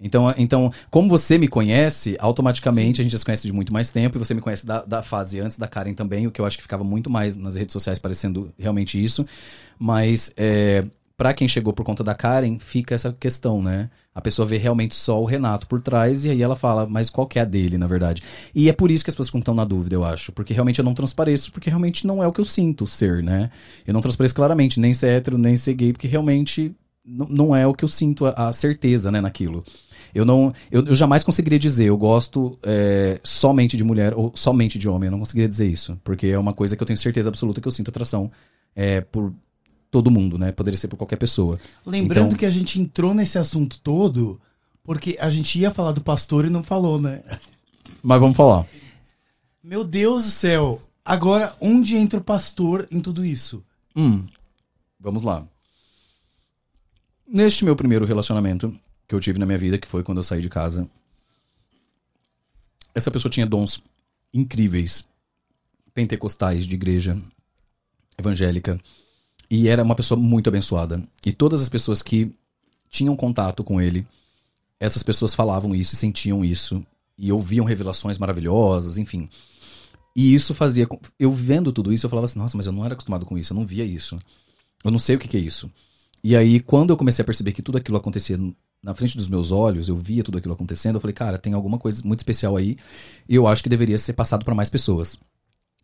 Então, 0.00 0.32
então, 0.36 0.72
como 0.90 1.08
você 1.08 1.36
me 1.38 1.48
conhece, 1.48 2.16
automaticamente 2.20 3.00
a 3.00 3.04
gente 3.04 3.12
já 3.12 3.18
se 3.18 3.24
conhece 3.24 3.46
de 3.46 3.52
muito 3.52 3.72
mais 3.72 3.90
tempo 3.90 4.16
e 4.16 4.18
você 4.18 4.32
me 4.32 4.40
conhece 4.40 4.64
da, 4.64 4.82
da 4.82 5.02
fase 5.02 5.40
antes 5.40 5.58
da 5.58 5.66
Karen 5.66 5.92
também, 5.92 6.26
o 6.26 6.30
que 6.30 6.40
eu 6.40 6.46
acho 6.46 6.56
que 6.56 6.62
ficava 6.62 6.84
muito 6.84 7.10
mais 7.10 7.34
nas 7.34 7.56
redes 7.56 7.72
sociais 7.72 7.98
parecendo 7.98 8.52
realmente 8.56 9.02
isso. 9.02 9.26
Mas, 9.78 10.32
é, 10.36 10.84
para 11.18 11.34
quem 11.34 11.48
chegou 11.48 11.72
por 11.72 11.84
conta 11.84 12.04
da 12.04 12.14
Karen, 12.14 12.60
fica 12.60 12.94
essa 12.94 13.12
questão, 13.12 13.60
né? 13.60 13.90
A 14.14 14.20
pessoa 14.20 14.46
vê 14.46 14.56
realmente 14.56 14.94
só 14.94 15.20
o 15.20 15.24
Renato 15.24 15.66
por 15.66 15.80
trás 15.80 16.24
e 16.24 16.30
aí 16.30 16.40
ela 16.40 16.54
fala, 16.54 16.86
mas 16.86 17.10
qual 17.10 17.26
que 17.26 17.40
é 17.40 17.42
a 17.42 17.44
dele, 17.44 17.76
na 17.76 17.88
verdade? 17.88 18.22
E 18.54 18.68
é 18.68 18.72
por 18.72 18.88
isso 18.88 19.02
que 19.02 19.10
as 19.10 19.16
pessoas 19.16 19.40
estão 19.40 19.52
na 19.54 19.64
dúvida, 19.64 19.96
eu 19.96 20.04
acho. 20.04 20.30
Porque 20.30 20.54
realmente 20.54 20.78
eu 20.78 20.84
não 20.84 20.94
transpareço, 20.94 21.50
porque 21.50 21.70
realmente 21.70 22.06
não 22.06 22.22
é 22.22 22.26
o 22.28 22.32
que 22.32 22.40
eu 22.40 22.44
sinto 22.44 22.86
ser, 22.86 23.20
né? 23.20 23.50
Eu 23.84 23.92
não 23.92 24.00
transpareço 24.00 24.34
claramente, 24.34 24.78
nem 24.78 24.94
ser 24.94 25.08
hétero, 25.08 25.36
nem 25.36 25.56
ser 25.56 25.74
gay, 25.74 25.92
porque 25.92 26.06
realmente 26.06 26.72
não, 27.04 27.26
não 27.28 27.56
é 27.56 27.66
o 27.66 27.74
que 27.74 27.84
eu 27.84 27.88
sinto, 27.88 28.26
a, 28.26 28.48
a 28.48 28.52
certeza, 28.52 29.10
né, 29.10 29.20
naquilo. 29.20 29.64
Eu 30.14 30.24
não. 30.24 30.52
Eu, 30.70 30.84
eu 30.86 30.96
jamais 30.96 31.22
conseguiria 31.24 31.58
dizer, 31.58 31.86
eu 31.86 31.96
gosto 31.96 32.58
é, 32.62 33.20
somente 33.22 33.76
de 33.76 33.84
mulher 33.84 34.14
ou 34.14 34.32
somente 34.34 34.78
de 34.78 34.88
homem. 34.88 35.08
Eu 35.08 35.12
não 35.12 35.18
conseguiria 35.20 35.48
dizer 35.48 35.66
isso. 35.66 35.98
Porque 36.04 36.26
é 36.28 36.38
uma 36.38 36.52
coisa 36.52 36.76
que 36.76 36.82
eu 36.82 36.86
tenho 36.86 36.98
certeza 36.98 37.28
absoluta 37.28 37.60
que 37.60 37.68
eu 37.68 37.72
sinto 37.72 37.88
atração 37.90 38.30
é, 38.74 39.00
por 39.00 39.32
todo 39.90 40.10
mundo, 40.10 40.38
né? 40.38 40.52
Poderia 40.52 40.76
ser 40.78 40.88
por 40.88 40.96
qualquer 40.96 41.16
pessoa. 41.16 41.58
Lembrando 41.86 42.26
Então- 42.28 42.38
que 42.38 42.46
a 42.46 42.50
gente 42.50 42.80
entrou 42.80 43.14
nesse 43.14 43.38
assunto 43.38 43.80
todo 43.80 44.40
porque 44.84 45.16
a 45.20 45.28
gente 45.30 45.58
ia 45.58 45.70
falar 45.70 45.92
do 45.92 46.00
pastor 46.02 46.44
e 46.46 46.50
não 46.50 46.62
falou, 46.62 47.00
né? 47.00 47.22
Mas 48.02 48.20
vamos 48.20 48.36
falar. 48.36 48.64
Meu 49.62 49.84
Deus 49.84 50.24
do 50.24 50.30
céu! 50.30 50.80
Agora, 51.04 51.54
onde 51.60 51.96
entra 51.96 52.20
o 52.20 52.24
pastor 52.24 52.86
em 52.90 53.00
tudo 53.00 53.24
isso? 53.24 53.62
Hum, 53.96 54.24
vamos 55.00 55.22
lá. 55.22 55.46
Neste 57.26 57.64
meu 57.64 57.76
primeiro 57.76 58.04
relacionamento 58.06 58.74
que 59.08 59.14
eu 59.14 59.20
tive 59.20 59.38
na 59.38 59.46
minha 59.46 59.56
vida, 59.56 59.78
que 59.78 59.88
foi 59.88 60.04
quando 60.04 60.18
eu 60.18 60.22
saí 60.22 60.42
de 60.42 60.50
casa, 60.50 60.88
essa 62.94 63.10
pessoa 63.10 63.32
tinha 63.32 63.46
dons 63.46 63.82
incríveis, 64.32 65.06
pentecostais 65.94 66.66
de 66.66 66.74
igreja 66.74 67.20
evangélica, 68.18 68.78
e 69.50 69.66
era 69.66 69.82
uma 69.82 69.94
pessoa 69.94 70.20
muito 70.20 70.48
abençoada. 70.48 71.02
E 71.24 71.32
todas 71.32 71.62
as 71.62 71.70
pessoas 71.70 72.02
que 72.02 72.34
tinham 72.90 73.16
contato 73.16 73.64
com 73.64 73.80
ele, 73.80 74.06
essas 74.78 75.02
pessoas 75.02 75.34
falavam 75.34 75.74
isso 75.74 75.94
e 75.94 75.96
sentiam 75.96 76.44
isso, 76.44 76.84
e 77.16 77.32
ouviam 77.32 77.64
revelações 77.64 78.18
maravilhosas, 78.18 78.98
enfim. 78.98 79.28
E 80.14 80.34
isso 80.34 80.52
fazia. 80.52 80.86
Eu 81.18 81.32
vendo 81.32 81.72
tudo 81.72 81.92
isso, 81.92 82.04
eu 82.04 82.10
falava 82.10 82.26
assim, 82.26 82.38
nossa, 82.38 82.56
mas 82.56 82.66
eu 82.66 82.72
não 82.72 82.84
era 82.84 82.94
acostumado 82.94 83.24
com 83.24 83.38
isso, 83.38 83.52
eu 83.52 83.56
não 83.56 83.66
via 83.66 83.84
isso. 83.84 84.18
Eu 84.84 84.90
não 84.90 84.98
sei 84.98 85.16
o 85.16 85.18
que, 85.18 85.28
que 85.28 85.36
é 85.36 85.40
isso. 85.40 85.70
E 86.22 86.36
aí, 86.36 86.60
quando 86.60 86.90
eu 86.90 86.96
comecei 86.96 87.22
a 87.22 87.26
perceber 87.26 87.52
que 87.52 87.62
tudo 87.62 87.78
aquilo 87.78 87.96
acontecia 87.96 88.38
na 88.82 88.94
frente 88.94 89.16
dos 89.16 89.28
meus 89.28 89.50
olhos, 89.50 89.88
eu 89.88 89.96
via 89.96 90.22
tudo 90.22 90.38
aquilo 90.38 90.54
acontecendo, 90.54 90.96
eu 90.96 91.00
falei, 91.00 91.14
cara, 91.14 91.38
tem 91.38 91.52
alguma 91.52 91.78
coisa 91.78 92.02
muito 92.04 92.20
especial 92.20 92.56
aí, 92.56 92.76
e 93.28 93.34
eu 93.34 93.46
acho 93.46 93.62
que 93.62 93.68
deveria 93.68 93.98
ser 93.98 94.12
passado 94.12 94.44
para 94.44 94.54
mais 94.54 94.68
pessoas. 94.68 95.18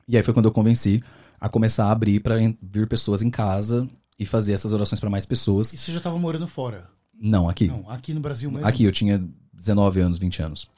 E 0.06 0.16
aí 0.16 0.22
foi 0.22 0.34
quando 0.34 0.46
eu 0.46 0.52
convenci 0.52 1.02
a 1.40 1.48
começar 1.48 1.86
a 1.86 1.92
abrir 1.92 2.20
para 2.20 2.36
vir 2.62 2.86
pessoas 2.88 3.22
em 3.22 3.30
casa 3.30 3.88
e 4.18 4.24
fazer 4.24 4.52
essas 4.52 4.72
orações 4.72 5.00
para 5.00 5.10
mais 5.10 5.26
pessoas. 5.26 5.72
Isso 5.72 5.92
já 5.92 6.00
tava 6.00 6.18
morando 6.18 6.46
fora. 6.46 6.88
Não, 7.20 7.48
aqui. 7.48 7.68
Não, 7.68 7.88
aqui 7.88 8.12
no 8.12 8.20
Brasil 8.20 8.50
mesmo. 8.50 8.66
Aqui, 8.66 8.84
eu 8.84 8.92
tinha 8.92 9.22
19 9.52 10.00
anos, 10.00 10.18
20 10.18 10.42
anos. 10.42 10.68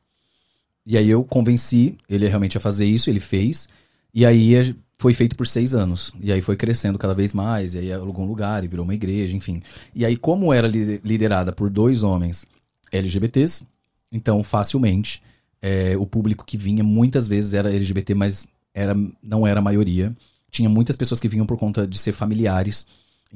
E 0.84 0.96
aí 0.96 1.08
eu 1.10 1.24
convenci 1.24 1.98
ele 2.08 2.28
realmente 2.28 2.56
a 2.56 2.60
fazer 2.60 2.86
isso, 2.86 3.10
ele 3.10 3.20
fez. 3.20 3.68
E 4.14 4.24
aí 4.24 4.76
foi 4.98 5.12
feito 5.14 5.36
por 5.36 5.46
seis 5.46 5.74
anos. 5.74 6.12
E 6.20 6.32
aí 6.32 6.40
foi 6.40 6.56
crescendo 6.56 6.98
cada 6.98 7.14
vez 7.14 7.32
mais, 7.32 7.74
e 7.74 7.78
aí 7.78 7.92
alugou 7.92 8.24
um 8.24 8.28
lugar 8.28 8.64
e 8.64 8.68
virou 8.68 8.84
uma 8.84 8.94
igreja, 8.94 9.36
enfim. 9.36 9.62
E 9.94 10.04
aí, 10.04 10.16
como 10.16 10.52
era 10.52 10.66
li- 10.66 11.00
liderada 11.04 11.52
por 11.52 11.68
dois 11.70 12.02
homens 12.02 12.46
LGBTs, 12.92 13.66
então 14.10 14.42
facilmente 14.42 15.22
eh, 15.60 15.96
o 15.98 16.06
público 16.06 16.44
que 16.44 16.56
vinha 16.56 16.82
muitas 16.84 17.28
vezes 17.28 17.54
era 17.54 17.72
LGBT, 17.74 18.14
mas 18.14 18.46
era, 18.74 18.94
não 19.22 19.46
era 19.46 19.60
a 19.60 19.62
maioria. 19.62 20.16
Tinha 20.50 20.68
muitas 20.68 20.96
pessoas 20.96 21.20
que 21.20 21.28
vinham 21.28 21.46
por 21.46 21.58
conta 21.58 21.86
de 21.86 21.98
ser 21.98 22.12
familiares. 22.12 22.86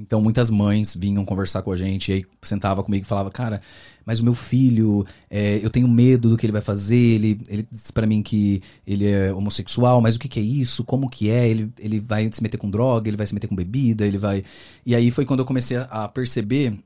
Então, 0.01 0.20
muitas 0.22 0.48
mães 0.48 0.96
vinham 0.96 1.24
conversar 1.24 1.62
com 1.62 1.70
a 1.72 1.76
gente, 1.76 2.11
e 2.11 2.14
aí 2.14 2.24
sentava 2.40 2.82
comigo 2.82 3.05
e 3.05 3.09
falava, 3.09 3.30
cara, 3.30 3.61
mas 4.05 4.18
o 4.18 4.24
meu 4.24 4.34
filho, 4.34 5.05
é, 5.28 5.59
eu 5.62 5.68
tenho 5.68 5.86
medo 5.86 6.30
do 6.30 6.36
que 6.36 6.46
ele 6.46 6.53
vai 6.53 6.62
fazer, 6.62 6.96
ele, 6.96 7.38
ele 7.48 7.66
disse 7.70 7.92
pra 7.92 8.07
mim 8.07 8.22
que 8.22 8.62
ele 8.86 9.07
é 9.07 9.32
homossexual, 9.32 10.01
mas 10.01 10.16
o 10.16 10.18
que, 10.18 10.28
que 10.28 10.40
é 10.40 10.42
isso? 10.42 10.82
Como 10.84 11.09
que 11.11 11.30
é? 11.30 11.48
Ele, 11.48 11.70
ele 11.78 12.01
vai 12.01 12.30
se 12.32 12.42
meter 12.42 12.57
com 12.57 12.70
droga, 12.70 13.09
ele 13.09 13.16
vai 13.16 13.26
se 13.26 13.34
meter 13.34 13.46
com 13.46 13.55
bebida, 13.55 14.07
ele 14.07 14.18
vai... 14.18 14.42
E 14.86 14.94
aí 14.94 15.11
foi 15.11 15.24
quando 15.26 15.40
eu 15.40 15.46
comecei 15.46 15.76
a- 15.76 15.84
a 15.84 16.09
perceber 16.09 16.78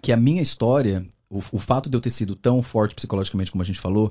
que 0.00 0.12
a 0.12 0.16
minha 0.16 0.40
história, 0.40 1.04
o, 1.28 1.38
o 1.52 1.58
fato 1.58 1.90
de 1.90 1.96
eu 1.96 2.00
ter 2.00 2.10
sido 2.10 2.34
tão 2.34 2.62
forte 2.62 2.94
psicologicamente, 2.94 3.50
como 3.50 3.62
a 3.62 3.66
gente 3.66 3.80
falou, 3.80 4.10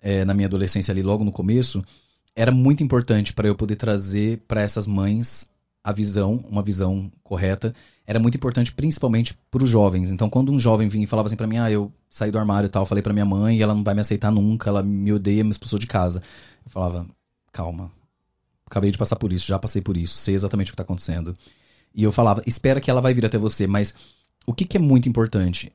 é, 0.00 0.24
na 0.24 0.32
minha 0.34 0.46
adolescência 0.48 0.92
ali, 0.92 1.02
logo 1.02 1.24
no 1.24 1.32
começo, 1.32 1.84
era 2.34 2.50
muito 2.52 2.82
importante 2.82 3.32
para 3.32 3.48
eu 3.48 3.54
poder 3.54 3.76
trazer 3.76 4.42
para 4.48 4.60
essas 4.62 4.86
mães 4.86 5.48
a 5.86 5.92
visão, 5.92 6.44
uma 6.50 6.62
visão 6.62 7.12
correta. 7.22 7.72
Era 8.04 8.18
muito 8.18 8.34
importante, 8.34 8.74
principalmente 8.74 9.38
para 9.48 9.62
os 9.62 9.70
jovens. 9.70 10.10
Então, 10.10 10.28
quando 10.28 10.50
um 10.50 10.58
jovem 10.58 10.88
vinha 10.88 11.04
e 11.04 11.06
falava 11.06 11.28
assim 11.28 11.36
para 11.36 11.46
mim, 11.46 11.58
ah, 11.58 11.70
eu 11.70 11.92
saí 12.10 12.28
do 12.32 12.40
armário 12.40 12.66
e 12.66 12.68
tal, 12.68 12.84
falei 12.84 13.02
para 13.02 13.12
minha 13.12 13.24
mãe 13.24 13.56
e 13.56 13.62
ela 13.62 13.72
não 13.72 13.84
vai 13.84 13.94
me 13.94 14.00
aceitar 14.00 14.32
nunca, 14.32 14.68
ela 14.68 14.82
me 14.82 15.12
odeia, 15.12 15.44
me 15.44 15.50
expulsou 15.52 15.78
de 15.78 15.86
casa. 15.86 16.20
Eu 16.64 16.72
falava, 16.72 17.06
calma, 17.52 17.92
acabei 18.66 18.90
de 18.90 18.98
passar 18.98 19.14
por 19.14 19.32
isso, 19.32 19.46
já 19.46 19.60
passei 19.60 19.80
por 19.80 19.96
isso, 19.96 20.16
sei 20.18 20.34
exatamente 20.34 20.68
o 20.68 20.72
que 20.72 20.74
está 20.74 20.82
acontecendo. 20.82 21.36
E 21.94 22.02
eu 22.02 22.10
falava, 22.10 22.42
espera 22.46 22.80
que 22.80 22.90
ela 22.90 23.00
vai 23.00 23.14
vir 23.14 23.24
até 23.24 23.38
você, 23.38 23.68
mas 23.68 23.94
o 24.44 24.52
que, 24.52 24.64
que 24.64 24.76
é 24.76 24.80
muito 24.80 25.08
importante? 25.08 25.72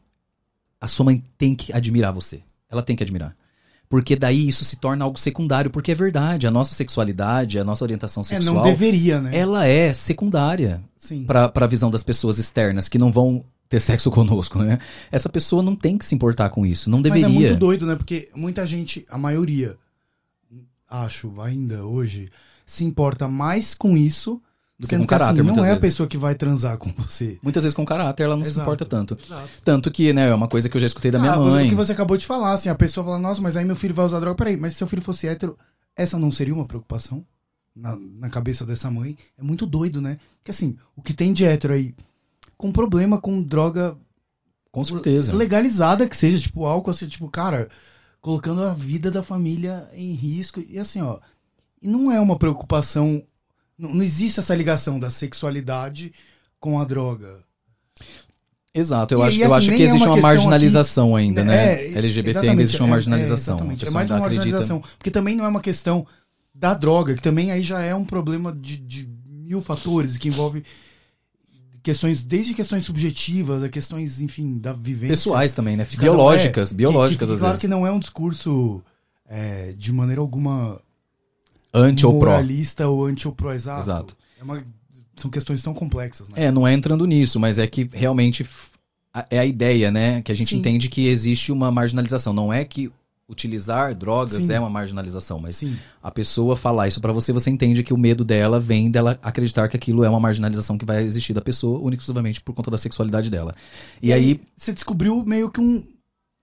A 0.82 0.90
sua 0.90 1.06
mãe 1.06 1.24
tem 1.38 1.56
que 1.56 1.72
admirar 1.72 2.12
você. 2.12 2.44
Ela 2.70 2.84
tem 2.84 2.98
que 2.98 3.04
admirar. 3.04 3.34
Porque 3.92 4.16
daí 4.16 4.48
isso 4.48 4.64
se 4.64 4.78
torna 4.78 5.04
algo 5.04 5.20
secundário, 5.20 5.70
porque 5.70 5.92
é 5.92 5.96
verdade, 5.96 6.48
a 6.48 6.52
nossa 6.52 6.74
sexualidade, 6.74 7.60
a 7.60 7.64
nossa 7.66 7.84
orientação 7.84 8.24
sexual. 8.24 8.56
É, 8.56 8.58
não 8.58 8.64
deveria, 8.64 9.20
né? 9.20 9.38
Ela 9.38 9.68
é 9.68 9.92
secundária 9.92 10.82
para 11.28 11.52
a 11.54 11.68
visão 11.68 11.92
das 11.92 12.02
pessoas 12.02 12.38
externas 12.38 12.88
que 12.88 12.98
não 12.98 13.12
vão 13.12 13.44
ter 13.68 13.82
sexo 13.82 14.10
conosco, 14.10 14.60
né? 14.60 14.80
Essa 15.12 15.28
pessoa 15.28 15.62
não 15.62 15.76
tem 15.76 15.98
que 15.98 16.06
se 16.06 16.16
importar 16.16 16.50
com 16.52 16.66
isso, 16.66 16.90
não 16.90 17.02
deveria. 17.02 17.28
Mas 17.28 17.36
é 17.36 17.40
muito 17.40 17.60
doido, 17.60 17.86
né? 17.86 17.98
Porque 17.98 18.30
muita 18.34 18.66
gente, 18.66 19.06
a 19.10 19.18
maioria, 19.18 19.76
acho 20.90 21.42
ainda 21.42 21.86
hoje, 21.86 22.30
se 22.66 22.86
importa 22.86 23.28
mais 23.28 23.74
com 23.74 23.98
isso 23.98 24.42
Do 24.82 24.88
que 24.88 24.98
com 24.98 25.06
caráter, 25.06 25.42
assim, 25.42 25.52
não 25.52 25.64
é 25.64 25.68
a 25.70 25.74
vezes. 25.74 25.82
pessoa 25.82 26.08
que 26.10 26.18
vai 26.18 26.34
transar 26.36 26.78
com 26.78 26.92
você. 26.94 27.38
Muitas 27.44 27.64
vezes 27.64 27.76
com 27.76 27.86
caráter 27.86 28.24
ela 28.24 28.36
não 28.36 28.44
se 28.44 28.50
Exato. 28.50 28.66
importa 28.68 28.84
tanto. 28.84 29.16
Exato. 29.24 29.50
Tanto 29.64 29.92
que, 29.92 30.12
né, 30.12 30.28
é 30.30 30.34
uma 30.34 30.48
coisa 30.48 30.68
que 30.68 30.76
eu 30.76 30.82
já 30.82 30.88
escutei 30.88 31.12
da 31.12 31.20
minha 31.20 31.34
Ah, 31.34 31.40
mãe. 31.40 31.68
O 31.68 31.70
que 31.70 31.76
você 31.76 31.92
acabou 31.92 32.18
de 32.18 32.26
falar, 32.26 32.54
assim, 32.54 32.68
a 32.70 32.74
pessoa 32.76 33.06
fala, 33.06 33.20
nossa, 33.20 33.40
mas 33.42 33.56
aí 33.56 33.64
meu 33.64 33.76
filho 33.76 33.94
vai 33.94 34.06
usar 34.06 34.20
droga. 34.20 34.36
Peraí, 34.36 34.58
mas 34.58 34.74
se 34.74 34.80
seu 34.80 34.88
filho 34.88 35.02
fosse 35.04 35.28
hétero, 35.28 35.56
essa 35.96 36.18
não 36.18 36.32
seria 36.32 36.54
uma 36.54 36.66
preocupação 36.66 37.24
na, 37.76 37.96
na 37.96 38.30
cabeça 38.30 38.66
dessa 38.66 38.90
mãe? 38.90 39.16
É 39.38 39.44
muito 39.44 39.66
doido, 39.68 40.02
né? 40.02 40.18
Porque 40.40 40.52
assim, 40.52 40.76
o 40.96 41.02
que 41.02 41.14
tem 41.14 41.32
de 41.32 41.46
hétero 41.46 41.74
aí, 41.76 41.94
com 42.58 42.72
problema 42.72 43.20
com 43.22 43.42
droga 43.42 43.96
Com 44.72 44.84
certeza. 44.84 45.32
legalizada 45.34 46.08
que 46.10 46.18
seja, 46.18 46.40
tipo 46.40 46.66
álcool, 46.66 46.90
assim, 46.90 47.08
tipo, 47.08 47.30
cara, 47.30 47.70
colocando 48.20 48.64
a 48.64 48.74
vida 48.74 49.12
da 49.12 49.22
família 49.22 49.88
em 49.94 50.14
risco. 50.14 50.60
E 50.68 50.80
assim, 50.80 51.02
ó, 51.02 51.20
e 51.82 51.88
não 51.88 52.12
é 52.12 52.20
uma 52.20 52.36
preocupação, 52.38 53.22
não, 53.82 53.96
não 53.96 54.04
existe 54.04 54.40
essa 54.40 54.54
ligação 54.56 55.00
da 55.00 55.10
sexualidade 55.10 56.14
com 56.60 56.80
a 56.80 56.86
droga. 56.86 57.40
Exato, 58.74 59.14
eu 59.16 59.20
E- 59.20 59.24
acho, 59.28 59.38
e 59.38 59.42
eu 59.42 59.48
assim, 59.48 59.56
acho 59.58 59.68
nem 59.70 59.78
que 59.78 59.84
é 59.84 59.88
existe 59.88 60.04
uma 60.04 60.08
uma, 60.12 60.16
questão 60.16 60.30
marginalização 60.34 61.16
ainda, 61.16 61.44
né? 61.44 61.74
É, 61.92 61.98
LGBT 61.98 62.40
ainda 62.40 62.62
existe 62.64 62.80
uma 62.82 62.88
é- 62.88 62.92
marginalização. 62.92 63.58
É, 63.58 63.62
é 63.62 63.66
mais 63.66 64.10
uma 64.10 64.18
acredita. 64.20 64.20
marginalização. 64.20 64.82
Porque 64.98 65.12
também 65.12 65.36
não 65.36 65.44
é 65.44 65.48
uma 65.50 65.60
questão 65.60 66.08
da 66.56 66.74
droga, 66.74 67.16
que 67.16 67.22
também 67.22 67.52
aí 67.52 67.62
já 67.64 67.82
é 67.82 67.94
um 67.94 68.06
problema 68.06 68.54
de, 68.54 68.78
de 68.78 69.10
mil 69.28 69.62
fatores, 69.62 70.16
que 70.18 70.30
envolve 70.30 70.64
questões, 71.84 72.24
desde 72.24 72.54
questões 72.54 72.86
subjetivas 72.86 73.62
a 73.64 73.68
questões, 73.70 74.22
enfim, 74.22 74.58
da 74.58 74.72
vivência. 74.72 75.10
Pessoais 75.16 75.52
também, 75.54 75.76
né? 75.76 75.86
Biológicas, 75.98 76.72
É, 76.72 76.76
biológicas 76.76 77.20
que, 77.20 77.26
que, 77.26 77.34
às 77.34 77.40
Claro 77.40 77.54
vezes. 77.54 77.62
que 77.62 77.68
não 77.68 77.86
é 77.86 77.92
um 77.92 78.00
discurso 78.00 78.82
é, 79.28 79.74
de 79.78 79.92
maneira 79.92 80.22
alguma 80.22 80.80
Anti 81.74 82.06
ou 82.06 82.20
pró. 82.20 82.32
moralista 82.32 82.88
ou 82.88 83.06
anti 83.06 83.28
ou 83.28 83.34
pró, 83.34 83.54
exato. 83.54 83.82
Exato. 83.82 84.18
É 84.40 84.44
uma- 84.44 84.64
são 85.16 85.30
questões 85.30 85.62
tão 85.62 85.74
complexas, 85.74 86.28
né? 86.30 86.36
É, 86.46 86.52
não 86.52 86.68
é 86.68 86.74
entrando 86.74 87.06
nisso, 87.06 87.40
mas 87.40 87.60
é 87.60 87.68
que 87.68 87.90
realmente 87.94 88.48
é 89.30 89.40
a 89.40 89.46
ideia, 89.46 89.92
né? 89.92 90.22
Que 90.22 90.32
a 90.32 90.36
gente 90.36 90.50
Sim. 90.50 90.58
entende 90.58 90.90
que 90.90 91.08
existe 91.08 91.52
uma 91.52 91.72
marginalização. 91.72 92.34
Não 92.34 92.52
é 92.52 92.66
que 92.66 92.92
utilizar 93.30 93.96
drogas 93.96 94.44
Sim. 94.44 94.52
é 94.52 94.60
uma 94.60 94.70
marginalização, 94.70 95.40
mas 95.40 95.56
Sim. 95.56 95.78
a 96.04 96.12
pessoa 96.12 96.54
falar 96.56 96.90
isso 96.90 97.00
pra 97.00 97.14
você, 97.14 97.32
você 97.32 97.50
entende 97.50 97.82
que 97.82 97.94
o 97.94 97.98
medo 97.98 98.26
dela 98.26 98.60
vem 98.60 98.92
dela 98.92 99.18
acreditar 99.22 99.70
que 99.70 99.78
aquilo 99.78 100.04
é 100.04 100.10
uma 100.10 100.20
marginalização 100.20 100.78
que 100.78 100.84
vai 100.84 101.02
existir 101.04 101.34
da 101.34 101.42
pessoa, 101.42 101.80
única 101.80 102.02
e 102.02 102.04
exclusivamente 102.04 102.42
por 102.42 102.54
conta 102.54 102.70
da 102.70 102.78
sexualidade 102.78 103.30
dela. 103.30 103.56
E, 104.02 104.12
aí, 104.12 104.42
você 104.58 104.74
descobriu 104.74 105.24
meio 105.26 105.50
que 105.50 105.62
um, 105.62 105.82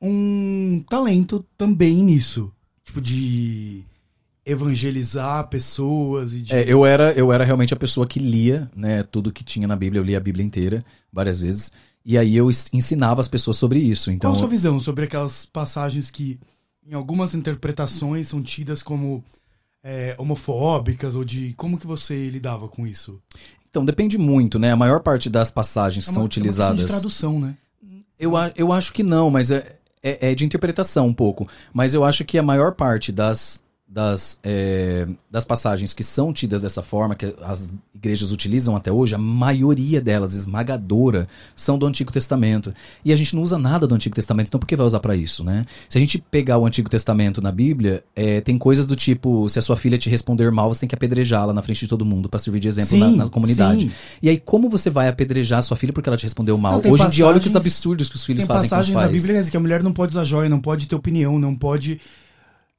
um 0.00 0.82
talento 0.88 1.44
também 1.58 1.96
nisso. 2.02 2.50
Tipo, 2.84 3.02
de 3.02 3.84
evangelizar 4.50 5.48
pessoas 5.48 6.32
e 6.34 6.42
de. 6.42 6.54
É, 6.54 6.64
eu 6.72 6.84
era, 6.86 7.12
eu 7.12 7.32
era 7.32 7.44
realmente 7.44 7.72
a 7.74 7.76
pessoa 7.76 8.06
que 8.06 8.18
lia, 8.18 8.70
né, 8.74 9.02
tudo 9.02 9.32
que 9.32 9.44
tinha 9.44 9.66
na 9.68 9.76
Bíblia, 9.76 10.00
eu 10.00 10.04
lia 10.04 10.16
a 10.18 10.20
Bíblia 10.20 10.44
inteira 10.44 10.84
várias 11.12 11.40
vezes, 11.40 11.72
e 12.04 12.16
aí 12.16 12.36
eu 12.36 12.48
ensinava 12.72 13.20
as 13.20 13.28
pessoas 13.28 13.56
sobre 13.56 13.78
isso. 13.78 14.10
Então, 14.10 14.30
Qual 14.30 14.36
a 14.36 14.38
sua 14.38 14.48
visão 14.48 14.78
sobre 14.80 15.04
aquelas 15.04 15.46
passagens 15.46 16.10
que, 16.10 16.38
em 16.86 16.94
algumas 16.94 17.34
interpretações, 17.34 18.28
são 18.28 18.42
tidas 18.42 18.82
como 18.82 19.22
é, 19.84 20.14
homofóbicas 20.18 21.14
ou 21.14 21.24
de. 21.24 21.52
Como 21.54 21.78
que 21.78 21.86
você 21.86 22.30
lidava 22.30 22.68
com 22.68 22.86
isso? 22.86 23.20
então 23.70 23.84
depende 23.84 24.16
muito, 24.16 24.58
né? 24.58 24.72
A 24.72 24.76
maior 24.76 25.00
parte 25.00 25.28
das 25.28 25.50
passagens 25.50 26.06
que 26.06 26.10
É 26.10 26.14
são 26.14 26.22
uma- 26.22 26.24
é 26.24 26.24
uma 26.24 26.26
utilizadas, 26.26 26.80
de 26.80 26.86
tradução, 26.86 27.38
né? 27.38 27.54
eu, 28.18 28.32
eu 28.56 28.72
acho 28.72 28.92
que 28.94 29.02
não, 29.02 29.30
mas 29.30 29.50
é, 29.50 29.76
é, 30.02 30.30
é 30.30 30.34
de 30.34 30.42
interpretação 30.44 31.06
um 31.06 31.12
pouco. 31.14 31.46
Mas 31.72 31.92
eu 31.94 32.02
acho 32.02 32.24
que 32.24 32.38
a 32.38 32.42
maior 32.42 32.72
parte 32.74 33.12
das 33.12 33.62
das, 33.90 34.38
é, 34.42 35.08
das 35.30 35.44
passagens 35.44 35.94
que 35.94 36.04
são 36.04 36.30
tidas 36.32 36.60
dessa 36.62 36.82
forma, 36.82 37.14
que 37.14 37.34
as 37.42 37.72
igrejas 37.94 38.30
utilizam 38.32 38.76
até 38.76 38.92
hoje, 38.92 39.14
a 39.14 39.18
maioria 39.18 40.00
delas, 40.00 40.34
esmagadora, 40.34 41.26
são 41.56 41.78
do 41.78 41.86
Antigo 41.86 42.12
Testamento. 42.12 42.72
E 43.04 43.12
a 43.12 43.16
gente 43.16 43.34
não 43.34 43.42
usa 43.42 43.56
nada 43.58 43.86
do 43.86 43.94
Antigo 43.94 44.14
Testamento, 44.14 44.48
então 44.48 44.60
por 44.60 44.66
que 44.66 44.76
vai 44.76 44.86
usar 44.86 45.00
para 45.00 45.16
isso, 45.16 45.42
né? 45.42 45.64
Se 45.88 45.96
a 45.96 46.00
gente 46.00 46.18
pegar 46.18 46.58
o 46.58 46.66
Antigo 46.66 46.88
Testamento 46.90 47.40
na 47.40 47.50
Bíblia, 47.50 48.04
é, 48.14 48.40
tem 48.42 48.58
coisas 48.58 48.86
do 48.86 48.94
tipo, 48.94 49.48
se 49.48 49.58
a 49.58 49.62
sua 49.62 49.74
filha 49.76 49.96
te 49.96 50.10
responder 50.10 50.50
mal, 50.52 50.72
você 50.72 50.80
tem 50.80 50.88
que 50.88 50.94
apedrejá-la 50.94 51.52
na 51.54 51.62
frente 51.62 51.80
de 51.80 51.88
todo 51.88 52.04
mundo 52.04 52.28
para 52.28 52.38
servir 52.38 52.60
de 52.60 52.68
exemplo 52.68 52.90
Sim, 52.90 53.16
na, 53.16 53.24
na 53.24 53.30
comunidade. 53.30 53.80
sim. 53.86 53.90
E 54.22 54.28
aí, 54.28 54.38
como 54.38 54.68
você 54.68 54.90
vai 54.90 55.08
apedrejar 55.08 55.60
a 55.60 55.62
sua 55.62 55.76
filha 55.78 55.92
porque 55.94 56.08
ela 56.08 56.16
te 56.18 56.24
respondeu 56.24 56.58
mal? 56.58 56.82
Não, 56.82 56.90
Hoje 56.92 57.04
em 57.04 57.08
dia, 57.08 57.26
olha 57.26 57.40
que 57.40 57.46
os 57.46 57.52
passagens- 57.52 57.74
absurdos 57.74 58.08
que 58.10 58.16
os 58.16 58.24
filhos 58.24 58.40
Tem 58.42 58.46
fazem 58.46 58.60
com 58.60 58.64
os 58.66 58.70
passagens 58.70 58.94
pais. 58.94 59.06
na 59.06 59.12
Bíblia 59.12 59.50
que 59.50 59.56
a 59.56 59.60
mulher 59.60 59.82
não 59.82 59.92
pode 59.92 60.12
usar 60.12 60.24
joia, 60.24 60.48
não 60.48 60.60
pode 60.60 60.86
ter 60.86 60.94
opinião, 60.94 61.38
não 61.38 61.54
pode. 61.56 62.00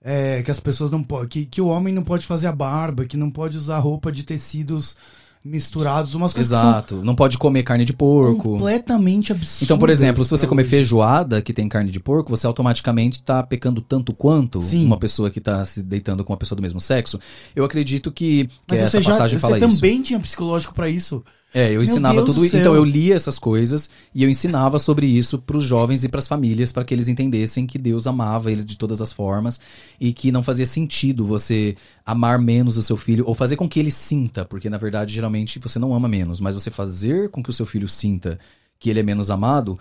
É, 0.04 0.42
que 0.44 0.52
as 0.52 0.60
pessoas 0.60 0.92
não 0.92 1.04
podem. 1.04 1.28
Que, 1.28 1.46
que 1.46 1.62
o 1.62 1.68
homem 1.68 1.94
não 1.94 2.04
pode 2.04 2.26
fazer 2.26 2.48
a 2.48 2.52
barba, 2.52 3.06
que 3.06 3.18
não 3.18 3.30
pode 3.30 3.58
usar 3.58 3.80
roupa 3.80 4.12
de 4.12 4.24
tecidos 4.24 4.98
misturados, 5.44 6.16
umas 6.16 6.34
coisas 6.34 6.52
Exato. 6.52 7.02
Não 7.04 7.16
pode 7.16 7.38
comer 7.38 7.64
carne 7.64 7.86
de 7.86 7.94
porco. 7.94 8.44
completamente 8.44 9.32
absurdas. 9.32 9.62
Então, 9.62 9.78
por 9.78 9.90
exemplo, 9.90 10.24
se 10.24 10.30
você 10.30 10.46
comer 10.46 10.64
hoje. 10.64 10.70
feijoada 10.70 11.42
que 11.42 11.54
tem 11.54 11.68
carne 11.70 11.92
de 11.92 12.00
porco, 12.00 12.30
você 12.30 12.46
automaticamente 12.46 13.24
tá 13.24 13.42
pecando 13.42 13.82
tanto 13.82 14.14
quanto 14.14 14.60
Sim. 14.60 14.86
uma 14.86 14.98
pessoa 14.98 15.30
que 15.30 15.40
tá 15.40 15.64
se 15.64 15.82
deitando 15.82 16.24
com 16.26 16.34
uma 16.34 16.38
pessoa 16.38 16.58
do 16.58 16.62
mesmo 16.62 16.82
sexo. 16.82 17.20
Eu 17.56 17.64
acredito 17.64 18.12
que, 18.12 18.48
que 18.48 18.54
Mas 18.68 18.80
essa 18.80 18.98
você 18.98 19.02
já 19.02 19.12
passagem 19.12 19.40
você 19.40 19.42
fala 19.42 19.58
isso. 19.58 19.68
também 19.76 20.02
tinha 20.02 20.20
psicológico 20.20 20.74
pra 20.74 20.90
isso. 20.90 21.24
É, 21.54 21.72
eu 21.72 21.82
ensinava 21.82 22.24
tudo. 22.24 22.46
Então 22.46 22.76
eu 22.76 22.84
lia 22.84 23.16
essas 23.16 23.40
coisas 23.40 23.90
e 24.14 24.24
eu 24.24 24.30
ensinava 24.30 24.78
sobre 24.78 25.08
isso 25.08 25.40
pros 25.40 25.64
jovens 25.64 26.04
e 26.04 26.10
pras 26.10 26.28
famílias 26.28 26.72
para 26.72 26.84
que 26.84 26.94
eles 26.94 27.08
entendessem 27.08 27.66
que 27.66 27.80
Deus 27.80 28.06
amava 28.06 28.52
eles 28.52 28.66
de 28.66 28.78
todas 28.78 29.02
as 29.02 29.12
formas 29.12 29.60
e 30.00 30.14
que 30.14 30.32
não 30.32 30.44
fazia 30.44 30.66
sentido 30.66 31.26
você 31.26 31.76
amar 32.06 32.38
menos 32.40 32.78
o 32.78 32.84
seu 32.84 32.96
filho 32.96 33.26
ou 33.28 33.34
fazer 33.34 33.56
com 33.56 33.68
que 33.68 33.80
ele 33.80 33.92
sinta, 33.92 34.46
porque 34.46 34.70
na 34.70 34.78
verdade 34.78 35.14
geralmente 35.14 35.58
você 35.58 35.80
não 35.80 35.94
ama 35.94 36.08
menos, 36.08 36.40
mas 36.40 36.54
você 36.54 36.70
fazer 36.70 37.30
com 37.30 37.42
que 37.42 37.50
o 37.50 37.54
seu 37.54 37.66
filho 37.66 37.88
sinta 37.88 38.38
que 38.80 38.90
ele 38.90 39.00
é 39.00 39.04
menos 39.04 39.30
amado 39.30 39.78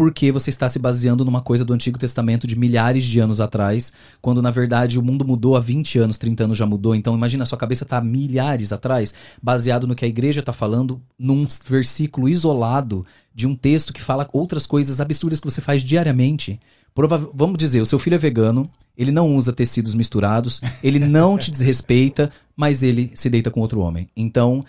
porque 0.00 0.32
você 0.32 0.48
está 0.48 0.66
se 0.66 0.78
baseando 0.78 1.26
numa 1.26 1.42
coisa 1.42 1.62
do 1.62 1.74
Antigo 1.74 1.98
Testamento 1.98 2.46
de 2.46 2.58
milhares 2.58 3.04
de 3.04 3.20
anos 3.20 3.38
atrás, 3.38 3.92
quando 4.22 4.40
na 4.40 4.50
verdade 4.50 4.98
o 4.98 5.02
mundo 5.02 5.26
mudou 5.26 5.54
há 5.58 5.60
20 5.60 5.98
anos, 5.98 6.16
30 6.16 6.44
anos 6.44 6.56
já 6.56 6.64
mudou. 6.64 6.94
Então 6.94 7.14
imagina, 7.14 7.42
a 7.42 7.46
sua 7.46 7.58
cabeça 7.58 7.84
está 7.84 8.00
milhares 8.00 8.72
atrás, 8.72 9.12
baseado 9.42 9.86
no 9.86 9.94
que 9.94 10.06
a 10.06 10.08
igreja 10.08 10.40
está 10.40 10.54
falando, 10.54 11.02
num 11.18 11.46
versículo 11.68 12.30
isolado 12.30 13.04
de 13.34 13.46
um 13.46 13.54
texto 13.54 13.92
que 13.92 14.00
fala 14.00 14.26
outras 14.32 14.64
coisas 14.64 15.02
absurdas 15.02 15.38
que 15.38 15.50
você 15.50 15.60
faz 15.60 15.82
diariamente. 15.82 16.58
Prova- 16.94 17.28
Vamos 17.34 17.58
dizer, 17.58 17.82
o 17.82 17.86
seu 17.86 17.98
filho 17.98 18.14
é 18.14 18.18
vegano, 18.18 18.70
ele 18.96 19.12
não 19.12 19.36
usa 19.36 19.52
tecidos 19.52 19.94
misturados, 19.94 20.62
ele 20.82 20.98
não 20.98 21.36
te 21.36 21.50
desrespeita, 21.50 22.30
mas 22.56 22.82
ele 22.82 23.12
se 23.14 23.28
deita 23.28 23.50
com 23.50 23.60
outro 23.60 23.80
homem. 23.80 24.08
Então, 24.16 24.64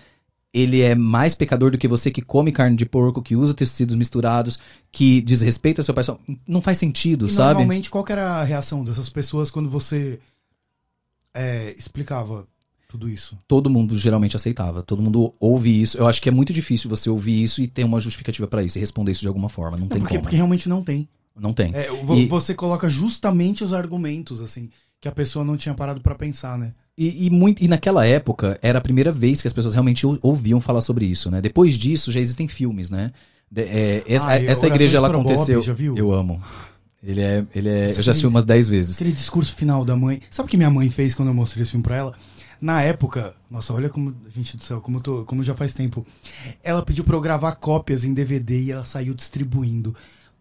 ele 0.54 0.82
é 0.82 0.93
mais 0.95 1.34
pecador 1.36 1.72
do 1.72 1.78
que 1.78 1.88
você 1.88 2.12
que 2.12 2.22
come 2.22 2.52
carne 2.52 2.76
de 2.76 2.86
porco, 2.86 3.22
que 3.22 3.36
usa 3.36 3.54
tecidos 3.54 3.95
misturados, 3.95 4.60
que 4.91 5.22
desrespeita 5.22 5.82
seu 5.84 5.93
pai. 5.93 6.04
Não 6.47 6.62
faz 6.62 6.78
sentido, 6.78 7.28
E 7.28 7.30
sabe? 7.30 7.54
normalmente, 7.54 7.89
qual 7.89 8.06
era 8.10 8.32
a 8.34 8.43
reação 8.43 8.84
dessas 8.84 9.08
pessoas 9.10 9.49
quando 9.49 9.70
você 9.70 10.20
é, 11.34 11.74
explicava 11.78 12.45
tudo 12.88 13.08
isso? 13.10 13.38
Todo 13.47 13.70
mundo 13.70 13.97
geralmente 13.97 14.36
aceitava. 14.36 14.84
Todo 14.84 15.02
mundo 15.02 15.34
ouve 15.39 15.82
isso. 15.82 15.97
Eu 15.97 16.08
acho 16.08 16.22
que 16.22 16.30
é 16.30 16.32
muito 16.32 16.52
difícil 16.54 16.89
você 16.89 17.10
ouvir 17.10 17.41
isso 17.41 17.62
e 17.62 17.68
ter 17.68 17.84
uma 17.84 18.02
justificativa 18.02 18.47
pra 18.47 18.64
isso 18.64 18.78
e 18.78 18.82
responder 18.82 19.14
isso 19.14 19.22
de 19.22 19.28
alguma 19.28 19.49
forma. 19.49 19.78
Não 19.78 19.84
Não, 19.86 19.88
tem 19.89 19.99
porque, 19.99 20.16
como. 20.16 20.24
porque 20.24 20.36
realmente 20.36 20.68
não 20.68 20.84
tem. 20.84 21.08
Não 21.34 21.54
tem. 21.54 21.74
É, 21.74 21.88
E- 22.18 22.26
Você 22.28 22.54
coloca 22.54 22.89
justamente 22.89 23.64
os 23.64 23.72
argumentos, 23.72 24.41
assim, 24.41 24.70
que 25.02 25.08
a 25.08 25.12
pessoa 25.12 25.43
não 25.43 25.58
tinha 25.58 25.74
parado 25.74 25.99
pra 25.99 26.14
pensar, 26.16 26.58
né? 26.58 26.74
E, 26.97 27.26
e, 27.26 27.30
muito, 27.32 27.64
e 27.64 27.68
naquela 27.68 28.06
época 28.06 28.60
era 28.62 28.78
a 28.78 28.82
primeira 28.82 29.12
vez 29.12 29.41
que 29.41 29.47
as 29.47 29.54
pessoas 29.54 29.74
realmente 29.74 30.06
ou- 30.06 30.20
ouviam 30.22 30.62
falar 30.62 30.82
sobre 30.82 31.06
isso, 31.06 31.32
né? 31.32 31.41
Depois 31.41 31.76
disso 31.76 32.12
já 32.12 32.20
existem 32.20 32.47
filmes, 32.47 32.91
né? 32.91 33.12
De- 33.49 33.64
é, 33.64 34.04
essa 34.06 34.28
Ah, 34.30 34.41
essa 34.43 34.68
igreja 34.68 34.97
ela 34.97 35.10
para 35.10 35.18
o 35.18 35.24
Bob, 35.24 35.32
aconteceu. 35.34 35.62
já 35.62 35.74
viu? 35.74 35.97
Eu 35.97 36.14
amo. 36.14 36.39
Ele 37.04 37.20
é, 37.22 37.43
ele 37.56 37.68
é. 37.68 37.89
Você 37.89 37.99
Eu 37.99 38.04
já 38.04 38.12
assisti 38.12 38.28
umas 38.28 38.45
10 38.45 38.68
vezes. 38.70 38.93
Aquele 38.95 39.12
discurso 39.12 39.56
final 39.56 39.84
da 39.84 39.95
mãe. 39.95 40.22
Sabe 40.30 40.45
o 40.45 40.49
que 40.52 40.56
minha 40.58 40.70
mãe 40.70 40.88
fez 40.91 41.16
quando 41.16 41.30
eu 41.30 41.34
mostrei 41.34 41.64
esse 41.64 41.72
filme 41.72 41.84
pra 41.84 41.95
ela? 41.95 42.14
Na 42.62 42.84
época, 42.84 43.34
nossa, 43.49 43.74
olha 43.74 43.89
como, 43.89 44.14
gente 44.36 44.56
do 44.56 44.64
céu, 44.64 44.80
como, 44.80 44.99
eu 44.99 45.02
tô, 45.02 45.26
como 45.26 45.43
já 45.43 45.56
faz 45.56 45.74
tempo. 45.74 46.06
Ela 46.64 46.84
pediu 46.86 47.04
pra 47.04 47.16
eu 47.16 47.22
gravar 47.22 47.56
cópias 47.56 48.04
em 48.06 48.14
DVD 48.14 48.62
e 48.62 48.72
ela 48.72 48.86
saiu 48.86 49.16
distribuindo 49.16 49.95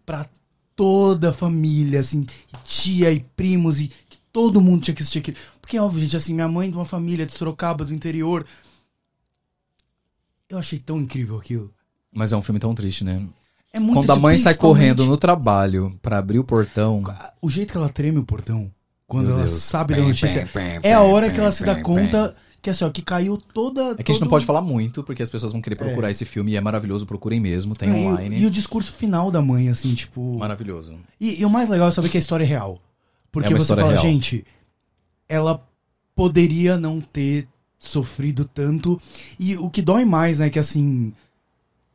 pra 0.05 0.27
toda 0.75 1.31
a 1.31 1.33
família, 1.33 1.99
assim, 1.99 2.27
tia 2.63 3.11
e 3.11 3.21
primos 3.35 3.81
e 3.81 3.89
todo 4.31 4.61
mundo 4.61 4.83
tinha 4.83 4.95
que 4.95 5.01
assistir 5.01 5.19
aquele. 5.19 5.37
Porque, 5.61 5.79
óbvio, 5.79 6.01
gente, 6.01 6.17
assim, 6.17 6.33
minha 6.33 6.47
mãe 6.47 6.69
de 6.69 6.75
uma 6.75 6.85
família 6.85 7.25
de 7.25 7.33
Sorocaba, 7.33 7.85
do 7.85 7.93
interior. 7.93 8.45
Eu 10.49 10.57
achei 10.57 10.79
tão 10.79 10.99
incrível 10.99 11.37
aquilo. 11.37 11.73
Mas 12.11 12.33
é 12.33 12.37
um 12.37 12.41
filme 12.41 12.59
tão 12.59 12.75
triste, 12.75 13.03
né? 13.03 13.25
É 13.73 13.79
muito 13.79 13.95
Quando 13.95 14.11
a 14.11 14.15
mãe 14.17 14.37
sai 14.37 14.53
correndo 14.53 15.05
no 15.05 15.15
trabalho 15.15 15.97
pra 16.01 16.17
abrir 16.17 16.39
o 16.39 16.43
portão. 16.43 17.03
O 17.41 17.49
jeito 17.49 17.71
que 17.71 17.77
ela 17.77 17.87
treme 17.87 18.19
o 18.19 18.25
portão, 18.25 18.69
quando 19.07 19.27
Meu 19.27 19.35
ela 19.35 19.45
Deus. 19.45 19.61
sabe 19.61 19.95
da 19.95 20.01
notícia, 20.01 20.49
é 20.83 20.93
a 20.93 21.01
hora 21.01 21.31
que 21.31 21.39
ela 21.39 21.51
se 21.53 21.63
dá 21.63 21.81
conta 21.81 22.35
que 22.61 22.69
assim, 22.69 22.85
ó, 22.85 22.89
que 22.91 23.01
caiu 23.01 23.37
toda. 23.37 23.95
É 23.97 24.03
que 24.03 24.11
a 24.11 24.13
gente 24.13 24.21
não 24.21 24.29
pode 24.29 24.45
falar 24.45 24.61
muito, 24.61 25.03
porque 25.03 25.23
as 25.23 25.29
pessoas 25.29 25.51
vão 25.51 25.61
querer 25.61 25.75
procurar 25.75 26.11
esse 26.11 26.25
filme 26.25 26.51
e 26.51 26.57
é 26.57 26.61
maravilhoso, 26.61 27.05
procurem 27.05 27.39
mesmo, 27.39 27.75
tem 27.75 27.89
e, 27.89 28.07
online. 28.07 28.39
e 28.39 28.45
o 28.45 28.51
discurso 28.51 28.93
final 28.93 29.31
da 29.31 29.41
mãe, 29.41 29.67
assim, 29.67 29.93
tipo. 29.95 30.37
Maravilhoso. 30.37 30.95
E, 31.19 31.41
e 31.41 31.45
o 31.45 31.49
mais 31.49 31.69
legal 31.69 31.89
é 31.89 31.91
saber 31.91 32.09
que 32.09 32.17
a 32.17 32.19
história 32.19 32.43
é 32.43 32.47
real. 32.47 32.79
Porque 33.31 33.53
É 33.53 33.57
você 33.57 33.75
fala, 33.75 33.91
real. 33.91 34.01
gente, 34.01 34.45
ela 35.27 35.65
poderia 36.15 36.77
não 36.77 36.99
ter 36.99 37.47
sofrido 37.79 38.45
tanto. 38.45 39.01
E 39.39 39.55
o 39.57 39.69
que 39.69 39.81
dói 39.81 40.05
mais, 40.05 40.39
né, 40.39 40.49
que 40.49 40.59
assim. 40.59 41.13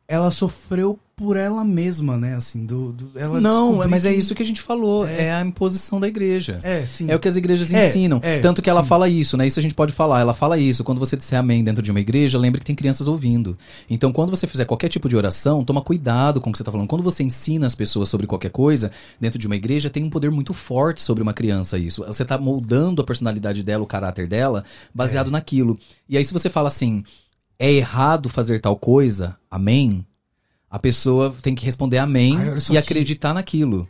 Ela 0.07 0.31
sofreu 0.31 0.97
por 1.17 1.35
ela 1.35 1.63
mesma, 1.65 2.15
né? 2.15 2.35
Assim, 2.35 2.63
do. 2.63 2.91
do- 2.93 3.11
ela 3.19 3.41
não, 3.41 3.69
descobriu 3.69 3.89
mas 3.89 4.05
é 4.05 4.11
que- 4.13 4.19
isso 4.19 4.35
que 4.35 4.43
a 4.43 4.45
gente 4.45 4.61
falou, 4.61 5.05
É. 5.07 5.23
é, 5.25 5.33
a 5.33 5.41
imposição 5.41 5.99
da 5.99 6.07
igreja. 6.07 6.59
É, 6.61 6.85
sim. 6.85 7.09
É 7.09 7.15
o 7.15 7.19
que 7.19 7.27
as 7.27 7.35
igrejas 7.35 7.73
É, 7.73 7.89
ensinam. 7.89 8.19
é, 8.21 8.39
Tanto 8.39 8.61
que 8.61 8.69
ela 8.69 8.83
sim. 8.83 8.87
fala 8.87 9.09
isso, 9.09 9.35
né? 9.35 9.47
Isso 9.47 9.57
a 9.59 9.63
gente 9.63 9.73
pode 9.73 9.93
falar. 9.93 10.19
Ela 10.21 10.35
fala 10.35 10.59
isso. 10.59 10.83
Quando 10.83 10.99
você 10.99 11.17
disser 11.17 11.39
amém 11.39 11.63
dentro 11.63 11.81
de 11.81 11.89
uma 11.89 11.99
igreja, 11.99 12.37
lembre 12.37 12.59
que 12.61 12.67
tem 12.67 12.75
crianças 12.75 13.07
ouvindo. 13.07 13.57
Então, 13.89 14.11
quando 14.13 14.29
você 14.29 14.45
fizer 14.45 14.65
qualquer 14.65 14.89
tipo 14.89 15.09
de 15.09 15.17
oração, 15.17 15.65
toma 15.65 15.81
cuidado 15.81 16.39
com 16.39 16.51
o 16.51 16.53
que 16.53 16.57
você 16.59 16.61
está 16.61 16.71
falando. 16.71 16.87
Quando 16.87 17.03
você 17.03 17.23
ensina 17.23 17.65
as 17.65 17.73
pessoas 17.73 18.09
sobre 18.09 18.27
qualquer 18.27 18.51
coisa, 18.51 18.91
dentro 19.19 19.39
de 19.39 19.47
uma 19.47 19.55
igreja, 19.55 19.89
tem 19.89 20.03
um 20.03 20.11
poder 20.11 20.29
muito 20.29 20.53
forte 20.53 21.01
sobre 21.01 21.23
uma 21.23 21.33
criança 21.33 21.79
isso. 21.79 22.03
Você 22.05 22.21
está 22.21 22.37
moldando 22.37 23.01
a 23.01 23.05
personalidade 23.05 23.63
dela, 23.63 23.83
o 23.83 23.87
caráter 23.87 24.27
dela, 24.27 24.63
É. 24.67 24.87
baseado 24.93 25.31
naquilo. 25.31 25.79
E 26.07 26.15
aí, 26.15 26.23
se 26.23 26.31
você 26.31 26.47
fala 26.47 26.67
assim, 26.67 27.03
é 27.57 27.71
errado 27.73 28.29
fazer 28.29 28.59
tal 28.61 28.75
coisa, 28.75 29.35
amém, 29.49 30.05
a 30.69 30.77
pessoa 30.79 31.33
tem 31.41 31.55
que 31.55 31.65
responder 31.65 31.97
amém 31.97 32.37
Ai, 32.37 32.57
e 32.71 32.77
acreditar 32.77 33.33
naquilo. 33.33 33.87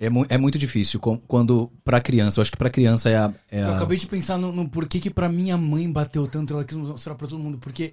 É, 0.00 0.08
mu- 0.08 0.26
é 0.28 0.38
muito 0.38 0.58
difícil 0.58 1.00
quando 1.00 1.72
pra 1.84 2.00
criança. 2.00 2.38
Eu 2.38 2.42
acho 2.42 2.50
que 2.52 2.56
pra 2.56 2.70
criança 2.70 3.08
é 3.10 3.16
a. 3.18 3.34
é 3.50 3.62
Eu 3.62 3.68
a- 3.70 3.76
acabei 3.76 3.98
de 3.98 4.06
pensar 4.06 4.38
no, 4.38 4.52
no 4.52 4.68
porquê 4.68 5.00
que 5.00 5.10
pra 5.10 5.28
minha 5.28 5.56
mãe 5.56 5.90
bateu 5.90 6.26
tanto, 6.28 6.54
ela 6.54 6.64
quis 6.64 6.76
mostrar 6.76 7.14
pra 7.16 7.26
todo 7.26 7.38
mundo, 7.42 7.58
porque 7.58 7.92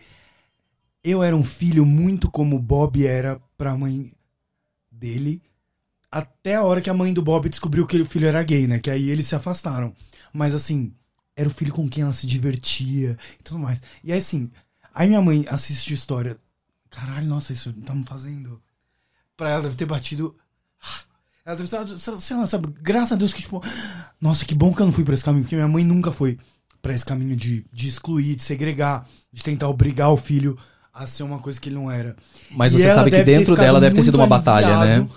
eu 1.03 1.23
era 1.23 1.35
um 1.35 1.43
filho 1.43 1.85
muito 1.85 2.29
como 2.29 2.55
o 2.55 2.61
Bob 2.61 3.05
era 3.05 3.39
pra 3.57 3.75
mãe 3.77 4.11
dele, 4.91 5.41
até 6.11 6.55
a 6.55 6.63
hora 6.63 6.81
que 6.81 6.89
a 6.89 6.93
mãe 6.93 7.13
do 7.13 7.21
Bob 7.21 7.49
descobriu 7.49 7.85
que 7.87 7.99
o 8.01 8.05
filho 8.05 8.27
era 8.27 8.41
gay, 8.43 8.67
né? 8.67 8.79
Que 8.79 8.89
aí 8.89 9.09
eles 9.09 9.27
se 9.27 9.35
afastaram. 9.35 9.93
Mas 10.31 10.53
assim, 10.53 10.93
era 11.35 11.47
o 11.49 11.53
filho 11.53 11.73
com 11.73 11.87
quem 11.89 12.03
ela 12.03 12.13
se 12.13 12.27
divertia 12.27 13.17
e 13.39 13.43
tudo 13.43 13.59
mais. 13.59 13.81
E 14.03 14.11
aí 14.11 14.19
assim, 14.19 14.49
aí 14.93 15.07
minha 15.07 15.21
mãe 15.21 15.45
assiste 15.49 15.93
história. 15.93 16.37
Caralho, 16.95 17.27
nossa, 17.27 17.51
isso 17.51 17.73
tá 17.85 17.93
me 17.93 18.05
fazendo. 18.05 18.61
Pra 19.35 19.49
ela 19.49 19.63
deve 19.63 19.75
ter 19.75 19.85
batido. 19.85 20.33
Ela 21.45 21.57
deve 21.57 21.65
estar, 21.65 21.85
sei 22.19 22.37
lá, 22.37 22.47
sabe, 22.47 22.73
graças 22.81 23.11
a 23.11 23.15
Deus 23.15 23.33
que, 23.33 23.41
tipo, 23.41 23.61
nossa, 24.19 24.45
que 24.45 24.55
bom 24.55 24.73
que 24.73 24.81
eu 24.81 24.85
não 24.85 24.93
fui 24.93 25.03
pra 25.03 25.13
esse 25.13 25.23
caminho, 25.23 25.43
porque 25.43 25.55
minha 25.55 25.67
mãe 25.67 25.83
nunca 25.83 26.11
foi 26.11 26.39
pra 26.81 26.93
esse 26.93 27.05
caminho 27.05 27.35
de, 27.35 27.65
de 27.71 27.87
excluir, 27.87 28.35
de 28.35 28.43
segregar, 28.43 29.05
de 29.31 29.43
tentar 29.43 29.67
obrigar 29.67 30.09
o 30.09 30.17
filho 30.17 30.57
a 30.93 31.05
ser 31.05 31.23
uma 31.23 31.37
coisa 31.39 31.59
que 31.59 31.67
ele 31.69 31.75
não 31.75 31.91
era. 31.91 32.15
Mas 32.49 32.73
E 32.73 32.77
você 32.77 32.89
sabe 32.89 33.11
que 33.11 33.23
dentro 33.23 33.55
dela 33.55 33.81
deve 33.81 33.95
ter 33.95 34.03
sido 34.03 34.15
uma 34.15 34.25
batalha, 34.25 34.79
né? 34.79 35.07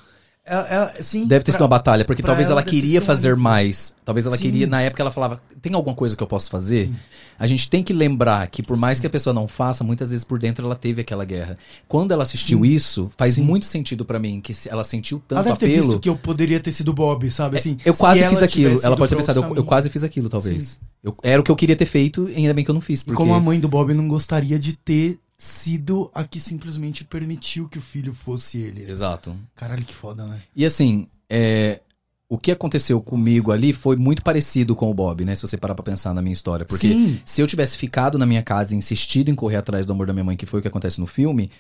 Ela, 0.49 0.67
ela- 0.69 0.95
sim, 1.03 1.27
Deve 1.27 1.45
ter 1.45 1.53
sido 1.53 1.59
pra- 1.59 1.65
uma 1.65 1.69
batalha, 1.69 2.05
porque 2.05 2.23
talvez 2.23 2.47
ela 2.49 2.55
ela 2.55 2.63
deve 2.63 2.71
ter 2.77 2.81
queria 2.81 3.01
sido 3.01 3.07
fazer 3.07 3.37
mais. 3.37 3.95
Talvez 4.05 4.25
ela 4.27 4.37
Sim. 4.37 4.43
queria, 4.45 4.67
na 4.67 4.81
época 4.81 5.03
ela 5.03 5.11
falava, 5.11 5.41
tem 5.61 5.75
alguma 5.75 5.95
coisa 5.95 6.17
que 6.17 6.23
eu 6.23 6.27
posso 6.27 6.49
fazer? 6.51 6.87
Sim. 6.87 6.97
A 7.39 7.47
gente 7.47 7.71
tem 7.71 7.85
que 7.85 7.93
lembrar 7.93 8.47
que 8.49 8.63
por 8.65 8.77
mais 8.77 8.99
que 8.99 9.07
a 9.07 9.11
pessoa 9.11 9.33
não 9.33 9.47
faça, 9.47 9.85
muitas 9.85 10.11
vezes 10.11 10.25
por 10.25 10.39
dentro 10.41 10.65
ela 10.67 10.75
teve 10.75 11.03
aquela 11.03 11.25
guerra. 11.25 11.57
Quando 11.87 12.11
ela 12.11 12.25
assistiu 12.25 12.65
isso, 12.65 13.11
faz 13.17 13.37
muito 13.37 13.65
sentido 13.67 14.05
pra 14.05 14.19
mim, 14.19 14.41
que 14.41 14.53
ela 14.69 14.83
sentiu 14.83 15.23
Ela 15.31 15.45
tanto 15.45 15.45
deve 15.45 15.59
ter 15.59 15.67
apelo. 15.67 15.87
visto 15.89 16.01
que 16.01 16.09
eu 16.09 16.17
poderia 16.17 16.59
ter 16.59 16.73
sido 16.73 16.93
Bob, 16.93 17.31
sabe? 17.31 17.59
Assim, 17.59 17.77
Eu 17.85 17.95
se 17.95 18.01
quase 18.01 18.21
ela 18.21 18.31
fiz 18.31 18.43
aquilo. 18.43 18.81
Ela 18.83 18.97
pode 18.97 19.11
ter 19.11 19.17
pensado, 19.17 19.41
eu, 19.41 19.55
eu 19.57 19.63
quase 19.65 19.89
fiz 19.89 20.03
aquilo, 20.03 20.29
talvez. 20.29 20.81
Eu, 21.05 21.15
era 21.23 21.41
o 21.41 21.45
que 21.45 21.51
eu 21.51 21.55
queria 21.55 21.77
ter 21.77 21.87
feito, 21.87 22.27
ainda 22.35 22.53
bem 22.53 22.65
que 22.65 22.71
eu 22.71 22.75
não 22.75 22.81
fiz. 22.81 23.03
E 23.03 23.05
Porque... 23.05 23.17
como 23.17 23.33
a 23.35 23.39
mãe 23.41 23.61
do 23.61 23.69
Bob 23.69 23.95
não 23.95 24.09
gostaria 24.09 24.59
de 24.59 24.77
ter 24.77 25.19
sido 25.39 26.11
a 26.13 26.25
que 26.25 26.41
simplesmente 26.41 27.05
permitiu 27.05 27.69
que 27.69 27.79
o 27.79 27.83
filho 27.83 28.13
fosse 28.13 28.59
ele. 28.59 28.83
Exato. 28.91 29.37
Caralho, 29.55 29.85
que 29.85 29.95
foda, 29.95 30.27
né? 30.27 30.41
E 30.55 30.67
assim, 30.67 31.07
é, 31.31 31.81
o 32.29 32.37
que 32.37 32.51
aconteceu 32.51 33.01
comigo 33.01 33.53
ali 33.53 33.73
foi 33.73 33.95
muito 33.97 34.21
parecido 34.23 34.75
com 34.75 34.91
o 34.91 34.95
Bob, 34.95 35.25
né? 35.25 35.37
Se 35.37 35.43
você 35.43 35.57
parar 35.57 35.77
pra 35.77 35.85
pensar 35.85 36.13
na 36.13 36.21
minha 36.21 36.33
história. 36.33 36.67
Porque 36.67 36.89
Sim. 36.89 37.21
se 37.25 37.41
eu 37.41 37.47
tivesse 37.47 37.77
ficado 37.77 38.19
na 38.19 38.27
minha 38.27 38.43
casa 38.43 38.75
e 38.75 38.77
insistido 38.77 39.31
em 39.31 39.35
correr 39.37 39.57
atrás 39.57 39.87
do 39.87 39.93
amor 39.93 40.09
da 40.09 40.13
minha 40.13 40.25
mãe, 40.25 40.37
que 40.37 40.45
foi 40.45 40.59
o 40.59 40.63
que 40.63 40.69
acontece 40.69 40.99
no 41.01 41.07
filme, 41.07 41.51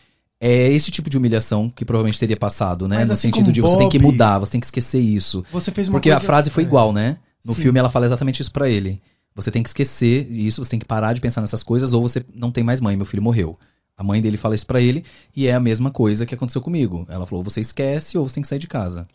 é 0.41 0.68
esse 0.72 0.91
tipo 0.91 1.09
de 1.09 1.16
humilhação 1.16 1.70
que 1.70 1.85
provavelmente 1.85 2.18
teria 2.18 2.37
passado, 2.37 2.89
né? 2.89 2.97
Mas 2.99 3.09
no 3.09 3.12
assim 3.14 3.29
sentido 3.29 3.53
de 3.53 3.61
você 3.61 3.76
tem 3.79 3.89
que 3.89 3.99
Bob- 3.99 4.12
mudar, 4.12 4.41
você 4.41 4.53
tem 4.53 4.61
que 4.61 4.66
esquecer 4.66 5.01
isso. 5.01 5.45
Você 5.53 5.70
fez 5.70 5.87
uma 5.87 5.93
Porque 5.95 6.11
a 6.11 6.14
coisa- 6.14 6.26
frase 6.26 6.51
foi 6.51 6.64
é. 6.64 6.66
igual, 6.66 6.93
né? 6.93 7.18
No 7.45 7.55
Sim. 7.55 7.62
filme 7.62 7.79
ela 7.79 7.89
fala 7.89 8.07
exatamente 8.07 8.43
isso 8.43 8.53
pra 8.53 8.68
ele. 8.68 9.01
Você 9.39 9.53
tem 9.53 9.62
que 9.62 9.68
esquecer 9.68 10.28
isso, 10.28 10.64
você 10.64 10.70
tem 10.70 10.80
que 10.80 10.84
parar 10.84 11.12
de 11.12 11.20
pensar 11.20 11.41
nessas 11.41 11.62
coisas, 11.62 11.93
ou 11.93 12.03
você 12.03 12.24
não 12.34 12.51
tem 12.51 12.64
mais 12.64 12.80
mãe, 12.80 12.97
meu 12.97 13.07
filho 13.07 13.22
morreu. 13.22 13.57
A 13.97 14.03
mãe 14.03 14.20
dele 14.20 14.36
fala 14.36 14.57
isso 14.57 14.66
pra 14.66 14.80
ele, 14.80 15.05
e 15.34 15.47
é 15.47 15.55
a 15.55 15.61
mesma 15.61 15.93
coisa 15.93 16.26
que 16.26 16.34
aconteceu 16.34 16.61
comigo. 16.61 17.07
Ela 17.09 17.24
falou: 17.24 17.45
você 17.45 17.61
esquece 17.61 18.18
ou 18.18 18.28
você 18.28 18.34
tem 18.34 18.43
que 18.43 18.49
sair 18.49 18.59
de 18.59 18.66
casa. 18.66 19.07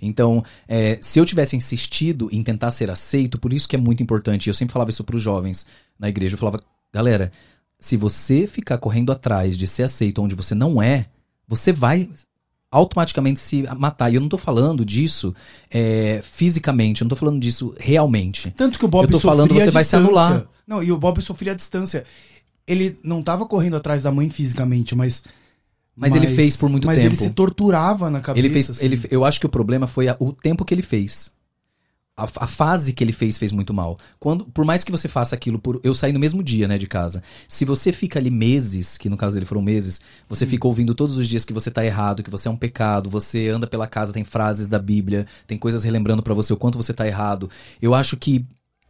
Então, 0.00 0.44
é, 0.68 1.00
se 1.02 1.18
eu 1.18 1.26
tivesse 1.26 1.56
insistido 1.56 2.28
em 2.30 2.44
tentar 2.44 2.70
ser 2.70 2.90
aceito, 2.90 3.40
por 3.40 3.52
isso 3.52 3.68
que 3.68 3.74
é 3.74 3.78
muito 3.78 4.04
importante, 4.04 4.48
eu 4.48 4.54
sempre 4.54 4.72
falava 4.72 4.90
isso 4.90 5.02
pros 5.02 5.20
jovens 5.20 5.66
na 5.98 6.08
igreja, 6.08 6.36
eu 6.36 6.38
falava, 6.38 6.62
galera, 6.92 7.32
se 7.80 7.96
você 7.96 8.46
ficar 8.46 8.78
correndo 8.78 9.10
atrás 9.10 9.58
de 9.58 9.66
ser 9.66 9.82
aceito 9.82 10.22
onde 10.22 10.36
você 10.36 10.54
não 10.54 10.80
é, 10.80 11.06
você 11.48 11.72
vai 11.72 12.08
automaticamente 12.72 13.38
se 13.38 13.62
matar. 13.78 14.10
E 14.10 14.16
eu 14.16 14.20
não 14.20 14.28
tô 14.28 14.38
falando 14.38 14.84
disso 14.84 15.34
é, 15.70 16.20
fisicamente, 16.22 17.02
eu 17.02 17.04
não 17.04 17.10
tô 17.10 17.16
falando 17.16 17.38
disso 17.38 17.74
realmente. 17.78 18.50
Tanto 18.56 18.78
que 18.78 18.84
o 18.84 18.88
Bob 18.88 19.04
Eu 19.04 19.10
tô 19.10 19.20
falando, 19.20 19.54
você 19.54 19.70
vai 19.70 19.84
se 19.84 19.94
anular. 19.94 20.46
Não, 20.66 20.82
e 20.82 20.90
o 20.90 20.98
Bob 20.98 21.20
sofria 21.20 21.52
a 21.52 21.54
distância. 21.54 22.04
Ele 22.66 22.98
não 23.04 23.22
tava 23.22 23.44
correndo 23.44 23.76
atrás 23.76 24.02
da 24.02 24.10
mãe 24.10 24.30
fisicamente, 24.30 24.94
mas. 24.94 25.22
Mas 25.94 26.14
ele 26.14 26.26
fez 26.26 26.56
por 26.56 26.70
muito 26.70 26.86
mas 26.86 26.96
tempo. 26.98 27.08
ele 27.08 27.16
se 27.16 27.30
torturava 27.30 28.08
na 28.08 28.20
cabeça. 28.20 28.46
Ele 28.46 28.52
fez, 28.52 28.70
assim. 28.70 28.84
ele, 28.84 29.00
eu 29.10 29.24
acho 29.26 29.38
que 29.38 29.44
o 29.44 29.48
problema 29.48 29.86
foi 29.86 30.08
a- 30.08 30.16
o 30.18 30.32
tempo 30.32 30.64
que 30.64 30.72
ele 30.72 30.80
fez. 30.80 31.30
A, 32.14 32.24
a 32.24 32.46
fase 32.46 32.92
que 32.92 33.02
ele 33.02 33.12
fez 33.12 33.38
fez 33.38 33.52
muito 33.52 33.72
mal. 33.72 33.98
Quando, 34.18 34.44
por 34.44 34.64
mais 34.64 34.84
que 34.84 34.92
você 34.92 35.08
faça 35.08 35.34
aquilo 35.34 35.58
por, 35.58 35.80
eu 35.82 35.94
saí 35.94 36.12
no 36.12 36.18
mesmo 36.18 36.42
dia, 36.42 36.68
né, 36.68 36.76
de 36.76 36.86
casa. 36.86 37.22
Se 37.48 37.64
você 37.64 37.90
fica 37.90 38.18
ali 38.18 38.30
meses, 38.30 38.98
que 38.98 39.08
no 39.08 39.16
caso 39.16 39.34
dele 39.34 39.46
foram 39.46 39.62
meses, 39.62 40.00
você 40.28 40.46
fica 40.46 40.66
ouvindo 40.66 40.94
todos 40.94 41.16
os 41.16 41.26
dias 41.26 41.44
que 41.44 41.54
você 41.54 41.70
tá 41.70 41.84
errado, 41.84 42.22
que 42.22 42.30
você 42.30 42.48
é 42.48 42.50
um 42.50 42.56
pecado, 42.56 43.08
você 43.08 43.48
anda 43.48 43.66
pela 43.66 43.86
casa, 43.86 44.12
tem 44.12 44.24
frases 44.24 44.68
da 44.68 44.78
Bíblia, 44.78 45.26
tem 45.46 45.56
coisas 45.56 45.84
relembrando 45.84 46.22
pra 46.22 46.34
você 46.34 46.52
o 46.52 46.56
quanto 46.56 46.76
você 46.76 46.92
tá 46.92 47.06
errado. 47.06 47.48
Eu 47.80 47.94
acho 47.94 48.16
que 48.16 48.44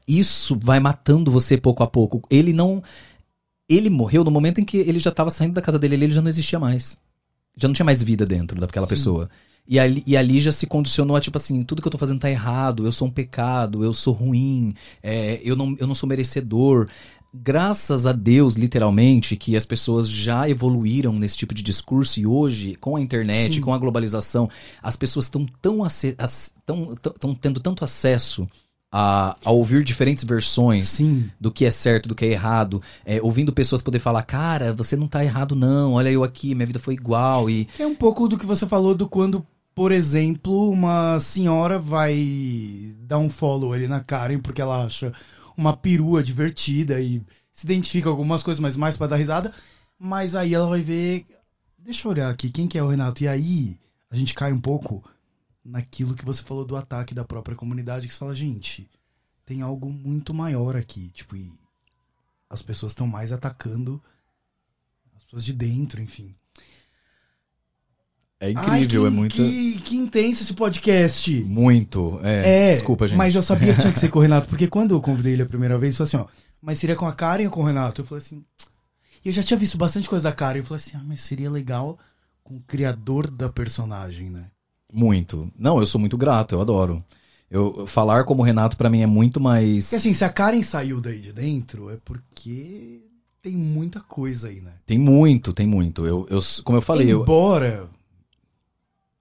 isso 0.06 0.58
vai 0.60 0.80
matando 0.80 1.30
você 1.30 1.56
pouco 1.56 1.82
a 1.82 1.86
pouco. 1.86 2.22
Ele 2.28 2.52
não 2.52 2.82
ele 3.68 3.88
morreu 3.88 4.24
no 4.24 4.30
momento 4.30 4.60
em 4.60 4.64
que 4.64 4.78
ele 4.78 4.98
já 4.98 5.10
tava 5.10 5.30
saindo 5.30 5.54
da 5.54 5.62
casa 5.62 5.78
dele, 5.78 5.94
ele 5.94 6.10
já 6.10 6.20
não 6.20 6.28
existia 6.28 6.58
mais. 6.58 6.98
Já 7.56 7.68
não 7.68 7.74
tinha 7.74 7.86
mais 7.86 8.02
vida 8.02 8.26
dentro 8.26 8.60
daquela 8.60 8.86
Sim. 8.86 8.90
pessoa. 8.90 9.30
E 9.66 9.78
ali, 9.78 10.02
e 10.06 10.16
ali 10.16 10.40
já 10.40 10.50
se 10.50 10.66
condicionou 10.66 11.16
a, 11.16 11.20
tipo 11.20 11.36
assim, 11.36 11.62
tudo 11.62 11.80
que 11.80 11.86
eu 11.86 11.92
tô 11.92 11.98
fazendo 11.98 12.20
tá 12.20 12.30
errado, 12.30 12.84
eu 12.84 12.92
sou 12.92 13.08
um 13.08 13.10
pecado, 13.10 13.84
eu 13.84 13.94
sou 13.94 14.12
ruim, 14.12 14.74
é, 15.02 15.40
eu, 15.44 15.54
não, 15.54 15.76
eu 15.78 15.86
não 15.86 15.94
sou 15.94 16.08
merecedor. 16.08 16.88
Graças 17.34 18.04
a 18.04 18.12
Deus, 18.12 18.56
literalmente, 18.56 19.36
que 19.36 19.56
as 19.56 19.64
pessoas 19.64 20.08
já 20.08 20.50
evoluíram 20.50 21.14
nesse 21.14 21.38
tipo 21.38 21.54
de 21.54 21.62
discurso 21.62 22.20
e 22.20 22.26
hoje, 22.26 22.74
com 22.74 22.96
a 22.96 23.00
internet, 23.00 23.54
Sim. 23.54 23.60
com 23.62 23.72
a 23.72 23.78
globalização, 23.78 24.50
as 24.82 24.96
pessoas 24.96 25.26
estão 25.26 25.46
tão, 25.62 25.78
tão, 26.66 26.94
tão 26.94 27.34
tendo 27.34 27.58
tanto 27.58 27.84
acesso 27.84 28.46
a, 28.93 29.36
a 29.43 29.51
ouvir 29.51 29.82
diferentes 29.82 30.22
versões 30.22 30.88
Sim. 30.88 31.30
do 31.40 31.51
que 31.51 31.64
é 31.64 31.70
certo, 31.70 32.09
do 32.09 32.14
que 32.14 32.26
é 32.26 32.28
errado, 32.28 32.82
é, 33.05 33.20
ouvindo 33.22 33.53
pessoas 33.53 33.80
poder 33.80 33.99
falar, 33.99 34.22
cara, 34.22 34.72
você 34.72 34.95
não 34.95 35.09
tá 35.09 35.24
errado 35.24 35.57
não, 35.57 35.95
olha 35.95 36.11
eu 36.11 36.22
aqui, 36.22 36.55
minha 36.55 36.66
vida 36.66 36.78
foi 36.78 36.95
igual 36.95 37.49
e 37.49 37.66
É 37.78 37.86
um 37.86 37.95
pouco 37.95 38.28
do 38.28 38.36
que 38.36 38.45
você 38.45 38.66
falou 38.66 38.95
do 38.95 39.09
quando, 39.09 39.45
por 39.74 39.90
exemplo, 39.90 40.70
uma 40.70 41.18
senhora 41.18 41.78
vai 41.78 42.95
dar 42.99 43.18
um 43.18 43.30
follow 43.30 43.72
ali 43.72 43.88
na 43.88 44.01
Karen 44.01 44.38
porque 44.38 44.61
ela 44.61 44.84
acha 44.84 45.12
uma 45.57 45.74
perua 45.74 46.22
divertida 46.22 47.01
e 47.01 47.22
se 47.51 47.66
identifica 47.66 48.05
com 48.05 48.11
algumas 48.11 48.43
coisas, 48.43 48.61
mas 48.61 48.76
mais 48.76 48.97
pra 48.97 49.07
dar 49.07 49.16
risada. 49.16 49.53
Mas 49.99 50.34
aí 50.34 50.53
ela 50.53 50.68
vai 50.68 50.82
ver 50.82 51.26
deixa 51.84 52.07
eu 52.07 52.12
olhar 52.12 52.30
aqui, 52.30 52.49
quem 52.51 52.68
que 52.68 52.78
é 52.78 52.82
o 52.82 52.88
Renato? 52.88 53.22
E 53.22 53.28
aí, 53.28 53.76
a 54.11 54.16
gente 54.16 54.34
cai 54.34 54.53
um 54.53 54.61
pouco 54.61 55.03
naquilo 55.64 56.14
que 56.14 56.24
você 56.24 56.42
falou 56.42 56.64
do 56.64 56.76
ataque 56.76 57.14
da 57.14 57.24
própria 57.24 57.56
comunidade, 57.56 58.06
que 58.06 58.12
você 58.12 58.18
fala, 58.18 58.34
gente, 58.34 58.90
tem 59.44 59.62
algo 59.62 59.90
muito 59.90 60.34
maior 60.34 60.76
aqui, 60.76 61.10
tipo, 61.10 61.36
e 61.36 61.52
as 62.48 62.62
pessoas 62.62 62.92
estão 62.92 63.06
mais 63.06 63.32
atacando 63.32 64.02
as 65.16 65.24
pessoas 65.24 65.44
de 65.44 65.52
dentro, 65.52 66.00
enfim. 66.00 66.34
É 68.38 68.50
incrível, 68.50 69.02
Ai, 69.02 69.06
é 69.06 69.10
que, 69.10 69.16
muito. 69.16 69.36
Que, 69.36 69.80
que 69.82 69.96
intenso 69.96 70.42
esse 70.42 70.52
podcast. 70.52 71.30
Muito. 71.44 72.18
É, 72.24 72.74
Desculpa, 72.74 73.06
gente. 73.06 73.16
Mas 73.16 73.36
eu 73.36 73.42
sabia 73.42 73.72
que 73.72 73.80
tinha 73.80 73.92
que 73.92 74.00
ser 74.00 74.08
com 74.08 74.18
o 74.18 74.22
Renato, 74.22 74.48
porque 74.48 74.66
quando 74.66 74.96
eu 74.96 75.00
convidei 75.00 75.34
ele 75.34 75.42
a 75.42 75.46
primeira 75.46 75.78
vez, 75.78 75.96
falei 75.96 76.08
assim, 76.08 76.16
ó, 76.16 76.26
mas 76.60 76.78
seria 76.78 76.96
com 76.96 77.06
a 77.06 77.12
Karen 77.12 77.44
ou 77.44 77.52
com 77.52 77.62
o 77.62 77.64
Renato? 77.64 78.00
Eu 78.00 78.04
falei 78.04 78.20
assim. 78.20 78.44
E 79.24 79.28
eu 79.28 79.32
já 79.32 79.44
tinha 79.44 79.56
visto 79.56 79.78
bastante 79.78 80.08
coisa 80.08 80.28
da 80.28 80.34
Karen. 80.34 80.58
Eu 80.58 80.64
falei 80.64 80.82
assim, 80.82 80.96
ah, 80.96 81.04
mas 81.04 81.20
seria 81.20 81.48
legal 81.48 81.96
com 82.42 82.56
o 82.56 82.60
criador 82.62 83.30
da 83.30 83.48
personagem, 83.48 84.28
né? 84.28 84.50
Muito. 84.93 85.51
Não, 85.59 85.80
eu 85.80 85.86
sou 85.86 86.01
muito 86.01 86.18
grato, 86.18 86.55
eu 86.55 86.61
adoro. 86.61 87.03
Eu 87.51 87.86
falar 87.86 88.24
como 88.24 88.43
o 88.43 88.45
Renato 88.45 88.76
para 88.76 88.90
mim 88.90 89.01
é 89.01 89.07
muito 89.07 89.40
mais. 89.40 89.84
Porque 89.84 89.97
assim, 89.97 90.14
se 90.14 90.24
a 90.24 90.28
Karen 90.28 90.62
saiu 90.62 91.01
daí 91.01 91.18
de 91.18 91.32
dentro, 91.32 91.90
é 91.90 91.97
porque 92.05 93.01
tem 93.43 93.57
muita 93.57 94.01
coisa 94.01 94.49
aí, 94.49 94.61
né? 94.61 94.72
Tem 94.86 94.99
muito, 94.99 95.53
tem 95.53 95.66
muito. 95.66 96.07
Eu, 96.07 96.26
eu 96.30 96.40
como 96.62 96.78
eu 96.78 96.82
falei, 96.82 97.12
eu, 97.12 97.22
Embora 97.22 97.88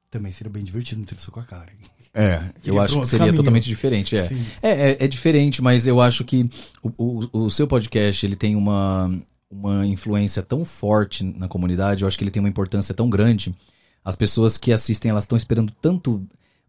também 0.09 0.31
seria 0.31 0.51
bem 0.51 0.63
divertido 0.63 0.99
não 0.99 1.05
ter 1.05 1.15
isso 1.15 1.31
com 1.31 1.39
a 1.39 1.43
Karen. 1.43 1.71
É, 2.13 2.35
eu 2.63 2.73
Iria 2.73 2.81
acho 2.81 2.99
que 2.99 3.07
seria 3.07 3.25
caminho. 3.25 3.37
totalmente 3.37 3.65
diferente. 3.65 4.17
É. 4.17 4.29
É, 4.61 4.91
é, 4.91 4.97
é 4.99 5.07
diferente, 5.07 5.61
mas 5.61 5.87
eu 5.87 6.01
acho 6.01 6.25
que 6.25 6.49
o, 6.83 6.91
o, 6.97 7.45
o 7.45 7.51
seu 7.51 7.65
podcast 7.65 8.25
ele 8.25 8.35
tem 8.35 8.55
uma, 8.55 9.11
uma 9.49 9.85
influência 9.87 10.43
tão 10.43 10.65
forte 10.65 11.23
na 11.23 11.47
comunidade, 11.47 12.03
eu 12.03 12.07
acho 12.07 12.17
que 12.17 12.23
ele 12.23 12.31
tem 12.31 12.41
uma 12.41 12.49
importância 12.49 12.93
tão 12.93 13.09
grande. 13.09 13.55
As 14.03 14.15
pessoas 14.15 14.57
que 14.57 14.71
assistem, 14.73 15.11
elas 15.11 15.23
estão 15.23 15.37
esperando 15.37 15.71
tanto 15.81 16.21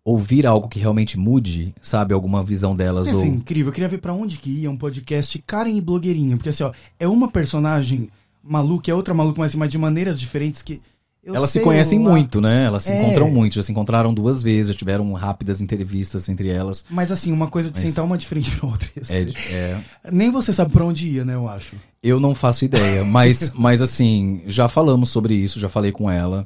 ouvir 0.05 0.47
algo 0.47 0.69
que 0.69 0.79
realmente 0.81 1.19
mude, 1.19 1.75
sabe? 1.81 2.13
Alguma 2.13 2.43
visão 2.43 2.75
delas. 2.75 3.09
É 3.09 3.13
ou... 3.15 3.19
assim, 3.21 3.29
incrível. 3.29 3.69
Eu 3.71 3.73
queria 3.75 3.89
ver 3.89 3.99
pra 3.99 4.13
onde 4.13 4.37
que 4.39 4.51
ia 4.51 4.71
um 4.71 4.77
podcast 4.77 5.39
Karen 5.47 5.77
e 5.77 5.81
blogueirinha. 5.81 6.37
Porque 6.37 6.49
assim, 6.49 6.65
ó, 6.65 6.73
é 6.99 7.07
uma 7.09 7.29
personagem 7.31 8.11
maluca, 8.43 8.91
é 8.91 8.95
outra 8.95 9.15
maluca, 9.15 9.39
mas, 9.41 9.51
assim, 9.53 9.59
mas 9.59 9.71
de 9.71 9.79
maneiras 9.79 10.19
diferentes 10.19 10.61
que. 10.61 10.81
eu 11.23 11.35
Elas 11.37 11.51
se 11.53 11.61
conhecem 11.61 12.03
lá. 12.03 12.11
muito, 12.11 12.41
né? 12.41 12.65
Elas 12.65 12.83
se 12.83 12.91
É. 12.91 13.01
encontram 13.01 13.31
muito, 13.31 13.55
já 13.55 13.63
se 13.63 13.71
encontraram 13.71 14.13
duas 14.13 14.43
vezes, 14.43 14.73
já 14.73 14.79
tiveram 14.79 15.11
rápidas 15.13 15.61
entrevistas 15.61 16.29
entre 16.29 16.49
elas. 16.49 16.85
Mas 16.91 17.13
assim, 17.13 17.31
uma 17.33 17.47
coisa 17.47 17.71
de 17.71 17.79
Mas- 17.79 17.89
sentar 17.89 18.05
uma 18.05 18.19
de 18.19 18.27
frente 18.27 18.51
pra 18.59 18.69
outra. 18.69 18.91
ia 18.97 19.03
É, 19.09 19.55
é, 19.55 19.81
Nem 20.13 20.31
você 20.33 20.53
sabe 20.53 20.73
pra 20.73 20.85
onde 20.85 21.07
ia, 21.09 21.25
né, 21.25 21.35
eu 21.37 21.49
acho. 21.49 21.77
eu 22.03 22.19
não 22.19 22.35
faço 22.35 22.65
ideia, 22.65 23.05
mas, 23.05 23.53
mas 23.55 23.81
assim, 23.81 24.43
já 24.49 24.67
falamos 24.69 25.11
sobre 25.11 25.33
isso, 25.35 25.61
já 25.61 25.69
falei 25.69 25.93
com 25.93 26.11
ela. 26.11 26.45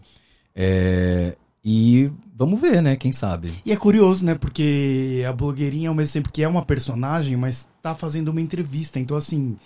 É, 0.59 1.37
e 1.63 2.11
vamos 2.35 2.59
ver, 2.59 2.81
né? 2.81 2.97
Quem 2.97 3.13
sabe? 3.13 3.53
E 3.65 3.71
é 3.71 3.77
curioso, 3.77 4.25
né? 4.25 4.35
Porque 4.35 5.23
a 5.29 5.33
blogueirinha, 5.33 5.91
ao 5.91 5.95
mesmo 5.95 6.15
tempo 6.15 6.33
que 6.33 6.43
é 6.43 6.49
uma 6.49 6.65
personagem, 6.65 7.37
mas 7.37 7.69
tá 7.83 7.95
fazendo 7.95 8.29
uma 8.29 8.41
entrevista. 8.41 8.99
Então, 8.99 9.17
assim. 9.17 9.57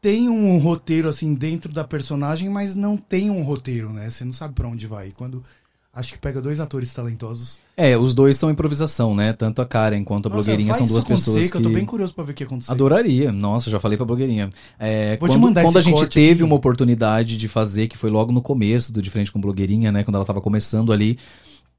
Tem 0.00 0.28
um 0.28 0.58
roteiro, 0.58 1.08
assim, 1.08 1.34
dentro 1.34 1.72
da 1.72 1.82
personagem, 1.82 2.48
mas 2.48 2.76
não 2.76 2.96
tem 2.96 3.30
um 3.30 3.42
roteiro, 3.42 3.92
né? 3.92 4.08
Você 4.08 4.24
não 4.24 4.32
sabe 4.32 4.54
pra 4.54 4.68
onde 4.68 4.86
vai. 4.86 5.10
Quando. 5.10 5.42
Acho 5.98 6.12
que 6.12 6.18
pega 6.20 6.40
dois 6.40 6.60
atores 6.60 6.94
talentosos. 6.94 7.58
É, 7.76 7.98
os 7.98 8.14
dois 8.14 8.36
são 8.36 8.48
improvisação, 8.48 9.16
né? 9.16 9.32
Tanto 9.32 9.60
a 9.60 9.66
Karen 9.66 10.04
quanto 10.04 10.26
a 10.26 10.28
Nossa, 10.28 10.44
blogueirinha 10.44 10.72
são 10.72 10.86
duas 10.86 11.02
pessoas 11.02 11.50
que 11.50 11.56
eu 11.56 11.60
tô 11.60 11.70
bem 11.70 11.84
curioso 11.84 12.14
pra 12.14 12.22
ver 12.22 12.30
o 12.30 12.34
que 12.36 12.44
acontecer. 12.44 12.70
Adoraria. 12.70 13.32
Nossa, 13.32 13.68
já 13.68 13.80
falei 13.80 13.96
pra 13.96 14.06
blogueirinha. 14.06 14.48
É, 14.78 15.16
Vou 15.16 15.28
te 15.28 15.32
quando 15.32 15.42
mandar 15.42 15.64
quando 15.64 15.76
a 15.76 15.80
gente 15.80 16.06
teve 16.06 16.34
aqui. 16.34 16.42
uma 16.44 16.54
oportunidade 16.54 17.36
de 17.36 17.48
fazer, 17.48 17.88
que 17.88 17.98
foi 17.98 18.10
logo 18.10 18.30
no 18.30 18.40
começo 18.40 18.92
do 18.92 19.02
De 19.02 19.10
Frente 19.10 19.32
com 19.32 19.40
Blogueirinha, 19.40 19.90
né? 19.90 20.04
Quando 20.04 20.14
ela 20.14 20.24
tava 20.24 20.40
começando 20.40 20.92
ali, 20.92 21.18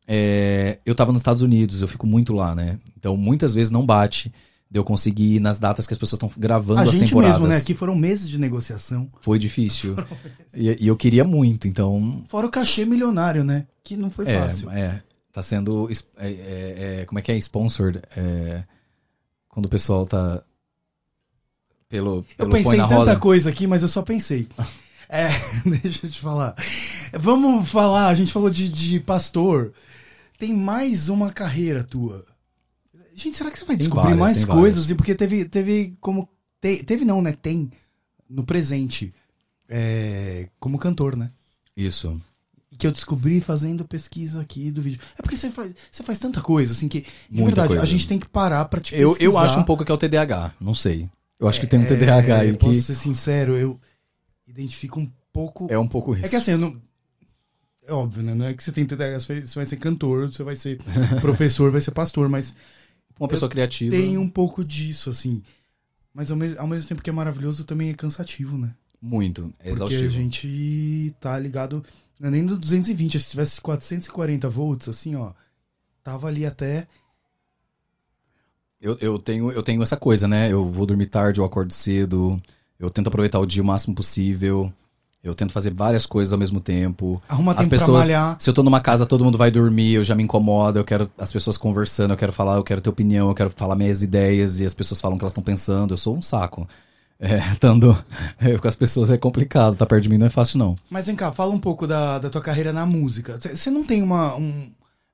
é, 0.06 0.80
eu 0.86 0.94
tava 0.94 1.14
nos 1.14 1.22
Estados 1.22 1.42
Unidos, 1.42 1.82
eu 1.82 1.88
fico 1.88 2.06
muito 2.06 2.34
lá, 2.34 2.54
né? 2.54 2.78
Então 2.98 3.16
muitas 3.16 3.54
vezes 3.54 3.72
não 3.72 3.86
bate 3.86 4.34
de 4.72 4.78
eu 4.80 4.84
conseguir 4.84 5.36
ir 5.36 5.40
nas 5.40 5.58
datas 5.58 5.88
que 5.88 5.94
as 5.94 5.98
pessoas 5.98 6.22
estão 6.22 6.32
gravando 6.38 6.82
A 6.82 6.84
as 6.84 6.92
gente 6.92 7.08
temporadas. 7.10 7.38
mesmo, 7.38 7.48
né? 7.48 7.58
Aqui 7.58 7.74
foram 7.74 7.96
meses 7.96 8.30
de 8.30 8.38
negociação. 8.38 9.10
Foi 9.22 9.40
difícil. 9.40 9.96
e, 10.54 10.78
e 10.84 10.88
eu 10.88 10.96
queria 10.96 11.24
muito, 11.24 11.68
então. 11.68 12.24
Fora 12.30 12.46
o 12.46 12.52
cachê 12.52 12.86
milionário, 12.86 13.44
né? 13.44 13.66
Que 13.84 13.98
não 13.98 14.10
foi 14.12 14.28
É, 14.28 14.40
fácil. 14.40 14.70
é. 14.70 15.02
Tá 15.32 15.42
sendo. 15.42 15.90
é, 16.18 16.28
é, 16.28 17.00
é, 17.02 17.06
como 17.06 17.18
é 17.20 17.22
que 17.22 17.32
é? 17.32 17.38
Sponsored. 17.38 18.02
É, 18.16 18.64
quando 19.48 19.66
o 19.66 19.70
pessoal 19.70 20.06
tá. 20.06 20.44
Pelo. 21.88 22.18
Eu 22.18 22.24
pelo 22.38 22.52
pensei 22.52 22.64
põe 22.64 22.78
em 22.78 22.82
tanta 22.82 22.96
roda. 22.96 23.20
coisa 23.20 23.50
aqui, 23.50 23.66
mas 23.66 23.82
eu 23.82 23.88
só 23.88 24.02
pensei. 24.02 24.48
É, 25.12 25.30
deixa 25.82 26.06
eu 26.06 26.12
te 26.12 26.20
falar. 26.20 26.56
Vamos 27.20 27.68
falar, 27.72 28.10
a 28.10 28.14
gente 28.14 28.32
falou 28.32 28.48
de, 28.48 28.70
de 28.70 29.00
pastor. 29.00 29.74
Tem 30.38 30.54
mais 30.54 31.10
uma 31.10 31.32
carreira 31.32 31.84
tua. 31.84 32.24
Gente, 33.20 33.38
será 33.38 33.52
que 33.52 33.60
você 33.60 33.66
vai 33.66 33.76
Tem 33.78 33.86
descobrir 33.88 34.16
várias, 34.16 34.20
mais 34.38 34.46
coisas? 34.46 34.76
várias. 34.86 34.90
E 34.90 34.96
Porque 34.96 35.14
teve, 35.16 35.46
teve 35.46 35.98
como. 36.00 36.28
te- 36.62 36.84
teve 36.84 37.04
não, 37.06 37.22
né? 37.22 37.34
Tem 37.34 37.70
no 38.30 38.44
presente. 38.44 39.14
é, 39.68 40.50
como 40.60 40.78
cantor, 40.80 41.16
né? 41.16 41.32
Isso. 41.76 42.20
Que 42.78 42.88
eu 42.88 42.92
descobri 42.92 43.42
fazendo 43.42 43.84
pesquisa 43.86 44.40
aqui 44.42 44.72
do 44.72 44.82
vídeo. 44.82 45.00
É 45.18 45.22
porque 45.22 45.36
você 45.36 45.50
faz, 45.52 45.76
você 45.92 46.02
faz 46.04 46.18
tanta 46.18 46.42
coisa, 46.42 46.74
assim, 46.74 46.88
que. 46.88 47.02
De 47.30 47.44
verdade, 47.44 47.70
coisa. 47.70 47.84
a 47.84 47.86
gente 47.86 48.08
tem 48.08 48.18
que 48.18 48.28
parar 48.28 48.66
pra 48.66 48.80
te 48.80 48.96
Eu, 48.96 49.10
pesquisar. 49.10 49.32
eu 49.32 49.38
acho 49.38 49.60
um 49.60 49.64
pouco 49.64 49.84
que 49.86 49.92
é 49.92 49.96
o 49.96 49.98
TDAH. 49.98 50.54
Não 50.62 50.74
sei. 50.74 51.10
Eu 51.40 51.48
acho 51.48 51.60
que 51.60 51.68
tem 51.68 51.80
um 51.80 51.86
TDAH 51.86 52.38
É, 52.38 52.40
aí 52.42 52.58
Posso 52.58 52.74
que 52.74 52.82
ser 52.82 52.96
sincero, 52.96 53.56
eu 53.58 53.80
identifico 54.48 55.00
um 55.00 55.10
pouco. 55.32 55.68
é 55.70 55.78
um 55.78 55.88
pouco 55.88 56.16
isso. 56.16 56.26
É 56.26 56.30
que 56.30 56.36
assim, 56.36 56.52
eu 56.52 56.58
não. 56.58 56.76
É 57.86 57.92
óbvio, 57.94 58.22
né? 58.24 58.34
Não 58.36 58.46
é 58.46 58.54
que 58.54 58.64
você 58.64 58.72
tem 58.72 58.86
TDAH, 58.86 59.20
você 59.20 59.34
vai- 59.34 59.48
você 59.48 59.56
vai 59.56 59.66
ser 59.66 59.78
cantor, 59.78 60.32
você 60.32 60.44
vai 60.44 60.56
ser 60.56 60.78
professor, 61.22 61.72
vai 61.72 61.82
ser 61.82 61.92
pastor, 61.92 62.30
mas 62.30 62.56
Uma 63.20 63.28
pessoa 63.28 63.50
criativa. 63.50 63.96
tem 63.96 64.18
um 64.18 64.30
pouco 64.30 64.64
disso, 64.64 65.10
assim. 65.10 65.42
Mas 66.14 66.32
ao, 66.32 66.38
mes- 66.38 66.58
ao 66.58 66.68
mesmo 66.68 66.88
tempo 66.88 67.02
que 67.02 67.10
é 67.10 67.14
maravilhoso, 67.14 67.66
também 67.66 67.90
é 67.90 67.94
cansativo, 67.94 68.58
né? 68.58 68.74
Muito. 69.02 69.52
É 69.60 69.70
Porque 69.70 69.72
exaustivo. 69.72 70.06
a 70.06 70.10
gente 70.10 71.16
tá 71.20 71.38
ligado. 71.38 71.84
Não 72.20 72.28
é 72.28 72.32
nem 72.32 72.42
no 72.42 72.58
220, 72.58 73.20
se 73.20 73.30
tivesse 73.30 73.62
440 73.62 74.50
volts, 74.50 74.90
assim, 74.90 75.16
ó. 75.16 75.32
Tava 76.04 76.28
ali 76.28 76.46
até. 76.46 76.88
Eu, 78.82 78.98
eu, 79.00 79.20
tenho, 79.20 79.52
eu 79.52 79.62
tenho 79.62 79.84
essa 79.84 79.98
coisa, 79.98 80.28
né? 80.28 80.52
Eu 80.52 80.70
vou 80.72 80.86
dormir 80.86 81.08
tarde, 81.08 81.40
eu 81.40 81.46
acordo 81.46 81.74
cedo. 81.74 82.42
Eu 82.80 82.90
tento 82.90 83.08
aproveitar 83.08 83.40
o 83.40 83.46
dia 83.46 83.62
o 83.62 83.66
máximo 83.66 83.94
possível. 83.94 84.74
Eu 85.24 85.36
tento 85.36 85.52
fazer 85.52 85.74
várias 85.74 86.06
coisas 86.06 86.32
ao 86.32 86.40
mesmo 86.40 86.62
tempo. 86.62 87.22
Arruma 87.28 87.52
As 87.52 87.58
tempo 87.58 87.70
pra 87.70 87.78
pessoas, 87.80 88.00
malhar. 88.06 88.38
se 88.40 88.50
eu 88.50 88.54
tô 88.54 88.64
numa 88.64 88.80
casa, 88.80 89.06
todo 89.06 89.24
mundo 89.24 89.38
vai 89.38 89.52
dormir, 89.52 89.94
eu 89.94 90.04
já 90.04 90.16
me 90.16 90.24
incomodo, 90.24 90.80
eu 90.80 90.86
quero 90.86 91.12
as 91.18 91.32
pessoas 91.32 91.58
conversando, 91.58 92.12
eu 92.14 92.18
quero 92.18 92.32
falar, 92.32 92.56
eu 92.56 92.64
quero 92.64 92.80
ter 92.80 92.90
opinião, 92.90 93.28
eu 93.28 93.36
quero 93.36 93.50
falar 93.50 93.76
minhas 93.76 94.02
ideias 94.02 94.60
e 94.62 94.66
as 94.66 94.74
pessoas 94.74 95.02
falam 95.02 95.16
o 95.16 95.20
que 95.20 95.24
elas 95.24 95.34
estão 95.34 95.44
pensando. 95.44 95.94
Eu 95.94 95.98
sou 95.98 96.16
um 96.16 96.22
saco. 96.22 96.68
É, 97.22 97.38
estando 97.52 98.02
é, 98.40 98.56
com 98.58 98.66
as 98.66 98.76
pessoas 98.76 99.10
é 99.10 99.18
complicado, 99.18 99.76
tá 99.76 99.86
perto 99.86 100.04
de 100.04 100.08
mim 100.10 100.18
não 100.18 100.28
é 100.28 100.30
fácil 100.30 100.58
não. 100.58 100.78
Mas 100.90 101.08
vem 101.08 101.18
cá, 101.18 101.34
fala 101.34 101.54
um 101.54 101.60
pouco 101.60 101.86
da, 101.86 102.18
da 102.18 102.30
tua 102.30 102.40
carreira 102.40 102.72
na 102.72 102.86
música. 102.86 103.38
Você 103.42 103.70
não 103.70 103.84
tem 103.84 104.02
uma, 104.02 104.38
um, 104.38 104.72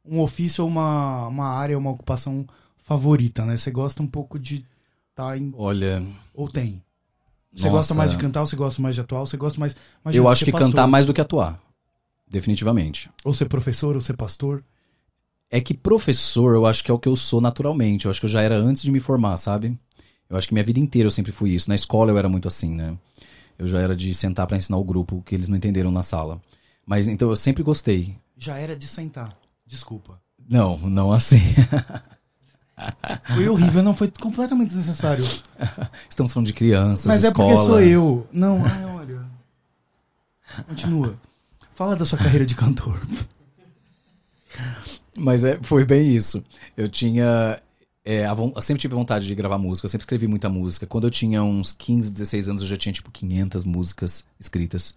um 0.08 0.20
ofício 0.20 0.64
ou 0.64 0.70
uma, 0.70 1.28
uma 1.28 1.48
área, 1.48 1.76
uma 1.76 1.90
ocupação 1.90 2.46
favorita, 2.78 3.44
né? 3.44 3.58
Você 3.58 3.72
gosta 3.72 4.04
um 4.04 4.08
pouco 4.08 4.38
de 4.38 4.64
estar 5.10 5.36
em. 5.36 5.52
Olha, 5.58 6.06
Ou 6.32 6.48
tem? 6.48 6.80
Você 7.56 7.64
Nossa. 7.64 7.78
gosta 7.78 7.94
mais 7.94 8.12
de 8.12 8.18
cantar, 8.18 8.42
ou 8.42 8.48
você 8.48 8.56
gosta 8.56 8.82
mais 8.82 8.96
de 8.96 9.02
atuar, 9.02 9.22
ou 9.22 9.28
você 9.28 9.38
gosta 9.38 9.60
mais. 9.60 9.76
imagina, 10.04 10.24
eu 10.24 10.30
acho 10.30 10.44
que 10.44 10.52
pastor, 10.52 10.70
cantar 10.70 10.88
mais 10.88 11.06
do 11.06 11.14
que 11.14 11.22
atuar. 11.22 11.58
Definitivamente. 12.28 13.10
Ou 13.24 13.34
ser 13.34 13.46
professor, 13.46 13.96
ou 13.96 14.02
ser 14.02 14.18
pastor. 14.18 14.62
É 15.50 15.62
que 15.62 15.74
professor, 15.74 16.56
eu 16.56 16.66
acho 16.66 16.84
que 16.84 16.92
é 16.92 16.94
o 16.94 17.00
que 17.00 17.08
eu 17.08 17.16
sou 17.16 17.40
naturalmente. 17.40 18.06
Eu 18.06 18.12
acho 18.12 18.20
que 18.20 18.26
eu 18.26 18.30
já 18.30 18.42
era 18.42 18.58
antes 18.58 18.84
de 18.84 18.92
me 18.92 19.00
formar, 19.00 19.38
sabe? 19.38 19.78
Eu 20.30 20.36
acho 20.36 20.48
que 20.48 20.54
minha 20.54 20.66
vida 20.66 20.80
inteira 20.80 21.08
eu 21.08 21.12
sempre 21.12 21.32
fui 21.32 21.52
isso. 21.52 21.70
Na 21.70 21.76
escola 21.76 22.12
eu 22.12 22.18
era 22.18 22.28
muito 22.28 22.48
assim, 22.48 22.76
né? 22.76 22.98
Eu 23.58 23.68
já 23.68 23.80
era 23.80 23.96
de 23.96 24.14
sentar 24.14 24.48
pra 24.48 24.58
ensinar 24.58 24.78
o 24.78 24.84
grupo 24.84 25.22
que 25.26 25.34
eles 25.34 25.48
não 25.48 25.56
entenderam 25.56 25.92
na 25.92 26.04
sala. 26.04 26.42
Mas 26.86 27.08
então 27.08 27.30
eu 27.30 27.36
sempre 27.38 27.64
gostei. 27.64 28.16
Já 28.38 28.58
era 28.58 28.76
de 28.76 28.88
sentar. 28.88 29.38
Desculpa. 29.66 30.20
Não, 30.50 30.78
não 30.78 31.14
assim. 31.14 31.40
Foi 33.36 33.48
horrível, 33.48 33.82
não, 33.82 33.96
foi 33.96 34.12
completamente 34.12 34.68
desnecessário. 34.68 35.24
Estamos 36.10 36.34
falando 36.34 36.48
de 36.48 36.54
crianças, 36.54 37.06
Mas 37.06 37.24
é 37.24 37.28
escola. 37.30 37.50
porque 37.54 37.66
sou 37.66 37.82
eu. 37.82 38.28
Não, 38.32 38.64
ai, 38.66 38.86
olha. 38.86 39.26
Continua. 40.68 41.18
Fala 41.74 41.96
da 41.96 42.06
sua 42.06 42.18
carreira 42.18 42.46
de 42.46 42.56
cantor. 42.56 43.00
Mas 45.18 45.44
é, 45.46 45.60
foi 45.62 45.86
bem 45.86 46.14
isso. 46.14 46.44
Eu 46.76 46.90
tinha. 46.90 47.62
é, 48.04 48.26
eu 48.26 48.62
sempre 48.62 48.82
tive 48.82 48.94
vontade 48.96 49.26
de 49.26 49.36
gravar 49.36 49.58
música, 49.58 49.86
eu 49.86 49.90
sempre 49.90 50.04
escrevi 50.04 50.28
muita 50.28 50.50
música. 50.50 50.86
Quando 50.86 51.06
eu 51.08 51.12
tinha 51.12 51.44
uns 51.44 51.72
15, 51.72 52.12
16 52.12 52.50
anos, 52.50 52.62
eu 52.62 52.68
já 52.68 52.78
tinha 52.78 52.94
tipo 52.94 53.12
500 53.12 53.64
músicas 53.64 54.26
escritas 54.40 54.96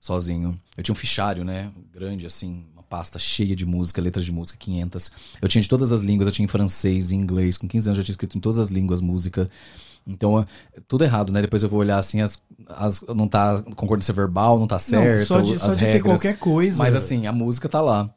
sozinho. 0.00 0.58
Eu 0.76 0.82
tinha 0.82 0.92
um 0.92 0.96
fichário, 0.96 1.44
né? 1.44 1.70
Grande, 1.92 2.26
assim, 2.26 2.64
pasta 2.88 3.18
cheia 3.18 3.54
de 3.54 3.66
música, 3.66 4.00
letras 4.00 4.24
de 4.24 4.32
música, 4.32 4.58
500. 4.58 5.10
Eu 5.42 5.48
tinha 5.48 5.62
de 5.62 5.68
todas 5.68 5.92
as 5.92 6.02
línguas, 6.02 6.26
eu 6.26 6.32
tinha 6.32 6.44
em 6.44 6.48
francês, 6.48 7.10
em 7.12 7.16
inglês. 7.16 7.56
Com 7.56 7.68
15 7.68 7.88
anos 7.88 7.98
eu 7.98 8.02
já 8.02 8.06
tinha 8.06 8.12
escrito 8.12 8.36
em 8.36 8.40
todas 8.40 8.58
as 8.58 8.70
línguas 8.70 9.00
música. 9.00 9.48
Então, 10.06 10.40
é 10.40 10.46
tudo 10.88 11.04
errado, 11.04 11.32
né? 11.32 11.42
Depois 11.42 11.62
eu 11.62 11.68
vou 11.68 11.80
olhar 11.80 11.98
assim, 11.98 12.22
as, 12.22 12.40
as, 12.68 13.02
não 13.14 13.28
tá 13.28 13.62
concordância 13.76 14.14
verbal, 14.14 14.58
não 14.58 14.66
tá 14.66 14.78
certo. 14.78 15.18
não, 15.18 15.26
só 15.26 15.40
de, 15.40 15.58
só 15.58 15.74
de 15.74 15.80
ter 15.80 15.92
regras. 15.92 16.02
qualquer 16.14 16.38
coisa. 16.38 16.78
Mas 16.78 16.94
assim, 16.94 17.26
a 17.26 17.32
música 17.32 17.68
tá 17.68 17.80
lá. 17.80 18.08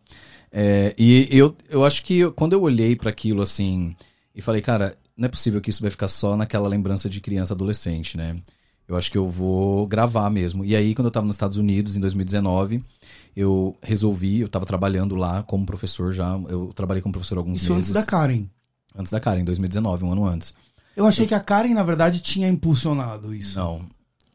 É, 0.52 0.94
e 0.98 1.28
eu, 1.32 1.56
eu 1.70 1.84
acho 1.86 2.04
que 2.04 2.20
eu- 2.20 2.32
quando 2.32 2.54
eu 2.54 2.62
olhei 2.62 2.96
pra 2.96 3.10
aquilo 3.10 3.42
assim 3.42 3.96
e 4.36 4.42
falei, 4.42 4.62
cara, 4.62 4.98
não 5.18 5.26
é 5.26 5.30
possível 5.30 5.60
que 5.62 5.70
isso 5.70 5.82
vai 5.82 5.90
ficar 5.90 6.08
só 6.08 6.36
naquela 6.36 6.68
lembrança 6.68 7.10
de 7.10 7.20
criança 7.22 7.54
adolescente, 7.54 8.18
né? 8.18 8.38
Eu 8.88 8.98
acho 8.98 9.10
que 9.12 9.18
eu 9.18 9.30
vou 9.30 9.88
gravar 9.88 10.30
mesmo. 10.30 10.66
E 10.66 10.76
aí, 10.76 10.94
quando 10.94 11.06
eu 11.06 11.12
tava 11.12 11.26
nos 11.26 11.36
Estados 11.36 11.56
Unidos, 11.58 11.96
em 11.96 12.00
2019, 12.02 12.84
eu 13.36 13.76
resolvi, 13.82 14.40
eu 14.42 14.50
tava 14.50 14.66
trabalhando 14.66 15.16
lá 15.16 15.44
como 15.44 15.66
professor 15.66 16.12
já. 16.14 16.38
Eu 16.50 16.72
trabalhei 16.76 17.02
como 17.02 17.14
professor 17.14 17.38
alguns 17.38 17.62
Isso 17.62 17.74
meses. 17.74 17.90
antes 17.92 18.02
da 18.02 18.06
Karen. 18.10 18.46
Antes 18.96 19.12
da 19.12 19.20
Karen, 19.20 19.42
em 19.42 19.46
2019, 19.46 20.04
um 20.04 20.12
ano 20.12 20.26
antes. 20.26 20.54
Eu 20.96 21.06
achei 21.06 21.26
que 21.26 21.34
a 21.34 21.40
Karen, 21.40 21.74
na 21.74 21.84
verdade, 21.84 22.20
tinha 22.20 22.50
impulsionado 22.50 23.34
isso. 23.34 23.58
Não. 23.58 23.82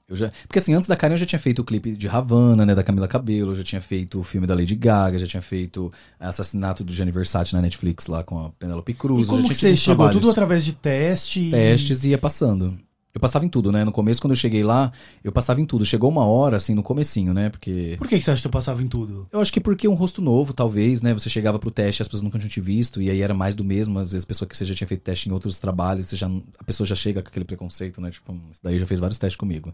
Eu 0.09 0.15
já, 0.15 0.31
porque 0.47 0.61
assim, 0.61 0.73
antes 0.73 0.87
da 0.89 0.95
Karen 0.97 1.15
eu 1.15 1.19
já 1.19 1.27
tinha 1.27 1.39
feito 1.39 1.59
o 1.59 1.65
clipe 1.65 1.97
de 1.97 2.09
Havana, 2.09 2.65
né, 2.65 2.77
da 2.77 2.85
Camila 2.85 3.09
Cabello, 3.09 3.51
eu 3.51 3.57
já 3.57 3.65
tinha 3.65 3.81
feito 3.81 4.21
o 4.21 4.23
filme 4.23 4.47
da 4.47 4.55
Lady 4.55 4.77
Gaga, 4.77 5.19
já 5.19 5.27
tinha 5.27 5.43
feito 5.43 5.93
Assassinato 6.21 6.85
do 6.85 6.93
Gianni 6.93 7.11
Versace 7.11 7.53
na 7.55 7.61
Netflix 7.61 8.07
lá 8.07 8.23
com 8.23 8.39
a 8.47 8.51
Penelope 8.51 8.95
Cruz. 8.95 9.19
E 9.19 9.23
eu 9.23 9.27
já 9.27 9.33
como 9.33 9.43
tinha 9.43 9.55
que 9.55 9.61
você 9.61 9.77
chegou? 9.77 9.97
trabalhos, 9.97 10.21
Tudo 10.21 10.31
através 10.31 10.65
de 10.65 10.73
teste? 10.75 11.51
testes 11.51 12.05
e 12.05 12.11
ia 12.11 12.19
passando. 12.19 12.79
Eu 13.17 13.21
passava 13.21 13.47
em 13.47 13.49
tudo, 13.49 13.73
né? 13.73 13.83
No 13.83 13.93
começo, 13.93 14.21
quando 14.21 14.33
eu 14.33 14.37
cheguei 14.37 14.63
lá, 14.63 14.93
eu 15.25 15.33
passava 15.33 15.59
em 15.59 15.65
tudo. 15.65 15.87
Chegou 15.87 16.11
uma 16.11 16.27
hora, 16.27 16.59
assim, 16.59 16.75
no 16.75 16.83
comecinho, 16.83 17.33
né? 17.33 17.49
Porque. 17.49 17.97
Por 17.97 18.07
que, 18.07 18.19
que 18.19 18.23
você 18.23 18.31
acha 18.31 18.43
que 18.43 18.47
eu 18.47 18.53
passava 18.53 18.83
em 18.83 18.89
tudo? 18.89 19.27
Eu 19.33 19.41
acho 19.41 19.51
que 19.51 19.59
porque 19.59 19.89
um 19.89 19.95
rosto 19.95 20.21
novo, 20.21 20.53
talvez, 20.53 21.01
né? 21.01 21.15
Você 21.15 21.31
chegava 21.31 21.59
pro 21.59 21.71
teste, 21.71 22.03
as 22.03 22.09
pessoas 22.09 22.23
nunca 22.23 22.39
tinham 22.39 22.51
te 22.51 22.61
visto, 22.61 23.01
e 23.01 23.09
aí 23.09 23.23
era 23.23 23.33
mais 23.33 23.55
do 23.55 23.65
mesmo. 23.65 23.99
Às 23.99 24.13
vezes, 24.13 24.27
pessoa 24.27 24.47
que 24.47 24.55
você 24.55 24.67
já 24.67 24.75
tinha 24.75 24.87
feito 24.87 25.01
teste 25.01 25.31
em 25.31 25.33
outros 25.33 25.59
trabalhos, 25.59 26.09
você 26.09 26.17
já, 26.17 26.29
a 26.59 26.65
pessoa 26.65 26.87
já 26.87 26.95
chega 26.95 27.23
com 27.23 27.31
aquele 27.31 27.47
preconceito, 27.47 28.03
né? 28.03 28.11
Tipo, 28.11 28.39
isso 28.53 28.61
daí 28.63 28.79
já 28.79 28.85
fez 28.87 29.01
vários 29.01 29.19
testes 29.19 29.39
comigo. 29.39 29.73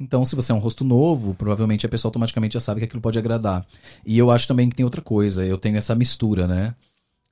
Então, 0.00 0.24
se 0.24 0.34
você 0.34 0.50
é 0.50 0.54
um 0.54 0.58
rosto 0.58 0.82
novo, 0.82 1.34
provavelmente 1.34 1.84
a 1.84 1.88
pessoa 1.90 2.08
automaticamente 2.08 2.54
já 2.54 2.60
sabe 2.60 2.80
que 2.80 2.86
aquilo 2.86 3.02
pode 3.02 3.18
agradar. 3.18 3.62
E 4.06 4.16
eu 4.16 4.30
acho 4.30 4.48
também 4.48 4.70
que 4.70 4.74
tem 4.74 4.84
outra 4.86 5.02
coisa, 5.02 5.44
eu 5.44 5.58
tenho 5.58 5.76
essa 5.76 5.94
mistura, 5.94 6.48
né? 6.48 6.74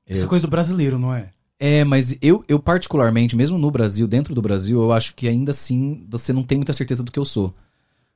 Essa 0.06 0.26
coisa 0.26 0.46
do 0.46 0.50
brasileiro, 0.50 0.98
não 0.98 1.14
é? 1.14 1.30
É, 1.58 1.82
mas 1.84 2.16
eu, 2.22 2.44
eu 2.48 2.60
particularmente, 2.60 3.34
mesmo 3.36 3.58
no 3.58 3.70
Brasil, 3.70 4.06
dentro 4.06 4.34
do 4.34 4.40
Brasil, 4.42 4.80
eu 4.80 4.92
acho 4.92 5.14
que 5.14 5.26
ainda 5.28 5.50
assim 5.50 6.06
você 6.08 6.32
não 6.32 6.42
tem 6.42 6.58
muita 6.58 6.72
certeza 6.72 7.02
do 7.02 7.10
que 7.10 7.18
eu 7.18 7.24
sou. 7.24 7.52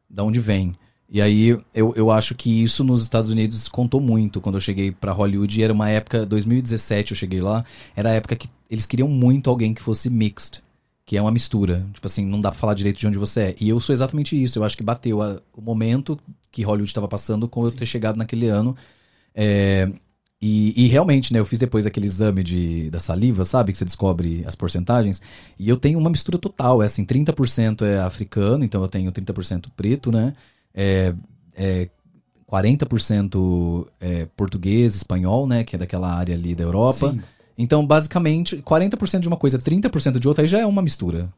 Da 0.09 0.23
onde 0.24 0.40
vem. 0.40 0.74
E 1.10 1.20
aí 1.20 1.48
eu, 1.74 1.93
eu 1.97 2.10
acho 2.10 2.35
que 2.35 2.62
isso 2.62 2.85
nos 2.85 3.02
Estados 3.02 3.31
Unidos 3.31 3.69
contou 3.69 4.01
muito 4.01 4.40
quando 4.40 4.56
eu 4.56 4.60
cheguei 4.60 4.93
pra 4.93 5.12
Hollywood. 5.12 5.59
E 5.60 5.62
era 5.62 5.73
uma 5.73 5.89
época, 5.90 6.24
2017 6.27 7.12
eu 7.12 7.16
cheguei 7.16 7.40
lá, 7.40 7.64
era 7.97 8.10
a 8.10 8.14
época 8.14 8.36
que 8.36 8.48
eles 8.70 8.86
queriam 8.86 9.09
muito 9.09 9.51
alguém 9.51 9.74
que 9.74 9.82
fosse 9.82 10.09
mixed. 10.10 10.62
Que 11.05 11.16
é 11.16 11.23
uma 11.23 11.32
mistura. 11.32 11.86
Tipo 11.93 12.06
assim, 12.06 12.24
não 12.24 12.40
dá 12.40 12.51
pra 12.51 12.60
falar 12.60 12.74
direito 12.74 12.98
de 13.01 13.06
onde 13.06 13.19
você 13.19 13.40
é. 13.43 13.56
E 13.60 13.69
eu 13.69 13.81
sou 13.81 13.93
exatamente 13.93 14.40
isso. 14.40 14.59
Eu 14.59 14.64
acho 14.64 14.77
que 14.77 14.82
bateu 14.85 15.20
a- 15.23 15.40
o 15.55 15.60
momento 15.60 16.19
que 16.51 16.62
Hollywood 16.62 16.89
estava 16.90 17.09
passando 17.09 17.48
com 17.48 17.64
eu 17.64 17.73
ter 17.73 17.86
chegado 17.86 18.16
naquele 18.16 18.47
ano. 18.48 18.77
É, 19.35 19.90
e, 20.44 20.74
e 20.77 20.86
realmente, 20.89 21.32
né, 21.32 21.39
eu 21.39 21.47
fiz 21.47 21.56
depois 21.56 21.86
aquele 21.86 22.06
exame 22.06 22.43
de, 22.43 22.90
da 22.90 22.98
saliva, 22.98 23.44
sabe? 23.44 23.70
Que 23.70 23.78
você 23.78 23.85
descobre 23.85 24.43
as 24.44 24.56
porcentagens. 24.56 25.23
E 25.56 25.69
eu 25.69 25.77
tenho 25.77 25.97
uma 26.01 26.10
mistura 26.10 26.36
total. 26.36 26.82
É 26.82 26.86
assim, 26.86 27.05
30% 27.05 27.82
é 27.82 28.01
africano, 28.01 28.64
então 28.64 28.82
eu 28.82 28.89
tenho 28.89 29.12
30% 29.12 29.66
preto, 29.77 30.10
né? 30.10 30.32
É, 30.74 31.14
é 31.55 31.89
40% 32.51 33.86
é 34.01 34.27
português, 34.36 34.97
espanhol, 34.97 35.47
né? 35.47 35.62
Que 35.62 35.77
é 35.77 35.78
daquela 35.78 36.12
área 36.12 36.35
ali 36.35 36.56
da 36.56 36.64
Europa. 36.64 37.12
Sim. 37.12 37.23
Então, 37.56 37.86
basicamente, 37.86 38.56
40% 38.56 39.20
de 39.20 39.28
uma 39.28 39.36
coisa, 39.36 39.60
30% 39.60 40.19
de 40.19 40.27
outra, 40.27 40.43
aí 40.43 40.48
já 40.48 40.59
é 40.59 40.66
uma 40.66 40.82
mistura. 40.82 41.32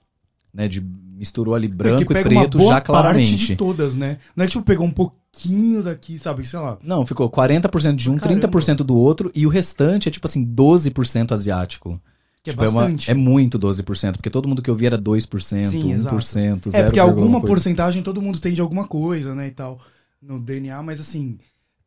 Né? 0.52 0.66
De 0.66 0.80
misturou 0.80 1.54
ali 1.54 1.68
branco 1.68 2.06
Porque 2.06 2.20
e 2.20 2.24
preto 2.24 2.56
boa 2.56 2.68
já 2.68 2.74
parte 2.76 2.86
claramente. 2.86 3.48
de 3.48 3.56
todas, 3.56 3.94
né? 3.94 4.16
Não 4.34 4.46
é 4.46 4.48
tipo 4.48 4.64
pegar 4.64 4.82
um 4.82 4.90
pouquinho 5.34 5.82
daqui, 5.82 6.18
sabe? 6.18 6.46
Sei 6.46 6.58
lá. 6.58 6.78
Não, 6.82 7.04
ficou 7.04 7.28
40% 7.30 7.96
de 7.96 8.10
um, 8.10 8.16
Caramba. 8.16 8.48
30% 8.48 8.76
do 8.78 8.96
outro, 8.96 9.30
e 9.34 9.46
o 9.46 9.50
restante 9.50 10.08
é 10.08 10.10
tipo 10.10 10.26
assim, 10.26 10.44
12% 10.44 11.32
asiático. 11.32 12.00
Que 12.42 12.50
é 12.50 12.52
Tipo, 12.52 12.64
é, 12.64 12.68
uma- 12.68 12.82
bastante. 12.82 13.10
é 13.10 13.14
muito 13.14 13.58
12%, 13.58 14.16
porque 14.18 14.28
todo 14.30 14.46
mundo 14.46 14.60
que 14.60 14.68
eu 14.70 14.76
vi 14.76 14.84
era 14.86 14.98
2%, 14.98 15.70
Sim, 15.70 15.92
exato. 15.92 16.14
1%, 16.14 16.70
0, 16.70 16.76
É, 16.82 16.84
porque 16.84 17.00
alguma 17.00 17.40
coisa. 17.40 17.46
porcentagem 17.46 18.02
todo 18.02 18.20
mundo 18.20 18.38
tem 18.38 18.52
de 18.52 18.60
alguma 18.60 18.86
coisa, 18.86 19.34
né, 19.34 19.48
e 19.48 19.50
tal, 19.50 19.80
no 20.20 20.38
DNA, 20.38 20.82
mas 20.82 21.00
assim, 21.00 21.38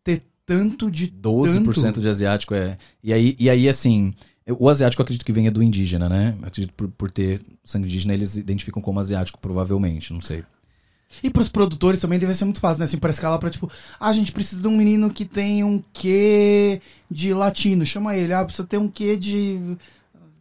ter 0.03 0.23
tanto 0.47 0.89
de 0.89 1.05
12% 1.07 1.81
tanto, 1.83 2.01
de 2.01 2.07
asiático 2.09 2.55
é. 2.55 2.77
E 3.03 3.13
aí, 3.13 3.35
e 3.37 3.49
aí, 3.51 3.69
assim, 3.69 4.15
o 4.57 4.67
asiático 4.67 4.99
eu 4.99 5.03
acredito 5.03 5.23
que 5.25 5.31
venha 5.31 5.51
do 5.51 5.61
indígena, 5.61 6.09
né? 6.09 6.35
Eu 6.41 6.47
acredito 6.47 6.73
por, 6.73 6.87
por 6.87 7.11
ter 7.11 7.39
sangue 7.63 7.85
indígena, 7.85 8.13
eles 8.15 8.35
identificam 8.35 8.81
como 8.81 8.99
asiático, 8.99 9.37
provavelmente, 9.39 10.11
não 10.11 10.21
sei. 10.21 10.43
E 11.23 11.29
pros 11.29 11.47
produtores 11.49 11.99
também 12.01 12.19
deve 12.19 12.33
ser 12.33 12.45
muito 12.45 12.59
fácil, 12.59 12.79
né? 12.79 12.85
Assim, 12.85 12.97
pra 12.97 13.09
escalar 13.09 13.39
pra 13.39 13.49
tipo, 13.49 13.71
ah, 13.99 14.09
a 14.09 14.13
gente 14.13 14.31
precisa 14.31 14.61
de 14.61 14.67
um 14.67 14.75
menino 14.75 15.09
que 15.09 15.25
tem 15.25 15.63
um 15.63 15.81
quê 15.93 16.81
de 17.09 17.33
latino, 17.33 17.85
chama 17.85 18.15
ele. 18.15 18.33
Ah, 18.33 18.43
precisa 18.43 18.67
ter 18.67 18.77
um 18.77 18.87
quê 18.87 19.15
de, 19.15 19.59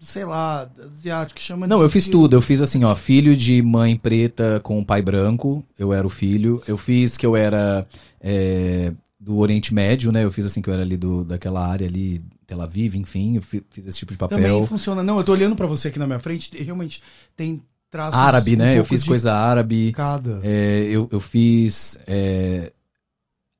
sei 0.00 0.24
lá, 0.24 0.68
asiático, 0.92 1.40
chama 1.40 1.66
Não, 1.66 1.78
de- 1.78 1.82
eu 1.84 1.90
fiz 1.90 2.06
tudo. 2.08 2.34
Eu 2.36 2.42
fiz 2.42 2.60
assim, 2.60 2.84
ó, 2.84 2.94
filho 2.94 3.36
de 3.36 3.62
mãe 3.62 3.96
preta 3.96 4.60
com 4.60 4.84
pai 4.84 5.00
branco. 5.02 5.64
Eu 5.78 5.92
era 5.92 6.06
o 6.06 6.10
filho. 6.10 6.62
Eu 6.66 6.76
fiz 6.76 7.16
que 7.16 7.24
eu 7.24 7.36
era 7.36 7.86
é, 8.20 8.92
do 9.18 9.38
Oriente 9.38 9.72
Médio, 9.72 10.10
né? 10.12 10.24
Eu 10.24 10.32
fiz 10.32 10.44
assim 10.46 10.60
que 10.60 10.68
eu 10.68 10.74
era 10.74 10.82
ali 10.82 10.96
do, 10.96 11.24
daquela 11.24 11.66
área 11.66 11.86
ali, 11.86 12.20
Tel 12.46 12.60
Aviv, 12.60 12.96
enfim. 12.96 13.36
Eu 13.36 13.42
fi- 13.42 13.62
fiz 13.70 13.86
esse 13.86 13.98
tipo 13.98 14.12
de 14.12 14.18
papel. 14.18 14.38
Também 14.38 14.66
funciona. 14.66 15.02
Não, 15.02 15.16
eu 15.16 15.24
tô 15.24 15.32
olhando 15.32 15.56
pra 15.56 15.66
você 15.66 15.88
aqui 15.88 15.98
na 15.98 16.06
minha 16.06 16.18
frente, 16.20 16.50
realmente 16.62 17.02
tem 17.36 17.62
traços. 17.90 18.18
Árabe, 18.18 18.54
um 18.54 18.58
né? 18.58 18.78
Eu 18.78 18.84
fiz 18.84 19.02
coisa 19.04 19.34
árabe. 19.34 19.92
Cada. 19.92 20.40
É, 20.42 20.82
eu, 20.82 21.08
eu 21.10 21.20
fiz. 21.20 21.98
É, 22.06 22.72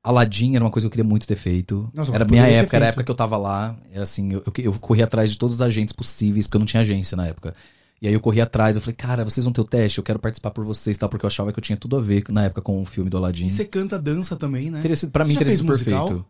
Aladdin 0.03 0.55
era 0.55 0.63
uma 0.63 0.71
coisa 0.71 0.85
que 0.85 0.87
eu 0.87 0.91
queria 0.91 1.03
muito 1.03 1.27
ter 1.27 1.35
feito. 1.35 1.89
Nossa, 1.93 2.13
era 2.13 2.23
minha 2.23 2.47
época, 2.47 2.77
era 2.77 2.85
a 2.85 2.89
época 2.89 3.03
que 3.03 3.11
eu 3.11 3.15
tava 3.15 3.35
lá. 3.35 3.75
Era 3.91 4.03
assim, 4.03 4.33
eu, 4.33 4.43
eu, 4.45 4.63
eu 4.63 4.73
corri 4.79 5.03
atrás 5.03 5.31
de 5.31 5.37
todos 5.37 5.57
os 5.57 5.61
agentes 5.61 5.93
possíveis, 5.93 6.47
porque 6.47 6.55
eu 6.55 6.59
não 6.59 6.65
tinha 6.65 6.81
agência 6.81 7.17
na 7.17 7.27
época. 7.27 7.53
E 8.01 8.07
aí 8.07 8.13
eu 8.13 8.21
corri 8.21 8.39
atrás, 8.39 8.75
eu 8.75 8.81
falei, 8.81 8.95
cara, 8.95 9.25
vocês 9.25 9.43
vão 9.43 9.51
ter 9.51 9.59
o 9.59 9.65
teste, 9.65 9.97
eu 9.97 10.03
quero 10.03 10.19
participar 10.19 10.51
por 10.51 10.63
vocês, 10.63 10.97
tal, 10.97 11.09
porque 11.09 11.25
eu 11.25 11.27
achava 11.27 11.51
que 11.51 11.57
eu 11.59 11.63
tinha 11.63 11.77
tudo 11.77 11.97
a 11.97 12.01
ver 12.01 12.23
na 12.29 12.45
época 12.45 12.61
com 12.61 12.79
o 12.79 12.85
filme 12.85 13.09
do 13.09 13.17
Aladdin. 13.17 13.47
E 13.47 13.49
você 13.49 13.65
canta, 13.65 13.99
dança 13.99 14.35
também, 14.35 14.69
né? 14.69 14.81
Teria 14.81 14.95
sido, 14.95 15.11
pra 15.11 15.25
Você 15.25 15.29
mim 15.31 15.37
teria 15.37 15.57
sido 15.57 15.65
musical? 15.65 16.07
perfeito. 16.07 16.25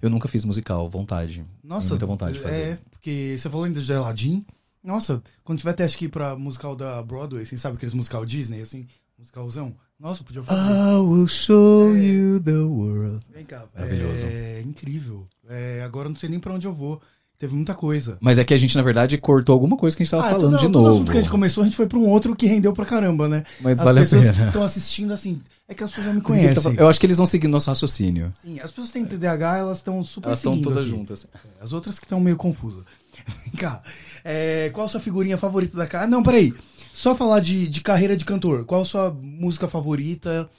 Eu 0.00 0.10
nunca 0.10 0.28
fiz 0.28 0.44
musical, 0.44 0.88
vontade. 0.88 1.44
Nossa, 1.64 1.88
muita 1.88 2.06
vontade 2.06 2.34
de 2.34 2.40
fazer. 2.40 2.60
É, 2.60 2.78
porque 2.90 3.34
você 3.36 3.48
falou 3.48 3.64
ainda 3.64 3.80
de 3.80 3.92
Aladdin. 3.92 4.44
Nossa, 4.86 5.20
quando 5.44 5.58
tiver 5.58 5.72
teste 5.72 5.96
aqui 5.96 6.08
pra 6.08 6.36
musical 6.36 6.76
da 6.76 7.02
Broadway, 7.02 7.42
assim, 7.42 7.56
sabe 7.56 7.74
aqueles 7.76 7.92
musical 7.94 8.24
Disney, 8.24 8.60
assim, 8.62 8.86
musicalzão? 9.18 9.74
Nossa, 9.98 10.22
podia 10.22 10.42
fazer. 10.42 10.60
I 10.60 10.96
will 10.98 11.26
show 11.26 11.96
you 11.96 12.40
the 12.40 12.52
world. 12.58 13.24
Vem 13.34 13.44
cá. 13.44 13.64
maravilhoso. 13.74 14.26
É 14.26 14.60
incrível. 14.64 15.24
É, 15.48 15.82
agora 15.84 16.06
eu 16.06 16.10
não 16.10 16.16
sei 16.18 16.28
nem 16.28 16.38
pra 16.38 16.52
onde 16.54 16.66
eu 16.66 16.72
vou. 16.72 17.00
Teve 17.38 17.54
muita 17.54 17.74
coisa. 17.74 18.16
Mas 18.20 18.38
é 18.38 18.44
que 18.44 18.54
a 18.54 18.56
gente, 18.56 18.74
na 18.76 18.82
verdade, 18.82 19.18
cortou 19.18 19.52
alguma 19.52 19.76
coisa 19.76 19.94
que 19.94 20.02
a 20.02 20.06
gente 20.06 20.10
tava 20.10 20.22
Ah, 20.26 20.30
falando 20.30 20.52
todo, 20.52 20.58
de 20.60 20.66
todo 20.72 20.82
novo. 20.84 20.94
assunto 20.94 21.12
que 21.12 21.18
a 21.18 21.20
gente 21.20 21.30
começou, 21.30 21.62
a 21.62 21.64
gente 21.66 21.76
foi 21.76 21.86
pra 21.86 21.98
um 21.98 22.08
outro 22.08 22.34
que 22.34 22.46
rendeu 22.46 22.72
pra 22.72 22.86
caramba, 22.86 23.28
né? 23.28 23.44
Mas 23.60 23.78
As 23.78 23.84
vale 23.84 23.98
a 23.98 24.02
pessoas 24.02 24.30
que 24.30 24.32
pena. 24.36 24.46
estão 24.46 24.62
assistindo, 24.62 25.12
assim, 25.12 25.42
é 25.68 25.74
que 25.74 25.84
as 25.84 25.90
pessoas 25.90 26.06
já 26.06 26.12
me 26.14 26.20
tá 26.22 26.26
conhecem. 26.28 26.74
Eu 26.78 26.88
acho 26.88 26.98
que 26.98 27.04
eles 27.04 27.18
vão 27.18 27.26
seguir 27.26 27.48
nosso 27.48 27.68
raciocínio. 27.68 28.32
Sim, 28.40 28.58
as 28.60 28.70
pessoas 28.70 28.86
que 28.88 28.92
têm 28.94 29.04
TDAH, 29.04 29.58
elas 29.58 29.78
estão 29.78 30.02
super 30.02 30.28
Elas 30.28 30.38
estão 30.38 30.62
todas 30.62 30.78
aqui. 30.84 30.88
juntas. 30.88 31.26
As 31.60 31.72
outras 31.74 31.98
que 31.98 32.06
estão 32.06 32.20
meio 32.20 32.36
confusas. 32.38 32.84
Vem 33.44 33.52
cá. 33.54 33.82
É, 34.28 34.70
qual 34.70 34.86
a 34.86 34.88
sua 34.88 34.98
figurinha 34.98 35.38
favorita 35.38 35.76
da 35.76 35.86
cara? 35.86 36.04
Não, 36.08 36.20
peraí. 36.20 36.52
Só 36.92 37.14
falar 37.14 37.38
de, 37.38 37.68
de 37.68 37.80
carreira 37.80 38.16
de 38.16 38.24
cantor. 38.24 38.64
Qual 38.64 38.82
a 38.82 38.84
sua 38.84 39.12
música 39.12 39.68
favorita? 39.68 40.50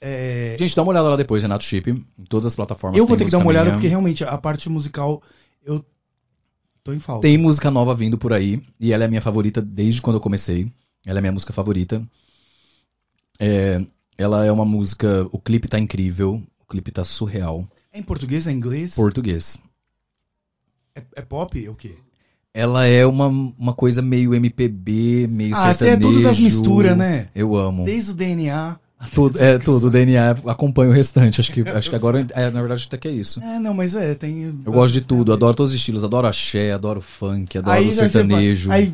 É, 0.00 0.56
Gente, 0.58 0.74
dá 0.74 0.80
uma 0.82 0.90
olhada 0.90 1.10
lá 1.10 1.16
depois, 1.16 1.42
Renato 1.42 1.64
Chip. 1.64 1.90
Em 1.90 2.24
todas 2.24 2.46
as 2.46 2.56
plataformas. 2.56 2.96
eu 2.98 3.06
vou 3.06 3.14
ter 3.14 3.26
que 3.26 3.30
dar 3.30 3.38
uma 3.38 3.48
olhada 3.48 3.66
minha. 3.66 3.74
porque 3.74 3.88
realmente 3.88 4.24
a 4.24 4.38
parte 4.38 4.70
musical 4.70 5.22
eu 5.62 5.84
tô 6.82 6.94
em 6.94 6.98
falta. 6.98 7.28
Tem 7.28 7.36
música 7.36 7.70
nova 7.70 7.94
vindo 7.94 8.16
por 8.16 8.32
aí. 8.32 8.62
E 8.80 8.90
ela 8.90 9.04
é 9.04 9.06
a 9.06 9.10
minha 9.10 9.20
favorita 9.20 9.60
desde 9.60 10.00
quando 10.00 10.16
eu 10.16 10.20
comecei. 10.20 10.72
Ela 11.04 11.18
é 11.18 11.20
a 11.20 11.22
minha 11.22 11.32
música 11.32 11.52
favorita. 11.52 12.02
É, 13.38 13.84
ela 14.16 14.46
é 14.46 14.50
uma 14.50 14.64
música. 14.64 15.28
O 15.30 15.38
clipe 15.38 15.68
tá 15.68 15.78
incrível. 15.78 16.42
O 16.58 16.64
clipe 16.66 16.90
tá 16.90 17.04
surreal. 17.04 17.68
É 17.92 17.98
em 17.98 18.02
português, 18.02 18.46
é 18.46 18.50
em 18.52 18.56
inglês? 18.56 18.94
Português. 18.94 19.58
É, 20.94 21.02
é 21.16 21.20
pop? 21.22 21.62
É 21.62 21.68
o 21.68 21.74
quê? 21.74 21.96
Ela 22.56 22.86
é 22.86 23.04
uma, 23.04 23.26
uma 23.26 23.72
coisa 23.74 24.00
meio 24.00 24.32
MPB, 24.32 25.26
meio 25.28 25.56
Ah, 25.56 25.58
você 25.58 25.68
é 25.70 25.74
sertanejo. 25.74 26.12
tudo 26.12 26.22
das 26.22 26.38
misturas, 26.38 26.96
né? 26.96 27.26
Eu 27.34 27.56
amo. 27.56 27.84
Desde 27.84 28.12
o 28.12 28.14
DNA. 28.14 28.76
Tudo, 29.12 29.42
é 29.42 29.58
tudo. 29.58 29.88
O 29.88 29.90
DNA 29.90 30.30
acompanha 30.46 30.88
o 30.88 30.94
restante. 30.94 31.40
Acho 31.40 31.52
que, 31.52 31.60
acho 31.68 31.90
que 31.90 31.96
agora, 31.96 32.24
é, 32.30 32.50
na 32.50 32.60
verdade, 32.60 32.84
até 32.86 32.96
que 32.96 33.08
é 33.08 33.10
isso. 33.10 33.40
É, 33.42 33.58
não, 33.58 33.74
mas 33.74 33.96
é, 33.96 34.14
tem. 34.14 34.44
Eu 34.64 34.72
gosto 34.72 34.94
de 34.94 35.00
tudo, 35.00 35.32
adoro 35.32 35.52
todos 35.52 35.72
os 35.72 35.78
estilos, 35.78 36.04
adoro 36.04 36.28
axé, 36.28 36.72
adoro 36.72 37.00
funk, 37.02 37.58
adoro 37.58 37.76
Aí 37.76 37.92
sertanejo. 37.92 38.70
Aí, 38.70 38.90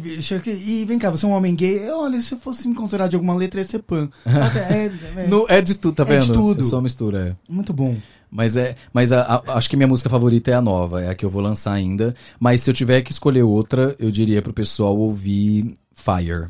e 0.46 0.84
vem 0.86 0.98
cá, 0.98 1.10
você 1.10 1.26
é 1.26 1.28
um 1.28 1.32
homem 1.32 1.54
gay? 1.54 1.88
Olha, 1.90 2.18
se 2.22 2.32
eu 2.32 2.38
fosse 2.38 2.66
me 2.66 2.74
considerar 2.74 3.08
de 3.08 3.14
alguma 3.16 3.34
letra, 3.34 3.60
ia 3.60 3.64
ser 3.66 3.80
pan. 3.80 4.08
É, 4.70 4.90
é, 5.22 5.26
No- 5.28 5.44
é 5.50 5.60
de 5.60 5.74
tudo, 5.74 5.94
tá 5.94 6.02
É 6.04 6.16
de 6.16 6.26
vendo? 6.26 6.32
tudo. 6.32 6.60
É 6.62 6.64
só 6.64 6.80
mistura, 6.80 7.28
é. 7.48 7.52
Muito 7.52 7.72
bom. 7.74 7.94
Mas 8.30 8.56
é, 8.56 8.76
mas 8.92 9.12
a- 9.12 9.22
a- 9.22 9.54
acho 9.56 9.68
que 9.68 9.76
minha 9.76 9.88
música 9.88 10.08
favorita 10.08 10.50
é 10.50 10.54
a 10.54 10.60
nova, 10.62 11.02
é 11.02 11.08
a 11.08 11.14
que 11.14 11.24
eu 11.24 11.30
vou 11.30 11.42
lançar 11.42 11.72
ainda. 11.72 12.14
Mas 12.38 12.60
se 12.60 12.70
eu 12.70 12.74
tiver 12.74 13.02
que 13.02 13.10
escolher 13.10 13.42
outra, 13.42 13.96
eu 13.98 14.10
diria 14.10 14.40
pro 14.40 14.52
pessoal 14.52 14.96
ouvir 14.96 15.74
Fire, 15.92 16.48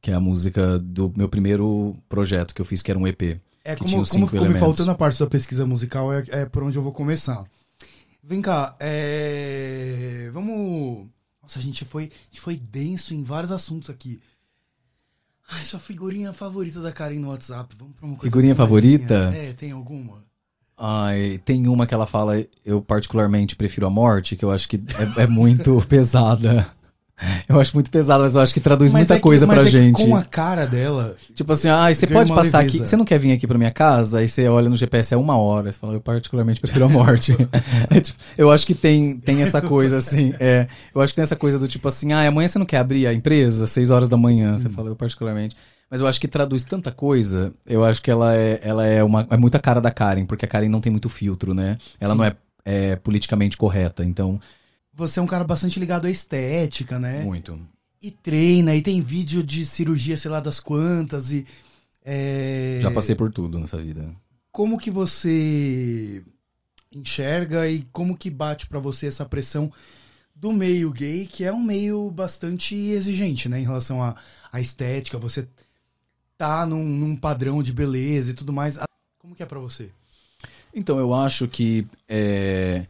que 0.00 0.10
é 0.10 0.14
a 0.14 0.20
música 0.20 0.78
do 0.80 1.12
meu 1.16 1.28
primeiro 1.28 1.96
projeto 2.08 2.54
que 2.54 2.60
eu 2.60 2.66
fiz, 2.66 2.82
que 2.82 2.90
era 2.90 2.98
um 2.98 3.06
EP. 3.06 3.40
É, 3.64 3.76
como, 3.76 3.90
como 3.90 4.04
ficou 4.06 4.28
me 4.30 4.36
elementos. 4.38 4.58
faltando 4.60 4.90
a 4.90 4.94
parte 4.96 5.20
da 5.20 5.26
pesquisa 5.28 5.64
musical, 5.64 6.12
é, 6.12 6.24
é 6.30 6.46
por 6.46 6.64
onde 6.64 6.76
eu 6.76 6.82
vou 6.82 6.90
começar. 6.92 7.44
Vem 8.24 8.42
cá, 8.42 8.76
é... 8.80 10.28
Vamos... 10.32 11.06
Nossa, 11.40 11.58
a 11.58 11.62
gente, 11.62 11.84
foi, 11.84 12.04
a 12.04 12.24
gente 12.32 12.40
foi 12.40 12.56
denso 12.56 13.14
em 13.14 13.22
vários 13.22 13.52
assuntos 13.52 13.88
aqui. 13.90 14.20
Ai, 15.48 15.64
sua 15.64 15.78
figurinha 15.78 16.32
favorita 16.32 16.80
da 16.80 16.90
Karen 16.92 17.18
no 17.18 17.28
WhatsApp. 17.28 17.74
Vamos 17.78 17.94
pra 17.94 18.06
uma 18.06 18.16
coisa 18.16 18.30
Figurinha 18.30 18.54
favorita? 18.54 19.32
É, 19.34 19.52
tem 19.52 19.70
alguma? 19.72 20.24
Ai, 20.78 21.40
tem 21.44 21.68
uma 21.68 21.86
que 21.86 21.94
ela 21.94 22.06
fala, 22.06 22.42
eu 22.66 22.80
particularmente 22.82 23.54
prefiro 23.54 23.86
a 23.86 23.90
morte, 23.90 24.34
que 24.36 24.44
eu 24.44 24.50
acho 24.50 24.68
que 24.68 24.76
é, 25.18 25.22
é 25.22 25.26
muito 25.26 25.80
pesada. 25.88 26.66
Eu 27.48 27.60
acho 27.60 27.76
muito 27.76 27.88
pesada, 27.88 28.24
mas 28.24 28.34
eu 28.34 28.40
acho 28.40 28.52
que 28.52 28.58
traduz 28.58 28.90
muita 28.90 29.14
é 29.14 29.16
que- 29.16 29.22
coisa 29.22 29.46
mas 29.46 29.56
pra 29.60 29.62
é 29.68 29.70
que 29.70 29.78
gente. 29.78 29.94
com 30.04 30.16
a 30.16 30.24
cara 30.24 30.66
dela... 30.66 31.14
Tipo 31.36 31.52
assim, 31.52 31.68
ah, 31.68 31.94
você 31.94 32.04
pode 32.04 32.32
passar 32.32 32.58
leveza. 32.58 32.78
aqui. 32.82 32.88
Você 32.88 32.96
não 32.96 33.04
quer 33.04 33.16
vir 33.20 33.30
aqui 33.30 33.46
pra 33.46 33.56
minha 33.56 33.70
casa? 33.70 34.18
Aí 34.18 34.28
você 34.28 34.48
olha 34.48 34.68
no 34.68 34.76
GPS, 34.76 35.14
é 35.14 35.16
uma 35.16 35.36
hora. 35.36 35.70
Você 35.72 35.78
fala, 35.78 35.92
eu 35.92 36.00
particularmente 36.00 36.60
prefiro 36.60 36.84
a 36.84 36.88
morte. 36.88 37.36
É, 37.90 38.00
tipo, 38.00 38.18
eu 38.36 38.50
acho 38.50 38.66
que 38.66 38.74
tem, 38.74 39.16
tem 39.18 39.40
essa 39.40 39.62
coisa, 39.62 39.98
assim. 39.98 40.34
É, 40.40 40.66
eu 40.92 41.00
acho 41.00 41.12
que 41.12 41.16
tem 41.16 41.22
essa 41.22 41.36
coisa 41.36 41.60
do 41.60 41.68
tipo 41.68 41.86
assim, 41.86 42.12
ah, 42.12 42.26
amanhã 42.26 42.48
você 42.48 42.58
não 42.58 42.66
quer 42.66 42.78
abrir 42.78 43.06
a 43.06 43.12
empresa, 43.14 43.68
seis 43.68 43.90
horas 43.90 44.08
da 44.08 44.16
manhã. 44.16 44.58
Você 44.58 44.68
fala, 44.68 44.88
eu 44.88 44.96
particularmente. 44.96 45.54
Mas 45.92 46.00
eu 46.00 46.06
acho 46.06 46.18
que 46.18 46.26
traduz 46.26 46.62
tanta 46.62 46.90
coisa. 46.90 47.52
Eu 47.66 47.84
acho 47.84 48.00
que 48.00 48.10
ela 48.10 48.34
é, 48.34 48.58
ela 48.62 48.86
é, 48.86 49.04
uma, 49.04 49.26
é 49.28 49.36
muito 49.36 49.56
a 49.56 49.60
cara 49.60 49.78
da 49.78 49.90
Karen, 49.90 50.24
porque 50.24 50.46
a 50.46 50.48
Karen 50.48 50.70
não 50.70 50.80
tem 50.80 50.90
muito 50.90 51.10
filtro, 51.10 51.52
né? 51.52 51.76
Ela 52.00 52.14
Sim. 52.14 52.18
não 52.18 52.24
é, 52.24 52.34
é 52.64 52.96
politicamente 52.96 53.58
correta. 53.58 54.02
Então, 54.02 54.40
Você 54.94 55.20
é 55.20 55.22
um 55.22 55.26
cara 55.26 55.44
bastante 55.44 55.78
ligado 55.78 56.06
à 56.06 56.10
estética, 56.10 56.98
né? 56.98 57.22
muito. 57.22 57.60
E 58.00 58.10
treina, 58.10 58.74
e 58.74 58.80
tem 58.80 59.02
vídeo 59.02 59.42
de 59.42 59.66
cirurgia, 59.66 60.16
sei 60.16 60.30
lá 60.30 60.40
das 60.40 60.58
quantas, 60.60 61.30
e... 61.30 61.46
é, 62.02 62.78
Já 62.80 62.90
passei 62.90 63.14
por 63.14 63.30
tudo 63.30 63.58
nessa 63.58 63.76
vida. 63.76 64.16
Como 64.50 64.78
que 64.78 64.90
você 64.90 66.24
enxerga 66.90 67.68
e 67.68 67.82
como 67.92 68.16
que 68.16 68.30
bate 68.30 68.66
pra 68.66 68.80
você 68.80 69.08
essa 69.08 69.26
pressão 69.26 69.70
do 70.34 70.52
meio 70.52 70.90
gay, 70.90 71.26
que 71.26 71.44
é 71.44 71.52
um 71.52 71.62
meio 71.62 72.10
bastante 72.10 72.74
exigente, 72.74 73.46
né? 73.46 73.60
Em 73.60 73.64
relação 73.64 74.02
à, 74.02 74.16
à 74.50 74.58
estética, 74.58 75.18
você 75.18 75.46
tá 76.42 76.66
num, 76.66 76.84
num 76.84 77.14
padrão 77.14 77.62
de 77.62 77.72
beleza 77.72 78.32
e 78.32 78.34
tudo 78.34 78.52
mais. 78.52 78.76
Como 79.20 79.32
que 79.32 79.44
é 79.44 79.46
pra 79.46 79.60
você? 79.60 79.90
Então, 80.74 80.98
eu 80.98 81.14
acho 81.14 81.46
que. 81.46 81.86
é, 82.08 82.84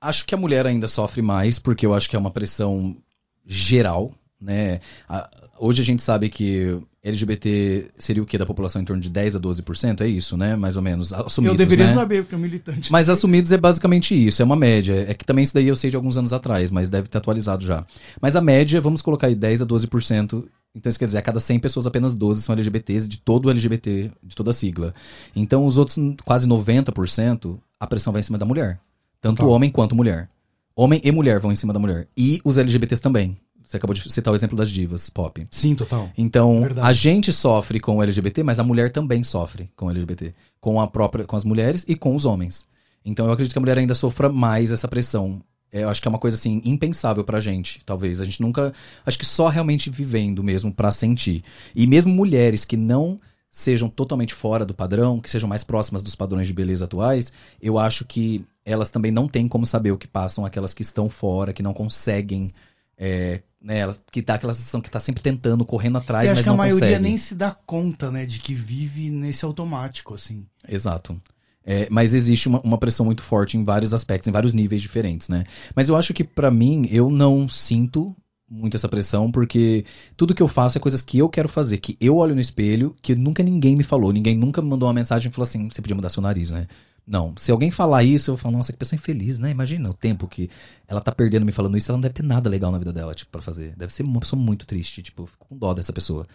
Acho 0.00 0.24
que 0.24 0.32
a 0.32 0.38
mulher 0.38 0.64
ainda 0.64 0.86
sofre 0.86 1.20
mais, 1.20 1.58
porque 1.58 1.84
eu 1.84 1.92
acho 1.92 2.08
que 2.08 2.14
é 2.14 2.18
uma 2.18 2.30
pressão 2.30 2.96
geral, 3.44 4.12
né? 4.40 4.80
A- 5.08 5.28
Hoje 5.60 5.82
a 5.82 5.84
gente 5.84 6.00
sabe 6.04 6.28
que 6.28 6.78
LGBT 7.02 7.90
seria 7.98 8.22
o 8.22 8.26
que 8.26 8.38
da 8.38 8.46
população 8.46 8.80
em 8.80 8.84
torno 8.84 9.02
de 9.02 9.10
10 9.10 9.34
a 9.34 9.40
12%, 9.40 10.02
é 10.02 10.06
isso, 10.06 10.36
né? 10.36 10.54
Mais 10.54 10.76
ou 10.76 10.82
menos. 10.82 11.12
Assumidos, 11.12 11.58
eu 11.58 11.66
deveria 11.66 11.86
né? 11.88 11.94
saber, 11.94 12.22
porque 12.22 12.36
é 12.36 12.38
um 12.38 12.40
militante. 12.40 12.92
Mas 12.92 13.08
assumidos 13.08 13.50
é 13.50 13.56
basicamente 13.56 14.14
isso, 14.14 14.40
é 14.40 14.44
uma 14.44 14.54
média. 14.54 15.04
É 15.08 15.14
que 15.14 15.24
também 15.24 15.42
isso 15.42 15.52
daí 15.54 15.66
eu 15.66 15.74
sei 15.74 15.90
de 15.90 15.96
alguns 15.96 16.16
anos 16.16 16.32
atrás, 16.32 16.70
mas 16.70 16.88
deve 16.88 17.08
ter 17.08 17.18
atualizado 17.18 17.64
já. 17.64 17.84
Mas 18.22 18.36
a 18.36 18.40
média, 18.40 18.80
vamos 18.80 19.02
colocar 19.02 19.26
aí 19.26 19.34
10 19.34 19.62
a 19.62 19.66
12%. 19.66 20.44
Então 20.74 20.90
isso 20.90 20.98
quer 20.98 21.06
dizer, 21.06 21.18
a 21.18 21.22
cada 21.22 21.40
100 21.40 21.58
pessoas, 21.58 21.86
apenas 21.86 22.14
12 22.14 22.42
são 22.42 22.52
LGBTs 22.52 23.08
de 23.08 23.18
todo 23.20 23.46
o 23.46 23.50
LGBT, 23.50 24.10
de 24.22 24.36
toda 24.36 24.50
a 24.50 24.54
sigla. 24.54 24.94
Então 25.34 25.66
os 25.66 25.76
outros 25.78 25.96
quase 26.24 26.46
90%, 26.46 27.58
a 27.80 27.86
pressão 27.86 28.12
vai 28.12 28.20
em 28.20 28.24
cima 28.24 28.38
da 28.38 28.44
mulher. 28.46 28.78
Tanto 29.20 29.38
Tá. 29.38 29.46
homem 29.46 29.70
quanto 29.70 29.96
mulher. 29.96 30.28
Homem 30.76 31.00
e 31.02 31.10
mulher 31.10 31.40
vão 31.40 31.50
em 31.50 31.56
cima 31.56 31.72
da 31.72 31.80
mulher. 31.80 32.06
E 32.16 32.40
os 32.44 32.56
LGBTs 32.56 33.02
também. 33.02 33.36
Você 33.64 33.76
acabou 33.76 33.92
de 33.92 34.10
citar 34.10 34.32
o 34.32 34.36
exemplo 34.36 34.56
das 34.56 34.70
divas 34.70 35.10
pop. 35.10 35.46
Sim, 35.50 35.74
total. 35.74 36.08
Então, 36.16 36.62
Verdade. 36.62 36.88
a 36.88 36.92
gente 36.94 37.32
sofre 37.32 37.78
com 37.80 37.96
o 37.98 38.02
LGBT, 38.02 38.42
mas 38.42 38.58
a 38.58 38.64
mulher 38.64 38.90
também 38.90 39.22
sofre 39.22 39.68
com 39.76 39.86
o 39.86 39.90
LGBT, 39.90 40.34
com 40.58 40.80
a 40.80 40.86
própria, 40.86 41.26
com 41.26 41.36
as 41.36 41.44
mulheres 41.44 41.84
e 41.86 41.94
com 41.94 42.14
os 42.14 42.24
homens. 42.24 42.66
Então, 43.04 43.26
eu 43.26 43.32
acredito 43.32 43.52
que 43.52 43.58
a 43.58 43.60
mulher 43.60 43.76
ainda 43.76 43.94
sofra 43.94 44.30
mais 44.30 44.70
essa 44.70 44.88
pressão. 44.88 45.42
É, 45.72 45.82
Eu 45.82 45.88
acho 45.88 46.00
que 46.00 46.08
é 46.08 46.10
uma 46.10 46.18
coisa 46.18 46.36
assim 46.36 46.60
impensável 46.64 47.24
pra 47.24 47.40
gente, 47.40 47.80
talvez. 47.84 48.20
A 48.20 48.24
gente 48.24 48.40
nunca, 48.40 48.72
acho 49.04 49.18
que 49.18 49.26
só 49.26 49.48
realmente 49.48 49.90
vivendo 49.90 50.42
mesmo 50.42 50.72
pra 50.72 50.90
sentir. 50.90 51.44
E 51.74 51.86
mesmo 51.86 52.12
mulheres 52.12 52.64
que 52.64 52.76
não 52.76 53.20
sejam 53.50 53.88
totalmente 53.88 54.34
fora 54.34 54.64
do 54.64 54.74
padrão, 54.74 55.20
que 55.20 55.30
sejam 55.30 55.48
mais 55.48 55.64
próximas 55.64 56.02
dos 56.02 56.14
padrões 56.14 56.46
de 56.46 56.52
beleza 56.52 56.84
atuais, 56.84 57.32
eu 57.60 57.78
acho 57.78 58.04
que 58.04 58.44
elas 58.64 58.90
também 58.90 59.10
não 59.10 59.26
têm 59.26 59.48
como 59.48 59.64
saber 59.64 59.90
o 59.90 59.98
que 59.98 60.06
passam 60.06 60.44
aquelas 60.44 60.74
que 60.74 60.82
estão 60.82 61.08
fora, 61.08 61.52
que 61.52 61.62
não 61.62 61.72
conseguem 61.72 62.50
é, 62.98 63.40
né, 63.60 63.94
que 64.10 64.22
tá 64.22 64.34
aquela 64.34 64.52
sensação 64.52 64.80
que 64.80 64.90
tá 64.90 65.00
sempre 65.00 65.22
tentando, 65.22 65.64
correndo 65.64 65.98
atrás, 65.98 66.26
e 66.26 66.30
acho 66.30 66.38
mas 66.38 66.44
que 66.44 66.48
a 66.48 66.54
maioria 66.54 66.88
consegue. 66.88 67.02
nem 67.02 67.16
se 67.16 67.34
dá 67.34 67.50
conta, 67.50 68.10
né, 68.10 68.26
de 68.26 68.40
que 68.40 68.54
vive 68.54 69.10
nesse 69.10 69.44
automático, 69.44 70.14
assim. 70.14 70.46
Exato. 70.68 71.20
É, 71.64 71.86
mas 71.90 72.14
existe 72.14 72.48
uma, 72.48 72.60
uma 72.62 72.78
pressão 72.78 73.04
muito 73.04 73.22
forte 73.22 73.58
em 73.58 73.64
vários 73.64 73.92
aspectos, 73.92 74.26
em 74.26 74.32
vários 74.32 74.54
níveis 74.54 74.80
diferentes, 74.80 75.28
né? 75.28 75.44
Mas 75.74 75.88
eu 75.88 75.96
acho 75.96 76.14
que 76.14 76.24
pra 76.24 76.50
mim, 76.50 76.88
eu 76.90 77.10
não 77.10 77.48
sinto 77.48 78.16
muito 78.50 78.76
essa 78.76 78.88
pressão, 78.88 79.30
porque 79.30 79.84
tudo 80.16 80.34
que 80.34 80.42
eu 80.42 80.48
faço 80.48 80.78
é 80.78 80.80
coisas 80.80 81.02
que 81.02 81.18
eu 81.18 81.28
quero 81.28 81.48
fazer, 81.48 81.78
que 81.78 81.96
eu 82.00 82.16
olho 82.16 82.34
no 82.34 82.40
espelho, 82.40 82.96
que 83.02 83.14
nunca 83.14 83.42
ninguém 83.42 83.76
me 83.76 83.82
falou, 83.82 84.12
ninguém 84.12 84.36
nunca 84.36 84.62
me 84.62 84.68
mandou 84.68 84.88
uma 84.88 84.94
mensagem 84.94 85.28
e 85.28 85.32
falou 85.32 85.46
assim, 85.46 85.68
você 85.68 85.82
podia 85.82 85.94
mudar 85.94 86.08
seu 86.08 86.22
nariz, 86.22 86.50
né? 86.50 86.66
Não, 87.06 87.34
se 87.38 87.50
alguém 87.50 87.70
falar 87.70 88.02
isso, 88.04 88.32
eu 88.32 88.36
falo, 88.36 88.56
nossa, 88.58 88.70
que 88.70 88.78
pessoa 88.78 88.98
infeliz, 88.98 89.38
né? 89.38 89.50
Imagina 89.50 89.88
o 89.88 89.94
tempo 89.94 90.28
que 90.28 90.50
ela 90.86 91.00
tá 91.00 91.10
perdendo 91.10 91.46
me 91.46 91.52
falando 91.52 91.76
isso, 91.76 91.90
ela 91.90 91.96
não 91.96 92.02
deve 92.02 92.14
ter 92.14 92.22
nada 92.22 92.50
legal 92.50 92.70
na 92.70 92.78
vida 92.78 92.92
dela, 92.92 93.14
tipo, 93.14 93.30
pra 93.30 93.40
fazer. 93.40 93.74
Deve 93.76 93.92
ser 93.92 94.02
uma 94.02 94.20
pessoa 94.20 94.40
muito 94.40 94.66
triste, 94.66 95.02
tipo, 95.02 95.26
fico 95.26 95.46
com 95.48 95.56
dó 95.56 95.72
dessa 95.72 95.92
pessoa. 95.92 96.26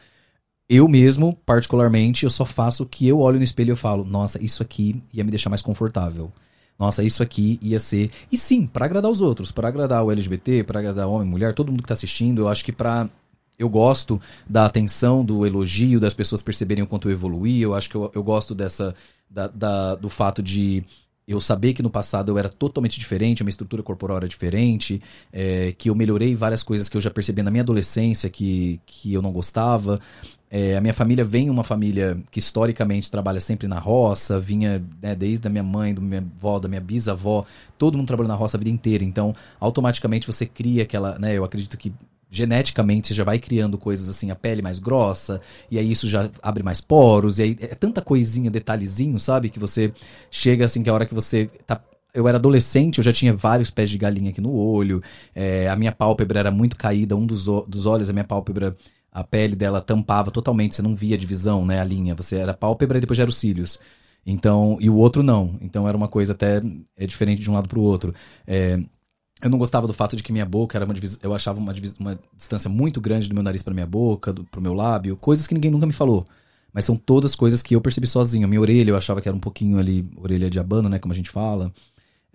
Eu 0.74 0.88
mesmo, 0.88 1.38
particularmente, 1.46 2.24
eu 2.24 2.32
só 2.32 2.46
faço 2.46 2.82
o 2.82 2.86
que 2.88 3.08
eu 3.08 3.20
olho 3.20 3.38
no 3.38 3.44
espelho 3.44 3.74
e 3.74 3.76
falo, 3.76 4.04
nossa, 4.04 4.44
isso 4.44 4.64
aqui 4.64 5.04
ia 5.14 5.24
me 5.24 5.30
deixar 5.30 5.48
mais 5.50 5.62
confortável. 5.62 6.32
Nossa, 6.80 7.04
isso 7.04 7.22
aqui 7.22 7.60
ia 7.62 7.80
ser. 7.80 8.10
E 8.32 8.38
sim, 8.40 8.66
pra 8.66 8.86
agradar 8.86 9.12
os 9.12 9.22
outros, 9.22 9.52
pra 9.52 9.68
agradar 9.68 10.04
o 10.04 10.12
LGBT, 10.12 10.64
pra 10.64 10.80
agradar 10.80 11.08
homem, 11.08 11.28
mulher, 11.28 11.54
todo 11.54 11.70
mundo 11.72 11.84
que 11.84 11.88
tá 11.88 11.94
assistindo, 11.94 12.42
eu 12.42 12.48
acho 12.50 12.66
que 12.66 12.72
pra. 12.72 13.08
Eu 13.60 13.70
gosto 13.70 14.20
da 14.50 14.66
atenção, 14.66 15.24
do 15.24 15.46
elogio, 15.46 16.00
das 16.00 16.16
pessoas 16.16 16.42
perceberem 16.42 16.84
o 16.84 16.88
quanto 16.88 17.08
eu 17.08 17.12
evoluí. 17.14 17.62
Eu 17.62 17.76
acho 17.76 17.88
que 17.88 17.96
eu, 17.96 18.12
eu 18.16 18.24
gosto 18.24 18.56
dessa. 18.56 18.96
da- 19.30 19.48
da- 19.48 19.96
do 19.96 20.10
fato 20.10 20.42
de 20.42 20.84
eu 21.28 21.40
saber 21.40 21.74
que 21.74 21.82
no 21.84 21.90
passado 21.90 22.32
eu 22.32 22.38
era 22.38 22.50
totalmente 22.50 23.00
diferente, 23.00 23.42
a 23.42 23.46
minha 23.46 23.50
estrutura 23.52 23.82
corporal 23.82 24.18
era 24.18 24.28
diferente, 24.28 25.02
é, 25.32 25.72
que 25.78 25.90
eu 25.90 25.96
melhorei 25.96 26.36
várias 26.36 26.62
coisas 26.64 26.90
que 26.90 26.98
eu 26.98 27.02
já 27.02 27.10
percebi 27.10 27.42
na 27.42 27.50
minha 27.50 27.62
adolescência 27.64 28.30
que, 28.30 28.80
que 28.86 29.14
eu 29.14 29.22
não 29.22 29.32
gostava. 29.32 30.00
É, 30.56 30.78
a 30.78 30.82
minha 30.82 30.94
família 30.94 31.26
vem 31.26 31.50
uma 31.50 31.64
família 31.64 32.16
que 32.30 32.38
historicamente 32.38 33.10
trabalha 33.10 33.40
sempre 33.40 33.68
na 33.68 33.80
roça, 33.80 34.40
vinha 34.40 34.86
né, 35.02 35.16
desde 35.16 35.48
a 35.48 35.50
minha 35.50 35.64
mãe, 35.64 35.96
da 35.96 36.00
minha 36.00 36.24
avó, 36.38 36.60
da 36.60 36.70
minha 36.70 36.80
bisavó, 36.80 37.44
todo 37.76 37.98
mundo 37.98 38.06
trabalhou 38.06 38.28
na 38.28 38.36
roça 38.36 38.56
a 38.56 38.60
vida 38.60 38.70
inteira. 38.70 39.04
Então, 39.04 39.36
automaticamente 39.60 40.28
você 40.28 40.46
cria 40.46 40.84
aquela, 40.84 41.18
né, 41.18 41.36
eu 41.36 41.44
acredito 41.44 41.76
que 41.76 41.92
geneticamente 42.30 43.08
você 43.08 43.16
já 43.16 43.24
vai 43.24 43.40
criando 43.40 43.80
coisas 43.80 44.08
assim, 44.08 44.30
a 44.30 44.36
pele 44.36 44.62
mais 44.62 44.78
grossa, 44.78 45.42
e 45.72 45.80
aí 45.80 45.92
isso 45.92 46.08
já 46.08 46.30
abre 46.40 46.62
mais 46.62 46.80
poros, 46.80 47.40
e 47.40 47.42
aí 47.42 47.58
é 47.60 47.74
tanta 47.74 48.00
coisinha, 48.00 48.52
detalhezinho, 48.52 49.20
sabe? 49.20 49.50
Que 49.50 49.58
você 49.58 49.92
chega 50.30 50.66
assim, 50.66 50.84
que 50.84 50.90
a 50.90 50.94
hora 50.94 51.08
que 51.08 51.16
você 51.16 51.50
tá. 51.66 51.82
Eu 52.14 52.28
era 52.28 52.38
adolescente, 52.38 53.00
eu 53.00 53.04
já 53.04 53.12
tinha 53.12 53.34
vários 53.34 53.72
pés 53.72 53.90
de 53.90 53.98
galinha 53.98 54.30
aqui 54.30 54.40
no 54.40 54.52
olho, 54.52 55.02
é, 55.34 55.68
a 55.68 55.76
minha 55.76 55.92
pálpebra 55.92 56.40
era 56.40 56.52
muito 56.52 56.76
caída, 56.76 57.16
um 57.16 57.26
dos, 57.26 57.46
dos 57.68 57.88
olhos, 57.88 58.08
a 58.08 58.14
minha 58.14 58.24
pálpebra, 58.24 58.76
a 59.14 59.24
pele 59.24 59.56
dela 59.56 59.80
tampava 59.80 60.32
totalmente, 60.32 60.74
você 60.76 60.82
não 60.82 60.96
via 60.96 61.16
a 61.16 61.20
divisão, 61.20 61.66
né, 61.66 61.80
a 61.80 61.84
linha, 61.84 62.16
você 62.16 62.38
era 62.38 62.54
pálpebra 62.54 62.98
e 62.98 63.02
depois 63.02 63.16
já 63.16 63.24
era 63.24 63.30
os 63.30 63.38
cílios. 63.38 63.80
Então, 64.26 64.78
e 64.80 64.90
o 64.90 64.96
outro 64.96 65.22
não. 65.22 65.56
Então 65.62 65.88
era 65.88 65.96
uma 65.96 66.08
coisa 66.08 66.34
até 66.34 66.62
é 66.98 67.06
diferente 67.06 67.42
de 67.42 67.50
um 67.50 67.54
lado 67.54 67.68
pro 67.68 67.82
outro. 67.82 68.14
É, 68.48 68.80
eu 69.42 69.50
não 69.50 69.58
gostava 69.58 69.86
do 69.86 69.94
fato 69.94 70.16
de 70.16 70.24
que 70.24 70.32
minha 70.32 70.46
boca 70.46 70.78
era 70.78 70.86
uma 70.86 70.94
divis... 70.94 71.20
eu 71.22 71.36
achava 71.36 71.60
uma, 71.60 71.74
uma 72.00 72.20
distância 72.36 72.70
muito 72.70 73.02
grande 73.02 73.28
do 73.28 73.36
meu 73.36 73.44
nariz 73.44 73.62
para 73.62 73.74
minha 73.74 73.86
boca, 73.86 74.34
do, 74.34 74.46
pro 74.46 74.62
meu 74.62 74.74
lábio, 74.74 75.18
coisas 75.18 75.46
que 75.46 75.54
ninguém 75.54 75.70
nunca 75.70 75.86
me 75.86 75.94
falou. 75.94 76.26
Mas 76.74 76.86
são 76.86 76.96
todas 76.96 77.36
coisas 77.36 77.62
que 77.62 77.76
eu 77.76 77.82
percebi 77.82 78.08
sozinho. 78.08 78.48
Minha 78.48 78.62
orelha, 78.62 78.92
eu 78.92 78.98
achava 78.98 79.22
que 79.22 79.28
era 79.28 79.36
um 79.38 79.40
pouquinho 79.40 79.78
ali, 79.78 80.10
orelha 80.16 80.50
de 80.50 80.60
abano, 80.60 80.90
né, 80.90 80.98
como 80.98 81.14
a 81.14 81.16
gente 81.16 81.30
fala. 81.30 81.72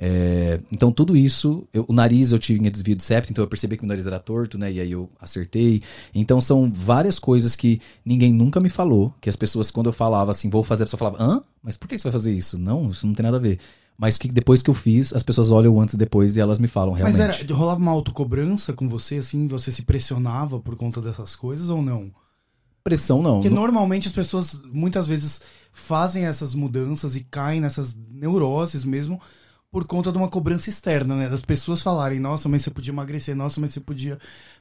É, 0.01 0.61
então 0.71 0.93
tudo 0.93 1.17
isso, 1.17 1.67
eu- 1.73 1.85
o 1.89 1.93
nariz 1.93 2.31
eu 2.31 2.39
tinha 2.39 2.71
desvio 2.71 2.95
de 2.95 3.03
septo, 3.03 3.33
então 3.33 3.43
eu 3.43 3.49
percebi 3.49 3.77
que 3.77 3.83
meu 3.83 3.89
nariz 3.89 4.07
era 4.07 4.21
torto, 4.21 4.57
né? 4.57 4.71
E 4.73 4.79
aí 4.81 4.93
eu 4.93 5.11
acertei. 5.21 5.83
Então 6.15 6.41
são 6.41 6.71
várias 6.73 7.19
coisas 7.19 7.57
que 7.57 7.81
ninguém 8.05 8.33
nunca 8.33 8.61
me 8.61 8.69
falou, 8.69 9.13
que 9.21 9.29
as 9.29 9.35
pessoas 9.35 9.71
quando 9.73 9.87
eu 9.89 9.93
falava 9.93 10.31
assim, 10.31 10.49
vou 10.49 10.63
fazer, 10.63 10.85
a 10.85 10.87
pessoa 10.87 10.99
falava: 10.99 11.21
"Hã? 11.23 11.43
Mas 11.63 11.77
por 11.77 11.89
que 11.89 11.99
você 11.99 12.05
vai 12.05 12.13
fazer 12.13 12.33
isso?" 12.33 12.57
Não, 12.57 12.91
isso 12.91 13.07
não 13.07 13.15
tem 13.15 13.25
nada 13.25 13.39
a 13.39 13.41
ver. 13.41 13.59
Mas 14.01 14.17
que 14.17 14.29
depois 14.29 14.63
que 14.63 14.71
eu 14.71 14.75
fiz, 14.75 15.13
as 15.13 15.25
pessoas 15.25 15.51
olham 15.51 15.81
antes 15.81 15.95
e 15.95 15.99
depois 15.99 16.37
e 16.37 16.41
elas 16.41 16.61
me 16.61 16.69
falam 16.69 16.95
realmente. 16.95 17.19
Mas 17.19 17.41
era, 17.41 17.55
rolava 17.55 17.81
uma 17.81 17.91
autocobrança 17.91 18.73
com 18.73 18.89
você, 18.89 19.17
assim, 19.17 19.49
você 19.49 19.73
se 19.73 19.83
pressionava 19.83 20.61
por 20.61 20.77
conta 20.77 21.03
dessas 21.03 21.35
coisas 21.35 21.69
ou 21.69 21.83
não? 21.83 22.13
pressão 22.85 23.21
não. 23.21 23.35
Porque 23.41 23.51
normalmente 23.51 24.07
as 24.09 24.15
pessoas 24.15 24.63
muitas 24.73 25.07
vezes 25.07 25.43
fazem 25.73 26.25
essas 26.25 26.55
mudanças 26.55 27.17
e 27.17 27.21
caem 27.25 27.61
nessas 27.61 27.95
neuroses 28.11 28.83
mesmo 28.85 29.21
por 29.71 29.85
conta 29.87 30.11
de 30.11 30.17
uma 30.19 30.29
cobrança 30.29 30.71
externa, 30.71 31.15
né? 31.15 31.29
Das 31.29 31.43
pessoas 31.43 31.83
falarem, 31.83 32.19
nossa, 32.19 32.49
mas 32.49 32.63
você 32.63 32.71
podia 32.71 32.91
emagrecer, 32.93 33.37
nossa, 33.37 33.61
mas 33.61 33.71
você 33.71 33.81
podia 33.81 34.19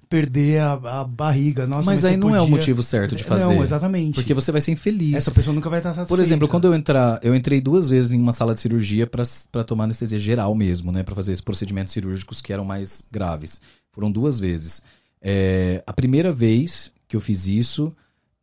perder 0.09 0.59
a, 0.61 0.73
a 1.01 1.03
barriga, 1.05 1.65
nossa, 1.65 1.85
mas, 1.85 2.01
mas 2.01 2.05
aí 2.05 2.17
não 2.17 2.29
é 2.35 2.39
o 2.39 2.43
podia- 2.43 2.55
motivo 2.57 2.83
certo 2.83 3.15
de 3.15 3.23
fazer. 3.23 3.43
Não, 3.43 3.61
exatamente. 3.63 4.15
Porque 4.15 4.33
você 4.33 4.51
vai 4.51 4.59
ser 4.61 4.71
infeliz. 4.71 5.13
Essa 5.15 5.31
pessoa 5.31 5.53
nunca 5.53 5.69
vai 5.69 5.79
estar 5.79 5.89
satisfeita. 5.89 6.13
Por 6.13 6.19
exemplo, 6.19 6.47
quando 6.47 6.65
eu 6.65 6.73
entrar, 6.73 7.19
eu 7.23 7.33
entrei 7.35 7.61
duas 7.61 7.87
vezes 7.89 8.11
em 8.11 8.19
uma 8.19 8.33
sala 8.33 8.53
de 8.53 8.59
cirurgia 8.61 9.07
pra 9.07 9.23
pra 9.51 9.63
tomar 9.63 9.85
anestesia 9.85 10.19
geral 10.19 10.53
mesmo, 10.55 10.91
né, 10.91 11.03
Pra 11.03 11.15
fazer 11.15 11.31
esses 11.31 11.43
procedimentos 11.43 11.93
cirúrgicos 11.93 12.41
que 12.41 12.51
eram 12.51 12.65
mais 12.65 13.03
graves. 13.11 13.61
Foram 13.91 14.11
duas 14.11 14.39
vezes. 14.39 14.81
É, 15.21 15.83
a 15.87 15.93
primeira 15.93 16.31
vez 16.31 16.91
que 17.07 17.15
eu 17.15 17.21
fiz 17.21 17.47
isso, 17.47 17.93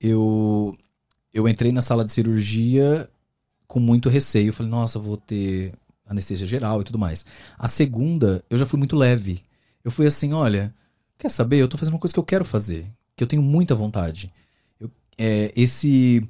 eu 0.00 0.74
eu 1.32 1.48
entrei 1.48 1.72
na 1.72 1.82
sala 1.82 2.04
de 2.04 2.12
cirurgia 2.12 3.08
com 3.66 3.80
muito 3.80 4.08
receio. 4.08 4.52
Falei, 4.52 4.70
nossa, 4.70 4.98
vou 4.98 5.16
ter 5.16 5.72
anestesia 6.06 6.46
geral 6.46 6.80
e 6.80 6.84
tudo 6.84 6.98
mais. 6.98 7.24
A 7.58 7.68
segunda, 7.68 8.44
eu 8.50 8.58
já 8.58 8.66
fui 8.66 8.78
muito 8.78 8.96
leve. 8.96 9.42
Eu 9.84 9.90
fui 9.90 10.06
assim, 10.06 10.32
olha, 10.32 10.74
quer 11.18 11.30
saber? 11.30 11.56
Eu 11.58 11.68
tô 11.68 11.76
fazendo 11.76 11.94
uma 11.94 12.00
coisa 12.00 12.12
que 12.12 12.18
eu 12.18 12.24
quero 12.24 12.44
fazer, 12.44 12.86
que 13.16 13.22
eu 13.22 13.28
tenho 13.28 13.42
muita 13.42 13.74
vontade. 13.74 14.32
Eu, 14.80 14.90
é, 15.18 15.52
esse 15.56 16.26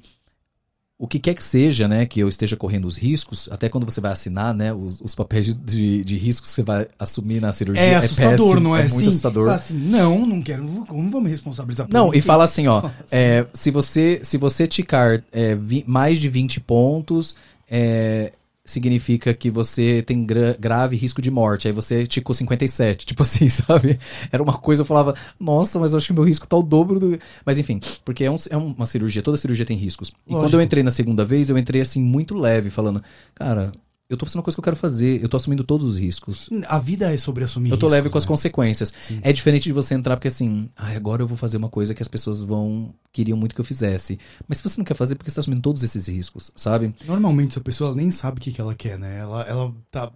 o 0.97 1.07
que 1.07 1.19
quer 1.19 1.33
que 1.33 1.43
seja, 1.43 1.89
né, 1.89 2.05
que 2.05 2.21
eu 2.21 2.29
esteja 2.29 2.55
correndo 2.55 2.85
os 2.85 2.95
riscos, 2.97 3.49
até 3.51 3.67
quando 3.67 3.83
você 3.83 3.99
vai 3.99 4.13
assinar, 4.13 4.53
né, 4.53 4.73
os, 4.73 5.01
os 5.01 5.13
papéis 5.13 5.47
de, 5.47 5.53
de, 5.53 6.03
de 6.05 6.17
riscos 6.17 6.49
que 6.49 6.55
você 6.55 6.63
vai 6.63 6.87
assumir 6.97 7.41
na 7.41 7.51
cirurgia. 7.51 7.83
É 7.83 7.95
assustador, 7.95 8.37
péssimo, 8.37 8.59
não 8.61 8.75
é? 8.77 8.85
É 8.85 8.87
muito 8.87 9.01
Sim, 9.01 9.07
assustador. 9.09 9.43
fala 9.43 9.55
assim, 9.55 9.73
não, 9.73 10.25
não 10.25 10.41
quero, 10.41 10.63
não 10.63 11.11
vou 11.11 11.19
me 11.19 11.29
responsabilizar 11.29 11.85
por 11.85 11.93
Não, 11.93 12.13
e 12.13 12.21
fala 12.21 12.45
assim, 12.45 12.67
ó, 12.67 12.81
é, 13.11 13.45
se 13.53 13.71
você 13.71 14.21
se 14.23 14.37
você 14.37 14.65
ticar 14.67 15.21
é, 15.33 15.53
vi- 15.53 15.83
mais 15.85 16.17
de 16.17 16.29
20 16.29 16.61
pontos, 16.61 17.35
é, 17.69 18.31
significa 18.65 19.33
que 19.33 19.49
você 19.51 20.01
tem 20.01 20.25
gra- 20.25 20.55
grave 20.59 20.95
risco 20.95 21.21
de 21.21 21.29
morte. 21.29 21.67
Aí 21.67 21.73
você 21.73 22.05
ticou 22.07 22.33
57, 22.33 23.05
tipo 23.07 23.21
assim, 23.21 23.47
sabe? 23.47 23.99
Era 24.31 24.41
uma 24.41 24.53
coisa, 24.57 24.81
eu 24.81 24.85
falava, 24.85 25.15
nossa, 25.39 25.79
mas 25.79 25.91
eu 25.91 25.97
acho 25.97 26.07
que 26.07 26.13
meu 26.13 26.23
risco 26.23 26.47
tá 26.47 26.57
o 26.57 26.63
dobro 26.63 26.99
do... 26.99 27.19
Mas 27.45 27.57
enfim, 27.59 27.79
porque 28.03 28.23
é, 28.25 28.31
um- 28.31 28.37
é 28.49 28.57
uma 28.57 28.85
cirurgia, 28.85 29.21
toda 29.21 29.37
cirurgia 29.37 29.65
tem 29.65 29.77
riscos. 29.77 30.09
E 30.27 30.33
Lógico. 30.33 30.41
quando 30.49 30.53
eu 30.55 30.61
entrei 30.61 30.83
na 30.83 30.91
segunda 30.91 31.23
vez, 31.23 31.49
eu 31.49 31.57
entrei 31.57 31.81
assim, 31.81 32.01
muito 32.01 32.35
leve, 32.35 32.69
falando, 32.69 33.03
cara, 33.35 33.71
eu 34.07 34.15
tô 34.17 34.25
fazendo 34.25 34.43
coisa 34.43 34.55
que 34.55 34.59
eu 34.59 34.63
quero 34.63 34.75
fazer, 34.75 35.21
eu 35.21 35.27
tô 35.27 35.35
assumindo 35.37 35.63
todos 35.63 35.87
os 35.87 35.97
riscos. 35.97 36.47
A 36.67 36.77
vida 36.77 37.11
é 37.11 37.17
sobre 37.17 37.43
assumir 37.43 37.71
Eu 37.71 37.77
tô 37.77 37.87
leve 37.87 38.09
com 38.09 38.17
as 38.17 38.23
riscos, 38.23 38.43
né? 38.43 38.49
consequências. 38.49 38.93
É 39.21 39.33
diferente 39.33 39.63
de 39.63 39.73
você 39.73 39.95
entrar 39.95 40.15
porque 40.15 40.27
assim, 40.27 40.69
ai, 40.75 40.95
agora 40.95 41.23
eu 41.23 41.27
vou 41.27 41.35
fazer 41.35 41.57
uma 41.57 41.69
coisa 41.69 41.95
que 41.95 42.03
as 42.03 42.07
pessoas 42.07 42.41
vão 42.41 42.93
queriam 43.11 43.37
muito 43.37 43.55
que 43.55 43.61
eu 43.61 43.65
fizesse. 43.65 44.19
Mas 44.47 44.59
se 44.59 44.63
você 44.63 44.77
não 44.77 44.85
quer 44.85 44.93
fazer, 44.93 45.15
porque 45.15 45.31
você 45.31 45.35
tá 45.35 45.41
assumindo 45.41 45.61
todos 45.61 45.81
esses 45.81 46.07
riscos, 46.07 46.51
sabe? 46.55 46.93
Normalmente, 47.05 47.51
essa 47.51 47.61
pessoa 47.61 47.95
nem 47.95 48.11
sabe 48.11 48.37
o 48.37 48.41
que, 48.41 48.51
que 48.51 48.61
ela 48.61 48.75
quer, 48.75 48.99
né? 48.99 49.17
Ela, 49.19 49.41
ela 49.43 49.73
tá 49.89 50.11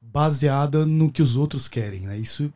baseada 0.00 0.84
no 0.84 1.10
que 1.10 1.22
os 1.22 1.36
outros 1.36 1.68
querem, 1.68 2.00
né? 2.00 2.18
Isso 2.18 2.52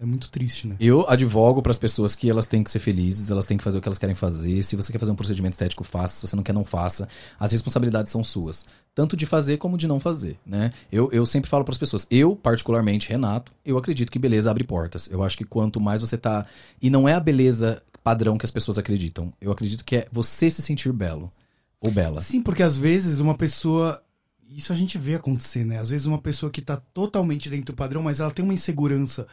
é 0.00 0.06
muito 0.06 0.30
triste, 0.30 0.66
né? 0.66 0.76
Eu 0.80 1.04
advogo 1.06 1.60
para 1.60 1.70
as 1.70 1.76
pessoas 1.76 2.14
que 2.14 2.30
elas 2.30 2.46
têm 2.46 2.64
que 2.64 2.70
ser 2.70 2.78
felizes, 2.78 3.30
elas 3.30 3.44
têm 3.44 3.58
que 3.58 3.62
fazer 3.62 3.76
o 3.76 3.82
que 3.82 3.88
elas 3.88 3.98
querem 3.98 4.14
fazer. 4.14 4.62
Se 4.62 4.74
você 4.74 4.90
quer 4.90 4.98
fazer 4.98 5.12
um 5.12 5.14
procedimento 5.14 5.52
estético, 5.52 5.84
faça. 5.84 6.14
Se 6.14 6.26
você 6.26 6.34
não 6.34 6.42
quer, 6.42 6.54
não 6.54 6.64
faça. 6.64 7.06
As 7.38 7.52
responsabilidades 7.52 8.10
são 8.10 8.24
suas, 8.24 8.64
tanto 8.94 9.14
de 9.14 9.26
fazer 9.26 9.58
como 9.58 9.76
de 9.76 9.86
não 9.86 10.00
fazer, 10.00 10.38
né? 10.44 10.72
Eu, 10.90 11.10
eu 11.12 11.26
sempre 11.26 11.50
falo 11.50 11.64
para 11.64 11.72
as 11.72 11.78
pessoas, 11.78 12.06
eu 12.10 12.34
particularmente, 12.34 13.10
Renato, 13.10 13.52
eu 13.62 13.76
acredito 13.76 14.10
que 14.10 14.18
beleza 14.18 14.50
abre 14.50 14.64
portas. 14.64 15.06
Eu 15.10 15.22
acho 15.22 15.36
que 15.36 15.44
quanto 15.44 15.78
mais 15.78 16.00
você 16.00 16.16
tá 16.16 16.46
e 16.80 16.88
não 16.88 17.06
é 17.06 17.12
a 17.12 17.20
beleza 17.20 17.82
padrão 18.02 18.38
que 18.38 18.46
as 18.46 18.50
pessoas 18.50 18.78
acreditam. 18.78 19.30
Eu 19.38 19.52
acredito 19.52 19.84
que 19.84 19.96
é 19.96 20.08
você 20.10 20.48
se 20.48 20.62
sentir 20.62 20.90
belo 20.94 21.30
ou 21.78 21.90
bela. 21.90 22.22
Sim, 22.22 22.40
porque 22.40 22.62
às 22.62 22.78
vezes 22.78 23.20
uma 23.20 23.34
pessoa. 23.34 24.02
Isso 24.48 24.72
a 24.72 24.76
gente 24.76 24.96
vê 24.96 25.14
acontecer, 25.14 25.64
né? 25.64 25.78
Às 25.78 25.90
vezes 25.90 26.06
uma 26.06 26.18
pessoa 26.18 26.50
que 26.50 26.62
tá 26.62 26.78
totalmente 26.78 27.50
dentro 27.50 27.66
do 27.66 27.76
padrão, 27.76 28.02
mas 28.02 28.18
ela 28.18 28.30
tem 28.30 28.42
uma 28.42 28.54
insegurança 28.54 29.26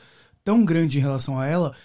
tão 0.48 0.64
grande 0.64 0.98
em 0.98 1.02
relação 1.02 1.38
a 1.38 1.46
ela 1.46 1.76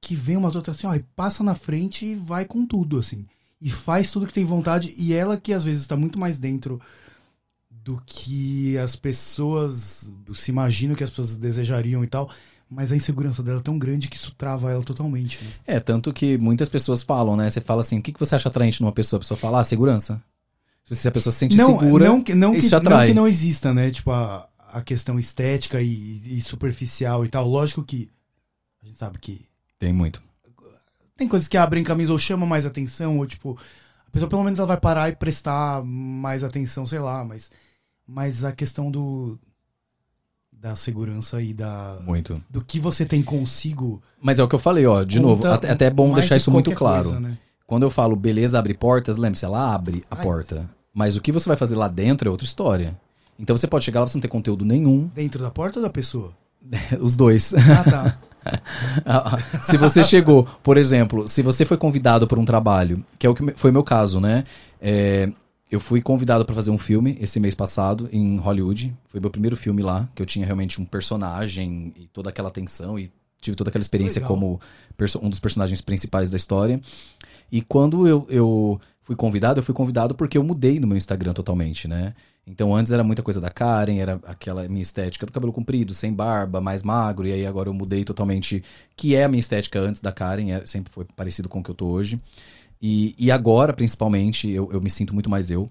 que 0.00 0.14
vem 0.14 0.36
uma 0.36 0.54
outra 0.54 0.70
assim, 0.70 0.86
ó, 0.86 0.94
e 0.94 1.04
passa 1.16 1.42
na 1.42 1.56
frente 1.56 2.06
e 2.06 2.14
vai 2.14 2.44
com 2.44 2.64
tudo, 2.64 3.00
assim. 3.00 3.26
E 3.60 3.68
faz 3.68 4.12
tudo 4.12 4.28
que 4.28 4.32
tem 4.32 4.44
vontade. 4.44 4.94
E 4.96 5.12
ela 5.12 5.36
que 5.36 5.52
às 5.52 5.64
vezes 5.64 5.88
tá 5.88 5.96
muito 5.96 6.20
mais 6.20 6.38
dentro 6.38 6.80
do 7.68 8.00
que 8.06 8.78
as 8.78 8.94
pessoas 8.94 10.12
se 10.34 10.52
imaginam 10.52 10.94
que 10.94 11.02
as 11.02 11.10
pessoas 11.10 11.36
desejariam 11.36 12.04
e 12.04 12.06
tal. 12.06 12.30
Mas 12.70 12.92
a 12.92 12.96
insegurança 12.96 13.42
dela 13.42 13.58
é 13.58 13.62
tão 13.62 13.76
grande 13.76 14.08
que 14.08 14.16
isso 14.16 14.32
trava 14.38 14.70
ela 14.70 14.84
totalmente, 14.84 15.42
né? 15.42 15.50
É, 15.66 15.80
tanto 15.80 16.12
que 16.12 16.38
muitas 16.38 16.68
pessoas 16.68 17.02
falam, 17.02 17.36
né? 17.36 17.50
Você 17.50 17.60
fala 17.60 17.80
assim, 17.80 17.98
o 17.98 18.02
que, 18.02 18.12
que 18.12 18.20
você 18.20 18.36
acha 18.36 18.48
atraente 18.48 18.80
numa 18.80 18.92
pessoa? 18.92 19.18
A 19.18 19.20
pessoa 19.20 19.36
fala, 19.36 19.60
ah, 19.60 19.64
segurança. 19.64 20.22
Se 20.88 21.08
a 21.08 21.12
pessoa 21.12 21.32
se 21.32 21.40
sente 21.40 21.56
não, 21.56 21.78
segura, 21.78 22.06
não, 22.06 22.22
que, 22.22 22.34
não, 22.34 22.52
que, 22.52 22.58
isso 22.58 22.70
não 22.70 22.78
atrai. 22.78 23.08
que 23.08 23.14
não 23.14 23.26
exista, 23.26 23.74
né? 23.74 23.90
Tipo, 23.90 24.12
a, 24.12 24.48
a 24.72 24.82
questão 24.82 25.18
estética 25.18 25.80
e, 25.80 26.38
e 26.38 26.42
superficial 26.42 27.24
e 27.24 27.28
tal. 27.28 27.46
Lógico 27.46 27.84
que 27.84 28.08
a 28.82 28.86
gente 28.86 28.98
sabe 28.98 29.18
que 29.18 29.46
Tem 29.78 29.92
muito. 29.92 30.22
tem 31.16 31.28
coisas 31.28 31.46
que 31.46 31.56
abrem 31.56 31.84
camisa 31.84 32.12
ou 32.12 32.18
chamam 32.18 32.48
mais 32.48 32.66
atenção, 32.66 33.18
ou 33.18 33.26
tipo, 33.26 33.58
a 34.06 34.10
pessoa 34.10 34.28
pelo 34.28 34.42
menos 34.42 34.58
ela 34.58 34.68
vai 34.68 34.80
parar 34.80 35.08
e 35.10 35.16
prestar 35.16 35.84
mais 35.84 36.42
atenção, 36.42 36.86
sei 36.86 36.98
lá, 36.98 37.24
mas, 37.24 37.50
mas 38.06 38.44
a 38.44 38.52
questão 38.52 38.90
do 38.90 39.38
da 40.50 40.76
segurança 40.76 41.42
e 41.42 41.52
da 41.52 42.00
Muito. 42.04 42.40
do 42.48 42.64
que 42.64 42.78
você 42.78 43.04
tem 43.04 43.20
consigo. 43.20 44.00
Mas 44.20 44.38
é 44.38 44.44
o 44.44 44.48
que 44.48 44.54
eu 44.54 44.60
falei, 44.60 44.86
ó, 44.86 45.02
de 45.02 45.16
conta 45.16 45.28
novo, 45.28 45.46
até, 45.48 45.70
até 45.70 45.84
é 45.86 45.90
bom 45.90 46.14
deixar 46.14 46.36
de 46.36 46.42
isso 46.42 46.52
muito 46.52 46.70
claro. 46.72 47.04
coisa, 47.04 47.20
né? 47.20 47.36
Quando 47.66 47.82
eu 47.82 47.90
falo 47.90 48.14
beleza 48.14 48.58
abre 48.58 48.74
portas, 48.74 49.16
lembre-se, 49.16 49.44
ela 49.44 49.74
abre 49.74 50.04
a 50.08 50.14
porta. 50.14 50.70
Mas 50.94 51.16
o 51.16 51.20
que 51.20 51.32
você 51.32 51.48
vai 51.48 51.56
fazer 51.56 51.74
lá 51.74 51.88
dentro 51.88 52.28
é 52.28 52.30
outra 52.30 52.46
história. 52.46 52.96
Então 53.42 53.56
você 53.56 53.66
pode 53.66 53.84
chegar 53.84 54.00
lá, 54.00 54.06
você 54.06 54.16
não 54.16 54.22
ter 54.22 54.28
conteúdo 54.28 54.64
nenhum, 54.64 55.10
Dentro 55.12 55.42
da 55.42 55.50
porta 55.50 55.80
ou 55.80 55.82
da 55.82 55.90
pessoa? 55.90 56.32
os 57.00 57.16
dois. 57.16 57.52
Ah, 57.54 57.84
tá. 57.84 58.18
se 59.62 59.76
você 59.76 60.04
chegou, 60.04 60.44
por 60.62 60.76
exemplo, 60.78 61.26
se 61.26 61.42
você 61.42 61.64
foi 61.64 61.76
convidado 61.76 62.26
por 62.28 62.38
um 62.38 62.44
trabalho, 62.44 63.04
que 63.18 63.26
é 63.26 63.30
o 63.30 63.34
que 63.34 63.52
foi 63.56 63.70
o 63.70 63.72
meu 63.72 63.82
caso, 63.82 64.20
né? 64.20 64.44
É, 64.80 65.30
eu 65.68 65.80
fui 65.80 66.00
convidado 66.00 66.44
para 66.44 66.54
fazer 66.54 66.70
um 66.70 66.78
filme 66.78 67.16
esse 67.20 67.40
mês 67.40 67.54
passado 67.54 68.08
em 68.12 68.36
Hollywood. 68.36 68.96
Foi 69.06 69.20
meu 69.20 69.30
primeiro 69.30 69.56
filme 69.56 69.82
lá, 69.82 70.08
que 70.14 70.22
eu 70.22 70.26
tinha 70.26 70.46
realmente 70.46 70.80
um 70.80 70.84
personagem 70.84 71.92
e 71.96 72.06
toda 72.08 72.30
aquela 72.30 72.50
tensão 72.50 72.96
e 72.96 73.10
tive 73.40 73.56
toda 73.56 73.70
aquela 73.70 73.82
experiência 73.82 74.20
Legal. 74.20 74.28
como 74.36 74.60
um 75.20 75.28
dos 75.28 75.40
personagens 75.40 75.80
principais 75.80 76.30
da 76.30 76.36
história. 76.36 76.80
E 77.50 77.60
quando 77.60 78.06
eu, 78.06 78.24
eu 78.28 78.80
fui 79.02 79.16
convidado, 79.16 79.58
eu 79.58 79.64
fui 79.64 79.74
convidado 79.74 80.14
porque 80.14 80.38
eu 80.38 80.44
mudei 80.44 80.78
no 80.78 80.86
meu 80.86 80.96
Instagram 80.96 81.32
totalmente, 81.32 81.88
né? 81.88 82.12
Então 82.46 82.74
antes 82.74 82.92
era 82.92 83.04
muita 83.04 83.22
coisa 83.22 83.40
da 83.40 83.48
Karen, 83.48 83.98
era 83.98 84.20
aquela 84.26 84.66
minha 84.68 84.82
estética 84.82 85.24
do 85.24 85.32
cabelo 85.32 85.52
comprido, 85.52 85.94
sem 85.94 86.12
barba, 86.12 86.60
mais 86.60 86.82
magro, 86.82 87.26
e 87.26 87.32
aí 87.32 87.46
agora 87.46 87.68
eu 87.68 87.74
mudei 87.74 88.04
totalmente, 88.04 88.64
que 88.96 89.14
é 89.14 89.24
a 89.24 89.28
minha 89.28 89.38
estética 89.40 89.78
antes 89.80 90.02
da 90.02 90.10
Karen, 90.10 90.50
é- 90.50 90.66
sempre 90.66 90.92
foi 90.92 91.04
parecido 91.16 91.48
com 91.48 91.60
o 91.60 91.62
que 91.62 91.70
eu 91.70 91.74
tô 91.74 91.86
hoje. 91.86 92.20
E, 92.80 93.14
e 93.16 93.30
agora, 93.30 93.72
principalmente, 93.72 94.50
eu, 94.50 94.68
eu 94.72 94.80
me 94.80 94.90
sinto 94.90 95.14
muito 95.14 95.30
mais 95.30 95.50
eu. 95.50 95.70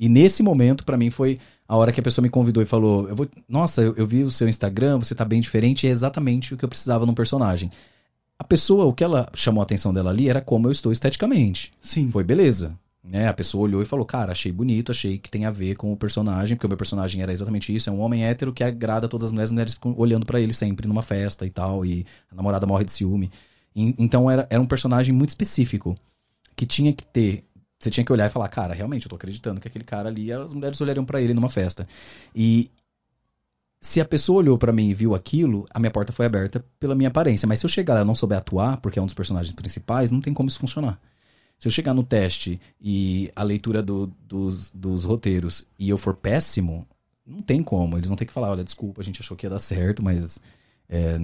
E 0.00 0.08
nesse 0.08 0.42
momento, 0.42 0.84
pra 0.84 0.96
mim, 0.96 1.10
foi 1.10 1.38
a 1.68 1.76
hora 1.76 1.92
que 1.92 2.00
a 2.00 2.02
pessoa 2.02 2.22
me 2.22 2.30
convidou 2.30 2.62
e 2.62 2.66
falou: 2.66 3.08
eu 3.08 3.16
vou, 3.16 3.28
Nossa, 3.46 3.82
eu, 3.82 3.94
eu 3.96 4.06
vi 4.06 4.24
o 4.24 4.30
seu 4.30 4.48
Instagram, 4.48 4.98
você 4.98 5.14
tá 5.14 5.24
bem 5.24 5.40
diferente, 5.40 5.86
é 5.86 5.90
exatamente 5.90 6.54
o 6.54 6.56
que 6.56 6.64
eu 6.64 6.68
precisava 6.68 7.04
num 7.04 7.14
personagem. 7.14 7.70
A 8.38 8.44
pessoa, 8.44 8.84
o 8.84 8.92
que 8.92 9.04
ela 9.04 9.28
chamou 9.34 9.60
a 9.60 9.64
atenção 9.64 9.92
dela 9.92 10.10
ali 10.10 10.28
era 10.28 10.40
como 10.40 10.66
eu 10.68 10.72
estou 10.72 10.92
esteticamente. 10.92 11.72
Sim. 11.80 12.10
Foi 12.10 12.24
beleza. 12.24 12.78
Né? 13.08 13.28
A 13.28 13.32
pessoa 13.32 13.62
olhou 13.64 13.80
e 13.82 13.86
falou, 13.86 14.04
cara, 14.04 14.32
achei 14.32 14.50
bonito, 14.50 14.90
achei 14.90 15.16
que 15.16 15.30
tem 15.30 15.44
a 15.46 15.50
ver 15.50 15.76
com 15.76 15.92
o 15.92 15.96
personagem, 15.96 16.56
porque 16.56 16.66
o 16.66 16.68
meu 16.68 16.76
personagem 16.76 17.22
era 17.22 17.32
exatamente 17.32 17.74
isso, 17.74 17.88
é 17.88 17.92
um 17.92 18.00
homem 18.00 18.24
hétero 18.24 18.52
que 18.52 18.64
agrada 18.64 19.08
todas 19.08 19.26
as 19.26 19.32
mulheres, 19.32 19.50
as 19.50 19.52
mulheres 19.52 19.74
ficam 19.74 19.94
olhando 19.96 20.26
pra 20.26 20.40
ele 20.40 20.52
sempre 20.52 20.88
numa 20.88 21.02
festa 21.02 21.46
e 21.46 21.50
tal, 21.50 21.86
e 21.86 22.04
a 22.30 22.34
namorada 22.34 22.66
morre 22.66 22.84
de 22.84 22.90
ciúme. 22.90 23.30
E- 23.74 23.94
então 23.96 24.28
era, 24.28 24.46
era 24.50 24.60
um 24.60 24.66
personagem 24.66 25.14
muito 25.14 25.28
específico, 25.30 25.96
que 26.56 26.66
tinha 26.66 26.92
que 26.92 27.04
ter, 27.04 27.44
você 27.78 27.90
tinha 27.90 28.04
que 28.04 28.12
olhar 28.12 28.26
e 28.26 28.30
falar, 28.30 28.48
cara, 28.48 28.74
realmente, 28.74 29.06
eu 29.06 29.10
tô 29.10 29.16
acreditando 29.16 29.60
que 29.60 29.68
aquele 29.68 29.84
cara 29.84 30.08
ali, 30.08 30.32
as 30.32 30.52
mulheres 30.52 30.80
olhariam 30.80 31.04
pra 31.04 31.20
ele 31.20 31.32
numa 31.34 31.48
festa. 31.48 31.86
E 32.34 32.70
se 33.80 34.00
a 34.00 34.04
pessoa 34.04 34.38
olhou 34.38 34.58
pra 34.58 34.72
mim 34.72 34.88
e 34.88 34.94
viu 34.94 35.14
aquilo, 35.14 35.66
a 35.70 35.78
minha 35.78 35.90
porta 35.90 36.12
foi 36.12 36.26
aberta 36.26 36.64
pela 36.80 36.94
minha 36.94 37.08
aparência. 37.08 37.46
Mas 37.46 37.60
se 37.60 37.66
eu 37.66 37.70
chegar 37.70 37.94
lá 37.94 38.00
e 38.00 38.04
não 38.04 38.14
souber 38.14 38.38
atuar, 38.38 38.78
porque 38.78 38.98
é 38.98 39.02
um 39.02 39.06
dos 39.06 39.14
personagens 39.14 39.54
principais, 39.54 40.10
não 40.10 40.20
tem 40.20 40.34
como 40.34 40.48
isso 40.48 40.58
funcionar. 40.58 40.98
Se 41.58 41.66
eu 41.68 41.72
chegar 41.72 41.94
no 41.94 42.02
teste 42.02 42.60
e 42.80 43.30
a 43.34 43.42
leitura 43.42 43.82
do- 43.82 44.08
dos, 44.28 44.70
dos 44.72 45.04
roteiros 45.04 45.66
e 45.78 45.88
eu 45.88 45.96
for 45.98 46.14
péssimo, 46.14 46.86
não 47.26 47.40
tem 47.42 47.62
como. 47.62 47.96
Eles 47.96 48.08
vão 48.08 48.16
ter 48.16 48.26
que 48.26 48.32
falar, 48.32 48.50
olha, 48.50 48.62
desculpa, 48.64 49.00
a 49.00 49.04
gente 49.04 49.20
achou 49.20 49.36
que 49.36 49.46
ia 49.46 49.50
dar 49.50 49.58
certo, 49.58 50.02
mas 50.04 50.38
é, 50.88 51.18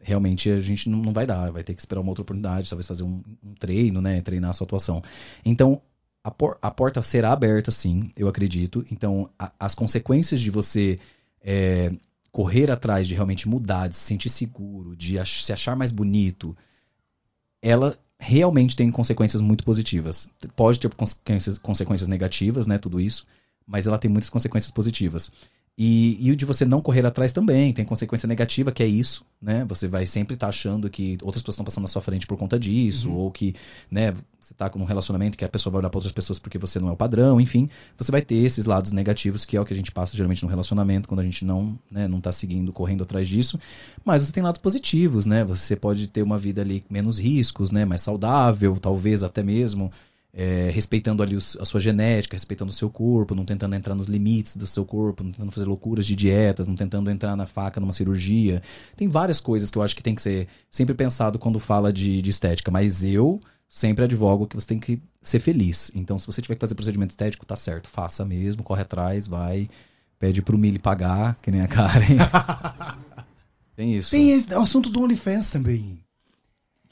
realmente 0.00 0.50
a 0.50 0.60
gente 0.60 0.88
não, 0.88 0.98
não 1.00 1.12
vai 1.12 1.26
dar. 1.26 1.50
Vai 1.52 1.62
ter 1.62 1.74
que 1.74 1.80
esperar 1.80 2.00
uma 2.00 2.10
outra 2.10 2.22
oportunidade, 2.22 2.68
talvez 2.68 2.86
fazer 2.86 3.02
um, 3.02 3.22
um 3.44 3.54
treino, 3.54 4.00
né? 4.00 4.20
Treinar 4.22 4.50
a 4.50 4.52
sua 4.54 4.64
atuação. 4.64 5.02
Então, 5.44 5.80
a, 6.24 6.30
por- 6.30 6.58
a 6.62 6.70
porta 6.70 7.02
será 7.02 7.32
aberta, 7.32 7.70
sim, 7.70 8.10
eu 8.16 8.28
acredito. 8.28 8.84
Então, 8.90 9.30
a- 9.38 9.52
as 9.60 9.74
consequências 9.74 10.40
de 10.40 10.50
você 10.50 10.98
é, 11.42 11.92
correr 12.32 12.70
atrás 12.70 13.06
de 13.06 13.14
realmente 13.14 13.48
mudar, 13.48 13.88
de 13.88 13.94
se 13.94 14.02
sentir 14.02 14.30
seguro, 14.30 14.96
de 14.96 15.18
ach- 15.18 15.42
se 15.44 15.52
achar 15.52 15.76
mais 15.76 15.90
bonito, 15.90 16.56
ela 17.62 17.98
realmente 18.20 18.76
tem 18.76 18.90
consequências 18.90 19.40
muito 19.40 19.64
positivas. 19.64 20.30
Pode 20.54 20.78
ter 20.78 20.94
consequências, 20.94 21.56
consequências 21.56 22.06
negativas, 22.06 22.66
né, 22.66 22.76
tudo 22.76 23.00
isso, 23.00 23.26
mas 23.66 23.86
ela 23.86 23.98
tem 23.98 24.10
muitas 24.10 24.28
consequências 24.28 24.70
positivas. 24.70 25.32
E, 25.82 26.18
e 26.20 26.30
o 26.30 26.36
de 26.36 26.44
você 26.44 26.66
não 26.66 26.82
correr 26.82 27.06
atrás 27.06 27.32
também, 27.32 27.72
tem 27.72 27.86
consequência 27.86 28.26
negativa, 28.26 28.70
que 28.70 28.82
é 28.82 28.86
isso, 28.86 29.24
né? 29.40 29.64
Você 29.66 29.88
vai 29.88 30.04
sempre 30.04 30.34
estar 30.34 30.48
achando 30.48 30.90
que 30.90 31.16
outras 31.22 31.40
pessoas 31.40 31.54
estão 31.54 31.64
passando 31.64 31.84
na 31.84 31.88
sua 31.88 32.02
frente 32.02 32.26
por 32.26 32.36
conta 32.36 32.58
disso, 32.60 33.08
Uhum. 33.08 33.16
ou 33.16 33.30
que, 33.30 33.54
né, 33.90 34.12
você 34.38 34.52
tá 34.52 34.68
com 34.68 34.78
um 34.78 34.84
relacionamento 34.84 35.38
que 35.38 35.44
a 35.44 35.48
pessoa 35.48 35.70
vai 35.72 35.78
olhar 35.78 35.88
para 35.88 35.96
outras 35.96 36.12
pessoas 36.12 36.38
porque 36.38 36.58
você 36.58 36.78
não 36.78 36.88
é 36.88 36.92
o 36.92 36.96
padrão, 36.96 37.40
enfim. 37.40 37.66
Você 37.96 38.12
vai 38.12 38.20
ter 38.20 38.34
esses 38.34 38.66
lados 38.66 38.92
negativos, 38.92 39.46
que 39.46 39.56
é 39.56 39.60
o 39.60 39.64
que 39.64 39.72
a 39.72 39.76
gente 39.76 39.90
passa 39.90 40.14
geralmente 40.14 40.42
no 40.42 40.50
relacionamento, 40.50 41.08
quando 41.08 41.20
a 41.20 41.24
gente 41.24 41.46
não, 41.46 41.78
né, 41.90 42.06
não 42.06 42.20
tá 42.20 42.30
seguindo, 42.30 42.74
correndo 42.74 43.02
atrás 43.04 43.26
disso. 43.26 43.58
Mas 44.04 44.20
você 44.22 44.32
tem 44.32 44.42
lados 44.42 44.60
positivos, 44.60 45.24
né? 45.24 45.44
Você 45.44 45.76
pode 45.76 46.08
ter 46.08 46.22
uma 46.22 46.36
vida 46.36 46.60
ali 46.60 46.80
com 46.80 46.92
menos 46.92 47.18
riscos, 47.18 47.70
né? 47.70 47.86
Mais 47.86 48.02
saudável, 48.02 48.76
talvez 48.78 49.22
até 49.22 49.42
mesmo 49.42 49.90
é, 50.32 50.70
respeitando 50.72 51.22
ali 51.22 51.34
os- 51.34 51.56
a 51.60 51.64
sua 51.64 51.80
genética, 51.80 52.34
respeitando 52.36 52.70
o 52.70 52.74
seu 52.74 52.88
corpo, 52.88 53.34
não 53.34 53.44
tentando 53.44 53.74
entrar 53.74 53.94
nos 53.94 54.06
limites 54.06 54.56
do 54.56 54.66
seu 54.66 54.84
corpo, 54.84 55.24
não 55.24 55.32
tentando 55.32 55.50
fazer 55.50 55.66
loucuras 55.66 56.06
de 56.06 56.14
dietas, 56.14 56.66
não 56.66 56.76
tentando 56.76 57.10
entrar 57.10 57.34
na 57.36 57.46
faca 57.46 57.80
numa 57.80 57.92
cirurgia. 57.92 58.62
Tem 58.96 59.08
várias 59.08 59.40
coisas 59.40 59.70
que 59.70 59.76
eu 59.78 59.82
acho 59.82 59.96
que 59.96 60.02
tem 60.02 60.14
que 60.14 60.22
ser 60.22 60.46
sempre 60.70 60.94
pensado 60.94 61.38
quando 61.38 61.58
fala 61.58 61.92
de, 61.92 62.22
de 62.22 62.30
estética, 62.30 62.70
mas 62.70 63.02
eu 63.02 63.40
sempre 63.68 64.04
advogo 64.04 64.46
que 64.46 64.54
você 64.56 64.66
tem 64.68 64.78
que 64.78 65.00
ser 65.22 65.40
feliz. 65.40 65.90
Então, 65.94 66.18
se 66.18 66.26
você 66.26 66.40
tiver 66.42 66.54
que 66.54 66.60
fazer 66.60 66.74
procedimento 66.74 67.10
estético, 67.10 67.44
tá 67.46 67.56
certo, 67.56 67.88
faça 67.88 68.24
mesmo, 68.24 68.62
corre 68.62 68.82
atrás, 68.82 69.26
vai, 69.26 69.68
pede 70.18 70.42
pro 70.42 70.56
Mili 70.58 70.78
pagar, 70.78 71.38
que 71.42 71.50
nem 71.50 71.60
a 71.60 71.68
Karen. 71.68 72.18
tem 73.76 73.96
isso. 73.96 74.10
Tem 74.10 74.30
esse- 74.30 74.54
o 74.54 74.60
assunto 74.60 74.90
do 74.90 75.02
OnlyFans 75.02 75.50
também. 75.50 76.00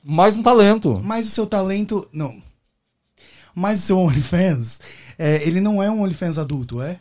Mais 0.03 0.37
um 0.37 0.43
talento. 0.43 1.01
Mas 1.05 1.27
o 1.27 1.31
seu 1.31 1.47
talento. 1.47 2.09
Não. 2.13 2.41
Mas 3.55 3.81
o 3.81 3.83
seu 3.83 3.99
OnlyFans. 3.99 4.81
é, 5.19 5.47
ele 5.47 5.61
não 5.61 5.83
é 5.83 5.91
um 5.91 6.03
OnlyFans 6.03 6.39
adulto, 6.39 6.81
é? 6.81 6.99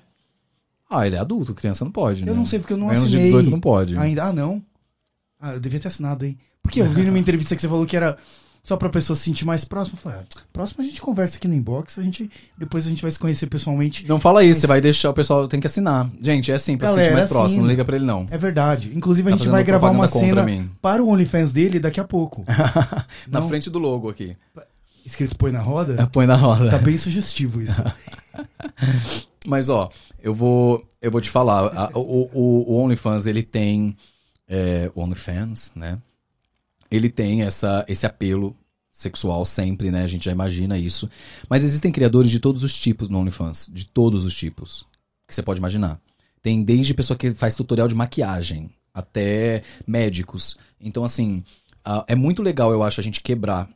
Ah, 0.90 1.06
ele 1.06 1.16
é 1.16 1.20
adulto, 1.20 1.54
criança 1.54 1.84
não 1.84 1.92
pode, 1.92 2.24
né? 2.24 2.32
Eu 2.32 2.36
não 2.36 2.46
sei 2.46 2.60
porque 2.60 2.74
eu 2.74 2.78
não 2.78 2.88
Menos 2.88 3.04
assinei. 3.04 3.20
de 3.24 3.30
18 3.30 3.50
não 3.50 3.60
pode. 3.60 3.98
Ainda. 3.98 4.24
Ah, 4.26 4.34
não? 4.34 4.62
Ah, 5.40 5.54
eu 5.54 5.60
devia 5.60 5.80
ter 5.80 5.90
assinado, 5.90 6.26
hein? 6.26 6.38
Porque 6.64 6.82
eu 6.82 6.90
vi 6.90 7.04
numa 7.04 7.20
entrevista 7.20 7.56
que 7.56 7.62
você 7.62 7.68
falou 7.68 7.86
que 7.86 7.96
era 7.96 8.18
só 8.64 8.76
pra 8.76 8.90
pessoa 8.90 9.16
se 9.16 9.24
sentir 9.24 9.46
mais 9.46 9.64
próxima. 9.66 9.98
Eu 9.98 10.02
falei, 10.02 10.20
ah, 10.20 10.40
próximo 10.52 10.82
a 10.82 10.86
gente 10.88 11.00
conversa 11.02 11.38
aqui 11.38 11.48
no 11.48 11.54
inbox, 11.54 12.00
a 12.00 12.02
gente, 12.04 12.30
depois 12.58 12.86
a 12.86 12.90
gente 12.90 13.02
vai 13.02 13.12
se 13.12 13.20
conhecer 13.20 13.48
pessoalmente. 13.48 14.08
Não 14.08 14.20
fala 14.20 14.44
isso, 14.44 14.56
Mas- 14.56 14.62
você 14.62 14.68
vai 14.68 14.82
deixar 14.82 15.10
o 15.10 15.14
pessoal 15.14 15.48
tem 15.48 15.60
que 15.60 15.68
assinar. 15.68 16.10
Gente, 16.22 16.52
é 16.52 16.56
assim, 16.56 16.78
pra 16.78 16.88
se 16.88 16.92
Galera, 16.96 17.06
sentir 17.10 17.18
mais 17.20 17.30
próximo, 17.30 17.48
assina. 17.48 17.62
não 17.64 17.70
liga 17.70 17.86
pra 17.86 17.96
ele 17.98 18.06
não. 18.06 18.28
É 18.32 18.38
verdade. 18.38 18.92
Inclusive, 18.96 19.28
a 19.30 19.32
Tá 19.34 19.38
gente 19.38 19.50
vai 19.50 19.64
gravar 19.66 19.90
uma 19.92 20.08
cena 20.08 20.44
mim. 20.44 20.70
para 20.82 21.04
o 21.04 21.10
OnlyFans 21.10 21.52
dele 21.52 21.80
daqui 21.80 22.00
a 22.00 22.04
pouco. 22.06 22.46
Na 23.28 23.40
Não. 23.42 23.48
frente 23.50 23.70
do 23.70 23.78
logo 23.80 24.10
aqui. 24.10 24.36
Escrito 25.08 25.38
Põe 25.38 25.52
na 25.54 25.62
Roda. 25.62 26.06
Põe 26.12 26.28
na 26.28 26.36
roda. 26.36 26.70
Tá 26.70 26.78
bem 26.78 26.98
sugestivo 26.98 27.62
isso. 27.62 27.82
Mas 29.48 29.70
ó, 29.70 29.90
eu 30.22 30.36
vou, 30.36 30.86
eu 31.02 31.10
vou 31.10 31.22
te 31.22 31.30
falar, 31.30 31.68
a- 31.74 31.92
o, 31.98 32.30
o, 32.34 32.74
o 32.74 32.84
OnlyFans 32.84 33.26
ele 33.26 33.42
tem 33.42 33.96
é, 34.50 34.92
o 34.94 35.02
OnlyFans, 35.02 35.72
né? 35.74 35.98
Ele 36.92 37.10
tem 37.10 37.44
essa, 37.44 37.86
esse 37.88 38.06
apelo 38.06 38.54
sexual 38.92 39.46
sempre, 39.46 39.92
né? 39.92 40.04
A 40.04 40.08
gente 40.08 40.26
já 40.26 40.32
imagina 40.32 40.78
isso. 40.78 41.10
Mas 41.50 41.64
existem 41.64 41.92
criadores 41.92 42.30
de 42.30 42.40
todos 42.42 42.62
os 42.64 42.78
tipos 42.78 43.08
no 43.08 43.18
OnlyFans, 43.20 43.70
de 43.72 43.88
todos 43.88 44.26
os 44.26 44.36
tipos 44.36 44.86
que 45.26 45.34
você 45.34 45.42
pode 45.42 45.60
imaginar. 45.60 46.02
Tem 46.42 46.62
desde 46.64 46.94
pessoa 46.94 47.18
que 47.18 47.34
faz 47.34 47.56
tutorial 47.56 47.88
de 47.88 47.96
maquiagem 47.96 48.70
até 48.94 49.62
médicos. 49.88 50.58
Então 50.82 51.06
assim, 51.06 51.44
é 52.08 52.16
muito 52.16 52.44
legal, 52.44 52.72
eu 52.74 52.84
acho, 52.84 53.00
a 53.00 53.04
gente 53.04 53.22
quebrar 53.22 53.70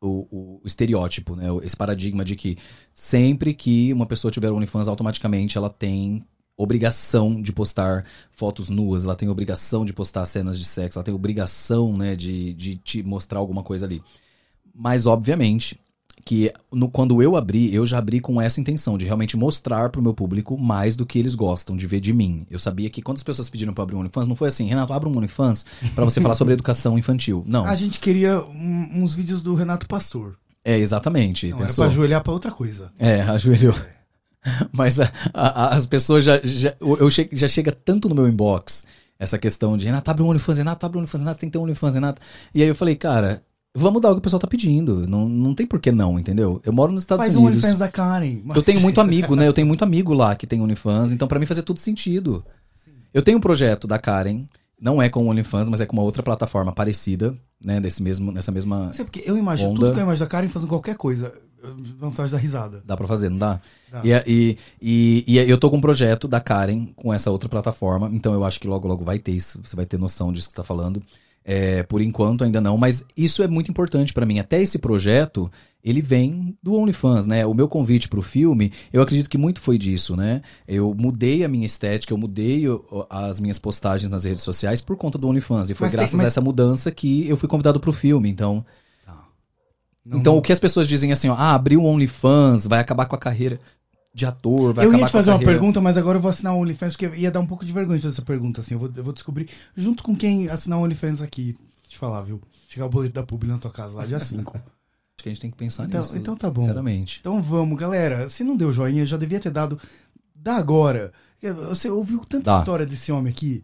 o, 0.00 0.60
o- 0.60 0.62
estereótipo, 0.64 1.34
né? 1.36 1.46
Esse 1.62 1.76
paradigma 1.76 2.24
de 2.24 2.36
que 2.36 2.56
sempre 2.94 3.54
que 3.54 3.92
uma 3.92 4.06
pessoa 4.06 4.30
tiver 4.30 4.50
OnlyFans, 4.50 4.88
automaticamente 4.88 5.58
ela 5.58 5.70
tem 5.70 6.24
obrigação 6.56 7.40
de 7.40 7.52
postar 7.52 8.04
fotos 8.30 8.68
nuas, 8.68 9.04
ela 9.04 9.14
tem 9.16 9.28
obrigação 9.28 9.84
de 9.84 9.92
postar 9.92 10.24
cenas 10.26 10.58
de 10.58 10.64
sexo, 10.64 10.98
ela 10.98 11.04
tem 11.04 11.14
obrigação, 11.14 11.96
né, 11.96 12.16
de, 12.16 12.52
de 12.54 12.76
te 12.76 13.02
mostrar 13.02 13.38
alguma 13.38 13.62
coisa 13.62 13.86
ali. 13.86 14.02
Mas, 14.74 15.06
obviamente, 15.06 15.80
que 16.28 16.52
no- 16.70 16.90
quando 16.90 17.22
eu 17.22 17.36
abri, 17.36 17.74
eu 17.74 17.86
já 17.86 17.96
abri 17.96 18.20
com 18.20 18.38
essa 18.38 18.60
intenção 18.60 18.98
de 18.98 19.06
realmente 19.06 19.34
mostrar 19.34 19.88
pro 19.88 20.02
meu 20.02 20.12
público 20.12 20.58
mais 20.58 20.94
do 20.94 21.06
que 21.06 21.18
eles 21.18 21.34
gostam 21.34 21.74
de 21.74 21.86
ver 21.86 22.00
de 22.00 22.12
mim. 22.12 22.46
Eu 22.50 22.58
sabia 22.58 22.90
que 22.90 23.00
quando 23.00 23.16
as 23.16 23.22
pessoas 23.22 23.48
pediram 23.48 23.72
pra 23.72 23.82
abrir 23.82 23.96
um 23.96 24.00
OnlyFans, 24.00 24.26
não 24.28 24.36
foi 24.36 24.48
assim, 24.48 24.66
Renato, 24.66 24.92
abre 24.92 25.08
um 25.08 25.16
OnlyFans 25.16 25.64
pra 25.94 26.04
você 26.04 26.20
falar 26.20 26.34
sobre 26.34 26.52
educação 26.52 26.98
infantil. 26.98 27.42
Não. 27.46 27.64
A 27.64 27.74
gente 27.74 27.98
queria 27.98 28.42
um- 28.42 29.02
uns 29.02 29.14
vídeos 29.14 29.40
do 29.42 29.54
Renato 29.54 29.86
Pastor. 29.88 30.36
É, 30.62 30.76
exatamente. 30.76 31.48
Não, 31.48 31.56
era 31.58 31.66
pensou? 31.68 31.84
pra 31.84 31.92
ajoelhar 31.92 32.22
pra 32.22 32.32
outra 32.34 32.50
coisa. 32.50 32.92
É, 32.98 33.22
ajoelhou. 33.24 33.74
Mas 34.72 35.00
a- 35.00 35.10
a- 35.32 35.74
as 35.74 35.86
pessoas 35.86 36.24
já, 36.24 36.38
já, 36.44 36.74
eu 36.80 37.10
che- 37.10 37.28
já 37.32 37.48
chega 37.48 37.72
tanto 37.72 38.08
no 38.08 38.14
meu 38.14 38.28
inbox 38.28 38.84
essa 39.18 39.38
questão 39.38 39.76
de 39.76 39.86
Renato, 39.86 40.10
abre 40.10 40.22
um 40.22 40.28
OnlyFans, 40.28 40.58
Renato, 40.58 40.84
abre 40.86 40.98
um 40.98 41.00
OnlyFans, 41.00 41.20
Renato, 41.22 41.38
tem 41.40 41.48
que 41.48 41.52
ter 41.52 41.58
um 41.58 41.62
OnlyFans, 41.62 41.94
Renato. 41.94 42.20
E 42.54 42.62
aí 42.62 42.68
eu 42.68 42.74
falei, 42.74 42.94
cara, 42.96 43.42
vamos 43.78 44.02
dar 44.02 44.10
o 44.10 44.14
que 44.14 44.18
o 44.18 44.22
pessoal 44.22 44.40
tá 44.40 44.46
pedindo. 44.46 45.06
Não, 45.06 45.28
não 45.28 45.54
tem 45.54 45.66
por 45.66 45.80
que 45.80 45.90
não, 45.90 46.18
entendeu? 46.18 46.60
Eu 46.64 46.72
moro 46.72 46.92
nos 46.92 47.02
Estados 47.02 47.24
Faz 47.24 47.36
um 47.36 47.44
Unidos. 47.44 47.62
OnlyFans 47.62 47.78
da 47.78 47.88
Karen. 47.88 48.42
Eu 48.54 48.62
tenho 48.62 48.80
muito 48.80 49.00
amigo, 49.00 49.34
né? 49.34 49.46
Eu 49.46 49.52
tenho 49.52 49.66
muito 49.66 49.82
amigo 49.82 50.12
lá 50.12 50.34
que 50.34 50.46
tem 50.46 50.60
OnlyFans, 50.60 51.12
então 51.12 51.26
pra 51.28 51.38
mim 51.38 51.46
fazia 51.46 51.62
tudo 51.62 51.80
sentido. 51.80 52.44
Eu 53.14 53.22
tenho 53.22 53.38
um 53.38 53.40
projeto 53.40 53.86
da 53.86 53.98
Karen, 53.98 54.44
não 54.80 55.00
é 55.00 55.08
com 55.08 55.24
o 55.24 55.28
OnlyFans, 55.28 55.68
mas 55.68 55.80
é 55.80 55.86
com 55.86 55.96
uma 55.96 56.02
outra 56.02 56.22
plataforma 56.22 56.72
parecida, 56.72 57.34
né? 57.60 57.80
Desse 57.80 58.02
mesmo, 58.02 58.30
nessa 58.30 58.52
mesma. 58.52 58.86
Não 58.86 58.92
sei 58.92 59.04
porque 59.04 59.22
eu 59.24 59.36
imagino, 59.36 59.70
Onda. 59.70 59.80
tudo 59.80 59.92
que 59.92 59.98
eu 59.98 60.04
imagino 60.04 60.26
da 60.26 60.30
Karen 60.30 60.48
fazendo 60.48 60.68
qualquer 60.68 60.96
coisa. 60.96 61.32
Vontade 61.98 62.30
da 62.30 62.38
risada. 62.38 62.80
Dá 62.84 62.96
pra 62.96 63.08
fazer, 63.08 63.28
não 63.28 63.38
dá? 63.38 63.60
Dá. 63.90 64.02
E, 64.04 64.12
e, 64.26 64.58
e, 64.80 65.24
e 65.26 65.38
eu 65.50 65.58
tô 65.58 65.68
com 65.68 65.78
um 65.78 65.80
projeto 65.80 66.28
da 66.28 66.40
Karen 66.40 66.86
com 66.94 67.12
essa 67.12 67.32
outra 67.32 67.48
plataforma, 67.48 68.08
então 68.12 68.32
eu 68.32 68.44
acho 68.44 68.60
que 68.60 68.68
logo, 68.68 68.86
logo 68.86 69.04
vai 69.04 69.18
ter 69.18 69.32
isso. 69.32 69.60
Você 69.64 69.74
vai 69.74 69.84
ter 69.84 69.98
noção 69.98 70.32
disso 70.32 70.46
que 70.46 70.52
você 70.52 70.58
tá 70.58 70.62
falando. 70.62 71.02
É, 71.50 71.82
por 71.82 72.02
enquanto 72.02 72.44
ainda 72.44 72.60
não, 72.60 72.76
mas 72.76 73.02
isso 73.16 73.42
é 73.42 73.48
muito 73.48 73.70
importante 73.70 74.12
pra 74.12 74.26
mim. 74.26 74.38
Até 74.38 74.60
esse 74.60 74.78
projeto, 74.78 75.50
ele 75.82 76.02
vem 76.02 76.54
do 76.62 76.74
OnlyFans, 76.74 77.26
né? 77.26 77.46
O 77.46 77.54
meu 77.54 77.66
convite 77.66 78.06
pro 78.06 78.20
filme, 78.20 78.70
eu 78.92 79.00
acredito 79.00 79.30
que 79.30 79.38
muito 79.38 79.58
foi 79.58 79.78
disso, 79.78 80.14
né? 80.14 80.42
Eu 80.66 80.94
mudei 80.94 81.42
a 81.44 81.48
minha 81.48 81.64
estética, 81.64 82.12
eu 82.12 82.18
mudei 82.18 82.68
o- 82.68 83.06
as 83.08 83.40
minhas 83.40 83.58
postagens 83.58 84.10
nas 84.10 84.24
redes 84.24 84.42
sociais 84.42 84.82
por 84.82 84.94
conta 84.98 85.16
do 85.16 85.26
OnlyFans. 85.26 85.70
E 85.70 85.74
foi 85.74 85.86
Mas 85.86 85.92
tem- 85.92 85.98
graças 86.00 86.16
mas- 86.16 86.24
a 86.26 86.28
essa 86.28 86.40
mudança 86.42 86.90
que 86.90 87.26
eu 87.26 87.36
fui 87.38 87.48
convidado 87.48 87.80
pro 87.80 87.94
filme, 87.94 88.28
então... 88.28 88.62
Não- 90.04 90.18
então 90.20 90.36
o 90.36 90.42
que 90.42 90.52
as 90.52 90.58
pessoas 90.58 90.86
dizem 90.88 91.12
assim, 91.12 91.28
ó, 91.28 91.34
ah, 91.34 91.54
abriu 91.54 91.80
um 91.80 91.86
OnlyFans, 91.86 92.66
vai 92.66 92.78
acabar 92.80 93.06
com 93.06 93.14
a 93.14 93.18
carreira 93.18 93.58
de 94.18 94.26
ator, 94.26 94.74
vai 94.74 94.84
eu 94.84 94.90
acabar 94.90 95.00
ia 95.02 95.06
te 95.06 95.12
fazer 95.12 95.30
uma 95.30 95.38
pergunta, 95.38 95.80
mas 95.80 95.96
agora 95.96 96.18
eu 96.18 96.22
vou 96.22 96.28
assinar 96.30 96.54
o 96.54 96.58
OnlyFans, 96.60 96.96
porque 96.96 97.16
ia 97.16 97.30
dar 97.30 97.40
um 97.40 97.46
pouco 97.46 97.64
de 97.64 97.72
vergonha 97.72 97.96
de 97.98 98.02
fazer 98.02 98.14
essa 98.14 98.22
pergunta, 98.22 98.60
assim. 98.60 98.74
Eu 98.74 98.80
vou, 98.80 98.90
eu 98.94 99.04
vou 99.04 99.12
descobrir, 99.12 99.48
junto 99.76 100.02
com 100.02 100.14
quem 100.16 100.48
assinar 100.48 100.78
o 100.78 100.82
OnlyFans 100.82 101.22
aqui, 101.22 101.56
te 101.88 101.96
falar, 101.96 102.22
viu? 102.22 102.40
Chegar 102.68 102.86
o 102.86 102.88
boleto 102.90 103.14
da 103.14 103.22
publi 103.22 103.48
na 103.48 103.58
tua 103.58 103.70
casa 103.70 103.96
lá, 103.96 104.04
dia 104.04 104.20
5. 104.20 104.56
Acho 104.58 105.22
que 105.22 105.28
a 105.28 105.32
gente 105.32 105.40
tem 105.40 105.50
que 105.50 105.56
pensar 105.56 105.84
Então- 105.86 106.00
nisso. 106.00 106.16
então 106.16 106.36
tá 106.36 106.50
bom. 106.50 106.60
Sinceramente. 106.60 107.18
então 107.20 107.40
vamos, 107.42 107.78
galera. 107.78 108.28
Se 108.28 108.44
não 108.44 108.56
deu 108.56 108.72
joinha, 108.72 109.04
já 109.06 109.16
devia 109.16 109.40
ter 109.40 109.50
dado. 109.50 109.80
Dá 110.36 110.56
agora. 110.56 111.12
Você 111.68 111.88
ouviu 111.90 112.20
tanta 112.20 112.52
Dá. 112.52 112.58
história 112.60 112.86
desse 112.86 113.10
homem 113.10 113.32
aqui 113.32 113.62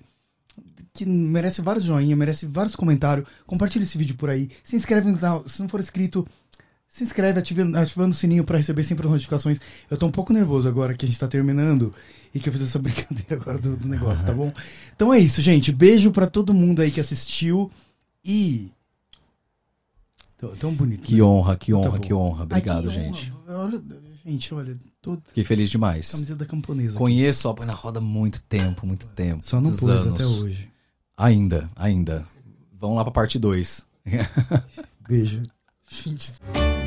que 0.92 1.04
merece 1.04 1.60
vários 1.60 1.84
joinha, 1.84 2.14
merece 2.14 2.46
vários 2.46 2.76
comentários. 2.76 3.26
Compartilha 3.46 3.82
esse 3.82 3.98
vídeo 3.98 4.16
por 4.16 4.30
aí. 4.30 4.48
Se 4.62 4.76
inscreve 4.76 5.10
no 5.10 5.18
canal. 5.18 5.46
Se 5.46 5.60
não 5.60 5.68
for 5.68 5.80
inscrito, 5.80 6.26
se 6.94 7.02
inscreve 7.02 7.40
ativando, 7.40 7.76
ativando 7.76 8.12
o 8.12 8.14
sininho 8.14 8.44
pra 8.44 8.56
receber 8.56 8.84
sempre 8.84 9.04
as 9.04 9.10
notificações. 9.12 9.60
Eu 9.90 9.96
tô 9.96 10.06
um 10.06 10.12
pouco 10.12 10.32
nervoso 10.32 10.68
agora 10.68 10.94
que 10.94 11.04
a 11.04 11.08
gente 11.08 11.18
tá 11.18 11.26
terminando 11.26 11.92
e 12.32 12.38
que 12.38 12.48
eu 12.48 12.52
fiz 12.52 12.62
essa 12.62 12.78
brincadeira 12.78 13.34
agora 13.34 13.58
do, 13.58 13.76
do 13.76 13.88
negócio, 13.88 14.24
tá 14.24 14.32
bom? 14.32 14.52
Então 14.94 15.12
é 15.12 15.18
isso, 15.18 15.42
gente. 15.42 15.72
Beijo 15.72 16.12
pra 16.12 16.28
todo 16.28 16.54
mundo 16.54 16.80
aí 16.80 16.92
que 16.92 17.00
assistiu 17.00 17.68
e. 18.24 18.70
Tão, 20.38 20.50
tão 20.54 20.72
bonito. 20.72 21.02
Que 21.02 21.16
né? 21.16 21.22
honra, 21.24 21.56
que 21.56 21.72
Tá 21.72 21.78
honra, 21.78 21.90
bom. 21.90 21.98
que 21.98 22.14
honra. 22.14 22.38
Ai, 22.38 22.44
Obrigado, 22.44 22.82
que 22.88 22.94
gente. 22.94 23.32
honra. 23.48 23.58
Olha, 23.64 23.82
gente, 24.24 24.54
olha, 24.54 24.78
tô 25.02 25.18
Fiquei 25.26 25.42
feliz 25.42 25.70
demais. 25.70 26.10
camiseta 26.12 26.38
da 26.38 26.46
camponesa. 26.46 26.90
aqui. 26.90 26.98
Conheço 26.98 27.48
a 27.48 27.54
Põe 27.54 27.66
na 27.66 27.72
Roda 27.74 27.98
há 27.98 28.02
muito 28.02 28.40
tempo, 28.44 28.86
muito 28.86 29.08
tempo. 29.08 29.44
Só 29.44 29.60
não 29.60 29.72
pôs 29.72 29.90
anos. 29.90 30.14
até 30.14 30.24
hoje. 30.24 30.70
Ainda, 31.16 31.68
ainda. 31.74 32.24
Vamos 32.80 32.96
lá 32.96 33.02
pra 33.02 33.10
parte 33.12 33.36
2. 33.36 33.84
Beijo. 35.08 35.42
Gente. 35.90 36.34